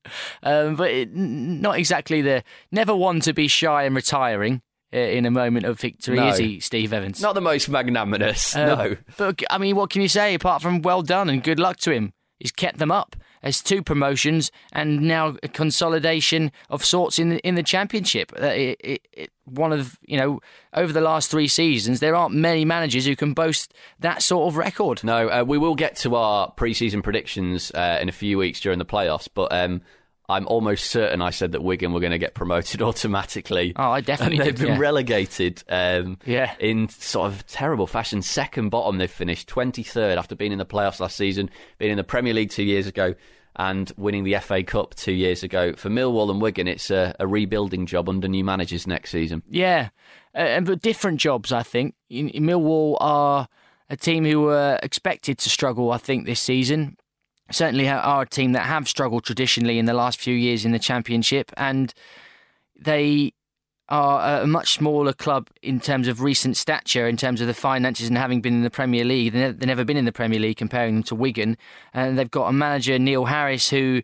Um, 0.42 0.74
but 0.76 0.90
it, 0.90 1.14
not 1.14 1.78
exactly 1.78 2.20
the. 2.22 2.42
Never 2.72 2.96
one 2.96 3.20
to 3.20 3.32
be 3.32 3.46
shy 3.46 3.84
and 3.84 3.94
retiring 3.94 4.62
uh, 4.92 4.96
in 4.98 5.24
a 5.26 5.30
moment 5.30 5.66
of 5.66 5.78
victory, 5.78 6.16
No. 6.16 6.28
is 6.28 6.38
he, 6.38 6.58
Steve 6.58 6.92
Evans? 6.92 7.20
Not 7.20 7.34
the 7.34 7.40
most 7.40 7.68
magnanimous, 7.68 8.56
Uh, 8.56 8.66
no. 8.74 8.96
But, 9.18 9.42
I 9.50 9.58
mean, 9.58 9.76
what 9.76 9.90
can 9.90 10.02
you 10.02 10.08
say 10.08 10.34
apart 10.34 10.62
from 10.62 10.82
well 10.82 11.02
done 11.02 11.28
and 11.30 11.42
good 11.44 11.60
luck 11.60 11.76
to 11.80 11.92
him? 11.92 12.12
He's 12.40 12.50
kept 12.50 12.78
them 12.78 12.90
up 12.90 13.14
as 13.42 13.62
two 13.62 13.82
promotions 13.82 14.50
and 14.72 15.00
now 15.00 15.36
a 15.42 15.48
consolidation 15.48 16.52
of 16.68 16.84
sorts 16.84 17.18
in 17.18 17.30
the, 17.30 17.38
in 17.38 17.54
the 17.54 17.62
championship. 17.62 18.32
Uh, 18.40 18.46
it, 18.46 18.80
it, 18.80 19.08
it, 19.12 19.30
one 19.44 19.72
of, 19.72 19.98
you 20.06 20.16
know, 20.16 20.40
over 20.74 20.92
the 20.92 21.00
last 21.00 21.30
three 21.30 21.48
seasons, 21.48 22.00
there 22.00 22.14
aren't 22.14 22.34
many 22.34 22.64
managers 22.64 23.06
who 23.06 23.16
can 23.16 23.32
boast 23.32 23.74
that 23.98 24.22
sort 24.22 24.48
of 24.48 24.56
record. 24.56 25.02
No, 25.02 25.28
uh, 25.28 25.44
we 25.46 25.58
will 25.58 25.74
get 25.74 25.96
to 25.96 26.14
our 26.14 26.50
pre-season 26.52 27.02
predictions 27.02 27.72
uh, 27.72 27.98
in 28.00 28.08
a 28.08 28.12
few 28.12 28.38
weeks 28.38 28.60
during 28.60 28.78
the 28.78 28.84
playoffs, 28.84 29.28
but 29.32 29.52
um, 29.52 29.82
I'm 30.30 30.46
almost 30.48 30.86
certain 30.90 31.20
I 31.20 31.30
said 31.30 31.52
that 31.52 31.62
Wigan 31.62 31.92
were 31.92 32.00
going 32.00 32.12
to 32.12 32.18
get 32.18 32.34
promoted 32.34 32.80
automatically. 33.14 33.72
Oh, 33.76 33.90
I 33.90 34.00
definitely 34.00 34.38
and 34.38 34.46
they've 34.46 34.54
did, 34.54 34.64
been 34.66 34.74
yeah. 34.74 34.80
relegated 34.80 35.62
um, 35.68 36.18
Yeah. 36.24 36.54
in 36.58 36.88
sort 36.88 37.30
of 37.32 37.46
terrible 37.46 37.86
fashion. 37.86 38.22
Second 38.22 38.70
bottom, 38.70 38.98
they've 38.98 39.10
finished 39.10 39.48
23rd 39.48 40.16
after 40.16 40.34
being 40.34 40.52
in 40.52 40.58
the 40.58 40.66
playoffs 40.66 41.00
last 41.00 41.16
season, 41.16 41.50
being 41.78 41.90
in 41.90 41.96
the 41.96 42.04
Premier 42.04 42.32
League 42.32 42.50
two 42.50 42.62
years 42.64 42.86
ago, 42.86 43.14
and 43.56 43.92
winning 43.96 44.24
the 44.24 44.36
FA 44.38 44.62
Cup 44.62 44.94
two 44.94 45.12
years 45.12 45.42
ago. 45.42 45.72
For 45.74 45.90
Millwall 45.90 46.30
and 46.30 46.40
Wigan, 46.40 46.68
it's 46.68 46.90
a, 46.90 47.14
a 47.18 47.26
rebuilding 47.26 47.84
job 47.84 48.08
under 48.08 48.28
new 48.28 48.44
managers 48.44 48.86
next 48.86 49.10
season. 49.10 49.42
Yeah, 49.50 49.88
uh, 50.34 50.38
and 50.38 50.64
but 50.66 50.80
different 50.80 51.18
jobs. 51.20 51.50
I 51.52 51.62
think 51.64 51.94
in, 52.08 52.28
in 52.28 52.44
Millwall 52.44 52.96
are 53.00 53.48
a 53.90 53.96
team 53.96 54.24
who 54.24 54.42
were 54.42 54.78
expected 54.84 55.36
to 55.38 55.50
struggle. 55.50 55.90
I 55.90 55.98
think 55.98 56.26
this 56.26 56.38
season, 56.40 56.96
certainly 57.50 57.88
are 57.88 58.22
a 58.22 58.26
team 58.26 58.52
that 58.52 58.66
have 58.66 58.88
struggled 58.88 59.24
traditionally 59.24 59.78
in 59.78 59.86
the 59.86 59.94
last 59.94 60.20
few 60.20 60.34
years 60.34 60.64
in 60.64 60.72
the 60.72 60.78
Championship, 60.78 61.52
and 61.56 61.92
they 62.78 63.32
are 63.88 64.42
a 64.42 64.46
much 64.46 64.74
smaller 64.74 65.12
club 65.12 65.48
in 65.62 65.80
terms 65.80 66.06
of 66.06 66.22
recent 66.22 66.56
stature, 66.56 67.08
in 67.08 67.16
terms 67.16 67.40
of 67.40 67.48
the 67.48 67.54
finances 67.54 68.08
and 68.08 68.16
having 68.16 68.40
been 68.40 68.54
in 68.54 68.62
the 68.62 68.70
Premier 68.70 69.04
League. 69.04 69.32
They've 69.32 69.66
never 69.66 69.84
been 69.84 69.96
in 69.96 70.04
the 70.04 70.12
Premier 70.12 70.38
League, 70.38 70.58
comparing 70.58 70.94
them 70.94 71.02
to 71.04 71.16
Wigan. 71.16 71.56
And 71.92 72.16
they've 72.16 72.30
got 72.30 72.46
a 72.46 72.52
manager, 72.52 72.98
Neil 73.00 73.24
Harris, 73.24 73.68
who 73.68 74.02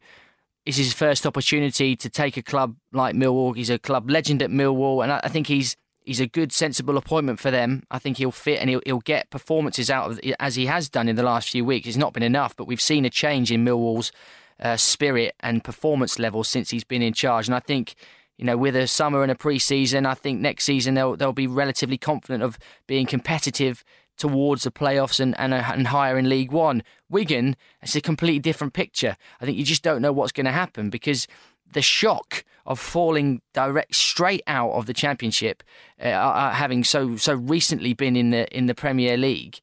is 0.64 0.76
his 0.76 0.92
first 0.92 1.24
opportunity 1.24 1.94
to 1.94 2.10
take 2.10 2.36
a 2.36 2.42
club 2.42 2.74
like 2.92 3.14
Millwall. 3.14 3.54
He's 3.54 3.70
a 3.70 3.78
club 3.78 4.10
legend 4.10 4.42
at 4.42 4.50
Millwall, 4.50 5.04
and 5.04 5.12
I 5.12 5.28
think 5.28 5.46
he's 5.46 5.76
he's 6.06 6.20
a 6.20 6.26
good, 6.26 6.52
sensible 6.52 6.96
appointment 6.96 7.38
for 7.40 7.50
them. 7.50 7.82
I 7.90 7.98
think 7.98 8.16
he'll 8.16 8.30
fit 8.30 8.60
and 8.60 8.70
he'll, 8.70 8.80
he'll 8.86 9.00
get 9.00 9.28
performances 9.28 9.90
out 9.90 10.10
of 10.10 10.20
as 10.40 10.54
he 10.54 10.66
has 10.66 10.88
done 10.88 11.08
in 11.08 11.16
the 11.16 11.22
last 11.22 11.50
few 11.50 11.64
weeks. 11.64 11.86
It's 11.86 11.96
not 11.96 12.14
been 12.14 12.22
enough, 12.22 12.56
but 12.56 12.66
we've 12.66 12.80
seen 12.80 13.04
a 13.04 13.10
change 13.10 13.52
in 13.52 13.64
Millwall's 13.64 14.12
uh, 14.60 14.76
spirit 14.76 15.34
and 15.40 15.62
performance 15.62 16.18
level 16.18 16.44
since 16.44 16.70
he's 16.70 16.84
been 16.84 17.02
in 17.02 17.12
charge. 17.12 17.48
And 17.48 17.54
I 17.54 17.60
think, 17.60 17.96
you 18.38 18.44
know, 18.44 18.56
with 18.56 18.76
a 18.76 18.86
summer 18.86 19.22
and 19.22 19.30
a 19.30 19.34
pre-season, 19.34 20.06
I 20.06 20.14
think 20.14 20.40
next 20.40 20.64
season 20.64 20.94
they'll 20.94 21.16
they'll 21.16 21.32
be 21.32 21.48
relatively 21.48 21.98
confident 21.98 22.42
of 22.42 22.58
being 22.86 23.06
competitive 23.06 23.84
towards 24.16 24.62
the 24.62 24.70
playoffs 24.70 25.20
and, 25.20 25.38
and, 25.38 25.52
and 25.52 25.88
higher 25.88 26.16
in 26.16 26.28
League 26.28 26.52
One. 26.52 26.82
Wigan, 27.10 27.54
it's 27.82 27.96
a 27.96 28.00
completely 28.00 28.38
different 28.38 28.72
picture. 28.72 29.16
I 29.40 29.44
think 29.44 29.58
you 29.58 29.64
just 29.64 29.82
don't 29.82 30.00
know 30.00 30.12
what's 30.12 30.32
going 30.32 30.46
to 30.46 30.52
happen 30.52 30.88
because 30.88 31.26
the 31.72 31.82
shock 31.82 32.44
of 32.66 32.80
falling 32.80 33.40
direct 33.52 33.94
straight 33.94 34.42
out 34.46 34.72
of 34.72 34.86
the 34.86 34.92
championship, 34.92 35.62
uh, 36.02 36.08
uh, 36.08 36.08
uh, 36.08 36.50
having 36.50 36.84
so 36.84 37.16
so 37.16 37.34
recently 37.34 37.92
been 37.92 38.16
in 38.16 38.30
the 38.30 38.54
in 38.56 38.66
the 38.66 38.74
Premier 38.74 39.16
League, 39.16 39.60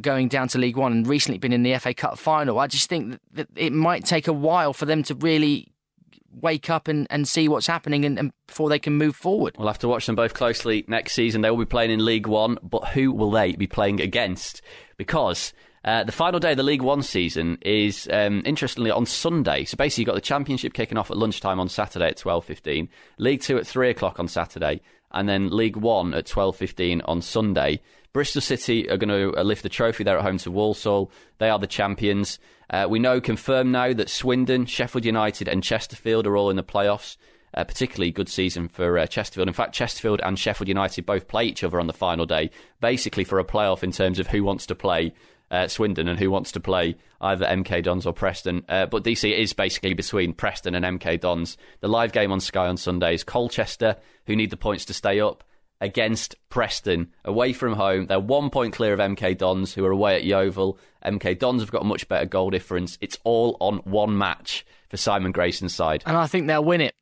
going 0.00 0.28
down 0.28 0.48
to 0.48 0.58
League 0.58 0.76
One, 0.76 0.92
and 0.92 1.06
recently 1.06 1.38
been 1.38 1.52
in 1.52 1.62
the 1.62 1.76
FA 1.78 1.94
Cup 1.94 2.18
final. 2.18 2.58
I 2.58 2.66
just 2.66 2.88
think 2.88 3.18
that, 3.32 3.48
it 3.54 3.72
might 3.72 4.04
take 4.04 4.26
a 4.26 4.32
while 4.32 4.72
for 4.72 4.86
them 4.86 5.02
to 5.04 5.14
really 5.14 5.72
wake 6.32 6.70
up 6.70 6.88
and, 6.88 7.06
and 7.10 7.26
see 7.26 7.48
what's 7.48 7.66
happening 7.66 8.04
and, 8.04 8.18
and, 8.18 8.32
before 8.46 8.68
they 8.68 8.78
can 8.78 8.92
move 8.92 9.16
forward. 9.16 9.56
We'll 9.58 9.66
have 9.66 9.80
to 9.80 9.88
watch 9.88 10.06
them 10.06 10.14
both 10.14 10.32
closely 10.32 10.84
next 10.86 11.12
season. 11.14 11.40
They 11.40 11.50
will 11.50 11.58
be 11.58 11.64
playing 11.64 11.90
in 11.90 12.04
League 12.04 12.26
One, 12.26 12.56
but 12.62 12.88
who 12.88 13.12
will 13.12 13.30
they 13.30 13.52
be 13.52 13.66
playing 13.66 14.00
against? 14.00 14.62
Because 14.96 15.52
uh, 15.84 16.04
the 16.04 16.12
final 16.12 16.38
day 16.38 16.50
of 16.50 16.56
the 16.58 16.62
League 16.62 16.82
One 16.82 17.02
season 17.02 17.58
is, 17.62 18.06
um, 18.12 18.42
interestingly, 18.44 18.90
on 18.90 19.06
Sunday. 19.06 19.64
So 19.64 19.76
basically, 19.76 20.02
you've 20.02 20.08
got 20.08 20.14
the 20.14 20.20
Championship 20.20 20.74
kicking 20.74 20.98
off 20.98 21.10
at 21.10 21.16
lunchtime 21.16 21.58
on 21.58 21.68
Saturday 21.68 22.08
at 22.08 22.18
12.15, 22.18 22.88
League 23.18 23.40
Two 23.40 23.56
at 23.56 23.66
3 23.66 23.88
o'clock 23.88 24.20
on 24.20 24.28
Saturday, 24.28 24.82
and 25.10 25.28
then 25.28 25.48
League 25.50 25.76
One 25.76 26.12
at 26.12 26.26
12.15 26.26 27.00
on 27.06 27.22
Sunday. 27.22 27.80
Bristol 28.12 28.42
City 28.42 28.90
are 28.90 28.98
going 28.98 29.08
to 29.08 29.38
uh, 29.38 29.42
lift 29.42 29.62
the 29.62 29.68
trophy 29.68 30.04
there 30.04 30.18
at 30.18 30.24
home 30.24 30.38
to 30.38 30.50
Walsall. 30.50 31.10
They 31.38 31.48
are 31.48 31.58
the 31.58 31.66
champions. 31.66 32.38
Uh, 32.68 32.86
we 32.90 32.98
know 32.98 33.20
confirmed 33.20 33.72
now 33.72 33.92
that 33.92 34.10
Swindon, 34.10 34.66
Sheffield 34.66 35.04
United, 35.04 35.48
and 35.48 35.62
Chesterfield 35.62 36.26
are 36.26 36.36
all 36.36 36.50
in 36.50 36.56
the 36.56 36.62
playoffs. 36.62 37.16
Uh, 37.52 37.64
particularly 37.64 38.12
good 38.12 38.28
season 38.28 38.68
for 38.68 38.96
uh, 38.96 39.08
Chesterfield. 39.08 39.48
In 39.48 39.54
fact, 39.54 39.74
Chesterfield 39.74 40.20
and 40.22 40.38
Sheffield 40.38 40.68
United 40.68 41.04
both 41.04 41.26
play 41.26 41.46
each 41.46 41.64
other 41.64 41.80
on 41.80 41.88
the 41.88 41.92
final 41.92 42.24
day, 42.24 42.48
basically 42.80 43.24
for 43.24 43.40
a 43.40 43.44
playoff 43.44 43.82
in 43.82 43.90
terms 43.90 44.20
of 44.20 44.28
who 44.28 44.44
wants 44.44 44.66
to 44.66 44.76
play 44.76 45.12
uh, 45.50 45.68
Swindon 45.68 46.08
and 46.08 46.18
who 46.18 46.30
wants 46.30 46.52
to 46.52 46.60
play 46.60 46.96
either 47.20 47.44
MK 47.44 47.82
Dons 47.82 48.06
or 48.06 48.12
Preston. 48.12 48.64
Uh, 48.68 48.86
but 48.86 49.04
DC 49.04 49.30
is 49.36 49.52
basically 49.52 49.94
between 49.94 50.32
Preston 50.32 50.74
and 50.74 51.00
MK 51.00 51.20
Dons. 51.20 51.56
The 51.80 51.88
live 51.88 52.12
game 52.12 52.32
on 52.32 52.40
Sky 52.40 52.66
on 52.66 52.76
Sunday 52.76 53.14
is 53.14 53.24
Colchester, 53.24 53.96
who 54.26 54.36
need 54.36 54.50
the 54.50 54.56
points 54.56 54.84
to 54.86 54.94
stay 54.94 55.20
up, 55.20 55.44
against 55.80 56.36
Preston, 56.50 57.08
away 57.24 57.52
from 57.52 57.72
home. 57.72 58.06
They're 58.06 58.20
one 58.20 58.50
point 58.50 58.74
clear 58.74 58.92
of 58.92 59.00
MK 59.00 59.38
Dons, 59.38 59.74
who 59.74 59.84
are 59.84 59.90
away 59.90 60.16
at 60.16 60.24
Yeovil. 60.24 60.78
MK 61.04 61.38
Dons 61.38 61.62
have 61.62 61.70
got 61.70 61.82
a 61.82 61.86
much 61.86 62.06
better 62.08 62.26
goal 62.26 62.50
difference. 62.50 62.98
It's 63.00 63.18
all 63.24 63.56
on 63.60 63.78
one 63.78 64.16
match 64.16 64.66
for 64.88 64.96
Simon 64.96 65.32
Grayson's 65.32 65.74
side. 65.74 66.02
And 66.06 66.16
I 66.16 66.26
think 66.26 66.46
they'll 66.46 66.64
win 66.64 66.80
it. 66.80 66.94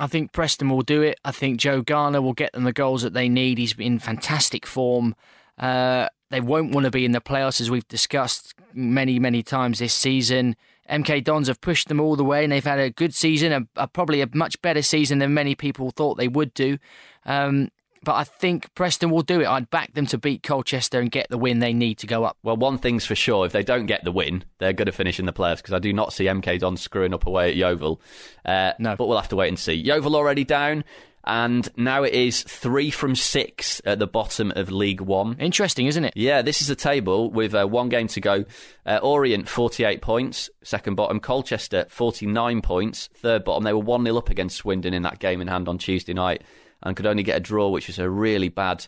I 0.00 0.06
think 0.08 0.32
Preston 0.32 0.70
will 0.70 0.82
do 0.82 1.02
it. 1.02 1.20
I 1.24 1.30
think 1.30 1.60
Joe 1.60 1.82
Garner 1.82 2.20
will 2.20 2.32
get 2.32 2.52
them 2.52 2.64
the 2.64 2.72
goals 2.72 3.02
that 3.02 3.12
they 3.12 3.28
need. 3.28 3.58
He's 3.58 3.78
in 3.78 3.98
fantastic 3.98 4.66
form. 4.66 5.14
Uh, 5.56 6.08
they 6.34 6.40
won't 6.40 6.74
want 6.74 6.84
to 6.84 6.90
be 6.90 7.04
in 7.04 7.12
the 7.12 7.20
playoffs, 7.20 7.60
as 7.60 7.70
we've 7.70 7.86
discussed 7.86 8.54
many, 8.72 9.20
many 9.20 9.42
times 9.42 9.78
this 9.78 9.94
season. 9.94 10.56
MK 10.90 11.22
Dons 11.22 11.46
have 11.46 11.60
pushed 11.60 11.86
them 11.86 12.00
all 12.00 12.16
the 12.16 12.24
way, 12.24 12.42
and 12.42 12.52
they've 12.52 12.64
had 12.64 12.80
a 12.80 12.90
good 12.90 13.14
season, 13.14 13.52
a, 13.52 13.82
a, 13.82 13.86
probably 13.86 14.20
a 14.20 14.28
much 14.34 14.60
better 14.60 14.82
season 14.82 15.20
than 15.20 15.32
many 15.32 15.54
people 15.54 15.92
thought 15.92 16.16
they 16.16 16.26
would 16.26 16.52
do. 16.52 16.78
Um, 17.24 17.70
but 18.02 18.16
I 18.16 18.24
think 18.24 18.74
Preston 18.74 19.10
will 19.10 19.22
do 19.22 19.40
it. 19.40 19.46
I'd 19.46 19.70
back 19.70 19.94
them 19.94 20.06
to 20.06 20.18
beat 20.18 20.42
Colchester 20.42 21.00
and 21.00 21.08
get 21.10 21.28
the 21.30 21.38
win 21.38 21.60
they 21.60 21.72
need 21.72 21.98
to 21.98 22.06
go 22.06 22.24
up. 22.24 22.36
Well, 22.42 22.56
one 22.56 22.78
thing's 22.78 23.06
for 23.06 23.14
sure: 23.14 23.46
if 23.46 23.52
they 23.52 23.62
don't 23.62 23.86
get 23.86 24.02
the 24.02 24.12
win, 24.12 24.44
they're 24.58 24.72
going 24.72 24.86
to 24.86 24.92
finish 24.92 25.20
in 25.20 25.26
the 25.26 25.32
playoffs 25.32 25.58
because 25.58 25.72
I 25.72 25.78
do 25.78 25.92
not 25.92 26.12
see 26.12 26.24
MK 26.24 26.58
Dons 26.58 26.82
screwing 26.82 27.14
up 27.14 27.26
away 27.26 27.50
at 27.50 27.56
Yeovil. 27.56 28.00
Uh, 28.44 28.72
no, 28.80 28.96
but 28.96 29.06
we'll 29.06 29.18
have 29.18 29.28
to 29.28 29.36
wait 29.36 29.48
and 29.48 29.58
see. 29.58 29.74
Yeovil 29.74 30.16
already 30.16 30.44
down 30.44 30.82
and 31.26 31.68
now 31.76 32.02
it 32.02 32.12
is 32.12 32.42
three 32.42 32.90
from 32.90 33.16
six 33.16 33.80
at 33.84 33.98
the 33.98 34.06
bottom 34.06 34.52
of 34.56 34.70
League 34.70 35.00
One. 35.00 35.36
Interesting, 35.38 35.86
isn't 35.86 36.04
it? 36.04 36.12
Yeah, 36.16 36.42
this 36.42 36.60
is 36.60 36.70
a 36.70 36.76
table 36.76 37.30
with 37.30 37.54
uh, 37.54 37.66
one 37.66 37.88
game 37.88 38.08
to 38.08 38.20
go. 38.20 38.44
Uh, 38.84 38.98
Orient, 39.02 39.48
48 39.48 40.02
points, 40.02 40.50
second 40.62 40.96
bottom. 40.96 41.20
Colchester, 41.20 41.86
49 41.88 42.60
points, 42.60 43.08
third 43.14 43.44
bottom. 43.44 43.64
They 43.64 43.72
were 43.72 43.80
1 43.80 44.04
0 44.04 44.16
up 44.16 44.28
against 44.28 44.56
Swindon 44.56 44.92
in 44.92 45.02
that 45.02 45.18
game 45.18 45.40
in 45.40 45.48
hand 45.48 45.68
on 45.68 45.78
Tuesday 45.78 46.12
night 46.12 46.42
and 46.82 46.96
could 46.96 47.06
only 47.06 47.22
get 47.22 47.38
a 47.38 47.40
draw, 47.40 47.70
which 47.70 47.88
is 47.88 47.98
a 47.98 48.08
really 48.08 48.48
bad. 48.48 48.86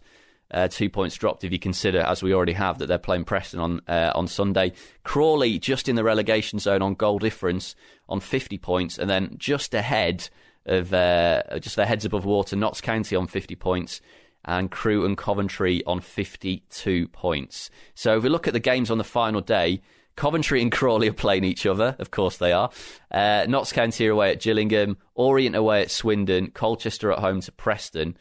Uh, 0.49 0.68
two 0.68 0.89
points 0.89 1.16
dropped 1.16 1.43
if 1.43 1.51
you 1.51 1.59
consider, 1.59 2.01
as 2.01 2.22
we 2.22 2.32
already 2.32 2.53
have, 2.53 2.78
that 2.78 2.87
they're 2.87 2.99
playing 2.99 3.24
Preston 3.24 3.59
on 3.59 3.80
uh, 3.89 4.12
on 4.14 4.28
Sunday. 4.28 4.72
Crawley 5.03 5.59
just 5.59 5.89
in 5.89 5.97
the 5.97 6.05
relegation 6.05 6.61
zone 6.61 6.82
on 6.82 6.95
goal 6.95 7.18
difference 7.18 7.74
on 8.09 8.20
50 8.20 8.57
points, 8.59 8.97
and 8.99 9.11
then 9.11 9.34
just 9.39 9.74
ahead 9.74 10.28
of 10.66 10.92
uh, 10.92 11.42
just 11.60 11.76
their 11.76 11.86
heads 11.86 12.04
above 12.04 12.24
water. 12.24 12.56
Notts 12.56 12.80
County 12.80 13.16
on 13.16 13.26
50 13.26 13.54
points 13.56 14.00
and 14.44 14.70
Crewe 14.70 15.04
and 15.04 15.16
Coventry 15.16 15.82
on 15.86 16.00
52 16.00 17.08
points. 17.08 17.70
So 17.94 18.16
if 18.16 18.22
we 18.22 18.28
look 18.28 18.46
at 18.46 18.52
the 18.52 18.60
games 18.60 18.90
on 18.90 18.98
the 18.98 19.04
final 19.04 19.40
day, 19.40 19.82
Coventry 20.16 20.62
and 20.62 20.72
Crawley 20.72 21.08
are 21.08 21.12
playing 21.12 21.44
each 21.44 21.66
other. 21.66 21.94
Of 21.98 22.10
course 22.10 22.38
they 22.38 22.52
are. 22.52 22.70
Uh, 23.10 23.46
Notts 23.48 23.72
County 23.72 24.08
are 24.08 24.12
away 24.12 24.30
at 24.30 24.40
Gillingham, 24.40 24.96
Orient 25.14 25.56
away 25.56 25.82
at 25.82 25.90
Swindon, 25.90 26.50
Colchester 26.52 27.12
at 27.12 27.18
home 27.18 27.40
to 27.42 27.52
Preston. 27.52 28.16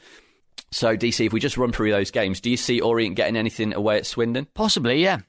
So, 0.72 0.98
DC, 0.98 1.26
if 1.26 1.32
we 1.32 1.40
just 1.40 1.58
run 1.58 1.72
through 1.72 1.92
those 1.92 2.12
games, 2.12 2.42
do 2.42 2.50
you 2.50 2.58
see 2.58 2.82
Orient 2.82 3.16
getting 3.16 3.38
anything 3.38 3.74
away 3.74 3.98
at 3.98 4.06
Swindon? 4.06 4.48
Possibly, 4.54 5.02
yeah. 5.02 5.20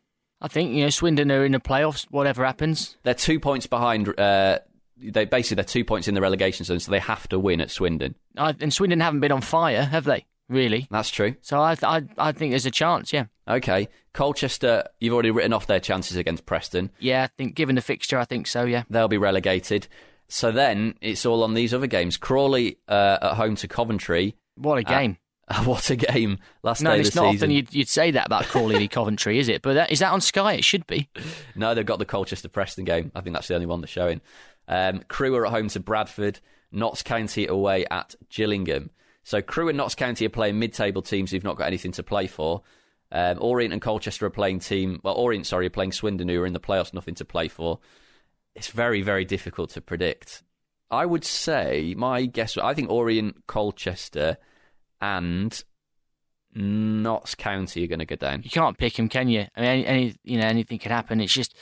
I 0.41 0.49
think 0.49 0.75
you 0.75 0.83
know 0.83 0.91
Swindon 0.91 1.31
are 1.31 1.45
in 1.45 1.53
the 1.53 1.61
playoffs. 1.61 2.05
Whatever 2.11 2.45
happens, 2.45 2.97
they're 3.05 3.15
two 3.15 3.41
points 3.41 3.67
behind 3.67 4.09
uh, 4.19 4.59
they 4.97 5.25
basically 5.25 5.57
they're 5.57 5.65
two 5.65 5.85
points 5.85 6.09
in 6.09 6.15
the 6.15 6.21
relegation 6.21 6.65
zone, 6.65 6.81
so 6.81 6.91
they 6.91 6.99
have 6.99 7.29
to 7.29 7.39
win 7.39 7.61
at 7.61 7.71
Swindon. 7.71 8.15
Uh, 8.37 8.53
and 8.61 8.73
Swindon 8.73 9.01
haven't 9.01 9.21
been 9.21 9.33
on 9.33 9.41
fire, 9.41 9.85
have 9.85 10.05
they? 10.05 10.27
Really? 10.49 10.87
That's 10.91 11.11
true. 11.11 11.35
So 11.43 11.61
I, 11.61 11.77
I, 11.83 12.03
I 12.19 12.33
think 12.33 12.53
there's 12.53 12.67
a 12.67 12.71
chance. 12.71 13.13
Yeah. 13.13 13.27
Okay, 13.49 13.89
Colchester, 14.13 14.85
you've 15.01 15.13
already 15.13 15.31
written 15.31 15.53
off 15.53 15.67
their 15.67 15.81
chances 15.81 16.17
against 16.17 16.47
Preston. 16.47 16.91
Yeah, 16.99 17.25
I 17.25 17.27
think 17.39 17.55
given 17.55 17.77
the 17.77 17.83
fixture, 17.83 18.19
I 18.19 18.25
think 18.25 18.47
so. 18.47 18.65
Yeah, 18.65 18.85
they'll 18.91 19.09
be 19.09 19.19
relegated. 19.19 19.89
So 20.29 20.51
then 20.51 20.95
it's 21.01 21.25
all 21.25 21.45
on 21.45 21.55
these 21.55 21.73
other 21.73 21.87
games. 21.87 22.17
Crawley 22.17 22.79
uh, 22.89 23.19
at 23.23 23.35
home 23.35 23.55
to 23.57 23.69
Coventry. 23.69 24.35
What 24.57 24.79
a 24.79 24.87
uh, 24.89 24.99
game! 24.99 25.19
Uh, 25.49 25.63
what 25.65 25.91
a 25.91 25.97
game! 25.97 26.39
Last 26.63 26.83
no, 26.83 26.95
day 26.95 27.01
it's 27.01 27.15
not 27.15 27.31
season. 27.33 27.37
often 27.37 27.51
you'd, 27.53 27.75
you'd 27.75 27.89
say 27.89 28.11
that 28.11 28.27
about 28.27 28.45
Crawley 28.45 28.79
v 28.79 28.89
Coventry, 28.89 29.39
is 29.39 29.49
it? 29.49 29.63
But 29.63 29.75
that, 29.75 29.93
is 29.93 30.01
that 30.01 30.13
on 30.13 30.21
Sky? 30.21 30.55
It 30.55 30.65
should 30.65 30.87
be. 30.87 31.09
no, 31.55 31.75
they've 31.75 31.87
got 31.87 31.99
the 31.99 32.05
Colchester 32.05 32.49
Preston 32.49 32.85
game. 32.85 33.13
I 33.15 33.21
think 33.21 33.35
that's 33.35 33.49
the 33.49 33.55
only 33.55 33.67
one 33.67 33.81
they're 33.81 33.89
showing. 33.89 34.21
Um, 34.69 35.03
Crewe 35.09 35.37
are 35.37 35.47
at 35.47 35.53
home 35.53 35.69
to 35.69 35.81
Bradford. 35.81 36.41
Notts 36.73 37.03
County 37.03 37.47
away 37.47 37.87
at 37.91 38.15
Gillingham. 38.29 38.91
So 39.23 39.43
Crewe 39.43 39.69
and 39.69 39.77
Notts 39.77 39.95
County 39.95 40.27
are 40.27 40.31
playing 40.31 40.59
mid-table 40.59 41.03
teams 41.03 41.31
who've 41.31 41.45
not 41.45 41.57
got 41.57 41.67
anything 41.67 41.93
to 41.93 42.03
play 42.03 42.27
for. 42.27 42.63
Um, 43.13 43.39
Orient 43.41 43.73
and 43.73 43.83
Colchester 43.83 44.27
are 44.27 44.31
playing 44.31 44.61
team. 44.61 45.01
Well, 45.03 45.15
Orient, 45.15 45.47
sorry, 45.47 45.67
are 45.67 45.71
playing 45.71 45.93
Swindon, 45.93 46.29
who 46.29 46.41
are 46.41 46.47
in 46.47 46.53
the 46.53 46.61
playoffs, 46.61 46.93
nothing 46.93 47.15
to 47.17 47.25
play 47.25 47.49
for. 47.49 47.79
It's 48.55 48.69
very, 48.69 49.03
very 49.03 49.25
difficult 49.25 49.71
to 49.71 49.81
predict. 49.81 50.43
I 50.91 51.07
would 51.07 51.25
say 51.25 51.95
my 51.97 52.27
guess. 52.27 52.57
I 52.57 52.75
think 52.75 52.91
Orient, 52.91 53.47
Colchester, 53.47 54.39
and 55.01 55.63
Notts 56.55 57.35
County 57.35 57.85
are 57.85 57.89
going 57.89 57.99
to 57.99 58.07
go 58.07 58.17
down. 58.17 58.43
You 58.43 58.51
can't 58.51 58.79
pick 58.79 58.95
them, 58.95 59.09
can 59.09 59.29
you? 59.29 59.47
I 59.57 59.61
mean, 59.61 59.85
any 59.85 60.15
you 60.25 60.41
know 60.41 60.47
anything 60.47 60.79
can 60.79 60.93
happen. 60.93 61.21
It's 61.21 61.35
just 61.35 61.57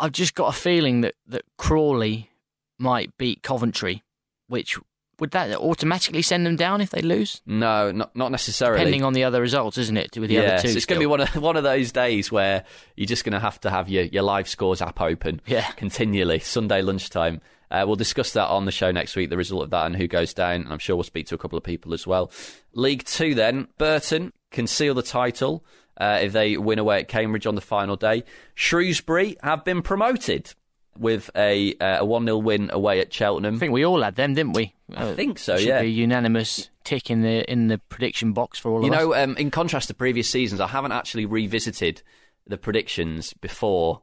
I've 0.00 0.12
just 0.12 0.34
got 0.34 0.54
a 0.54 0.58
feeling 0.58 1.00
that, 1.02 1.14
that 1.26 1.42
Crawley 1.56 2.30
might 2.78 3.16
beat 3.18 3.42
Coventry, 3.42 4.02
which 4.46 4.78
would 5.18 5.32
that 5.32 5.56
automatically 5.56 6.22
send 6.22 6.46
them 6.46 6.56
down 6.56 6.80
if 6.80 6.90
they 6.90 7.02
lose? 7.02 7.42
No, 7.44 7.90
not 7.90 8.14
not 8.14 8.30
necessarily. 8.30 8.78
Depending 8.78 9.02
on 9.02 9.12
the 9.12 9.24
other 9.24 9.40
results, 9.40 9.76
isn't 9.78 9.96
it? 9.96 10.16
With 10.16 10.28
the 10.28 10.36
yes, 10.36 10.60
other 10.60 10.68
two, 10.68 10.76
it's 10.76 10.86
going 10.86 10.98
to 10.98 11.02
be 11.02 11.06
one 11.06 11.20
of 11.20 11.34
one 11.36 11.56
of 11.56 11.64
those 11.64 11.90
days 11.92 12.30
where 12.30 12.64
you're 12.96 13.06
just 13.06 13.24
going 13.24 13.32
to 13.32 13.40
have 13.40 13.60
to 13.62 13.70
have 13.70 13.88
your, 13.88 14.04
your 14.04 14.22
live 14.22 14.48
scores 14.48 14.80
app 14.80 15.00
open, 15.00 15.40
yeah. 15.46 15.70
continually 15.72 16.38
Sunday 16.38 16.82
lunchtime. 16.82 17.40
Uh, 17.70 17.84
we'll 17.86 17.96
discuss 17.96 18.32
that 18.32 18.46
on 18.46 18.64
the 18.64 18.72
show 18.72 18.90
next 18.90 19.14
week, 19.14 19.28
the 19.28 19.36
result 19.36 19.62
of 19.64 19.70
that 19.70 19.84
and 19.84 19.96
who 19.96 20.06
goes 20.06 20.32
down. 20.32 20.62
And 20.62 20.72
I'm 20.72 20.78
sure 20.78 20.96
we'll 20.96 21.02
speak 21.02 21.26
to 21.26 21.34
a 21.34 21.38
couple 21.38 21.58
of 21.58 21.64
people 21.64 21.92
as 21.92 22.06
well. 22.06 22.30
League 22.72 23.04
Two, 23.04 23.34
then 23.34 23.68
Burton 23.76 24.32
can 24.50 24.66
seal 24.66 24.94
the 24.94 25.02
title 25.02 25.64
uh, 25.98 26.20
if 26.22 26.32
they 26.32 26.56
win 26.56 26.78
away 26.78 27.00
at 27.00 27.08
Cambridge 27.08 27.46
on 27.46 27.54
the 27.54 27.60
final 27.60 27.96
day. 27.96 28.24
Shrewsbury 28.54 29.36
have 29.42 29.64
been 29.64 29.82
promoted 29.82 30.54
with 30.96 31.30
a 31.36 31.74
uh, 31.74 31.98
a 32.00 32.04
one 32.04 32.24
0 32.24 32.38
win 32.38 32.70
away 32.72 33.00
at 33.00 33.12
Cheltenham. 33.12 33.56
I 33.56 33.58
think 33.58 33.72
we 33.72 33.84
all 33.84 34.02
had 34.02 34.16
them, 34.16 34.34
didn't 34.34 34.54
we? 34.54 34.74
I 34.96 35.12
think 35.14 35.38
so, 35.38 35.56
Should 35.56 35.68
yeah. 35.68 35.82
be 35.82 35.90
unanimous 35.90 36.70
tick 36.84 37.10
in 37.10 37.22
the 37.22 37.50
in 37.50 37.68
the 37.68 37.78
prediction 37.78 38.32
box 38.32 38.58
for 38.58 38.70
all 38.70 38.82
You 38.82 38.88
of 38.88 38.94
us. 38.94 39.00
You 39.00 39.08
know, 39.08 39.14
um, 39.14 39.36
in 39.36 39.50
contrast 39.50 39.88
to 39.88 39.94
previous 39.94 40.28
seasons, 40.28 40.60
I 40.60 40.66
haven't 40.66 40.92
actually 40.92 41.26
revisited 41.26 42.02
the 42.46 42.56
predictions 42.56 43.34
before. 43.34 44.02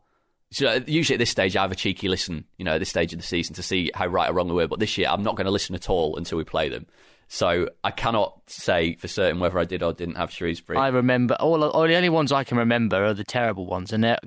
So 0.52 0.68
uh, 0.68 0.80
usually 0.86 1.16
at 1.16 1.20
this 1.20 1.32
stage, 1.32 1.58
I 1.58 1.64
have 1.64 1.72
a 1.72 1.76
cheeky 1.76 2.08
listen, 2.08 2.46
you 2.58 2.64
know, 2.64 2.76
at 2.76 2.78
this 2.78 2.90
stage 2.90 3.12
of 3.12 3.20
the 3.20 3.26
season 3.26 3.56
to 3.56 3.64
see 3.64 3.92
how 3.94 4.06
right 4.06 4.30
or 4.30 4.34
wrong 4.34 4.48
we 4.48 4.54
were. 4.54 4.68
But 4.68 4.80
this 4.80 4.98
year, 4.98 5.08
I'm 5.10 5.24
not 5.24 5.36
going 5.36 5.46
to 5.46 5.52
listen 5.52 5.76
at 5.76 5.90
all 5.90 6.16
until 6.18 6.38
we 6.38 6.44
play 6.44 6.70
them. 6.70 6.86
So 7.28 7.70
I 7.84 7.92
cannot 7.92 8.40
say 8.48 8.96
for 8.96 9.08
certain 9.08 9.40
whether 9.40 9.58
I 9.60 9.66
did 9.66 9.82
or 9.84 9.94
didn't 9.94 10.16
have 10.16 10.32
Shrewsbury. 10.32 10.78
I 10.78 10.90
remember 10.90 11.36
all, 11.40 11.64
all 11.64 11.88
the 11.88 11.96
only 11.96 12.10
ones 12.10 12.32
I 12.32 12.44
can 12.44 12.58
remember 12.58 13.04
are 13.04 13.14
the 13.14 13.24
terrible 13.24 13.66
ones, 13.66 13.92
and 13.92 14.04
they're, 14.04 14.20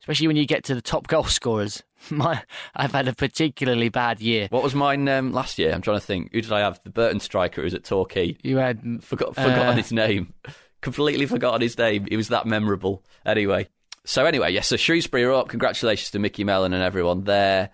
especially 0.00 0.26
when 0.26 0.36
you 0.36 0.46
get 0.46 0.64
to 0.64 0.74
the 0.74 0.80
top 0.82 1.06
goal 1.06 1.24
scorers. 1.24 1.82
My, 2.10 2.42
I've 2.74 2.92
had 2.92 3.08
a 3.08 3.12
particularly 3.14 3.90
bad 3.90 4.20
year. 4.22 4.48
What 4.50 4.62
was 4.62 4.74
mine 4.74 5.06
um, 5.08 5.32
last 5.32 5.58
year? 5.58 5.72
I'm 5.72 5.82
trying 5.82 5.98
to 6.00 6.04
think. 6.06 6.32
Who 6.32 6.40
did 6.40 6.50
I 6.52 6.60
have? 6.60 6.80
The 6.82 6.88
Burton 6.90 7.20
striker 7.20 7.60
who 7.60 7.64
was 7.64 7.74
at 7.74 7.84
Torquay. 7.84 8.36
You 8.42 8.56
had 8.56 8.80
Forgot, 9.04 9.34
forgotten 9.34 9.58
Uh, 9.68 9.72
his 9.76 9.92
name. 9.92 10.32
Completely 10.80 11.26
forgotten 11.26 11.60
his 11.60 11.76
name. 11.76 12.06
He 12.08 12.16
was 12.16 12.28
that 12.28 12.46
memorable. 12.46 13.04
Anyway. 13.26 13.68
So 14.04 14.24
anyway, 14.24 14.50
yes, 14.50 14.66
so 14.68 14.76
Shrewsbury 14.78 15.24
are 15.24 15.32
up. 15.32 15.48
Congratulations 15.48 16.10
to 16.12 16.18
Mickey 16.18 16.42
Mellon 16.42 16.72
and 16.72 16.82
everyone 16.82 17.24
there. 17.24 17.68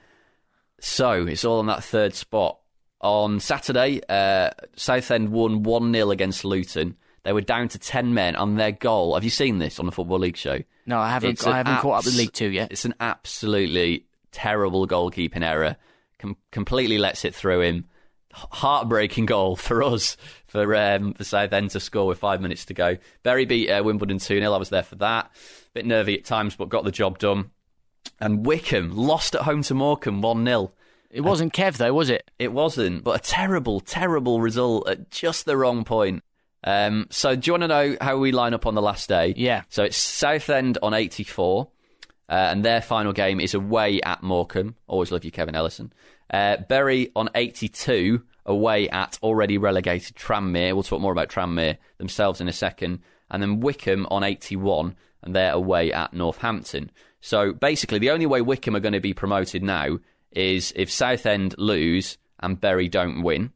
So 0.81 1.25
it's 1.25 1.45
all 1.45 1.61
on 1.61 1.67
that 1.67 1.85
third 1.85 2.15
spot. 2.15 2.59
On 3.01 3.41
Saturday, 3.41 4.01
uh, 4.09 4.51
Southend 4.75 5.31
won 5.31 5.63
1 5.63 5.93
0 5.93 6.11
against 6.11 6.45
Luton. 6.45 6.97
They 7.25 7.33
were 7.33 7.41
down 7.41 7.69
to 7.69 7.79
10 7.79 8.15
men 8.15 8.37
on 8.37 8.55
their 8.55 8.73
goal. 8.73 9.15
Have 9.15 9.25
you 9.25 9.31
seen 9.31 9.59
this 9.59 9.79
on 9.79 9.87
the 9.87 9.93
Football 9.93 10.21
League 10.21 10.37
show? 10.37 10.61
no, 10.87 10.99
I 10.99 11.11
haven't. 11.11 11.31
It's 11.31 11.47
I 11.47 11.59
haven't 11.59 11.79
caught 11.79 11.99
up 11.99 12.05
with 12.05 12.17
League 12.17 12.33
Two 12.33 12.49
yet. 12.49 12.71
It's 12.71 12.85
an 12.85 12.95
absolutely 13.01 14.07
terrible 14.31 14.87
goalkeeping 14.87 15.43
error. 15.43 15.77
Com- 16.19 16.37
completely 16.53 16.99
lets 16.99 17.25
it 17.25 17.35
through 17.35 17.63
him. 17.63 17.85
Heartbreaking 18.33 19.27
goal 19.27 19.57
for 19.57 19.83
us 19.83 20.17
for 20.47 20.75
um, 20.77 21.15
for 21.15 21.25
Southend 21.25 21.71
to 21.71 21.81
score 21.81 22.07
with 22.07 22.19
five 22.19 22.41
minutes 22.41 22.65
to 22.67 22.75
go. 22.75 22.97
Bury 23.23 23.45
beat 23.45 23.71
uh, 23.71 23.83
Wimbledon 23.83 24.19
2 24.19 24.39
0. 24.39 24.53
I 24.53 24.57
was 24.57 24.69
there 24.71 24.83
for 24.83 24.97
that. 24.97 25.31
Bit 25.75 25.87
nervy 25.87 26.17
at 26.17 26.25
times, 26.25 26.55
but 26.55 26.69
got 26.69 26.85
the 26.85 26.93
job 26.93 27.19
done. 27.19 27.51
And 28.21 28.47
Wycombe 28.47 28.97
lost 28.97 29.35
at 29.35 29.43
home 29.43 29.63
to 29.65 29.75
Morecambe 29.75 30.23
1 30.23 30.45
0. 30.47 30.73
It 31.17 31.25
wasn't 31.25 31.55
Kev 31.55 31.79
though, 31.79 31.95
was 31.95 32.11
it? 32.11 32.31
It 32.39 32.53
wasn't, 32.53 33.03
but 33.03 33.19
a 33.19 33.23
terrible, 33.23 33.81
terrible 33.81 34.43
result 34.43 34.87
at 34.87 35.11
just 35.11 35.47
the 35.47 35.57
wrong 35.57 35.83
point. 35.83 36.23
Um, 36.63 37.07
so, 37.09 37.35
do 37.35 37.49
you 37.49 37.53
want 37.55 37.63
to 37.63 37.69
know 37.69 37.97
how 38.03 38.19
we 38.19 38.33
line 38.33 38.53
up 38.53 38.67
on 38.67 38.75
the 38.75 38.83
last 38.83 39.09
day? 39.09 39.33
Yeah. 39.35 39.63
So 39.71 39.85
it's 39.85 39.97
Southend 39.97 40.77
on 40.83 40.93
84, 40.93 41.69
uh, 42.29 42.33
and 42.35 42.63
their 42.63 42.83
final 42.83 43.15
game 43.15 43.41
is 43.41 43.55
away 43.55 44.03
at 44.03 44.23
Morecambe. 44.23 44.75
Always 44.89 45.11
love 45.11 45.25
you, 45.25 45.31
Kevin 45.31 45.55
Ellison. 45.55 45.91
Uh, 46.31 46.59
Bury 46.69 47.13
on 47.17 47.31
82, 47.35 48.23
away 48.45 48.91
at 48.91 49.19
already 49.23 49.57
relegated 49.57 50.17
Tranmere. 50.17 50.75
We'll 50.75 50.83
talk 50.83 51.01
more 51.01 51.13
about 51.13 51.31
Tranmere 51.31 51.79
themselves 51.97 52.43
in 52.43 52.49
a 52.49 52.53
second. 52.53 52.99
And 53.31 53.43
then 53.43 53.61
Wycombe 53.61 54.07
on 54.11 54.23
81, 54.23 54.95
and 55.23 55.35
they're 55.35 55.55
away 55.55 55.95
at 55.95 56.13
Northampton. 56.13 56.91
So 57.23 57.55
basically, 57.55 58.01
the 58.01 58.11
only 58.11 58.27
way 58.27 58.43
Wycombe 58.43 58.77
are 58.77 58.81
going 58.81 58.93
to 58.93 59.01
be 59.01 59.15
promoted 59.15 59.63
now 59.63 59.99
is 60.33 60.73
if 60.77 60.91
Southend 60.91 61.55
lose 61.59 62.19
and 62.41 62.61
Bury 62.61 62.89
don't 62.89 63.23
win. 63.23 63.53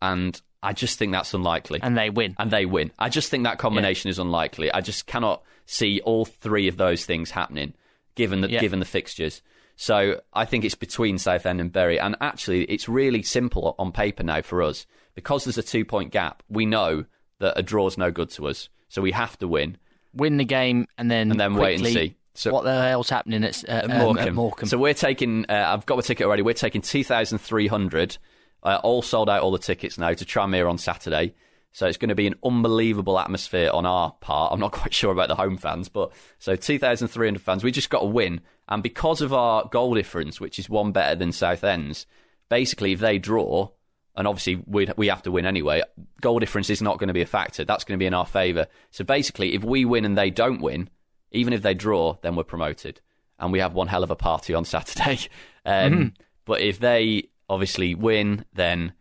And 0.00 0.40
I 0.62 0.72
just 0.72 0.98
think 0.98 1.12
that's 1.12 1.34
unlikely 1.34 1.80
And 1.82 1.96
they 1.96 2.10
win. 2.10 2.34
and 2.38 2.50
they 2.50 2.66
win. 2.66 2.90
I 2.98 3.08
just 3.08 3.30
think 3.30 3.44
that 3.44 3.58
combination 3.58 4.10
is 4.10 4.18
unlikely. 4.18 4.72
I 4.72 4.80
just 4.80 5.06
cannot 5.06 5.42
see 5.66 6.00
all 6.04 6.24
three 6.24 6.68
of 6.68 6.76
those 6.76 7.04
things 7.04 7.30
happening 7.30 7.74
given 8.14 8.40
the 8.40 8.50
Yeah. 8.50 8.60
given 8.60 8.78
the 8.78 8.84
fixtures. 8.86 9.42
So 9.76 10.20
I 10.32 10.44
think 10.46 10.64
it's 10.64 10.74
between 10.74 11.18
Southend 11.18 11.60
and 11.60 11.70
Bury, 11.70 12.00
and 12.00 12.16
actually 12.20 12.64
it's 12.64 12.88
really 12.88 13.22
simple 13.22 13.74
on 13.78 13.92
paper 13.92 14.22
now 14.22 14.40
for 14.40 14.62
us 14.62 14.86
because 15.14 15.44
there's 15.44 15.58
a 15.58 15.62
two 15.62 15.84
point 15.84 16.12
gap. 16.12 16.42
We 16.48 16.64
know 16.64 17.04
that 17.40 17.58
a 17.58 17.62
draw's 17.62 17.98
no 17.98 18.10
good 18.10 18.30
to 18.30 18.48
us, 18.48 18.70
so 18.88 19.02
we 19.02 19.12
have 19.12 19.38
to 19.40 19.48
win. 19.48 19.76
Win 20.14 20.38
the 20.38 20.44
game 20.46 20.86
and 20.96 21.10
then 21.10 21.30
And 21.30 21.38
then 21.38 21.54
wait 21.56 21.78
and 21.80 21.86
see. 21.88 22.14
So- 22.36 22.52
what 22.52 22.64
the 22.64 22.82
hell's 22.82 23.10
happening 23.10 23.44
at, 23.44 23.68
uh, 23.68 23.72
at 23.72 23.84
um, 23.84 24.18
at 24.18 24.32
Morecambe? 24.34 24.68
So 24.68 24.78
we're 24.78 24.94
taking. 24.94 25.46
Uh, 25.48 25.64
I've 25.68 25.86
got 25.86 25.98
a 25.98 26.02
ticket 26.02 26.26
already. 26.26 26.42
We're 26.42 26.54
taking 26.54 26.82
two 26.82 27.02
thousand 27.04 27.38
three 27.38 27.66
hundred. 27.66 28.18
Uh, 28.62 28.80
all 28.82 29.02
sold 29.02 29.30
out. 29.30 29.42
All 29.42 29.52
the 29.52 29.58
tickets 29.58 29.98
now 29.98 30.12
to 30.12 30.24
Tranmere 30.24 30.68
on 30.68 30.78
Saturday. 30.78 31.34
So 31.72 31.86
it's 31.86 31.98
going 31.98 32.08
to 32.08 32.14
be 32.14 32.26
an 32.26 32.36
unbelievable 32.42 33.18
atmosphere 33.18 33.70
on 33.70 33.84
our 33.84 34.12
part. 34.12 34.50
I'm 34.52 34.60
not 34.60 34.72
quite 34.80 34.94
sure 34.94 35.12
about 35.12 35.28
the 35.28 35.34
home 35.34 35.58
fans, 35.58 35.90
but 35.90 36.10
so 36.38 36.56
2,300 36.56 37.38
fans. 37.42 37.62
We 37.62 37.70
just 37.70 37.90
got 37.90 38.00
to 38.00 38.06
win, 38.06 38.40
and 38.66 38.82
because 38.82 39.20
of 39.20 39.34
our 39.34 39.68
goal 39.70 39.94
difference, 39.94 40.40
which 40.40 40.58
is 40.58 40.70
one 40.70 40.92
better 40.92 41.14
than 41.14 41.32
Southend's, 41.32 42.06
basically 42.48 42.92
if 42.92 43.00
they 43.00 43.18
draw, 43.18 43.68
and 44.16 44.26
obviously 44.26 44.62
we 44.66 44.88
we 44.96 45.08
have 45.08 45.22
to 45.24 45.30
win 45.30 45.44
anyway. 45.44 45.82
Goal 46.22 46.38
difference 46.38 46.70
is 46.70 46.80
not 46.80 46.98
going 46.98 47.08
to 47.08 47.14
be 47.14 47.20
a 47.22 47.26
factor. 47.26 47.64
That's 47.64 47.84
going 47.84 47.98
to 47.98 48.02
be 48.02 48.06
in 48.06 48.14
our 48.14 48.26
favour. 48.26 48.68
So 48.90 49.04
basically, 49.04 49.54
if 49.54 49.62
we 49.62 49.84
win 49.84 50.04
and 50.06 50.16
they 50.16 50.30
don't 50.30 50.62
win, 50.62 50.88
even 51.32 51.52
if 51.52 51.62
they 51.62 51.74
draw, 51.74 52.16
then 52.22 52.36
we're 52.36 52.44
promoted, 52.44 53.00
and 53.38 53.52
we 53.52 53.58
have 53.60 53.74
one 53.74 53.88
hell 53.88 54.02
of 54.04 54.10
a 54.10 54.16
party 54.16 54.54
on 54.54 54.64
Saturday. 54.64 55.18
Um, 55.64 56.12
But 56.44 56.60
if 56.60 56.78
they 56.78 57.30
obviously 57.48 57.96
win, 57.96 58.44
then 58.54 58.92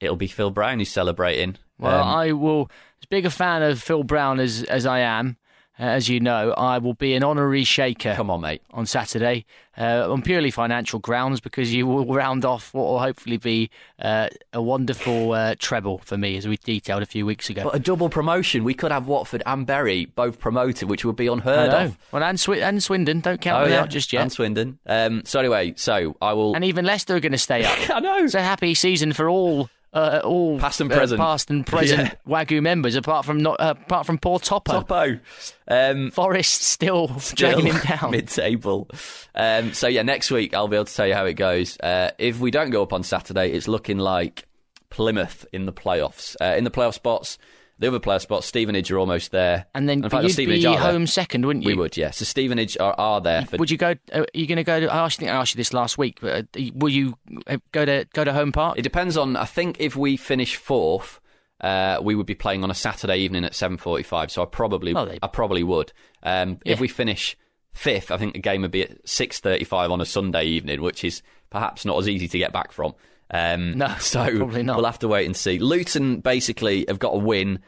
it'll 0.00 0.16
be 0.16 0.26
Phil 0.26 0.50
Brown 0.50 0.80
who's 0.80 0.90
celebrating. 0.90 1.56
Well, 1.78 2.02
Um, 2.02 2.08
I 2.08 2.32
will. 2.32 2.68
As 3.00 3.06
big 3.08 3.24
a 3.26 3.30
fan 3.30 3.62
of 3.62 3.80
Phil 3.80 4.02
Brown 4.02 4.40
as 4.40 4.64
as 4.64 4.86
I 4.86 4.98
am, 4.98 5.36
as 5.78 6.08
you 6.08 6.20
know, 6.20 6.52
I 6.56 6.78
will 6.78 6.94
be 6.94 7.14
an 7.14 7.22
honorary 7.24 7.64
shaker 7.64 8.14
come 8.14 8.30
on, 8.30 8.40
mate. 8.42 8.62
on 8.72 8.86
Saturday 8.86 9.44
uh, 9.76 10.08
on 10.10 10.22
purely 10.22 10.52
financial 10.52 11.00
grounds 11.00 11.40
because 11.40 11.74
you 11.74 11.84
will 11.86 12.06
round 12.06 12.44
off 12.44 12.72
what 12.72 12.84
will 12.86 13.00
hopefully 13.00 13.38
be 13.38 13.70
uh, 13.98 14.28
a 14.52 14.62
wonderful 14.62 15.32
uh, 15.32 15.54
treble 15.58 15.98
for 15.98 16.16
me, 16.16 16.36
as 16.36 16.46
we 16.46 16.56
detailed 16.58 17.02
a 17.02 17.06
few 17.06 17.26
weeks 17.26 17.50
ago. 17.50 17.64
But 17.64 17.74
a 17.74 17.78
double 17.80 18.08
promotion, 18.08 18.62
we 18.62 18.74
could 18.74 18.92
have 18.92 19.08
Watford 19.08 19.42
and 19.46 19.66
Bury 19.66 20.04
both 20.04 20.38
promoted, 20.38 20.88
which 20.88 21.04
would 21.04 21.16
be 21.16 21.26
unheard 21.26 21.70
of. 21.70 21.98
Well, 22.12 22.22
and, 22.22 22.38
Swi- 22.38 22.62
and 22.62 22.80
Swindon 22.80 23.20
don't 23.20 23.40
count 23.40 23.62
Oh 23.62 23.66
me 23.66 23.72
yeah, 23.72 23.80
out 23.80 23.90
just 23.90 24.12
yet. 24.12 24.22
and 24.22 24.30
Swindon. 24.32 24.78
Um, 24.86 25.22
so 25.24 25.40
anyway, 25.40 25.74
so 25.76 26.16
I 26.22 26.34
will. 26.34 26.54
and 26.54 26.64
even 26.64 26.84
Leicester 26.84 27.16
are 27.16 27.20
going 27.20 27.32
to 27.32 27.38
stay 27.38 27.64
up. 27.64 27.90
I 27.90 27.98
know. 27.98 28.18
It's 28.18 28.34
a 28.34 28.42
happy 28.42 28.74
season 28.74 29.12
for 29.12 29.28
all. 29.28 29.68
Uh, 29.94 30.20
all 30.24 30.58
Past 30.58 30.80
and 30.80 30.90
uh, 30.90 30.96
present. 30.96 31.20
past 31.20 31.50
and 31.50 31.64
present 31.68 32.00
Yeah. 32.02 32.14
WAGU 32.44 32.60
members, 32.60 32.96
apart 32.96 33.24
from 33.24 33.38
not, 33.38 33.60
uh, 33.60 33.74
apart 33.80 34.06
from 34.06 34.18
poor 34.18 34.40
Topo. 34.40 34.80
Topo. 34.80 35.20
Um, 35.68 36.10
Forest 36.10 36.62
still, 36.62 37.06
dragging 37.36 37.66
him 37.66 37.76
down. 37.86 38.10
mid-table. 38.10 38.90
Um, 39.36 39.72
so 39.72 39.86
yeah, 39.86 40.02
next 40.02 40.30
week 40.32 40.52
I'll 40.52 40.66
be 40.66 40.74
able 40.76 40.86
to 40.86 40.94
tell 40.94 41.06
you 41.06 41.14
how 41.14 41.26
it 41.26 41.34
goes. 41.34 41.78
Uh, 41.78 42.10
if 42.18 42.40
we 42.40 42.50
don't 42.50 42.70
go 42.70 42.82
up 42.82 42.92
on 42.92 43.04
Saturday, 43.04 43.52
it's 43.52 43.68
looking 43.68 43.98
like 43.98 44.46
Plymouth 44.90 45.46
in 45.52 45.64
the 45.66 45.72
playoffs. 45.72 46.34
Uh, 46.40 46.56
in 46.56 46.64
the 46.64 46.70
playoff 46.72 46.94
spots, 46.94 47.38
the 47.78 47.88
other 47.88 47.98
player 47.98 48.18
spots, 48.20 48.46
Stevenage 48.46 48.90
are 48.92 48.98
almost 48.98 49.32
there. 49.32 49.66
And 49.74 49.88
then 49.88 50.04
in 50.04 50.10
fact, 50.10 50.22
you'd 50.24 50.32
Stevenage 50.32 50.62
be 50.62 50.66
are 50.66 50.78
there. 50.78 50.92
home 50.92 51.06
second, 51.06 51.44
wouldn't 51.46 51.64
you? 51.64 51.70
We 51.72 51.74
would, 51.74 51.96
yeah. 51.96 52.10
So 52.12 52.24
Stevenage 52.24 52.76
are, 52.78 52.94
are 52.98 53.20
there 53.20 53.44
for 53.46 53.56
Would 53.56 53.70
you 53.70 53.76
go? 53.76 53.94
Uh, 54.12 54.20
are 54.20 54.26
you 54.32 54.46
going 54.46 54.56
to 54.56 54.64
go? 54.64 54.80
To, 54.80 54.92
I 54.92 54.98
asked- 55.04 55.18
I 55.18 55.26
think 55.26 55.30
I 55.32 55.34
asked 55.36 55.54
you 55.54 55.58
this 55.58 55.72
last 55.72 55.98
week. 55.98 56.18
But 56.20 56.46
uh, 56.56 56.60
will 56.74 56.88
you 56.90 57.18
uh, 57.46 57.58
go 57.72 57.84
to 57.84 58.06
go 58.12 58.24
to 58.24 58.32
home 58.32 58.52
park? 58.52 58.78
It 58.78 58.82
depends 58.82 59.16
on. 59.16 59.36
I 59.36 59.44
think 59.44 59.76
if 59.80 59.96
we 59.96 60.16
finish 60.16 60.56
fourth, 60.56 61.20
uh, 61.60 61.98
we 62.02 62.14
would 62.14 62.26
be 62.26 62.34
playing 62.34 62.62
on 62.62 62.70
a 62.70 62.74
Saturday 62.74 63.18
evening 63.18 63.44
at 63.44 63.54
seven 63.54 63.76
forty-five. 63.76 64.30
So 64.30 64.42
I 64.42 64.46
probably, 64.46 64.94
Oh, 64.94 65.04
they- 65.04 65.18
I 65.22 65.26
probably 65.26 65.62
would. 65.64 65.92
Um, 66.22 66.58
If 66.64 66.78
we 66.80 66.88
finish 66.88 67.36
fifth, 67.72 68.10
I 68.12 68.18
think 68.18 68.34
the 68.34 68.40
game 68.40 68.62
would 68.62 68.70
be 68.70 68.82
at 68.84 69.08
six 69.08 69.40
thirty-five 69.40 69.90
on 69.90 70.00
a 70.00 70.06
Sunday 70.06 70.44
evening, 70.44 70.80
which 70.80 71.02
is 71.04 71.22
perhaps 71.50 71.84
not 71.84 71.98
as 71.98 72.08
easy 72.08 72.28
to 72.28 72.38
get 72.38 72.52
back 72.52 72.70
from. 72.72 72.94
Um, 73.30 73.72
No, 73.78 73.94
so 73.98 74.24
probably 74.38 74.62
not. 74.62 74.76
We'll 74.76 74.86
have 74.86 74.98
to 75.00 75.08
wait 75.08 75.26
and 75.26 75.36
see. 75.36 75.58
Luton 75.58 76.20
basically 76.20 76.84
have 76.88 76.98
got 76.98 77.12
to 77.12 77.18
win 77.18 77.60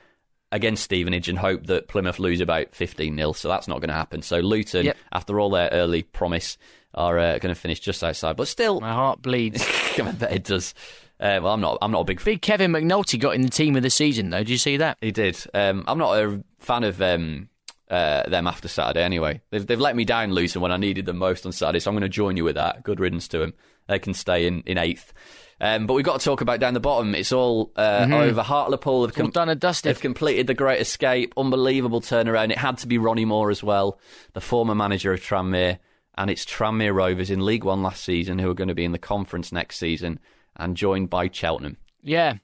against 0.53 0.85
Stevenage 0.85 1.29
and 1.29 1.39
hope 1.39 1.67
that 1.67 1.89
Plymouth 1.89 2.19
lose 2.19 2.41
about 2.41 2.75
15 2.75 3.17
0. 3.17 3.33
So 3.33 3.49
that's 3.49 3.67
not 3.69 3.81
going 3.81 3.89
to 3.89 3.95
happen. 3.95 4.23
So 4.23 4.39
Luton, 4.41 4.87
Yep. 4.87 4.97
after 5.13 5.41
all 5.41 5.51
their 5.51 5.69
early 5.73 6.03
promise, 6.03 6.57
are 6.95 7.19
uh, 7.19 7.39
going 7.39 7.55
to 7.55 7.61
finish 7.61 7.81
just 7.81 8.03
outside. 8.05 8.37
But 8.37 8.49
still, 8.49 8.81
My 8.81 8.93
heart 8.93 9.21
bleeds. 9.23 9.63
I 9.99 10.13
bet 10.13 10.33
it 10.33 10.45
does. 10.45 10.73
Uh, 11.19 11.41
well, 11.43 11.53
I'm 11.55 11.61
not. 11.61 11.79
I'm 11.83 11.91
not 11.93 12.01
a 12.01 12.05
big. 12.05 12.23
Big 12.23 12.43
Kevin 12.43 12.73
McNulty 12.73 13.19
got 13.19 13.35
in 13.35 13.41
the 13.43 13.49
team 13.49 13.75
of 13.77 13.83
the 13.83 13.91
season, 13.91 14.31
though. 14.31 14.39
Did 14.39 14.51
you 14.51 14.59
see 14.59 14.77
that? 14.77 14.99
He 15.01 15.11
did. 15.13 15.39
Um, 15.55 15.85
I'm 15.89 15.99
not 15.99 16.13
a 16.19 16.43
fan 16.59 16.85
of 16.85 17.01
um, 17.01 17.49
uh, 17.91 18.29
them 18.29 18.47
after 18.47 18.69
Saturday. 18.69 19.03
Anyway, 19.03 19.41
they've 19.51 19.67
they've 19.67 19.81
let 19.81 19.97
me 19.97 20.05
down, 20.05 20.33
Luton, 20.33 20.63
when 20.63 20.73
I 20.73 20.77
needed 20.77 21.07
them 21.07 21.19
most 21.19 21.47
on 21.47 21.53
Saturday. 21.53 21.81
So 21.81 21.91
I'm 21.91 21.95
going 21.95 22.03
to 22.03 22.09
join 22.09 22.37
you 22.37 22.45
with 22.45 22.57
that. 22.57 22.83
Good 22.83 23.01
riddance 23.01 23.29
to 23.29 23.39
them. 23.39 23.55
They 23.89 23.99
can 23.99 24.15
stay 24.15 24.47
in 24.47 24.63
in 24.67 24.79
eighth. 24.79 25.13
Um, 25.59 25.87
but 25.87 25.95
we've 25.95 26.05
got 26.05 26.21
to 26.21 26.25
talk 26.25 26.43
about 26.43 26.61
down 26.61 26.75
the 26.75 26.81
bottom. 26.81 27.15
It's 27.15 27.33
all 27.33 27.73
uh, 27.77 28.07
over. 28.13 28.43
Hartlepool 28.43 29.07
have 29.07 29.15
Mm-hmm. 29.15 29.31
Done 29.31 29.49
and 29.49 29.59
dusted. 29.61 29.89
They've 29.89 30.01
completed 30.01 30.47
the 30.47 30.55
Great 30.55 30.83
Escape. 30.83 31.33
Unbelievable 31.37 32.03
turnaround. 32.03 32.51
It 32.51 32.59
had 32.59 32.77
to 32.79 32.87
be 32.87 32.99
Ronnie 32.99 33.25
Moore 33.25 33.51
as 33.51 33.63
well, 33.63 33.99
the 34.35 34.43
former 34.43 34.75
manager 34.75 35.15
of 35.15 35.21
Tranmere. 35.21 35.79
And 36.19 36.31
it's 36.31 36.45
Tranmere 36.45 36.95
Rovers 36.95 37.31
in 37.31 37.45
League 37.45 37.65
One 37.65 37.83
last 37.83 38.05
season 38.05 38.39
who 38.39 38.51
are 38.51 38.55
going 38.55 38.69
to 38.69 38.75
be 38.75 38.85
in 38.85 38.93
the 38.93 38.99
conference 38.99 39.51
next 39.53 39.79
season 39.79 40.19
and 40.57 40.77
joined 40.77 41.09
by 41.09 41.31
Cheltenham. 41.31 41.77
Yeah, 42.03 42.35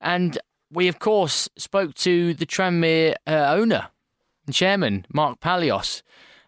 and 0.00 0.38
we 0.70 0.88
of 0.88 0.98
course 0.98 1.48
spoke 1.56 1.94
to 1.94 2.34
the 2.34 2.44
Tranmere 2.46 3.14
uh, 3.26 3.54
owner, 3.54 3.88
chairman 4.52 5.06
Mark 5.12 5.40
Palios 5.40 6.02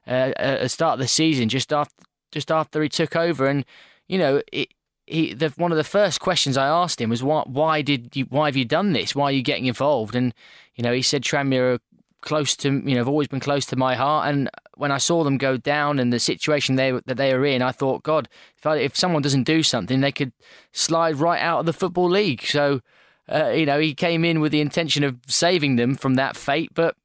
uh, 0.06 0.32
at 0.36 0.60
the 0.62 0.68
start 0.68 0.94
of 0.94 1.00
the 1.00 1.08
season, 1.08 1.48
just 1.48 1.72
after 1.72 1.94
just 2.30 2.50
after 2.50 2.82
he 2.82 2.88
took 2.88 3.16
over, 3.16 3.46
and 3.46 3.64
you 4.06 4.18
know, 4.18 4.42
it, 4.52 4.68
he 5.06 5.34
the, 5.34 5.50
one 5.56 5.72
of 5.72 5.78
the 5.78 5.84
first 5.84 6.20
questions 6.20 6.56
I 6.56 6.66
asked 6.66 7.00
him 7.00 7.10
was 7.10 7.22
why 7.22 7.42
why 7.46 7.82
did 7.82 8.14
you 8.14 8.26
why 8.26 8.46
have 8.46 8.56
you 8.56 8.64
done 8.64 8.92
this? 8.92 9.14
Why 9.14 9.24
are 9.24 9.32
you 9.32 9.42
getting 9.42 9.66
involved? 9.66 10.14
And 10.14 10.34
you 10.74 10.82
know, 10.82 10.92
he 10.92 11.02
said 11.02 11.22
Tranmere 11.22 11.74
are 11.74 11.78
close 12.20 12.56
to 12.56 12.68
you 12.68 12.94
know 12.94 12.98
have 12.98 13.08
always 13.08 13.28
been 13.28 13.40
close 13.40 13.66
to 13.66 13.76
my 13.76 13.94
heart. 13.94 14.28
And 14.28 14.50
when 14.76 14.92
I 14.92 14.98
saw 14.98 15.24
them 15.24 15.38
go 15.38 15.56
down 15.56 15.98
and 15.98 16.12
the 16.12 16.18
situation 16.18 16.76
they 16.76 16.90
that 16.90 17.16
they 17.16 17.32
are 17.32 17.44
in, 17.44 17.62
I 17.62 17.72
thought, 17.72 18.02
God, 18.02 18.28
if 18.56 18.66
I, 18.66 18.76
if 18.76 18.96
someone 18.96 19.22
doesn't 19.22 19.44
do 19.44 19.62
something, 19.62 20.00
they 20.00 20.12
could 20.12 20.32
slide 20.72 21.16
right 21.16 21.40
out 21.40 21.60
of 21.60 21.66
the 21.66 21.72
football 21.72 22.08
league. 22.08 22.42
So. 22.42 22.80
Uh, 23.30 23.50
you 23.50 23.66
know, 23.66 23.78
he 23.78 23.92
came 23.92 24.24
in 24.24 24.40
with 24.40 24.52
the 24.52 24.60
intention 24.62 25.04
of 25.04 25.18
saving 25.26 25.76
them 25.76 25.94
from 25.94 26.14
that 26.14 26.34
fate, 26.34 26.70
but 26.72 26.96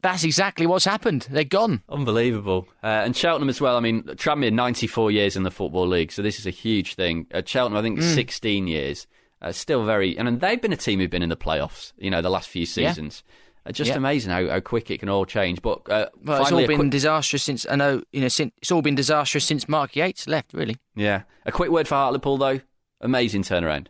that's 0.00 0.24
exactly 0.24 0.66
what's 0.66 0.84
happened. 0.84 1.26
They're 1.30 1.44
gone. 1.44 1.82
Unbelievable. 1.88 2.68
Uh, 2.82 3.02
and 3.04 3.16
Cheltenham 3.16 3.48
as 3.48 3.60
well. 3.60 3.76
I 3.76 3.80
mean, 3.80 4.02
Tranmere 4.02 4.52
94 4.52 5.10
years 5.10 5.36
in 5.36 5.42
the 5.42 5.50
Football 5.50 5.88
League, 5.88 6.12
so 6.12 6.22
this 6.22 6.38
is 6.38 6.46
a 6.46 6.50
huge 6.50 6.94
thing. 6.94 7.26
Uh, 7.32 7.42
Cheltenham, 7.44 7.78
I 7.78 7.82
think, 7.82 7.98
mm. 7.98 8.14
16 8.14 8.66
years. 8.66 9.06
Uh, 9.40 9.52
still 9.52 9.84
very. 9.84 10.16
And 10.18 10.40
they've 10.40 10.60
been 10.60 10.72
a 10.72 10.76
team 10.76 11.00
who've 11.00 11.10
been 11.10 11.22
in 11.22 11.28
the 11.28 11.36
playoffs, 11.36 11.92
you 11.98 12.10
know, 12.10 12.22
the 12.22 12.30
last 12.30 12.48
few 12.48 12.66
seasons. 12.66 13.22
Yeah. 13.26 13.34
Uh, 13.66 13.72
just 13.72 13.90
yeah. 13.90 13.96
amazing 13.96 14.30
how, 14.30 14.48
how 14.48 14.60
quick 14.60 14.90
it 14.90 14.98
can 14.98 15.08
all 15.08 15.24
change. 15.24 15.62
But 15.62 15.88
uh, 15.90 16.06
well, 16.24 16.42
it's 16.42 16.52
all 16.52 16.66
been 16.66 16.78
quick... 16.78 16.90
disastrous 16.90 17.42
since 17.42 17.66
I 17.68 17.76
know 17.76 18.02
you 18.12 18.20
know 18.20 18.28
since, 18.28 18.52
it's 18.58 18.72
all 18.72 18.82
been 18.82 18.94
disastrous 18.94 19.44
since 19.44 19.68
Mark 19.68 19.94
Yates 19.94 20.26
left. 20.26 20.54
Really. 20.54 20.78
Yeah. 20.96 21.22
A 21.44 21.52
quick 21.52 21.70
word 21.70 21.86
for 21.86 21.96
Hartlepool 21.96 22.38
though. 22.38 22.60
Amazing 23.00 23.42
turnaround. 23.42 23.88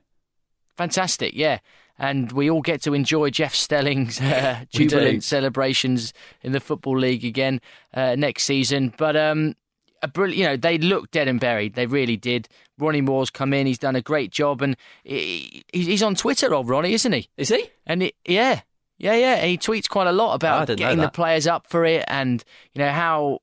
Fantastic. 0.77 1.35
Yeah 1.35 1.59
and 1.99 2.31
we 2.33 2.49
all 2.49 2.63
get 2.63 2.83
to 2.83 2.95
enjoy 2.95 3.31
Jeff 3.31 3.55
Stelling's 3.55 4.21
uh, 4.21 4.65
jubilant 4.71 5.25
celebrations 5.25 6.13
in 6.43 6.53
the 6.53 6.61
Football 6.61 6.99
League 6.99 7.25
again 7.25 7.61
uh, 7.95 8.15
next 8.17 8.45
season. 8.45 8.95
But 8.97 9.17
um, 9.17 9.55
a 10.03 10.09
brilliant, 10.09 10.39
you 10.39 10.47
know, 10.47 10.57
they 10.57 10.79
look 10.79 11.11
dead 11.11 11.29
and 11.29 11.41
buried. 11.41 11.75
They 11.75 11.87
really 11.87 12.17
did. 12.17 12.49
Ronnie 12.79 13.01
Moore's 13.01 13.31
come 13.31 13.53
in. 13.53 13.67
He's 13.67 13.79
done 13.79 13.97
a 13.97 14.03
great 14.03 14.31
job, 14.31 14.63
and 14.63 14.77
he, 15.03 15.65
he's 15.73 16.03
on 16.03 16.15
Twitter, 16.15 16.55
old 16.55 16.69
Ronnie, 16.69 16.93
isn't 16.93 17.13
he? 17.13 17.29
Is 17.37 17.49
he? 17.49 17.71
And 17.87 18.05
it, 18.05 18.15
yeah, 18.25 18.61
yeah, 18.99 19.17
yeah. 19.17 19.45
He 19.45 19.59
tweets 19.59 19.89
quite 19.89 20.07
a 20.07 20.13
lot 20.13 20.35
about 20.35 20.69
getting 20.77 20.99
the 20.99 21.09
players 21.11 21.47
up 21.47 21.67
for 21.67 21.85
it, 21.85 22.05
and 22.07 22.45
you 22.75 22.79
know 22.79 22.91
how 22.93 23.41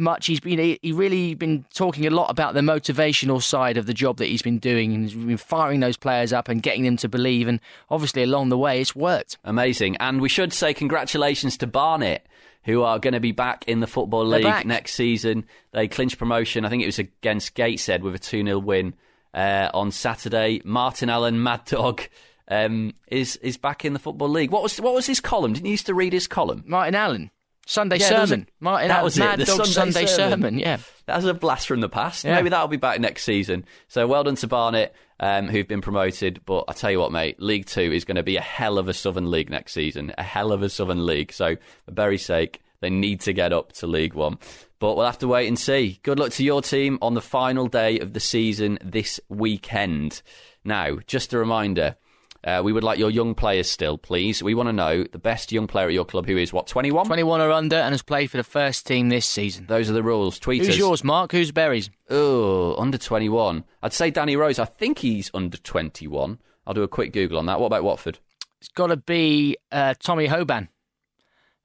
much. 0.00 0.26
He's 0.26 0.40
been 0.40 0.78
he 0.82 0.92
really 0.92 1.34
been 1.34 1.64
talking 1.72 2.06
a 2.06 2.10
lot 2.10 2.30
about 2.30 2.54
the 2.54 2.60
motivational 2.60 3.42
side 3.42 3.76
of 3.76 3.86
the 3.86 3.94
job 3.94 4.16
that 4.16 4.26
he's 4.26 4.42
been 4.42 4.58
doing 4.58 4.92
and 4.94 5.04
he's 5.04 5.14
been 5.14 5.36
firing 5.36 5.80
those 5.80 5.96
players 5.96 6.32
up 6.32 6.48
and 6.48 6.62
getting 6.62 6.82
them 6.84 6.96
to 6.98 7.08
believe. 7.08 7.46
And 7.46 7.60
obviously 7.90 8.22
along 8.22 8.48
the 8.48 8.58
way 8.58 8.80
it's 8.80 8.96
worked. 8.96 9.38
Amazing. 9.44 9.96
And 9.96 10.20
we 10.20 10.28
should 10.28 10.52
say 10.52 10.74
congratulations 10.74 11.56
to 11.58 11.66
Barnet 11.66 12.26
who 12.64 12.82
are 12.82 12.98
going 12.98 13.14
to 13.14 13.20
be 13.20 13.32
back 13.32 13.64
in 13.66 13.80
the 13.80 13.86
football 13.86 14.26
league 14.26 14.66
next 14.66 14.94
season. 14.94 15.46
They 15.72 15.88
clinched 15.88 16.18
promotion 16.18 16.64
i 16.64 16.68
think 16.68 16.82
it 16.82 16.86
was 16.86 16.98
against 16.98 17.54
gateshead 17.54 18.02
with 18.02 18.14
a 18.14 18.18
2-0 18.18 18.62
win 18.62 18.94
uh, 19.32 19.70
on 19.72 19.90
saturday. 19.90 20.60
Martin 20.64 21.08
allen 21.08 21.42
mad 21.42 21.64
dog 21.64 22.02
um, 22.48 22.92
is 23.06 23.36
is 23.36 23.56
back 23.56 23.84
in 23.84 23.92
the 23.92 23.98
football 23.98 24.28
league. 24.28 24.50
What 24.50 24.62
was 24.62 24.80
what 24.80 24.94
was 24.94 25.06
his 25.06 25.20
column? 25.20 25.52
Didn't 25.52 25.66
you 25.66 25.72
used 25.72 25.86
to 25.86 25.94
read 25.94 26.12
his 26.12 26.26
column? 26.26 26.64
Martin 26.66 26.94
allen 26.94 27.30
Sunday 27.70 27.98
yeah, 27.98 28.08
sermon. 28.08 28.48
A, 28.48 28.64
Martin, 28.64 28.88
that 28.88 29.04
was 29.04 29.16
Mad 29.16 29.40
it. 29.40 29.46
Dog 29.46 29.64
Sunday, 29.64 29.72
Sunday 29.92 30.06
sermon. 30.06 30.40
sermon. 30.40 30.58
Yeah, 30.58 30.78
that 31.06 31.14
was 31.14 31.24
a 31.24 31.34
blast 31.34 31.68
from 31.68 31.80
the 31.80 31.88
past. 31.88 32.24
Yeah. 32.24 32.34
Maybe 32.34 32.48
that'll 32.48 32.66
be 32.66 32.76
back 32.76 32.98
next 32.98 33.22
season. 33.22 33.64
So 33.86 34.08
well 34.08 34.24
done 34.24 34.34
to 34.34 34.48
Barnet, 34.48 34.92
um, 35.20 35.46
who've 35.46 35.68
been 35.68 35.80
promoted. 35.80 36.40
But 36.46 36.64
I 36.66 36.72
tell 36.72 36.90
you 36.90 36.98
what, 36.98 37.12
mate, 37.12 37.40
League 37.40 37.66
Two 37.66 37.92
is 37.92 38.04
going 38.04 38.16
to 38.16 38.24
be 38.24 38.36
a 38.36 38.40
hell 38.40 38.76
of 38.76 38.88
a 38.88 38.92
Southern 38.92 39.30
League 39.30 39.50
next 39.50 39.72
season. 39.72 40.12
A 40.18 40.24
hell 40.24 40.50
of 40.50 40.64
a 40.64 40.68
Southern 40.68 41.06
League. 41.06 41.32
So 41.32 41.54
for 41.84 41.92
Bury's 41.92 42.24
sake, 42.24 42.60
they 42.80 42.90
need 42.90 43.20
to 43.20 43.32
get 43.32 43.52
up 43.52 43.70
to 43.74 43.86
League 43.86 44.14
One. 44.14 44.38
But 44.80 44.96
we'll 44.96 45.06
have 45.06 45.18
to 45.18 45.28
wait 45.28 45.46
and 45.46 45.56
see. 45.56 46.00
Good 46.02 46.18
luck 46.18 46.32
to 46.32 46.44
your 46.44 46.62
team 46.62 46.98
on 47.00 47.14
the 47.14 47.20
final 47.20 47.68
day 47.68 48.00
of 48.00 48.14
the 48.14 48.20
season 48.20 48.80
this 48.82 49.20
weekend. 49.28 50.22
Now, 50.64 50.96
just 51.06 51.32
a 51.32 51.38
reminder. 51.38 51.94
Uh, 52.42 52.62
we 52.64 52.72
would 52.72 52.84
like 52.84 52.98
your 52.98 53.10
young 53.10 53.34
players 53.34 53.68
still, 53.68 53.98
please. 53.98 54.42
We 54.42 54.54
want 54.54 54.68
to 54.68 54.72
know 54.72 55.04
the 55.04 55.18
best 55.18 55.52
young 55.52 55.66
player 55.66 55.88
at 55.88 55.92
your 55.92 56.06
club 56.06 56.26
who 56.26 56.38
is 56.38 56.52
what, 56.52 56.66
21? 56.66 57.06
21 57.06 57.40
or 57.40 57.52
under 57.52 57.76
and 57.76 57.92
has 57.92 58.02
played 58.02 58.30
for 58.30 58.38
the 58.38 58.44
first 58.44 58.86
team 58.86 59.10
this 59.10 59.26
season. 59.26 59.66
Those 59.66 59.90
are 59.90 59.92
the 59.92 60.02
rules. 60.02 60.38
Tweet 60.38 60.62
Who's 60.62 60.70
us. 60.70 60.78
yours, 60.78 61.04
Mark? 61.04 61.32
Who's 61.32 61.52
Bury's? 61.52 61.90
Oh, 62.08 62.74
under 62.76 62.96
21. 62.96 63.64
I'd 63.82 63.92
say 63.92 64.10
Danny 64.10 64.36
Rose. 64.36 64.58
I 64.58 64.64
think 64.64 65.00
he's 65.00 65.30
under 65.34 65.58
21. 65.58 66.38
I'll 66.66 66.74
do 66.74 66.82
a 66.82 66.88
quick 66.88 67.12
Google 67.12 67.38
on 67.38 67.46
that. 67.46 67.60
What 67.60 67.66
about 67.66 67.84
Watford? 67.84 68.18
It's 68.58 68.68
got 68.68 68.86
to 68.86 68.96
be 68.96 69.56
uh, 69.70 69.94
Tommy 69.98 70.28
Hoban, 70.28 70.68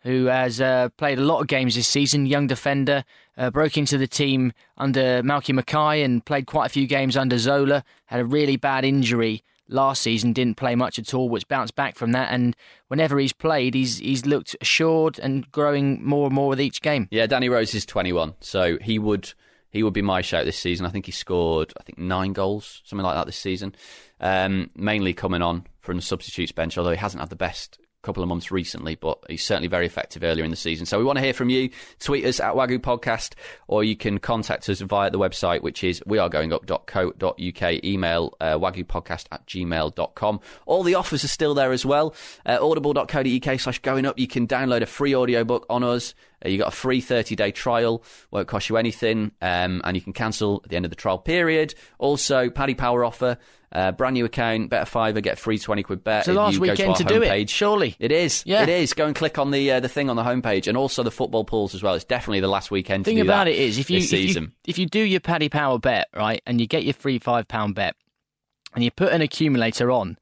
who 0.02 0.26
has 0.26 0.60
uh, 0.60 0.90
played 0.98 1.20
a 1.20 1.24
lot 1.24 1.40
of 1.40 1.48
games 1.48 1.76
this 1.76 1.88
season. 1.88 2.26
Young 2.26 2.48
defender, 2.48 3.06
uh, 3.38 3.50
broke 3.50 3.78
into 3.78 3.98
the 3.98 4.08
team 4.08 4.52
under 4.78 5.22
Malky 5.24 5.54
Mackay 5.54 6.02
and 6.04 6.26
played 6.26 6.48
quite 6.48 6.66
a 6.66 6.70
few 6.70 6.88
games 6.88 7.16
under 7.16 7.38
Zola. 7.38 7.84
Had 8.06 8.20
a 8.20 8.26
really 8.26 8.58
bad 8.58 8.84
injury 8.84 9.44
last 9.68 10.02
season 10.02 10.34
didn't 10.34 10.58
play 10.58 10.76
much 10.76 11.00
at 11.00 11.14
all, 11.14 11.30
which 11.30 11.48
bounced 11.48 11.76
back 11.76 11.96
from 11.96 12.12
that. 12.12 12.32
And 12.32 12.56
whenever 12.88 13.18
he's 13.20 13.34
played, 13.34 13.74
he's 13.74 14.00
he's 14.00 14.26
looked 14.26 14.56
assured 14.62 15.20
and 15.20 15.50
growing 15.52 16.04
more 16.04 16.28
and 16.28 16.36
more 16.36 16.50
with 16.50 16.62
each 16.62 16.82
game. 16.82 17.08
Yeah, 17.12 17.26
Danny 17.28 17.50
Rose 17.50 17.74
is 17.74 17.86
21, 17.86 18.36
so 18.40 18.78
he 18.80 19.00
would 19.00 19.34
he 19.70 19.84
would 19.84 19.94
be 19.94 20.02
my 20.02 20.22
shout 20.22 20.46
this 20.46 20.60
season. 20.60 20.86
I 20.86 20.90
think 20.90 21.06
he 21.06 21.12
scored 21.12 21.74
I 21.80 21.84
think 21.84 21.98
nine 21.98 22.34
goals, 22.34 22.82
something 22.86 23.06
like 23.06 23.16
that 23.16 23.26
this 23.26 23.38
season. 23.38 23.76
Um, 24.20 24.70
mainly 24.76 25.14
coming 25.14 25.42
on 25.42 25.66
from 25.82 25.98
the 25.98 26.02
substitutes 26.02 26.52
bench, 26.52 26.78
although 26.78 26.92
he 26.92 26.98
hasn't 26.98 27.22
had 27.22 27.30
the 27.30 27.36
best 27.36 27.80
couple 28.06 28.24
of 28.24 28.30
months 28.30 28.52
recently, 28.52 28.96
but 28.96 29.20
he's 29.28 29.44
certainly 29.44 29.68
very 29.68 29.86
effective 29.86 30.24
earlier 30.24 30.46
in 30.46 30.52
the 30.52 30.58
season. 30.58 30.86
So 30.86 30.98
we 30.98 31.04
want 31.04 31.18
to 31.18 31.24
hear 31.24 31.34
from 31.34 31.50
you. 31.50 31.70
Tweet 32.00 32.26
us 32.26 32.40
at 32.40 32.54
WAGU 32.54 32.80
Podcast, 32.80 33.34
or 33.68 33.84
you 33.84 33.96
can 33.96 34.20
contact 34.20 34.70
us 34.70 34.80
via 34.80 35.10
the 35.10 35.20
website, 35.20 35.62
which 35.62 35.84
is 35.84 36.00
wearegoingup.co.uk. 36.02 37.84
Email 37.84 38.34
uh, 38.40 38.58
wagupodcast 38.58 39.26
at 39.32 39.46
gmail.com. 39.48 40.40
All 40.66 40.84
the 40.84 40.96
offers 40.96 41.24
are 41.24 41.30
still 41.30 41.54
there 41.54 41.72
as 41.72 41.86
well. 41.86 42.16
Uh, 42.46 42.58
audible.co.uk 42.62 43.60
slash 43.60 43.80
going 43.80 44.06
up. 44.06 44.20
You 44.20 44.28
can 44.28 44.48
download 44.48 44.82
a 44.82 44.86
free 44.86 45.16
audiobook 45.16 45.66
on 45.70 45.84
us. 45.84 46.14
Uh, 46.46 46.50
you 46.50 46.58
got 46.58 46.68
a 46.68 46.76
free 46.76 47.02
30 47.02 47.36
day 47.36 47.52
trial, 47.52 48.04
won't 48.32 48.48
cost 48.48 48.70
you 48.70 48.78
anything, 48.78 49.32
um, 49.42 49.82
and 49.84 49.96
you 49.96 50.02
can 50.02 50.14
cancel 50.14 50.62
at 50.64 50.70
the 50.70 50.76
end 50.76 50.86
of 50.86 50.92
the 50.92 50.96
trial 50.96 51.18
period. 51.18 51.74
Also, 51.98 52.50
Paddy 52.50 52.76
Power 52.76 53.04
offer. 53.04 53.38
Uh, 53.76 53.92
brand 53.92 54.14
new 54.14 54.24
account, 54.24 54.70
bet 54.70 54.84
a 54.84 54.86
fiver, 54.86 55.20
get 55.20 55.38
free 55.38 55.60
20 55.60 55.84
quid 55.84 56.02
bet. 56.02 56.20
It's 56.20 56.28
the 56.28 56.34
last 56.34 56.60
weekend 56.60 56.96
to, 56.96 57.04
to 57.04 57.14
do 57.14 57.22
it, 57.22 57.50
surely. 57.50 57.98
It 58.00 58.10
is. 58.10 58.42
Yeah. 58.46 58.64
It 58.64 58.70
is. 58.70 58.94
Go 58.94 59.06
and 59.06 59.14
click 59.14 59.38
on 59.38 59.52
the 59.52 59.70
uh, 59.70 59.80
the 59.82 59.90
thing 59.90 60.10
on 60.10 60.16
the 60.16 60.24
homepage 60.24 60.68
and 60.68 60.78
also 60.78 61.04
the 61.04 61.12
football 61.12 61.44
pools 61.44 61.76
as 61.76 61.84
well. 61.84 61.94
It's 61.94 62.06
definitely 62.06 62.40
the 62.40 62.48
last 62.48 62.72
weekend 62.72 63.04
thing 63.04 63.20
about 63.20 63.50
it 63.50 63.58
is, 63.58 63.78
if 63.78 63.90
you, 63.90 63.98
if 63.98 64.14
you, 64.14 64.52
if 64.66 64.80
you 64.80 64.86
do 64.86 65.02
your 65.02 65.20
Paddy 65.20 65.50
Power 65.50 65.78
bet, 65.78 66.08
right, 66.16 66.42
and 66.46 66.62
you 66.62 66.68
get 66.68 66.86
your 66.86 66.94
free 66.94 67.20
£5 67.20 67.74
bet 67.74 67.98
and 68.74 68.82
you 68.82 68.92
put 68.92 69.12
an 69.12 69.22
accumulator 69.22 69.92
on, 69.92 70.18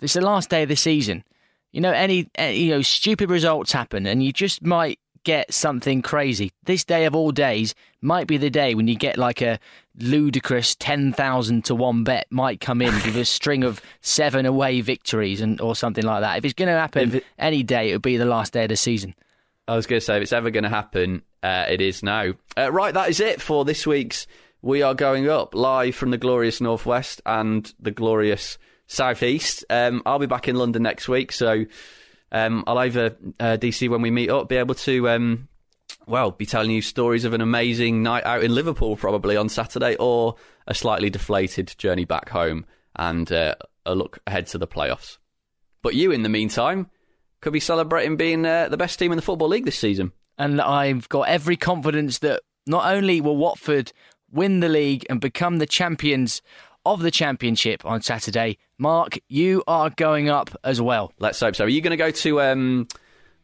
it's 0.00 0.14
the 0.14 0.22
last 0.22 0.48
day 0.48 0.62
of 0.62 0.70
the 0.70 0.76
season. 0.76 1.24
You 1.72 1.82
know, 1.82 1.92
any, 1.92 2.30
any 2.36 2.56
you 2.56 2.70
know, 2.70 2.80
stupid 2.80 3.28
results 3.28 3.72
happen 3.72 4.06
and 4.06 4.22
you 4.22 4.32
just 4.32 4.64
might 4.64 4.98
get 5.24 5.52
something 5.52 6.02
crazy. 6.02 6.52
This 6.64 6.84
day 6.84 7.06
of 7.06 7.14
all 7.14 7.32
days 7.32 7.74
might 8.00 8.26
be 8.26 8.36
the 8.36 8.50
day 8.50 8.74
when 8.74 8.86
you 8.86 8.94
get 8.94 9.18
like 9.18 9.40
a 9.40 9.58
ludicrous 9.98 10.76
10,000 10.76 11.64
to 11.64 11.74
1 11.74 12.04
bet 12.04 12.26
might 12.30 12.60
come 12.60 12.82
in 12.82 12.94
with 12.94 13.16
a 13.16 13.24
string 13.24 13.64
of 13.64 13.80
seven 14.00 14.46
away 14.46 14.80
victories 14.80 15.40
and 15.40 15.60
or 15.60 15.74
something 15.74 16.04
like 16.04 16.20
that. 16.20 16.38
If 16.38 16.44
it's 16.44 16.54
going 16.54 16.68
to 16.68 16.78
happen 16.78 17.16
it, 17.16 17.24
any 17.38 17.62
day, 17.62 17.90
it 17.90 17.94
would 17.94 18.02
be 18.02 18.16
the 18.16 18.24
last 18.24 18.52
day 18.52 18.64
of 18.64 18.68
the 18.68 18.76
season. 18.76 19.14
I 19.66 19.76
was 19.76 19.86
going 19.86 20.00
to 20.00 20.04
say, 20.04 20.16
if 20.16 20.22
it's 20.22 20.32
ever 20.32 20.50
going 20.50 20.64
to 20.64 20.70
happen, 20.70 21.22
uh, 21.42 21.66
it 21.68 21.80
is 21.80 22.02
now. 22.02 22.32
Uh, 22.56 22.70
right, 22.70 22.92
that 22.92 23.08
is 23.08 23.20
it 23.20 23.40
for 23.40 23.64
this 23.64 23.86
week's 23.86 24.26
We 24.60 24.82
Are 24.82 24.94
Going 24.94 25.28
Up, 25.28 25.54
live 25.54 25.94
from 25.94 26.10
the 26.10 26.18
glorious 26.18 26.60
Northwest 26.60 27.22
and 27.24 27.72
the 27.80 27.90
glorious 27.90 28.58
Southeast. 28.86 29.64
Um, 29.70 30.02
I'll 30.04 30.18
be 30.18 30.26
back 30.26 30.48
in 30.48 30.56
London 30.56 30.82
next 30.82 31.08
week, 31.08 31.32
so 31.32 31.64
um, 32.34 32.64
I'll 32.66 32.78
either, 32.78 33.16
uh, 33.38 33.56
DC, 33.60 33.88
when 33.88 34.02
we 34.02 34.10
meet 34.10 34.28
up, 34.28 34.48
be 34.48 34.56
able 34.56 34.74
to, 34.74 35.08
um, 35.08 35.48
well, 36.06 36.32
be 36.32 36.44
telling 36.44 36.72
you 36.72 36.82
stories 36.82 37.24
of 37.24 37.32
an 37.32 37.40
amazing 37.40 38.02
night 38.02 38.24
out 38.24 38.42
in 38.42 38.52
Liverpool 38.52 38.96
probably 38.96 39.36
on 39.36 39.48
Saturday 39.48 39.94
or 40.00 40.34
a 40.66 40.74
slightly 40.74 41.10
deflated 41.10 41.72
journey 41.78 42.04
back 42.04 42.30
home 42.30 42.66
and 42.96 43.30
uh, 43.30 43.54
a 43.86 43.94
look 43.94 44.18
ahead 44.26 44.48
to 44.48 44.58
the 44.58 44.66
playoffs. 44.66 45.18
But 45.80 45.94
you, 45.94 46.10
in 46.10 46.24
the 46.24 46.28
meantime, 46.28 46.90
could 47.40 47.52
be 47.52 47.60
celebrating 47.60 48.16
being 48.16 48.44
uh, 48.44 48.68
the 48.68 48.76
best 48.76 48.98
team 48.98 49.12
in 49.12 49.16
the 49.16 49.22
Football 49.22 49.48
League 49.48 49.64
this 49.64 49.78
season. 49.78 50.10
And 50.36 50.60
I've 50.60 51.08
got 51.08 51.28
every 51.28 51.56
confidence 51.56 52.18
that 52.18 52.40
not 52.66 52.92
only 52.92 53.20
will 53.20 53.36
Watford 53.36 53.92
win 54.32 54.58
the 54.58 54.68
league 54.68 55.06
and 55.08 55.20
become 55.20 55.58
the 55.58 55.66
champions 55.66 56.42
of 56.86 57.00
the 57.02 57.10
championship 57.10 57.84
on 57.84 58.02
Saturday. 58.02 58.58
Mark, 58.78 59.18
you 59.28 59.62
are 59.66 59.90
going 59.90 60.28
up 60.28 60.50
as 60.64 60.80
well. 60.80 61.12
Let's 61.18 61.40
hope 61.40 61.56
so. 61.56 61.64
Are 61.64 61.68
you 61.68 61.80
going 61.80 61.92
to 61.92 61.96
go 61.96 62.10
to 62.10 62.40
um, 62.40 62.88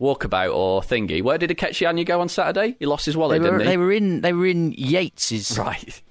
Walkabout 0.00 0.54
or 0.54 0.82
Thingy? 0.82 1.22
Where 1.22 1.38
did 1.38 1.50
Ikechi 1.50 1.88
Anya 1.88 2.04
go 2.04 2.20
on 2.20 2.28
Saturday? 2.28 2.76
He 2.78 2.86
lost 2.86 3.06
his 3.06 3.16
wallet, 3.16 3.40
they 3.42 3.50
were, 3.50 3.58
didn't 3.58 3.66
he? 3.66 3.66
They 3.72 3.76
were 3.76 3.92
in. 3.92 4.20
They 4.20 4.32
were 4.32 4.46
in 4.46 4.72
Yates's. 4.72 5.58
Right. 5.58 6.02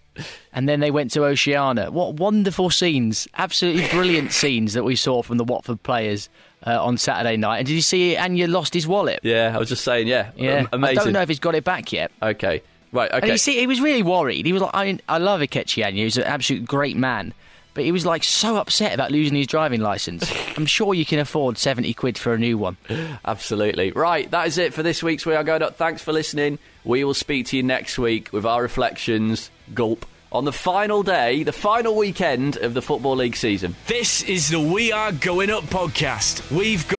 and 0.53 0.67
then 0.67 0.79
they 0.79 0.91
went 0.91 1.11
to 1.11 1.23
Oceana. 1.23 1.91
What 1.91 2.15
wonderful 2.15 2.69
scenes! 2.69 3.27
Absolutely 3.35 3.87
brilliant 3.89 4.31
scenes 4.33 4.73
that 4.73 4.83
we 4.83 4.95
saw 4.95 5.21
from 5.21 5.37
the 5.37 5.43
Watford 5.45 5.81
players 5.83 6.29
uh, 6.65 6.83
on 6.83 6.97
Saturday 6.97 7.37
night. 7.37 7.59
And 7.59 7.67
did 7.67 7.73
you 7.73 7.81
see 7.81 8.17
Anya 8.17 8.47
lost 8.47 8.73
his 8.73 8.87
wallet? 8.87 9.19
Yeah, 9.23 9.53
I 9.55 9.59
was 9.59 9.69
just 9.69 9.83
saying, 9.83 10.07
yeah. 10.07 10.31
Yeah, 10.35 10.59
Am- 10.59 10.69
amazing. 10.73 10.99
I 10.99 11.03
don't 11.03 11.13
know 11.13 11.21
if 11.21 11.29
he's 11.29 11.39
got 11.39 11.55
it 11.55 11.63
back 11.63 11.91
yet. 11.93 12.11
Okay. 12.21 12.61
Right, 12.91 13.09
And 13.11 13.23
okay. 13.23 13.31
you 13.33 13.37
see, 13.37 13.59
he 13.59 13.67
was 13.67 13.81
really 13.81 14.03
worried. 14.03 14.45
He 14.45 14.53
was 14.53 14.61
like, 14.61 14.71
I, 14.73 14.97
I 15.07 15.17
love 15.17 15.41
Ikechi 15.41 15.85
Anya. 15.85 16.03
He's 16.03 16.17
an 16.17 16.23
absolute 16.23 16.65
great 16.65 16.97
man. 16.97 17.33
But 17.75 17.83
he 17.83 17.91
was 17.91 18.05
like 18.05 18.23
so 18.23 18.57
upset 18.57 18.93
about 18.93 19.11
losing 19.11 19.35
his 19.35 19.47
driving 19.47 19.79
license. 19.79 20.29
I'm 20.57 20.65
sure 20.65 20.93
you 20.93 21.05
can 21.05 21.19
afford 21.19 21.57
70 21.57 21.93
quid 21.93 22.17
for 22.17 22.33
a 22.33 22.37
new 22.37 22.57
one. 22.57 22.77
Absolutely. 23.23 23.91
Right, 23.91 24.29
that 24.31 24.47
is 24.47 24.57
it 24.57 24.73
for 24.73 24.83
this 24.83 25.03
week's 25.03 25.25
We 25.25 25.35
Are 25.35 25.43
Going 25.43 25.61
Up. 25.61 25.77
Thanks 25.77 26.01
for 26.01 26.11
listening. 26.11 26.57
We 26.83 27.03
will 27.03 27.13
speak 27.13 27.45
to 27.47 27.57
you 27.57 27.63
next 27.63 27.99
week 27.99 28.33
with 28.33 28.45
our 28.45 28.61
reflections, 28.61 29.51
gulp, 29.73 30.05
on 30.31 30.45
the 30.45 30.51
final 30.51 31.03
day, 31.03 31.43
the 31.43 31.51
final 31.51 31.95
weekend 31.95 32.57
of 32.57 32.73
the 32.73 32.81
Football 32.81 33.15
League 33.17 33.35
season. 33.35 33.75
This 33.87 34.23
is 34.23 34.49
the 34.49 34.59
We 34.59 34.91
Are 34.91 35.11
Going 35.11 35.49
Up 35.49 35.63
podcast. 35.65 36.51
We've 36.51 36.87
got. 36.87 36.98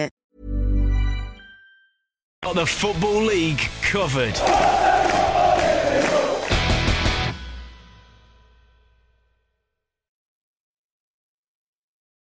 Got 2.43 2.55
the 2.55 2.65
Football 2.65 3.21
League 3.21 3.69
covered. 3.83 4.35